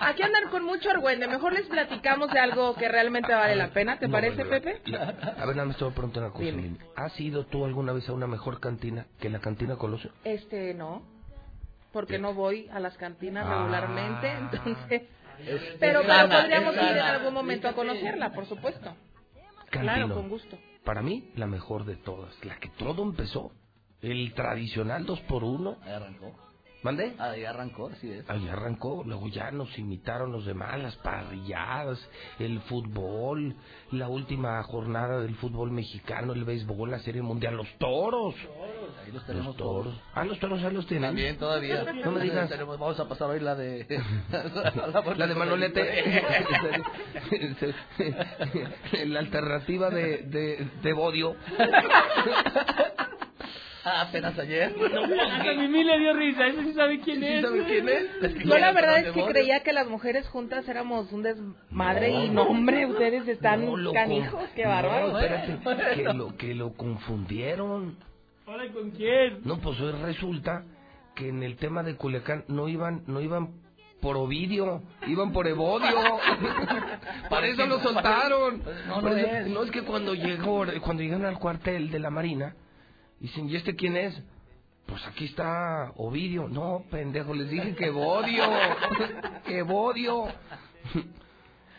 Aquí 0.00 0.22
andan 0.22 0.48
con 0.50 0.64
mucho 0.64 0.90
argüende. 0.90 1.28
Mejor 1.28 1.52
les 1.52 1.66
platicamos 1.66 2.30
de 2.32 2.40
algo 2.40 2.74
que 2.74 2.88
realmente 2.88 3.32
vale 3.32 3.54
la 3.54 3.68
pena. 3.68 3.98
¿Te 3.98 4.08
parece, 4.08 4.44
Pepe? 4.44 4.82
A 4.96 5.46
ver, 5.46 5.54
nada 5.56 5.66
más 5.66 5.76
te 5.76 5.84
voy 5.84 5.92
a 5.92 5.94
preguntar 5.94 6.24
una 6.24 6.32
cosa. 6.32 6.50
¿Has 6.96 7.20
ido 7.20 7.46
tú 7.46 7.64
alguna 7.64 7.92
vez 7.92 8.08
a 8.08 8.12
una 8.12 8.26
mejor 8.26 8.58
cantina 8.58 9.06
que 9.20 9.30
la 9.30 9.38
cantina 9.38 9.76
Colosio? 9.76 10.10
Este, 10.24 10.74
no. 10.74 11.02
Porque 11.92 12.18
no 12.18 12.34
voy 12.34 12.68
a 12.72 12.80
las 12.80 12.96
cantinas 12.96 13.46
regularmente, 13.48 14.28
Ah. 14.30 14.38
entonces... 14.52 15.02
pero, 15.78 16.02
pero 16.04 16.28
podríamos 16.28 16.74
ir 16.74 16.80
en 16.96 16.98
algún 16.98 17.34
momento 17.34 17.68
a 17.68 17.72
conocerla, 17.72 18.32
por 18.32 18.46
supuesto. 18.46 18.96
Cantino. 19.70 19.94
Claro, 19.94 20.14
con 20.14 20.28
gusto. 20.28 20.58
Para 20.84 21.02
mí, 21.02 21.30
la 21.36 21.46
mejor 21.46 21.84
de 21.84 21.94
todas. 21.96 22.32
La 22.44 22.56
que 22.58 22.68
todo 22.70 23.02
empezó. 23.04 23.52
El 24.02 24.32
tradicional 24.34 25.04
2 25.06 25.20
por 25.20 25.44
1 25.44 25.76
Ahí 25.82 25.92
arrancó. 25.92 26.34
¿Mande? 26.82 27.14
Ahí 27.18 27.44
arrancó, 27.44 27.88
así 27.92 28.10
es. 28.10 28.24
Ahí 28.30 28.48
arrancó, 28.48 29.02
luego 29.04 29.28
ya 29.28 29.50
nos 29.50 29.78
imitaron 29.78 30.32
los 30.32 30.46
demás, 30.46 30.80
las 30.80 30.96
parrilladas, 30.96 31.98
el 32.38 32.58
fútbol, 32.62 33.54
la 33.92 34.08
última 34.08 34.62
jornada 34.62 35.20
del 35.20 35.34
fútbol 35.36 35.70
mexicano, 35.72 36.32
el 36.32 36.44
béisbol, 36.46 36.90
la 36.90 37.00
serie 37.00 37.20
mundial, 37.20 37.54
los 37.58 37.68
toros. 37.76 38.34
aquí 39.02 39.12
los 39.12 39.26
tenemos 39.26 39.48
Los 39.48 39.56
toros. 39.58 39.84
todos. 39.92 40.02
Ah, 40.14 40.24
los 40.24 40.38
toros 40.38 40.62
ya 40.62 40.70
los 40.70 40.86
tienen. 40.86 41.10
También 41.10 41.36
todavía. 41.36 41.84
No 42.02 42.12
me 42.12 42.22
digas. 42.22 42.48
Tenemos- 42.48 42.78
vamos 42.78 42.98
a 42.98 43.06
pasar 43.06 43.28
hoy 43.28 43.40
la 43.40 43.54
de... 43.54 43.86
La 45.18 45.26
de 45.26 45.34
Manolete. 45.34 46.24
la 49.06 49.18
alternativa 49.20 49.90
de, 49.90 50.16
de, 50.22 50.66
de 50.82 50.92
Bodio. 50.94 51.36
Apenas 53.84 54.38
ayer. 54.38 54.74
Hasta 54.74 55.52
Mimi 55.54 55.84
le 55.84 55.98
dio 55.98 56.12
risa, 56.12 56.46
ese 56.46 56.62
sí 56.64 56.72
sabe 56.74 57.00
quién 57.00 57.22
es. 57.22 57.42
sabe 57.42 57.64
quién 57.64 57.88
es? 57.88 58.44
Yo 58.44 58.58
la 58.58 58.72
verdad 58.72 58.98
es 58.98 59.12
que 59.12 59.24
creía 59.24 59.60
que 59.62 59.72
las 59.72 59.88
mujeres 59.88 60.28
juntas 60.28 60.68
éramos 60.68 61.10
un 61.12 61.22
desmadre 61.22 62.10
No, 62.12 62.24
y 62.24 62.28
no, 62.30 62.42
hombre, 62.42 62.86
ustedes 62.86 63.26
están 63.28 63.64
No, 63.66 63.92
canijos, 63.92 64.48
qué 64.54 64.64
No, 64.64 64.68
bárbaro. 64.70 65.18
espérate, 65.18 65.96
que 65.96 66.04
lo, 66.12 66.36
que 66.36 66.54
lo 66.54 66.72
confundieron. 66.74 67.96
Hola, 68.46 68.64
¿con 68.72 68.90
quién? 68.90 69.40
No, 69.44 69.58
pues 69.60 69.80
hoy 69.80 69.92
resulta 69.92 70.64
que 71.14 71.28
en 71.28 71.42
el 71.42 71.56
tema 71.56 71.82
de 71.82 71.96
Culiacán 71.96 72.44
no 72.48 72.68
iban, 72.68 73.02
no 73.06 73.20
iban 73.20 73.50
por 74.00 74.16
Ovidio, 74.16 74.82
iban 75.06 75.32
por 75.32 75.46
Evodio. 75.46 75.86
por 77.28 77.44
eso 77.44 77.66
lo 77.66 77.78
soltaron. 77.80 78.62
No, 78.88 78.94
Por 78.94 79.02
no 79.04 79.16
eso- 79.16 79.26
es. 79.30 79.46
no 79.48 79.62
es 79.62 79.70
que 79.70 79.82
cuando 79.82 80.14
llegó, 80.14 80.64
cuando 80.82 81.02
llegaron 81.02 81.26
al 81.26 81.38
cuartel 81.38 81.90
de 81.90 81.98
la 81.98 82.10
Marina, 82.10 82.54
dicen, 83.20 83.48
¿y 83.48 83.56
este 83.56 83.76
quién 83.76 83.96
es? 83.96 84.20
Pues 84.86 85.06
aquí 85.06 85.26
está 85.26 85.92
Ovidio. 85.96 86.48
No, 86.48 86.84
pendejo, 86.90 87.32
les 87.34 87.48
dije 87.48 87.74
que 87.76 87.86
Evodio. 87.86 88.42
que 89.46 89.58
Evodio. 89.58 90.26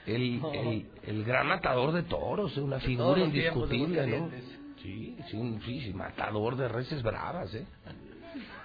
El, 0.06 0.42
el, 0.54 0.90
el 1.04 1.24
gran 1.26 1.48
matador 1.48 1.92
de 1.92 2.04
toros, 2.04 2.56
una 2.58 2.80
figura 2.80 3.20
indiscutible, 3.22 4.08
¿no? 4.08 4.30
Sí, 4.82 5.16
sí, 5.30 5.38
un- 5.38 5.62
sí, 5.62 5.82
sí, 5.82 5.94
matador 5.94 6.56
de 6.56 6.68
reses 6.68 7.04
bravas, 7.04 7.54
¿eh? 7.54 7.66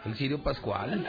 El 0.07 0.15
Sirio 0.15 0.43
Pascual. 0.43 1.05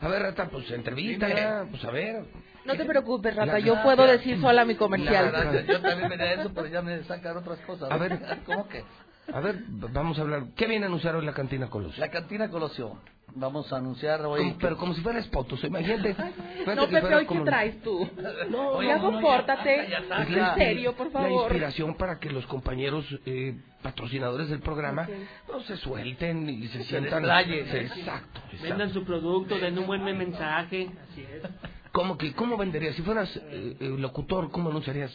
a 0.00 0.08
ver, 0.08 0.22
Rata, 0.22 0.48
pues 0.48 0.70
entrevista, 0.70 1.66
pues 1.70 1.84
a 1.84 1.90
ver. 1.90 2.24
No 2.64 2.76
te 2.76 2.84
preocupes, 2.84 3.34
Rata, 3.34 3.54
La- 3.54 3.58
yo 3.58 3.82
puedo 3.82 4.06
decir 4.06 4.40
sola 4.40 4.64
mi 4.64 4.76
comercial. 4.76 5.32
La 5.32 5.44
verdad, 5.44 5.64
yo 5.66 5.80
también 5.80 6.08
venía 6.08 6.26
de 6.26 6.34
eso, 6.34 6.52
pero 6.54 6.66
ya 6.68 6.82
me 6.82 7.02
sacan 7.04 7.36
otras 7.38 7.58
cosas. 7.60 7.90
A 7.90 7.96
ver. 7.96 8.20
¿Cómo 8.46 8.68
que? 8.68 8.84
A 9.32 9.40
ver, 9.40 9.64
vamos 9.68 10.18
a 10.18 10.22
hablar. 10.22 10.44
¿Qué 10.56 10.66
viene 10.66 10.84
a 10.84 10.88
anunciar 10.88 11.16
hoy 11.16 11.24
la 11.24 11.32
cantina 11.32 11.68
Colosio? 11.70 12.00
La 12.00 12.10
cantina 12.10 12.48
Colosio. 12.50 12.98
Vamos 13.36 13.72
a 13.72 13.78
anunciar 13.78 14.24
hoy... 14.26 14.40
Como- 14.42 14.58
pero 14.58 14.76
como 14.76 14.94
si 14.94 15.00
fuera 15.00 15.18
espotos, 15.18 15.64
imagínate. 15.64 16.10
imagínate 16.64 16.74
No, 16.76 16.86
que 16.88 16.94
Pepe, 17.00 17.14
hoy 17.16 17.22
qué 17.22 17.26
como- 17.26 17.44
traes 17.44 17.82
tú. 17.82 18.08
No, 18.50 18.80
ya 18.82 18.96
no, 18.98 19.02
no, 19.04 19.10
compórtate. 19.12 19.88
ya- 19.90 20.02
ya- 20.28 20.52
En 20.52 20.58
serio, 20.58 20.92
por 20.94 21.06
La 21.06 21.12
favor. 21.12 21.42
inspiración 21.42 21.94
para 21.96 22.20
que 22.20 22.30
los 22.30 22.46
compañeros 22.46 23.04
eh, 23.26 23.56
patrocinadores 23.82 24.50
del 24.50 24.60
programa 24.60 25.08
no 25.50 25.60
se 25.60 25.76
suelten 25.78 26.48
y 26.48 26.68
se, 26.68 26.84
sientan. 26.84 27.22
desplayen. 27.22 27.66
se- 27.66 27.80
exacto, 27.86 28.40
Vendan 28.62 28.82
exacto. 28.82 28.94
su 29.00 29.04
producto, 29.04 29.58
den 29.58 29.78
un 29.78 29.86
buen 29.86 30.04
mensaje. 30.04 30.90
Así 31.10 31.22
es. 31.22 31.42
¿Cómo, 31.90 32.16
que, 32.18 32.34
¿Cómo 32.34 32.56
venderías? 32.56 32.94
Si 32.94 33.02
fueras 33.02 33.34
eh, 33.36 33.76
eh, 33.80 33.88
locutor, 33.98 34.50
¿cómo 34.52 34.70
anunciarías 34.70 35.12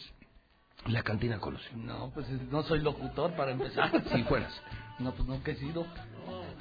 la 0.86 1.02
cantina 1.02 1.38
Colosio? 1.38 1.70
No, 1.76 2.10
pues 2.14 2.28
no 2.28 2.62
soy 2.62 2.80
locutor 2.80 3.32
para 3.32 3.52
empezar. 3.52 3.90
Si 4.12 4.22
fueras. 4.24 4.52
No, 4.98 5.12
pues 5.12 5.28
nunca 5.28 5.50
he 5.52 5.56
sido. 5.56 5.86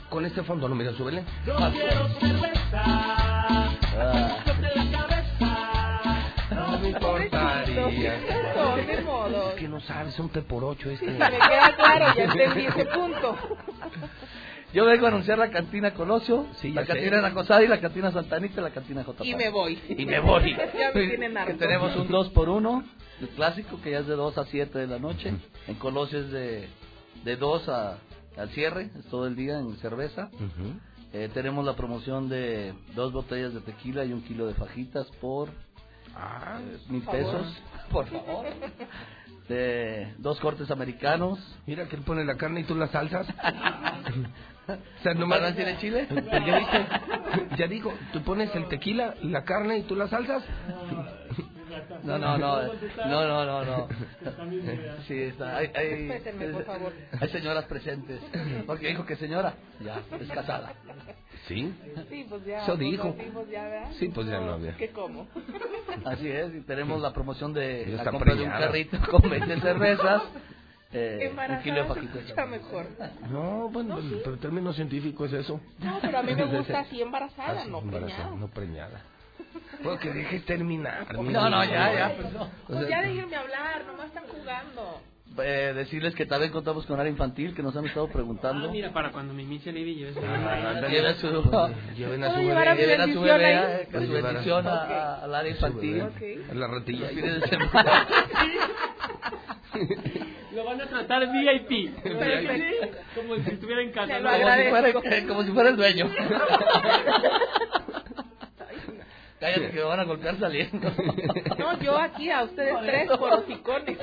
Con 0.10 0.26
este 0.26 0.44
fondo, 0.44 0.68
no 0.68 0.76
mira, 0.76 0.92
súbele. 0.94 1.24
Yo 1.46 1.56
quiero 1.72 2.08
cerveza. 2.20 2.84
Ah. 2.84 4.38
No 6.52 6.80
me 6.80 6.90
importaría. 6.90 8.14
De 8.86 9.02
modo. 9.04 9.50
Es 9.50 9.56
que 9.56 9.68
no 9.68 9.80
sabes, 9.82 10.18
un 10.20 10.30
té 10.30 10.42
por 10.42 10.64
ocho 10.64 10.90
este. 10.90 11.06
Me 11.08 11.18
queda 11.18 11.76
claro, 11.76 12.14
ya 12.16 12.24
entendí 12.26 12.66
ese 12.66 12.86
punto. 12.86 13.38
Yo 14.74 14.86
vengo 14.86 15.06
a 15.06 15.10
anunciar 15.10 15.40
la 15.40 15.50
cantina 15.50 15.94
Colosio, 15.96 16.46
Sí, 16.58 16.72
la 16.72 16.82
ya 16.84 16.88
sé. 16.88 16.94
cantina 16.94 17.22
Nacosada 17.22 17.64
y 17.64 17.68
la 17.68 17.82
cantina 17.82 18.12
Santanita 18.12 18.62
y 18.62 18.64
la 18.64 18.70
cantina 18.70 19.04
J. 19.04 19.26
Y 19.26 19.34
me 19.36 19.50
voy. 19.50 19.80
Y 19.90 20.06
me 20.06 20.20
voy. 20.20 20.56
Ya 20.78 20.92
me 20.94 21.08
tienen 21.08 21.34
Que 21.34 21.40
harto. 21.40 21.58
tenemos 21.58 21.96
un 21.96 22.08
2 22.08 22.30
por 22.30 22.50
1 22.50 22.84
el 23.22 23.30
clásico, 23.30 23.82
que 23.82 23.92
ya 23.92 24.00
es 24.00 24.08
de 24.08 24.16
2 24.16 24.38
a 24.38 24.46
7 24.46 24.78
de 24.80 24.88
la 24.88 25.00
noche. 25.00 25.34
En 25.68 25.76
Colosio 25.76 26.20
es 26.20 26.32
de, 26.32 26.70
de 27.24 27.36
2 27.36 27.68
a, 27.70 27.98
al 28.38 28.50
cierre, 28.52 28.92
es 28.98 29.06
todo 29.08 29.26
el 29.28 29.36
día 29.36 29.58
en 29.60 29.76
cerveza. 29.78 30.30
Eh, 31.12 31.30
tenemos 31.34 31.66
la 31.66 31.76
promoción 31.76 32.30
de 32.30 32.74
dos 32.96 33.12
botellas 33.12 33.54
de 33.56 33.62
tequila 33.62 34.06
y 34.06 34.14
un 34.14 34.22
kilo 34.22 34.46
de 34.46 34.54
fajitas 34.54 35.08
por 35.20 35.50
Ah, 36.16 36.60
eh, 36.62 36.78
mil 36.90 37.02
Por 37.04 37.16
favor. 37.16 37.32
pesos, 37.42 37.64
por 37.92 38.06
favor. 38.08 38.46
De 39.48 40.14
dos 40.18 40.40
cortes 40.40 40.70
americanos. 40.72 41.40
Mira 41.66 41.88
que 41.88 41.96
él 41.96 42.04
pone 42.04 42.24
la 42.26 42.36
carne 42.38 42.62
y 42.62 42.64
tú 42.64 42.76
las 42.76 42.92
salsas. 42.92 43.28
O 44.74 45.04
sea, 45.04 45.14
nomás... 45.14 45.40
¿Para 45.40 45.56
tiene 45.56 45.78
chile? 45.78 46.08
Ya 46.46 46.60
viste, 46.60 46.88
ya 47.58 47.68
digo, 47.68 47.94
tú 48.14 48.22
pones 48.24 48.54
el 48.56 48.68
tequila, 48.68 49.16
la 49.24 49.44
carne 49.44 49.80
y 49.80 49.84
tú 49.84 49.96
las 49.96 50.10
salsas. 50.10 50.44
No, 52.04 52.18
no, 52.18 52.38
no, 52.38 52.64
no, 52.68 53.28
no, 53.28 53.46
no, 53.46 53.66
no. 53.66 53.88
Sí, 55.08 55.22
está, 55.22 55.58
hay, 55.58 55.72
hay, 55.76 56.12
hay 57.20 57.30
señoras 57.30 57.66
presentes. 57.66 58.22
Porque 58.66 58.88
dijo 58.88 59.06
que 59.06 59.16
señora, 59.16 59.54
ya, 59.80 60.02
es 60.20 60.28
casada. 60.30 60.74
¿Sí? 61.48 61.74
Sí, 62.10 62.26
pues 62.30 62.46
ya. 62.46 62.64
Eso 62.64 62.76
dijo. 62.76 63.16
Sí, 63.98 64.10
pues 64.10 64.28
ya 64.28 64.40
no 64.40 64.54
había. 64.54 64.76
¿Qué 64.78 64.90
como? 64.90 65.28
Así 66.06 66.28
es, 66.28 66.54
y 66.56 66.62
tenemos 66.62 67.02
la 67.02 67.14
promoción 67.14 67.54
de 67.54 67.86
Ya 67.86 67.92
la 67.92 67.98
está 67.98 68.12
compra 68.12 68.36
de 68.36 68.44
un 68.44 68.50
carrito 68.50 68.98
con 69.10 69.30
20 69.30 69.62
cervezas. 69.62 70.24
Eh, 70.92 71.32
un 71.32 71.62
kilo 71.62 71.94
de 71.94 72.02
escucha 72.02 72.46
mejor. 72.48 72.88
No, 73.30 73.70
bueno, 73.70 74.00
pero 74.24 74.34
el 74.34 74.40
término 74.40 74.74
científico 74.74 75.26
es 75.26 75.34
eso. 75.34 75.62
No, 75.80 76.00
pero 76.02 76.18
a 76.18 76.24
mí 76.24 76.34
me 76.36 76.46
gusta 76.58 76.80
así 76.80 77.02
embarazada, 77.02 77.60
Ah, 77.60 77.64
sí, 77.64 77.70
no 77.70 77.80
embarazada, 77.80 78.16
preñada. 78.16 78.36
no 78.40 78.48
preñada. 78.48 79.02
Bueno, 79.84 80.00
que 80.00 80.10
dejes 80.12 80.46
terminar. 80.46 81.14
No, 81.16 81.50
no, 81.50 81.64
ya, 81.64 81.94
ya, 81.94 82.16
pues 82.18 82.34
no. 82.34 82.50
Pues 82.68 82.90
ya 82.90 83.02
déjenme 83.02 83.36
hablar, 83.36 83.86
nomás 83.86 84.08
están 84.08 84.24
jugando. 84.28 85.00
Eh, 85.38 85.74
decirles 85.76 86.16
que 86.16 86.26
también 86.26 86.52
contamos 86.52 86.86
con 86.86 87.00
área 87.00 87.10
infantil, 87.12 87.54
que 87.56 87.62
nos 87.64 87.74
han 87.78 87.86
estado 87.86 88.10
preguntando. 88.10 88.68
Ah, 88.68 88.72
mira, 88.72 88.92
para 88.92 89.12
cuando 89.12 89.34
mi 89.34 89.46
misa 89.46 89.72
le 89.72 89.84
vi 89.84 90.06
Ah, 90.26 90.82
Lleven 90.90 91.06
a 91.06 91.14
su, 91.14 91.28
Lleven 91.96 92.24
a 92.24 92.28
su 92.30 92.34
¿Puedo 92.36 92.48
llevar 92.50 92.68
a 92.68 92.74
bebé. 92.74 92.88
lleven 92.88 93.02
a 93.02 93.04
su 93.14 93.22
bendición 93.22 93.38
bebé, 93.38 93.56
a- 93.56 93.78
a 93.78 93.86
su 94.06 94.08
a- 94.18 94.22
bendición 94.22 94.68
a- 94.68 94.72
a- 94.74 95.24
al 95.24 95.36
área 95.36 95.52
infantil. 95.52 96.04
bebé. 96.20 96.44
La 96.56 96.68
ratilla. 96.68 97.12
Los. 97.12 97.50
Lo 100.56 100.64
van 100.66 100.82
a 100.82 100.86
tratar 100.88 101.28
VIP. 101.32 101.92
Como 103.16 103.36
si 103.36 103.50
estuviera 103.52 103.82
en 103.84 103.92
casa. 103.92 104.18
Como 104.20 104.32
si, 104.32 104.40
fuera, 104.70 104.94
como 105.28 105.44
si 105.44 105.52
fuera 105.52 105.70
el 105.70 105.78
dueño. 105.78 106.10
Cállate 109.40 109.70
que 109.70 109.76
me 109.78 109.84
van 109.84 110.00
a 110.02 110.04
golpear 110.04 110.38
saliendo. 110.38 110.92
No, 111.58 111.80
yo 111.80 111.98
aquí 111.98 112.30
a 112.30 112.44
ustedes 112.44 112.76
tres 112.86 113.10
por 113.18 113.32
hocicones. 113.36 113.98
Eh, 113.98 114.00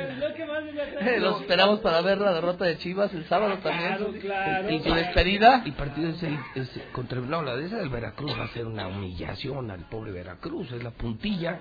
Los 1.20 1.40
esperamos 1.40 1.80
para 1.80 2.00
ver 2.00 2.18
la 2.18 2.32
derrota 2.32 2.64
de 2.64 2.78
Chivas 2.78 3.12
el 3.14 3.24
sábado 3.26 3.58
también. 3.58 4.20
claro. 4.20 4.70
Y 4.70 4.80
su 4.80 4.92
despedida. 4.94 5.62
El 5.64 5.72
partido 5.72 6.10
es 6.10 6.22
el, 6.22 6.38
es 6.54 6.70
contra 6.92 7.20
no, 7.20 7.42
la 7.42 7.56
de 7.56 7.66
esa 7.66 7.78
del 7.78 7.88
Veracruz 7.88 8.32
va 8.38 8.44
a 8.44 8.48
ser 8.48 8.66
una 8.66 8.88
humillación 8.88 9.70
al 9.70 9.88
pobre 9.88 10.12
Veracruz, 10.12 10.70
es 10.72 10.82
la 10.82 10.90
puntilla. 10.90 11.60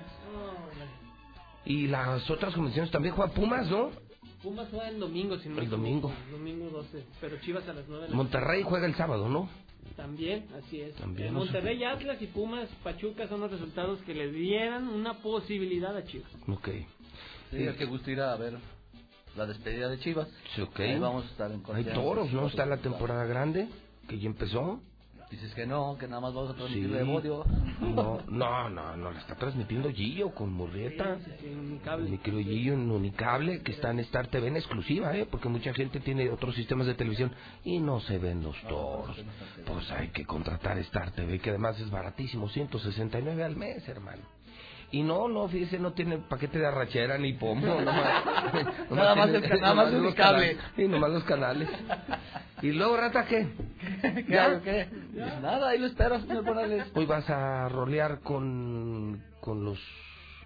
Y 1.66 1.88
las 1.88 2.30
otras 2.30 2.54
convenciones 2.54 2.90
también 2.92 3.14
juega 3.14 3.32
Pumas, 3.34 3.70
¿no? 3.70 3.92
Pumas 4.42 4.68
juega 4.72 4.90
el 4.90 5.00
domingo, 5.00 5.38
si 5.38 5.50
no 5.50 5.60
El 5.60 5.70
domingo. 5.70 6.12
Domingo 6.32 6.70
12. 6.70 7.06
Pero 7.20 7.38
Chivas 7.42 7.68
a 7.68 7.74
las 7.74 7.86
9 7.88 8.06
de 8.06 8.10
la 8.10 8.16
Monterrey 8.16 8.64
juega 8.64 8.86
el 8.86 8.96
sábado, 8.96 9.28
¿no? 9.28 9.50
También, 9.96 10.48
así 10.58 10.80
es. 10.80 10.96
También. 10.96 11.34
Monterrey, 11.34 11.84
Atlas 11.84 12.22
y 12.22 12.28
Pumas, 12.28 12.70
Pachuca 12.84 13.28
son 13.28 13.42
los 13.42 13.52
resultados 13.52 14.00
que 14.04 14.14
le 14.14 14.32
dieran 14.32 14.88
una 14.88 15.16
posibilidad 15.16 15.96
a 15.96 16.06
Chivas. 16.06 16.32
Ok. 16.48 16.70
Sí, 17.52 17.68
qué 17.78 17.86
gusto 17.86 18.12
ir 18.12 18.22
a 18.22 18.36
ver 18.36 18.58
la 19.36 19.46
despedida 19.46 19.90
de 19.90 20.00
Chivas. 20.00 20.28
Sí, 20.56 20.62
ok. 20.62 20.80
Ahí 20.80 21.00
vamos 21.00 21.26
a 21.26 21.28
estar 21.30 21.52
en 21.52 21.64
Hay 21.74 21.84
toros, 21.86 22.32
¿no? 22.34 22.48
Está 22.48 22.66
la 22.66 22.78
temporada 22.78 23.26
grande, 23.26 23.68
que 24.08 24.20
ya 24.20 24.28
empezó. 24.28 24.82
Dices 25.30 25.54
que 25.54 25.68
no, 25.68 25.96
que 26.00 26.08
nada 26.08 26.22
más 26.22 26.34
vamos 26.34 26.50
a 26.50 26.54
Sí. 26.54 26.58
transmitir 26.60 26.92
de 26.92 27.04
Bodio. 27.04 27.46
No, 27.82 28.20
no, 28.28 28.70
no, 28.70 28.98
no, 28.98 29.12
la 29.12 29.20
está 29.20 29.36
transmitiendo 29.36 29.92
Gillo 29.92 30.34
con 30.34 30.52
Murrieta. 30.52 31.20
Sí, 31.24 31.32
sí. 31.40 31.48
Mi 32.10 32.18
querido 32.18 32.42
Gillo 32.42 32.74
en 32.74 32.90
Unicable, 32.90 33.62
que 33.62 33.74
está 33.74 33.92
en 33.92 34.00
Star 34.00 34.26
TV 34.28 34.48
en 34.48 34.56
exclusiva, 34.58 35.16
¿eh? 35.16 35.28
Porque 35.30 35.48
mucha 35.48 35.72
gente 35.76 36.00
tiene 36.00 36.32
otros 36.32 36.56
sistemas 36.56 36.88
de 36.88 36.96
televisión 36.96 37.32
y 37.64 37.78
no 37.80 38.00
se 38.00 38.18
ven 38.18 38.42
los 38.42 38.60
toros. 38.64 39.24
Pues 39.68 39.92
hay 39.92 40.08
que 40.08 40.26
contratar 40.26 40.80
Star 40.80 41.12
TV, 41.12 41.38
que 41.40 41.52
además 41.52 41.80
es 41.80 41.92
baratísimo, 41.92 42.50
169 42.50 43.44
al 43.44 43.56
mes, 43.56 43.88
hermano. 43.88 44.24
Y 44.92 45.04
no, 45.04 45.28
no, 45.28 45.48
fíjese, 45.48 45.78
no 45.78 45.94
tiene 45.94 46.18
paquete 46.18 46.58
de 46.60 46.66
arrachera 46.68 47.18
ni 47.18 47.34
pomo, 47.34 47.62
nomás. 47.82 48.24
Nada 48.90 49.16
más 49.16 49.30
tiene- 49.32 49.48
el 49.48 49.62
nada 49.62 49.74
más 49.76 49.92
nomás 49.92 50.04
los 50.04 50.16
cable. 50.16 50.56
canales. 50.56 50.58
Sí, 50.76 50.88
nomás 50.88 51.10
los 51.12 51.24
canales. 51.26 51.70
¿Y 52.62 52.72
luego, 52.72 52.98
Rata, 52.98 53.26
qué? 53.26 53.48
¿Qué 54.02 54.26
¿Ya? 54.28 54.60
qué? 54.62 54.88
Pues 55.14 55.42
nada, 55.42 55.70
ahí 55.70 55.80
lo 55.80 55.86
espero, 55.88 56.20
señor 56.22 56.44
Morales. 56.44 56.88
Hoy 56.96 57.06
vas 57.06 57.30
a 57.30 57.70
rolear 57.70 58.20
con, 58.22 59.24
con 59.42 59.64
los 59.64 59.80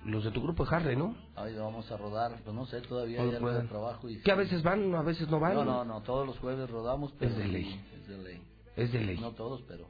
los 0.05 0.21
de 0.25 0.31
tu 0.31 0.43
grupo 0.43 0.65
de 0.65 0.75
Harley, 0.75 0.95
¿no? 0.97 1.15
Ahí 1.37 1.55
vamos 1.55 1.89
a 1.89 1.95
rodar, 1.95 2.33
pues 2.43 2.53
no 2.53 2.65
sé, 2.65 2.81
todavía 2.81 3.19
No 3.19 3.23
hay 3.23 3.35
algo 3.35 3.47
de 3.47 3.53
pueden. 3.53 3.69
trabajo. 3.69 4.09
Y 4.09 4.19
Que 4.21 4.33
a 4.33 4.35
veces 4.35 4.61
van, 4.61 4.93
a 4.93 5.01
veces 5.01 5.29
no 5.29 5.39
van. 5.39 5.53
No, 5.55 5.63
no, 5.63 5.85
no, 5.85 6.01
todos 6.01 6.27
los 6.27 6.37
jueves 6.39 6.69
rodamos, 6.69 7.13
pero 7.17 7.31
Es 7.31 7.37
de 7.37 7.45
ley. 7.47 7.81
Es 7.95 8.07
de 8.09 8.17
ley. 8.17 8.41
Es 8.75 8.91
de 8.91 8.99
ley. 8.99 9.17
No 9.19 9.31
todos, 9.31 9.61
pero... 9.65 9.85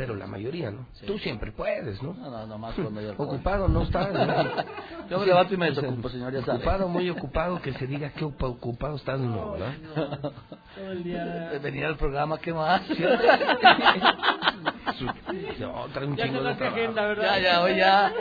Pero 0.00 0.14
la 0.16 0.26
mayoría, 0.26 0.70
¿no? 0.70 0.86
Sí. 0.94 1.04
Tú 1.06 1.18
siempre 1.18 1.52
puedes, 1.52 2.02
¿no? 2.02 2.14
No, 2.14 2.30
no, 2.30 2.46
nomás 2.46 2.74
cuando 2.74 3.00
yo... 3.02 3.12
Ocupado 3.18 3.68
no 3.68 3.82
estás. 3.82 4.12
¿no? 4.12 4.20
Yo 5.10 5.18
me 5.18 5.26
levanto 5.26 5.54
y 5.54 5.56
me 5.56 5.68
O 5.70 5.74
sea, 5.74 5.82
desocupo, 5.82 6.08
señor, 6.08 6.32
ya 6.32 6.42
sabe. 6.44 6.58
Ocupado, 6.58 6.88
muy 6.88 7.10
ocupado, 7.10 7.60
que 7.60 7.72
se 7.74 7.86
diga 7.86 8.10
que 8.10 8.24
ocupa- 8.24 8.46
ocupado 8.48 8.96
estás, 8.96 9.18
no, 9.20 9.52
¿verdad? 9.52 9.72
Todo 10.74 10.92
el 10.92 11.02
día. 11.04 11.52
Venir 11.62 11.84
al 11.84 11.96
programa, 11.96 12.38
¿qué 12.38 12.54
más? 12.54 12.82
No, 15.58 15.86
trae 15.92 16.06
un 16.06 16.16
Ya 16.16 16.24
chingo 16.24 16.42
de 16.42 16.54
trabajo. 16.54 16.76
agenda, 16.76 17.06
¿verdad? 17.06 17.36
Ya, 17.36 17.38
ya, 17.42 17.60
hoy 17.62 17.76
ya. 17.76 18.12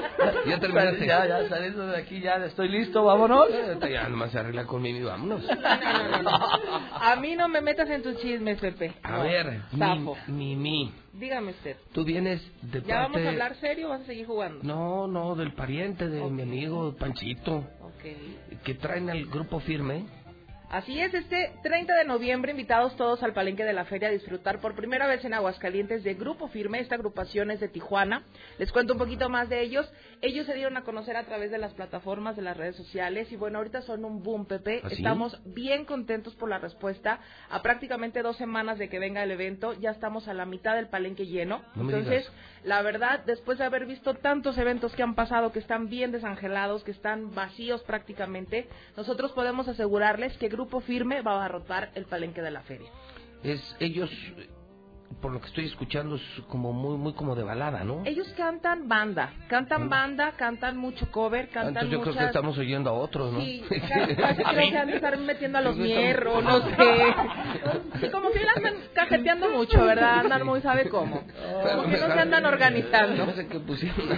Ya 0.47 0.59
terminaste. 0.59 1.05
Ya, 1.07 1.25
ya, 1.27 1.49
saliendo 1.49 1.87
de 1.87 1.97
aquí, 1.97 2.19
ya 2.19 2.35
estoy 2.45 2.69
listo, 2.69 3.03
vámonos. 3.03 3.47
Ya 3.89 4.07
nomás 4.09 4.31
se 4.31 4.39
arregla 4.39 4.65
conmigo 4.65 4.97
y 4.99 5.03
vámonos. 5.03 5.41
A 5.49 7.15
mí 7.19 7.35
no 7.35 7.47
me 7.47 7.61
metas 7.61 7.89
en 7.89 8.01
tus 8.03 8.17
chismes, 8.17 8.59
Pepe. 8.59 8.93
A 9.03 9.11
No. 9.17 9.23
ver, 9.23 9.61
Zafo. 9.77 10.17
mi, 10.27 10.55
mi, 10.55 10.55
mi. 10.55 10.93
Dígame 11.13 11.51
usted. 11.51 11.75
Tú 11.93 12.03
vienes 12.05 12.41
de 12.61 12.81
¿Ya 12.81 12.97
vamos 13.01 13.13
parte... 13.13 13.27
a 13.27 13.31
hablar 13.31 13.55
serio 13.55 13.87
o 13.87 13.89
vas 13.89 14.01
a 14.01 14.05
seguir 14.05 14.25
jugando? 14.27 14.59
No, 14.63 15.07
no, 15.07 15.35
del 15.35 15.53
pariente 15.53 16.07
de 16.07 16.21
mi 16.29 16.43
amigo 16.43 16.95
Panchito, 16.97 17.57
Ok. 17.81 18.63
que 18.63 18.73
traen 18.75 19.09
al 19.09 19.25
grupo 19.25 19.59
firme. 19.59 20.05
Así 20.69 21.01
es, 21.01 21.11
este 21.15 21.51
30 21.63 21.95
de 21.95 22.05
noviembre 22.05 22.51
invitados 22.51 22.95
todos 22.95 23.23
al 23.23 23.33
palenque 23.33 23.63
de 23.63 23.73
la 23.73 23.85
feria 23.85 24.09
a 24.09 24.11
disfrutar 24.11 24.61
por 24.61 24.75
primera 24.75 25.07
vez 25.07 25.25
en 25.25 25.33
Aguascalientes 25.33 26.03
de 26.03 26.13
Grupo 26.13 26.47
Firme. 26.47 26.79
Esta 26.79 26.93
agrupación 26.93 27.49
es 27.49 27.59
de 27.59 27.69
Tijuana. 27.69 28.21
Les 28.59 28.71
cuento 28.71 28.93
un 28.93 28.99
poquito 28.99 29.29
más 29.29 29.49
de 29.49 29.61
ellos. 29.61 29.91
Ellos 30.21 30.45
se 30.45 30.53
dieron 30.53 30.77
a 30.77 30.83
conocer 30.83 31.17
a 31.17 31.23
través 31.23 31.49
de 31.49 31.57
las 31.57 31.73
plataformas, 31.73 32.35
de 32.35 32.43
las 32.43 32.55
redes 32.55 32.75
sociales 32.75 33.31
y 33.31 33.35
bueno, 33.35 33.57
ahorita 33.57 33.81
son 33.81 34.05
un 34.05 34.21
boom, 34.21 34.45
Pepe. 34.45 34.81
¿Ah? 34.83 34.89
Estamos 34.91 35.41
bien 35.43 35.85
contentos 35.85 36.35
por 36.35 36.49
la 36.49 36.59
respuesta. 36.59 37.19
A 37.49 37.63
prácticamente 37.63 38.21
dos 38.21 38.37
semanas 38.37 38.77
de 38.77 38.89
que 38.89 38.99
venga 38.99 39.23
el 39.23 39.31
evento, 39.31 39.73
ya 39.73 39.89
estamos 39.89 40.27
a 40.27 40.35
la 40.35 40.45
mitad 40.45 40.75
del 40.75 40.87
palenque 40.87 41.25
lleno. 41.25 41.63
No 41.73 41.85
Entonces, 41.85 42.31
la 42.63 42.83
verdad, 42.83 43.21
después 43.25 43.57
de 43.57 43.63
haber 43.63 43.87
visto 43.87 44.13
tantos 44.13 44.55
eventos 44.59 44.93
que 44.93 45.01
han 45.01 45.15
pasado, 45.15 45.51
que 45.51 45.59
están 45.59 45.89
bien 45.89 46.11
desangelados, 46.11 46.83
que 46.83 46.91
están 46.91 47.33
vacíos 47.33 47.81
prácticamente, 47.81 48.69
nosotros 48.95 49.31
podemos 49.31 49.67
asegurarles 49.67 50.37
que 50.37 50.58
Grupo 50.59 50.81
Firme 50.81 51.21
va 51.21 51.31
a 51.31 51.35
abarrotar 51.35 51.89
el 51.95 52.03
palenque 52.03 52.41
de 52.41 52.51
la 52.51 52.61
feria. 52.61 52.91
Es 53.43 53.77
ellos, 53.79 54.09
por 55.21 55.31
lo 55.31 55.41
que 55.41 55.47
estoy 55.47 55.65
escuchando, 55.65 56.15
es 56.15 56.21
como 56.47 56.73
muy, 56.73 56.97
muy 56.97 57.13
como 57.13 57.35
de 57.35 57.43
balada, 57.43 57.83
¿no? 57.83 58.03
Ellos 58.05 58.27
cantan 58.37 58.87
banda, 58.87 59.33
cantan 59.47 59.89
banda, 59.89 60.33
cantan 60.37 60.77
mucho 60.77 61.11
cover, 61.11 61.47
Ah, 61.49 61.53
cantan 61.53 61.67
Entonces 61.69 61.91
yo 61.91 62.01
creo 62.01 62.13
que 62.13 62.19
muchas... 62.19 62.35
estamos 62.35 62.57
oyendo 62.57 62.89
a 62.89 62.93
otros, 62.93 63.33
¿no? 63.33 63.41
Sí, 63.41 63.63
casi 63.69 64.15
casi 64.15 64.43
creo 64.43 64.71
que 64.71 64.77
han 64.77 64.87
de 64.87 64.95
estar 64.95 65.17
metiendo 65.17 65.57
a 65.57 65.61
los 65.61 65.77
mierros, 65.77 66.43
no 66.43 66.61
sé. 66.61 66.75
Sí, 67.99 68.09
como 68.09 68.31
que 68.31 68.39
andan 68.55 68.75
cajeteando 68.93 69.49
mucho, 69.49 69.83
¿verdad? 69.83 70.19
Andan 70.19 70.45
muy, 70.45 70.61
¿sabe 70.61 70.87
cómo? 70.89 71.21
Como 71.21 71.83
que 71.89 71.97
no 71.97 72.07
se 72.07 72.19
andan 72.19 72.45
organizando. 72.45 73.25
No 73.25 73.33
sé 73.33 73.47
qué 73.47 73.59
pusieron 73.59 74.09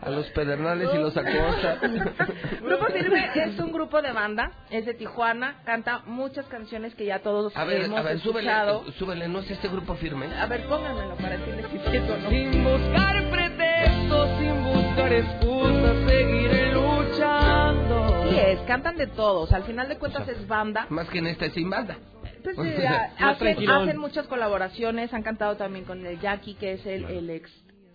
a, 0.00 0.10
los 0.10 0.26
pedernales 0.30 0.88
y 0.94 0.98
los 0.98 1.16
acosta. 1.16 1.78
Grupo 2.62 2.86
Firme 2.86 3.30
es 3.34 3.58
un 3.58 3.72
grupo 3.72 4.00
de 4.00 4.12
banda, 4.12 4.52
es 4.70 4.86
de 4.86 4.94
Tijuana, 4.94 5.62
canta 5.64 6.02
muchas 6.06 6.46
canciones 6.46 6.94
que 6.94 7.04
ya 7.04 7.18
todos 7.18 7.54
A 7.56 7.64
ver, 7.64 7.82
hemos 7.82 7.98
a 7.98 8.02
ver, 8.02 8.20
súbele, 8.20 8.48
escuchado. 8.50 8.92
súbele, 8.92 9.28
¿no 9.28 9.40
es 9.40 9.50
este 9.50 9.68
grupo 9.68 9.94
firme? 9.96 10.28
A 10.46 10.48
ver, 10.48 10.64
pónganmelo 10.68 11.16
para 11.16 11.38
decirles 11.38 11.66
si 11.72 11.76
es 11.76 12.04
eso 12.04 12.14
o 12.14 12.18
no. 12.18 12.30
Sin 12.30 12.62
buscar 12.62 13.30
pretextos, 13.30 14.30
sin 14.38 14.62
buscar 14.62 15.12
excusas, 15.12 15.96
seguiré 16.08 16.72
luchando. 16.72 18.28
Sí 18.30 18.38
es, 18.38 18.60
cantan 18.60 18.96
de 18.96 19.08
todos, 19.08 19.52
al 19.52 19.64
final 19.64 19.88
de 19.88 19.98
cuentas 19.98 20.28
es 20.28 20.46
banda. 20.46 20.86
Más 20.88 21.08
que 21.08 21.18
en 21.18 21.26
esta 21.26 21.46
es 21.46 21.52
sin 21.52 21.68
banda. 21.68 21.98
Pues, 22.44 22.56
eh, 22.58 22.86
hacen, 23.18 23.98
muchas 23.98 24.28
colaboraciones, 24.28 25.12
han 25.12 25.24
cantado 25.24 25.56
también 25.56 25.84
con 25.84 26.06
el 26.06 26.20
Jackie, 26.20 26.54
que 26.54 26.74
es 26.74 26.86
el, 26.86 27.06
el 27.06 27.28
ex 27.28 27.50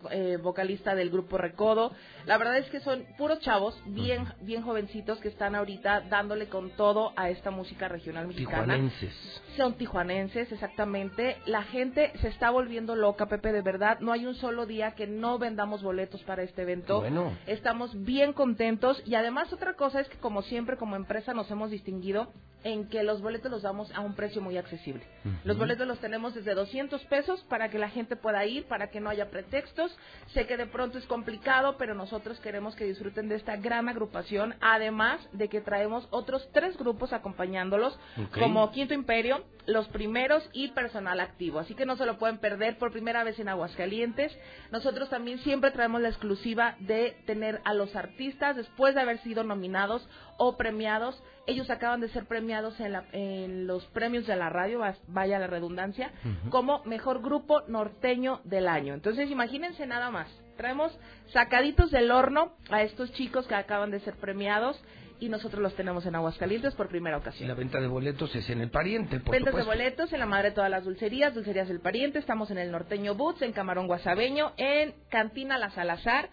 eh, 0.10 0.38
vocalista 0.42 0.96
del 0.96 1.10
grupo 1.10 1.38
Recodo. 1.38 1.92
La 2.26 2.38
verdad 2.38 2.58
es 2.58 2.70
que 2.70 2.80
son 2.80 3.06
puros 3.18 3.40
chavos, 3.40 3.80
bien, 3.86 4.26
bien 4.42 4.64
jovencitos, 4.64 5.20
que 5.20 5.28
están 5.28 5.56
ahorita 5.56 6.02
dándole 6.10 6.48
con 6.48 6.72
todo 6.72 7.14
a 7.16 7.30
esta 7.30 7.52
música 7.52 7.88
regional 7.88 8.28
mexicana. 8.28 8.74
Tijuanenses. 8.76 9.42
Son 9.58 9.74
tijuanenses, 9.74 10.52
exactamente. 10.52 11.38
La 11.46 11.64
gente 11.64 12.12
se 12.22 12.30
está 12.30 12.50
volviendo 12.50 12.96
loca, 12.96 13.28
Pepe, 13.28 13.52
de 13.52 13.62
verdad. 13.62 14.00
No 14.00 14.12
hay 14.12 14.26
un 14.26 14.36
solo 14.36 14.66
día 14.66 14.92
que 14.92 15.08
no 15.08 15.38
vendamos 15.38 15.84
boletos 15.84 16.22
para 16.24 16.44
este 16.44 16.64
evento. 16.64 17.02
Bueno. 17.02 17.38
Estamos 17.48 17.92
bien 18.04 18.34
contentos 18.34 19.02
y 19.06 19.16
además 19.16 19.52
otra 19.54 19.74
cosa 19.74 20.00
es 20.00 20.08
que 20.08 20.18
como 20.18 20.42
siempre 20.42 20.78
como 20.78 20.96
empresa 20.96 21.34
nos 21.34 21.50
hemos 21.52 21.72
distinguido 21.72 22.32
en 22.64 22.88
que 22.90 23.04
los 23.04 23.22
boletos 23.22 23.52
los 23.52 23.64
damos 23.64 23.92
a 23.94 24.02
un 24.02 24.14
precio 24.14 24.42
muy 24.42 24.58
accesible. 24.58 25.04
Los 25.44 25.58
boletos 25.58 25.88
los 25.88 26.00
tenemos 26.00 26.34
desde 26.34 26.54
200 26.54 27.04
pesos 27.06 27.42
para 27.50 27.70
que 27.70 27.80
la 27.80 27.90
gente 27.90 28.16
pueda 28.16 28.46
ir, 28.46 28.66
para 28.66 28.90
que 28.90 29.00
no 29.00 29.10
haya 29.10 29.30
pretextos. 29.30 29.91
Sé 30.34 30.48
que 30.48 30.56
de 30.56 30.66
pronto 30.66 30.98
es 30.98 31.06
complicado, 31.06 31.76
pero 31.78 31.94
nosotros 31.94 32.40
queremos 32.40 32.76
que 32.76 32.86
disfruten 32.86 33.28
de 33.28 33.36
esta 33.36 33.58
gran 33.58 33.90
agrupación, 33.90 34.56
además 34.62 35.20
de 35.34 35.50
que 35.50 35.60
traemos 35.60 36.08
otros 36.10 36.48
tres 36.54 36.78
grupos 36.78 37.12
acompañándolos, 37.12 38.00
como 38.40 38.72
Quinto 38.72 38.94
Imperio, 38.94 39.44
Los 39.66 39.90
Primeros 39.90 40.50
y 40.54 40.70
Personal 40.70 41.20
Activo. 41.20 41.60
Así 41.60 41.76
que 41.76 41.86
no 41.86 41.98
se 41.98 42.06
lo 42.06 42.18
pueden 42.18 42.38
perder 42.38 42.78
por 42.78 42.94
primera 42.94 43.26
vez 43.26 43.40
en 43.40 43.50
Aguascalientes. 43.50 44.38
Nosotros 44.72 45.10
también 45.10 45.40
siempre 45.40 45.72
traemos 45.72 46.02
la 46.02 46.10
exclusiva 46.10 46.76
de 46.80 47.18
tener 47.26 47.60
a 47.66 47.74
los 47.74 47.94
artistas 47.96 48.56
después 48.56 48.96
de 48.96 49.02
haber 49.02 49.20
sido 49.20 49.44
nominados 49.44 50.08
o 50.44 50.58
premiados. 50.58 51.22
Ellos 51.46 51.70
acaban 51.70 52.02
de 52.02 52.10
ser 52.10 52.26
premiados 52.26 52.80
en, 52.80 52.94
la- 52.94 53.06
en 53.12 53.68
los 53.68 53.86
premios 53.88 54.26
de 54.26 54.36
la 54.36 54.50
radio, 54.50 54.82
vaya 55.08 55.38
la 55.38 55.46
redundancia, 55.48 56.12
como 56.50 56.84
mejor 56.86 57.22
grupo 57.22 57.62
norteño 57.68 58.42
del 58.44 58.68
año. 58.68 58.96
Entonces 58.96 59.30
imagínense 59.30 59.86
nada 59.86 60.10
más. 60.10 60.28
Traemos 60.58 60.98
sacaditos 61.32 61.92
del 61.92 62.10
horno 62.10 62.54
a 62.72 62.82
estos 62.82 63.12
chicos 63.14 63.46
que 63.46 63.54
acaban 63.56 63.92
de 63.92 64.00
ser 64.00 64.16
premiados 64.16 64.82
y 65.20 65.30
nosotros 65.30 65.62
los 65.62 65.76
tenemos 65.76 66.08
en 66.08 66.16
Aguascalientes 66.16 66.74
por 66.74 66.88
primera 66.90 67.18
ocasión. 67.18 67.48
la 67.48 67.54
venta 67.54 67.80
de 67.80 67.86
boletos 67.86 68.36
es 68.36 68.50
en 68.50 68.62
el 68.62 68.72
pariente, 68.72 69.20
por 69.20 69.36
Ventas 69.36 69.54
de 69.56 69.62
boletos 69.64 70.12
en 70.14 70.20
la 70.20 70.26
madre 70.26 70.50
de 70.50 70.56
todas 70.56 70.72
las 70.72 70.84
dulcerías, 70.84 71.36
Dulcerías 71.36 71.68
del 71.68 71.80
Pariente, 71.80 72.18
estamos 72.18 72.50
en 72.50 72.58
el 72.58 72.72
Norteño 72.72 73.14
Boots, 73.14 73.44
en 73.44 73.54
Camarón 73.54 73.86
Guasabeño, 73.86 74.54
en 74.58 74.96
Cantina 75.10 75.60
La 75.60 75.70
Salazar. 75.70 76.30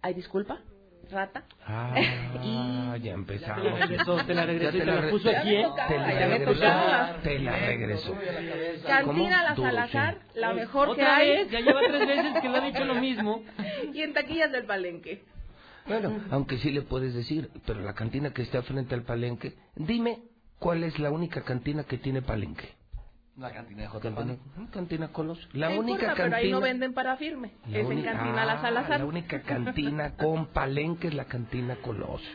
Ay, 0.00 0.14
disculpa, 0.14 0.60
rata. 1.12 1.42
Ah, 1.66 2.96
ya 3.02 3.12
empezamos. 3.12 3.62
Te 3.64 3.70
la 3.70 3.86
regresó, 3.86 4.16
te 4.26 4.34
la 4.34 4.46
regresó 4.46 4.70
Ya 4.70 4.76
y 4.76 4.80
te 4.80 4.86
la 4.86 5.00
re- 5.00 5.10
puso 5.10 5.30
aquí, 5.30 5.54
¿eh? 5.54 5.66
Te 5.88 5.98
la 5.98 6.06
regresó. 6.28 7.20
Te 7.22 7.38
la 7.38 7.56
regresó. 7.56 8.16
Cantina 8.86 9.42
La. 9.44 9.54
Salazar, 9.56 10.18
la 10.34 10.52
mejor 10.54 10.86
que 10.88 10.92
Otra 11.02 11.16
hay. 11.16 11.28
vez, 11.28 11.50
ya 11.50 11.60
lleva 11.60 11.80
tres 11.86 12.06
veces 12.06 12.40
que 12.42 12.48
le 12.48 12.58
han 12.58 12.64
dicho 12.72 12.84
lo 12.84 12.94
mismo. 12.94 13.42
Y 13.94 14.02
en 14.02 14.12
taquillas 14.14 14.50
del 14.50 14.64
Palenque. 14.64 15.22
Bueno, 15.86 16.20
aunque 16.30 16.58
sí 16.58 16.70
le 16.70 16.82
puedes 16.82 17.12
decir, 17.14 17.50
pero 17.66 17.80
la 17.80 17.92
cantina 17.94 18.30
que 18.32 18.42
está 18.42 18.62
frente 18.62 18.94
al 18.94 19.02
palenque, 19.02 19.54
dime 19.74 20.18
cuál 20.58 20.84
es 20.84 20.98
la 21.00 21.10
única 21.10 21.42
cantina 21.42 21.82
que 21.84 21.98
tiene 21.98 22.22
palenque. 22.22 22.68
La 23.38 23.50
cantina 23.50 23.82
de 23.84 23.88
Cantina, 23.88 24.36
J. 24.56 24.70
cantina 24.72 25.08
Colos. 25.08 25.48
La 25.54 25.70
No 25.70 25.80
única 25.80 26.00
cantina. 26.08 26.24
pero 26.24 26.36
ahí 26.36 26.50
no 26.50 26.60
venden 26.60 26.92
para 26.92 27.16
firme. 27.16 27.52
la 27.66 27.78
es 27.78 27.90
en 27.90 28.02
Cantina 28.02 28.44
La 28.44 28.52
Ah, 28.52 28.60
Salazar. 28.60 29.00
La 29.00 29.06
única 29.06 29.40
cantina 29.42 30.16
con 30.16 30.46
palenque 30.48 31.08
es 31.08 31.14
la 31.14 31.24
cantina 31.24 31.76
Colosio. 31.76 32.28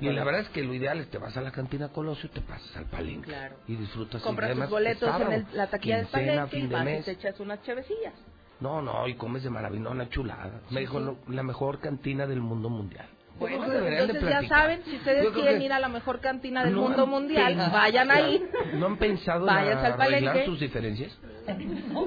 Y 0.00 0.08
la 0.10 0.24
verdad 0.24 0.40
es 0.42 0.48
que 0.48 0.62
lo 0.62 0.72
ideal 0.72 0.98
es 1.00 1.10
te 1.10 1.18
vas 1.18 1.36
a 1.36 1.42
la 1.42 1.50
cantina 1.50 1.88
Colosio 1.90 2.30
y 2.30 2.32
te 2.32 2.40
pasas 2.40 2.74
al 2.78 2.86
palenque. 2.86 3.26
Claro. 3.28 3.56
Y 3.66 3.76
disfrutas. 3.76 4.22
y 4.22 4.24
Compras 4.24 4.54
tus 4.56 4.70
boletos 4.70 5.02
es 5.02 5.14
en 5.14 5.20
sábado, 5.20 5.32
el- 5.32 5.46
la 5.56 5.66
taquilla 5.68 5.96
del 5.98 6.06
Palenque 6.06 6.56
y 6.56 6.60
fin 6.60 6.68
de 6.70 6.74
vas 6.74 6.82
y 6.82 6.86
mes. 6.86 7.04
te 7.04 7.10
echas 7.12 7.40
unas 7.40 7.62
chevecillas. 7.62 8.14
No, 8.60 8.80
no, 8.80 9.06
y 9.06 9.14
comes 9.14 9.42
de 9.42 9.50
maravillona 9.50 10.08
chulada. 10.08 10.62
Me 10.70 10.80
dijo 10.80 10.98
lo- 11.00 11.18
la 11.28 11.42
mejor 11.42 11.80
cantina 11.80 12.26
del 12.26 12.40
mundo 12.40 12.70
mundial. 12.70 13.06
Bueno, 13.38 13.68
de 13.68 13.98
entonces 14.00 14.28
ya 14.28 14.42
saben, 14.48 14.82
si 14.84 14.96
ustedes 14.96 15.28
quieren 15.30 15.62
ir 15.62 15.72
a 15.72 15.78
la 15.78 15.88
mejor 15.88 16.20
cantina 16.20 16.64
del 16.64 16.74
no 16.74 16.82
mundo 16.82 17.06
mundial, 17.06 17.54
pensado- 17.54 17.72
vayan 17.72 18.10
ahí. 18.10 18.42
¿No 18.74 18.86
han 18.86 18.96
pensado 18.96 19.46
en 19.48 19.78
arreglar 19.78 20.44
sus 20.44 20.58
diferencias? 20.60 21.16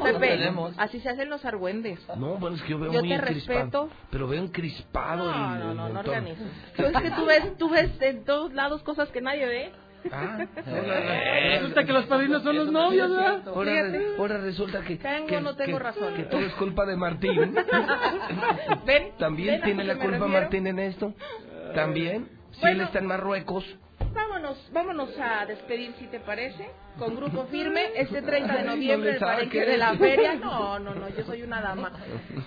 Pepe, 0.04 0.52
así 0.78 1.00
se 1.00 1.10
hacen 1.10 1.30
los 1.30 1.44
argüendes. 1.46 2.00
No, 2.18 2.36
bueno, 2.36 2.56
es 2.58 2.62
que 2.64 2.70
yo 2.70 2.80
veo 2.80 2.92
Yo 2.92 3.00
muy 3.00 3.10
te 3.10 3.18
respeto. 3.18 3.90
Pero 4.12 4.28
veo 4.28 4.44
encrispado 4.44 5.26
No, 5.26 5.32
el, 5.32 5.60
no, 5.60 5.72
el 5.72 5.78
no, 5.78 5.84
no 5.84 5.88
entorno. 5.88 6.12
organizes. 6.12 6.48
Yo 6.78 6.86
es 6.88 6.98
que 7.02 7.12
tú 7.12 7.26
ves, 7.26 7.58
tú 7.58 7.70
ves 7.70 7.90
en 8.02 8.24
todos 8.24 8.54
lados 8.54 8.84
cosas 8.84 9.10
que 9.10 9.22
nadie 9.22 9.46
ve. 9.48 9.72
Ah, 10.12 10.46
Resulta 11.52 11.84
que 11.84 11.94
los 11.94 12.06
padrinos 12.06 12.44
son 12.44 12.56
los 12.56 12.72
novios, 12.72 13.10
¿verdad? 13.12 13.42
Ahora, 14.18 14.38
resulta 14.40 14.82
que, 14.82 14.96
Tengo 14.98 15.28
que, 15.28 15.42
no 15.42 15.56
tengo 15.56 15.78
que- 15.78 15.84
razón. 15.84 16.14
que 16.16 16.24
todo 16.24 16.42
es 16.42 16.54
culpa 16.54 16.86
de 16.86 16.96
Martín. 16.96 17.56
¿Ven? 18.86 19.12
¿También 19.18 19.52
¿Ven 19.56 19.62
a 19.62 19.66
tiene 19.66 19.84
la 19.84 19.96
culpa? 19.98 20.28
Martín 20.28 20.68
en 20.68 20.80
esto? 20.80 21.14
¿También? 21.76 22.28
Si 22.52 22.66
él 22.68 22.82
está 22.82 23.00
en 23.00 23.06
Marruecos. 23.08 23.64
Vámonos. 24.14 24.58
vámonos, 24.72 24.72
vámonos 24.72 25.20
a 25.20 25.46
despedir, 25.46 25.94
si 26.00 26.08
te 26.08 26.20
parece, 26.20 26.70
con 26.98 27.16
Grupo 27.16 27.46
Firme, 27.52 27.92
este 27.96 28.22
30 28.22 28.58
de 28.58 28.64
noviembre, 28.64 29.12
el 29.12 29.20
Palenque 29.20 29.66
de 29.66 29.78
la 29.78 29.96
Feria. 29.96 30.36
No, 30.36 30.80
no, 30.80 30.94
no, 30.96 31.10
yo 31.10 31.24
soy 31.26 31.44
una 31.44 31.62
dama. 31.62 31.92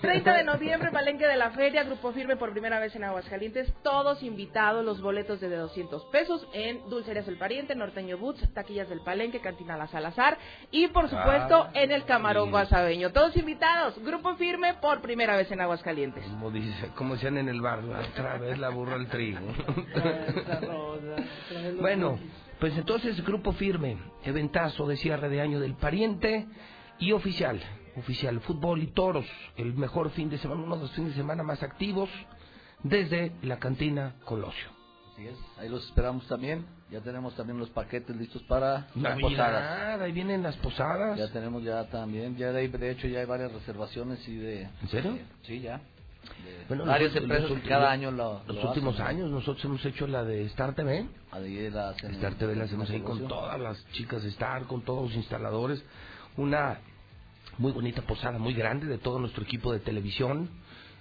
30 0.01 0.33
de 0.37 0.43
noviembre, 0.43 0.91
Palenque 0.91 1.25
de 1.25 1.35
la 1.35 1.51
Feria, 1.51 1.83
Grupo 1.83 2.11
Firme 2.11 2.35
por 2.35 2.51
primera 2.51 2.79
vez 2.79 2.95
en 2.95 3.03
Aguascalientes, 3.03 3.73
todos 3.83 4.21
invitados, 4.23 4.83
los 4.85 5.01
boletos 5.01 5.39
de 5.41 5.49
200 5.55 6.05
pesos 6.05 6.47
en 6.53 6.87
Dulcerías 6.89 7.27
El 7.27 7.37
Pariente, 7.37 7.75
Norteño 7.75 8.17
Boots, 8.17 8.53
Taquillas 8.53 8.89
del 8.89 9.01
Palenque, 9.01 9.39
Cantina 9.41 9.77
La 9.77 9.87
Salazar 9.87 10.37
y, 10.71 10.87
por 10.87 11.09
supuesto, 11.09 11.63
Ah, 11.65 11.71
en 11.73 11.91
el 11.91 12.05
Camarón 12.05 12.45
sí. 12.45 12.51
Guasabeño. 12.51 13.11
Todos 13.11 13.35
invitados, 13.37 13.97
Grupo 14.03 14.35
Firme 14.35 14.75
por 14.75 15.01
primera 15.01 15.35
vez 15.37 15.51
en 15.51 15.61
Aguascalientes. 15.61 16.23
Como 16.25 16.51
dice, 16.51 16.89
como 16.95 17.13
decían 17.15 17.37
en 17.37 17.49
el 17.49 17.61
bar, 17.61 17.79
otra 17.83 18.37
vez 18.37 18.57
la 18.59 18.69
burra 18.69 18.95
el 18.95 19.07
trigo. 19.07 19.39
bueno, 21.79 22.19
pues 22.59 22.77
entonces 22.77 23.23
grupo 23.25 23.53
firme, 23.53 23.97
eventazo 24.23 24.87
de 24.87 24.97
cierre 24.97 25.29
de 25.29 25.41
año 25.41 25.59
del 25.59 25.75
pariente 25.75 26.47
y 26.99 27.11
oficial, 27.11 27.61
oficial, 27.97 28.39
fútbol 28.41 28.81
y 28.83 28.87
toros, 28.87 29.25
el 29.57 29.73
mejor 29.73 30.11
fin 30.11 30.29
de 30.29 30.37
semana, 30.37 30.63
uno 30.63 30.75
de 30.75 30.83
los 30.83 30.91
fines 30.91 31.11
de 31.11 31.17
semana 31.17 31.43
más 31.43 31.63
activos 31.63 32.09
desde 32.83 33.31
la 33.41 33.59
cantina 33.59 34.15
Colosio. 34.25 34.69
Así 35.13 35.27
es, 35.27 35.37
ahí 35.57 35.69
los 35.69 35.85
esperamos 35.85 36.27
también. 36.27 36.65
Ya 36.91 37.01
tenemos 37.01 37.33
también 37.35 37.57
los 37.57 37.69
paquetes 37.69 38.15
listos 38.15 38.43
para 38.43 38.87
las 38.95 39.19
posadas. 39.19 40.01
ahí 40.01 40.11
vienen 40.11 40.43
las 40.43 40.55
posadas. 40.57 41.17
Ya 41.17 41.31
tenemos 41.31 41.63
ya 41.63 41.85
también, 41.89 42.35
ya 42.35 42.51
de, 42.51 42.67
de 42.67 42.91
hecho 42.91 43.07
ya 43.07 43.19
hay 43.19 43.25
varias 43.25 43.51
reservaciones 43.51 44.27
y 44.27 44.35
de... 44.35 44.63
¿En 44.81 44.87
serio? 44.89 45.17
Sí, 45.43 45.61
ya. 45.61 45.81
Bueno, 46.67 46.85
varias 46.85 47.15
empresas 47.15 47.51
cada 47.67 47.89
ulti- 47.89 47.93
año 47.93 48.11
lo, 48.11 48.41
Los 48.47 48.55
lo 48.57 48.69
últimos 48.69 48.95
hacen, 48.95 49.03
¿no? 49.05 49.09
años 49.25 49.31
nosotros 49.31 49.63
hemos 49.65 49.85
hecho 49.85 50.07
la 50.07 50.23
de 50.23 50.43
Star 50.45 50.73
TV. 50.73 51.07
Ahí 51.31 51.69
la 51.69 51.91
Star 51.91 52.35
TV 52.35 52.55
la 52.55 52.63
hacemos 52.65 52.89
ahí 52.89 53.01
con 53.01 53.27
todas 53.27 53.59
las 53.59 53.85
chicas 53.91 54.23
de 54.23 54.29
Star, 54.29 54.63
con 54.65 54.81
todos 54.83 55.03
los 55.09 55.15
instaladores. 55.15 55.83
Una 56.37 56.79
muy 57.57 57.71
bonita 57.71 58.01
posada, 58.01 58.37
muy 58.39 58.53
grande 58.53 58.87
de 58.87 58.97
todo 58.97 59.19
nuestro 59.19 59.43
equipo 59.43 59.71
de 59.71 59.79
televisión. 59.79 60.49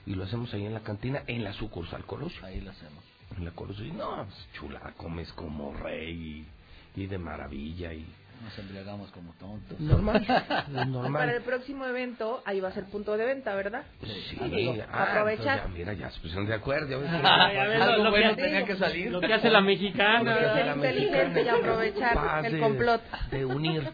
Y 0.07 0.15
lo 0.15 0.25
hacemos 0.25 0.53
ahí 0.53 0.67
en 0.67 0.75
la 0.75 0.81
cantina, 0.81 1.23
en 1.27 1.43
la 1.45 1.55
sucursal 1.55 2.05
Colosio. 2.05 2.45
Ahí 2.45 2.61
la 2.61 2.73
hacemos. 2.73 3.03
En 3.39 3.47
la 3.47 3.51
Colosio. 3.53 3.87
Y 3.87 3.91
no, 3.93 4.27
chula, 4.53 4.93
comes 4.99 5.33
como 5.33 5.73
rey 5.73 6.47
y, 6.95 7.01
y 7.01 7.07
de 7.07 7.17
maravilla. 7.17 7.93
y 7.95 8.05
Nos 8.43 8.59
embriagamos 8.59 9.11
como 9.13 9.33
tontos. 9.35 9.81
Normal, 9.81 10.23
Y 10.69 10.73
para 10.73 10.85
normal. 10.87 11.31
el 11.31 11.43
próximo 11.43 11.87
evento, 11.87 12.43
ahí 12.45 12.61
va 12.61 12.69
a 12.69 12.73
ser 12.73 12.85
punto 12.85 13.17
de 13.17 13.25
venta, 13.25 13.55
¿verdad? 13.55 13.85
Sí, 14.03 14.37
Digo, 14.51 14.75
ah, 14.93 15.05
aprovechar. 15.13 15.63
pues 15.63 15.73
ya, 15.73 15.79
mira, 15.79 15.93
ya 15.95 16.11
se 16.11 16.21
pusieron 16.21 16.47
de 16.47 16.55
acuerdo. 16.55 16.89
Ya 16.91 16.97
ves 16.99 17.11
que- 17.11 17.17
Ah, 17.25 17.53
ya 17.53 17.65
ves, 17.65 17.81
Algo 17.81 17.97
lo- 17.99 18.05
lo 18.05 18.11
bueno 18.11 18.37
que- 18.37 18.43
tenía 18.43 18.65
que 18.67 18.77
salir. 18.77 19.11
Lo 19.11 19.21
que 19.21 19.33
hace 19.33 19.51
la 19.51 19.61
mexicana. 19.63 20.19
Lo 20.35 20.39
que 20.39 20.45
hace 20.47 20.65
la 20.65 20.75
inteligente 20.75 21.27
mexicana. 21.29 21.45
y 21.59 21.61
aprovechar 21.61 22.45
el 22.47 22.61
complot. 22.61 23.03
De 23.31 23.45
unir. 23.47 23.91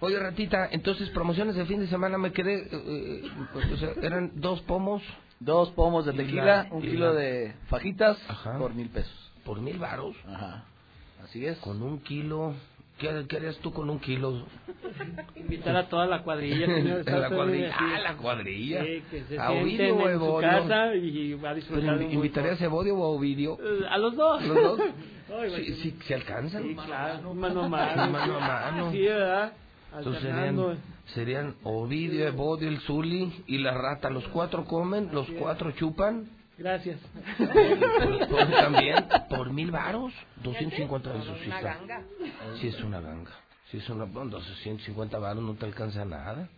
Oye, 0.00 0.18
ratita, 0.18 0.68
entonces 0.72 1.10
promociones 1.10 1.54
de 1.54 1.64
fin 1.66 1.80
de 1.80 1.86
semana 1.88 2.16
me 2.18 2.32
quedé. 2.32 2.62
eh, 2.62 2.68
eh, 2.72 3.30
o 3.72 3.76
sea, 3.76 3.90
eran 4.02 4.32
dos 4.36 4.60
pomos. 4.62 5.02
Dos 5.38 5.70
pomos 5.72 6.06
de 6.06 6.12
tequila, 6.12 6.44
la- 6.44 6.68
un 6.70 6.80
kilo 6.82 7.12
la- 7.12 7.20
de 7.20 7.54
fajitas 7.68 8.16
Ajá. 8.28 8.56
por 8.58 8.74
mil 8.74 8.88
pesos. 8.90 9.32
Por 9.44 9.60
mil 9.60 9.76
varos. 9.78 10.14
Ajá. 10.26 10.64
Así 11.24 11.44
es. 11.46 11.58
Con 11.58 11.82
un 11.82 11.98
kilo. 12.00 12.54
¿Qué, 13.02 13.26
qué 13.28 13.36
harías 13.36 13.56
tú 13.58 13.72
con 13.72 13.90
un 13.90 13.98
kilo? 13.98 14.46
Invitar 15.34 15.76
a 15.76 15.88
toda 15.88 16.06
la 16.06 16.22
cuadrilla. 16.22 16.66
En 16.76 17.20
la 17.20 17.28
cuadrilla. 17.28 17.76
Ah, 17.78 17.98
la 18.02 18.16
cuadrilla. 18.16 18.84
Sí, 18.84 19.02
que 19.10 19.24
se 19.24 19.38
¿A 19.38 19.50
Ovidio 19.50 19.96
o 19.96 20.08
Evodio? 20.08 20.40
casa 20.50 20.94
y 20.94 21.34
va 21.34 21.50
a 21.50 21.54
disfrutar 21.54 21.96
Pero 21.98 22.08
invi- 22.08 22.12
¿Invitarías 22.14 22.60
a 22.60 22.64
Evodio 22.64 22.96
o 22.96 23.04
a 23.04 23.08
Ovidio? 23.08 23.58
Eh, 23.60 23.86
A 23.90 23.98
los 23.98 24.16
dos. 24.16 24.42
¿Los 24.46 24.56
dos? 24.62 24.80
Ay, 25.40 25.50
Sí, 25.64 25.74
sí, 25.82 25.98
¿Se 26.06 26.14
alcanzan? 26.14 26.62
Sí, 26.62 26.74
claro, 26.76 27.34
mano 27.34 27.62
a 27.64 27.68
mano. 27.68 28.12
Mano 28.12 28.36
a 28.36 28.40
mano. 28.40 28.92
Sí, 28.92 29.00
¿verdad? 29.02 29.52
Entonces 29.96 30.22
serían, 30.22 30.78
serían 31.14 31.54
Ovidio, 31.64 32.26
Evodio, 32.28 32.68
el 32.68 32.78
Zuli 32.80 33.42
y 33.46 33.58
la 33.58 33.72
rata. 33.74 34.10
Los 34.10 34.26
cuatro 34.28 34.64
comen, 34.64 35.10
los 35.12 35.28
cuatro 35.38 35.72
chupan. 35.72 36.28
Gracias. 36.58 36.98
Por- 37.38 38.50
también 38.50 38.96
por 39.28 39.50
mil 39.50 39.70
varos, 39.70 40.12
250 40.42 41.12
pesos. 41.12 41.38
Una 41.46 41.60
ganga. 41.60 42.02
sí 42.60 42.68
es 42.68 42.80
una 42.82 43.00
ganga. 43.00 43.30
Sí 43.70 43.78
es 43.78 43.88
una... 43.88 44.04
Bueno, 44.04 44.30
250 44.32 45.18
varos 45.18 45.42
no 45.42 45.54
te 45.54 45.64
alcanza 45.66 46.04
nada. 46.04 46.48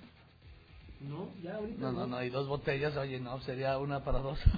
No, 1.01 1.29
ya 1.43 1.57
ahorita. 1.57 1.81
No, 1.81 1.93
no, 1.93 2.07
no, 2.07 2.23
y 2.23 2.31
dos 2.31 2.49
botellas, 2.49 2.97
oye, 2.97 3.21
no, 3.21 3.39
sería 3.41 3.77
una 3.79 4.03
para 4.05 4.21
dos. 4.21 4.39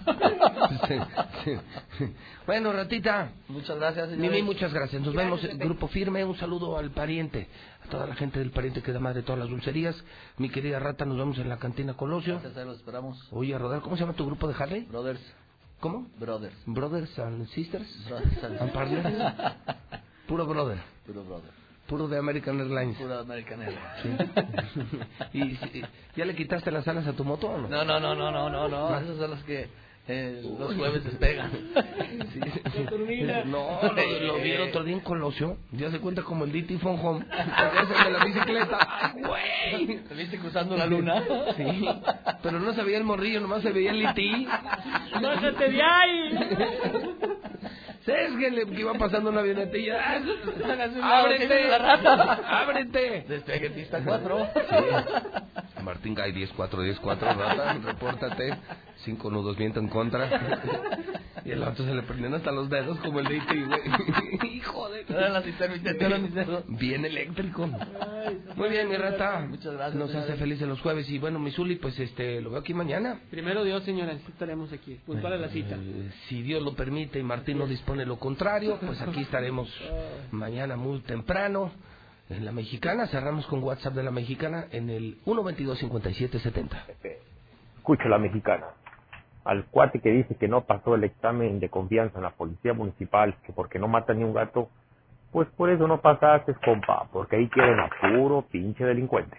Sí, 0.89 0.95
sí. 1.99 2.07
Bueno, 2.47 2.73
ratita. 2.73 3.33
Muchas 3.49 3.77
gracias, 3.79 4.11
señores. 4.11 4.31
Mimi, 4.31 4.43
muchas 4.43 4.73
gracias. 4.73 5.03
Nos 5.03 5.13
Gracias, 5.15 5.43
vemos 5.43 5.59
Grupo 5.59 5.89
Firme. 5.89 6.25
Un 6.25 6.37
saludo 6.37 6.77
al 6.79 6.91
pariente, 6.91 7.49
a 7.85 7.89
toda 7.89 8.07
la 8.07 8.15
gente 8.15 8.39
del 8.39 8.51
pariente 8.51 8.83
que 8.83 8.93
da 8.93 9.01
más 9.01 9.15
de 9.15 9.23
todas 9.23 9.39
las 9.41 9.49
dulcerías. 9.49 9.97
Mi 10.39 10.49
querida 10.51 10.79
Rata, 10.79 11.05
nos 11.05 11.17
vemos 11.19 11.39
en 11.39 11.49
la 11.49 11.59
cantina 11.59 11.95
Colosio. 11.95 12.35
Gracias, 12.35 12.57
ahí 12.57 12.65
los 12.67 12.77
esperamos. 12.79 13.29
Oye, 13.33 13.55
a 13.55 13.59
rodar, 13.59 13.81
¿cómo 13.81 13.97
se 13.97 14.01
llama 14.03 14.15
tu 14.15 14.27
grupo 14.27 14.47
de 14.49 14.55
Harley? 14.55 14.81
Brothers. 14.83 15.21
¿Cómo? 15.81 16.07
Brothers. 16.19 16.55
Brothers 16.67 17.19
and 17.19 17.47
Sisters. 17.49 17.89
Brothers 18.09 18.45
and- 18.45 18.61
and 18.61 18.73
Partners. 18.73 19.35
Puro 20.29 20.47
brother. 20.47 20.79
Puro 21.07 21.23
brother. 21.25 21.51
Puro 21.87 22.09
de 22.09 22.19
American 22.19 22.59
Airlines. 22.61 22.97
Puro 22.99 23.19
American 23.21 23.63
Airlines. 23.63 23.91
Sí. 24.03 24.11
¿Y, 25.39 25.43
y- 25.79 25.85
ya 26.17 26.25
le 26.25 26.35
quitaste 26.35 26.71
las 26.71 26.87
alas 26.89 27.07
a 27.07 27.13
tu 27.13 27.25
moto 27.25 27.49
o 27.49 27.59
no? 27.59 27.69
No, 27.69 27.85
no, 27.85 28.01
no, 28.01 28.15
no, 28.15 28.31
no, 28.31 28.51
no, 28.51 28.69
no. 28.69 28.91
¿No? 28.91 28.99
Esas 28.99 29.17
son 29.17 29.31
las 29.31 29.43
que 29.45 29.69
eh, 30.09 30.43
los 30.59 30.75
jueves 30.75 31.05
despegan. 31.05 31.51
Sí. 32.33 32.41
No, 33.47 33.81
lo, 33.95 34.21
lo 34.27 34.35
vi 34.43 34.51
el 34.53 34.63
otro 34.63 34.83
día 34.85 34.95
en 34.95 35.01
Colosio. 35.01 35.59
Ya 35.73 35.91
se 35.91 36.01
cuenta 36.01 36.23
como 36.23 36.45
el 36.45 36.53
DT 36.53 36.79
Phone 36.81 36.99
Home. 37.03 37.25
¿Te 37.25 38.05
de 38.05 38.11
la 38.11 38.25
bicicleta? 38.25 39.15
¡Güey! 39.27 40.01
¿Te 40.03 40.15
viste 40.15 40.39
cruzando 40.39 40.77
la 40.77 40.87
luna? 40.87 41.23
Sí. 41.57 41.89
Pero 42.43 42.61
no 42.61 42.73
se 42.75 42.83
veía 42.83 42.99
el 42.99 43.05
morrillo, 43.05 43.41
nomás 43.41 43.63
se 43.63 43.73
veía 43.73 43.91
el 43.91 43.99
lití. 44.01 44.47
¡Bájate 45.23 45.71
de 45.71 45.83
ahí! 45.83 46.39
¿Sabes 48.07 48.37
que, 48.39 48.81
iba 48.81 48.95
pasando 48.95 49.31
una 49.31 49.41
avionetilla? 49.41 50.23
Que 50.23 51.03
¡Ábrete! 51.03 51.74
¡Ábrete! 51.74 53.24
Despegue 53.28 53.70
pista 53.70 54.01
4. 54.05 54.49
Martín 55.83 56.15
Gay 56.15 56.33
10414, 56.33 57.35
rata, 57.35 57.73
repórtate. 57.85 58.57
Cinco 59.07 59.31
nudos 59.31 59.57
viento 59.57 59.78
en 59.78 59.87
contra. 59.87 60.28
Y 61.45 61.53
el 61.53 61.62
otro 61.62 61.85
se 61.85 61.95
le 61.95 62.03
prenden 62.03 62.35
hasta 62.35 62.51
los 62.51 62.69
dedos 62.69 62.99
como 62.99 63.20
el 63.20 63.28
de 63.28 63.37
IT, 63.37 63.66
güey. 63.69 64.53
Hijo 64.57 64.89
de... 64.91 65.03
Eran 65.09 65.33
las 65.33 65.47
intermitentes, 65.47 66.20
mis 66.20 66.35
dedos. 66.35 66.65
Bien 66.66 67.05
eléctrico. 67.05 67.69
Muy 68.57 68.69
bien, 68.69 68.89
mi 68.89 68.97
rata. 68.97 69.47
Muchas 69.49 69.74
gracias, 69.74 69.95
Nos 69.95 70.12
hace 70.12 70.35
felices 70.35 70.66
los 70.66 70.81
jueves. 70.81 71.09
Y 71.09 71.20
bueno, 71.20 71.39
mi 71.39 71.53
Zuli, 71.53 71.77
pues 71.77 71.97
este, 72.01 72.41
lo 72.41 72.51
veo 72.51 72.59
aquí 72.59 72.74
mañana. 72.74 73.20
Primero 73.31 73.62
Dios, 73.62 73.85
señores, 73.85 74.20
estaremos 74.28 74.73
aquí. 74.73 74.99
Puntual 75.07 75.35
a 75.35 75.37
la 75.37 75.49
cita. 75.51 75.77
Eh, 75.77 76.11
si 76.28 76.43
Dios 76.43 76.61
lo 76.65 76.74
permite 76.74 77.20
y 77.20 77.23
Martín 77.23 77.59
no 77.59 77.69
dispone 77.69 78.05
lo 78.05 78.19
contrario, 78.19 78.81
pues 78.85 79.01
aquí 79.01 79.20
estaremos 79.20 79.69
mañana 80.33 80.74
muy 80.74 80.99
temprano. 81.03 81.70
En 82.28 82.45
la 82.45 82.51
mexicana, 82.51 83.07
cerramos 83.07 83.47
con 83.47 83.62
WhatsApp 83.62 83.95
de 83.95 84.03
la 84.03 84.11
mexicana 84.11 84.66
en 84.73 84.91
el 84.91 85.23
122-5770. 85.24 86.87
Escucho 87.77 88.09
la 88.09 88.19
mexicana. 88.19 88.66
Al 89.47 89.66
cuate 89.66 90.01
que 90.01 90.10
dice 90.10 90.36
que 90.36 90.48
no 90.48 90.62
pasó 90.62 90.97
el 90.97 91.05
examen 91.05 91.60
de 91.60 91.70
confianza 91.70 92.18
en 92.18 92.24
la 92.24 92.31
policía 92.31 92.74
municipal, 92.74 93.36
que 93.47 93.52
porque 93.52 93.78
no 93.78 93.89
mata 93.89 94.14
ni 94.14 94.24
un 94.24 94.35
gato, 94.35 94.68
pues 95.32 95.48
por 95.56 95.70
eso 95.70 95.86
no 95.89 96.01
pasaste, 96.01 96.55
compa, 96.64 97.09
porque 97.12 97.36
ahí 97.36 97.48
quieren 97.48 97.81
a 97.81 97.90
puro 98.01 98.43
pinche 98.43 98.85
delincuente. 98.85 99.39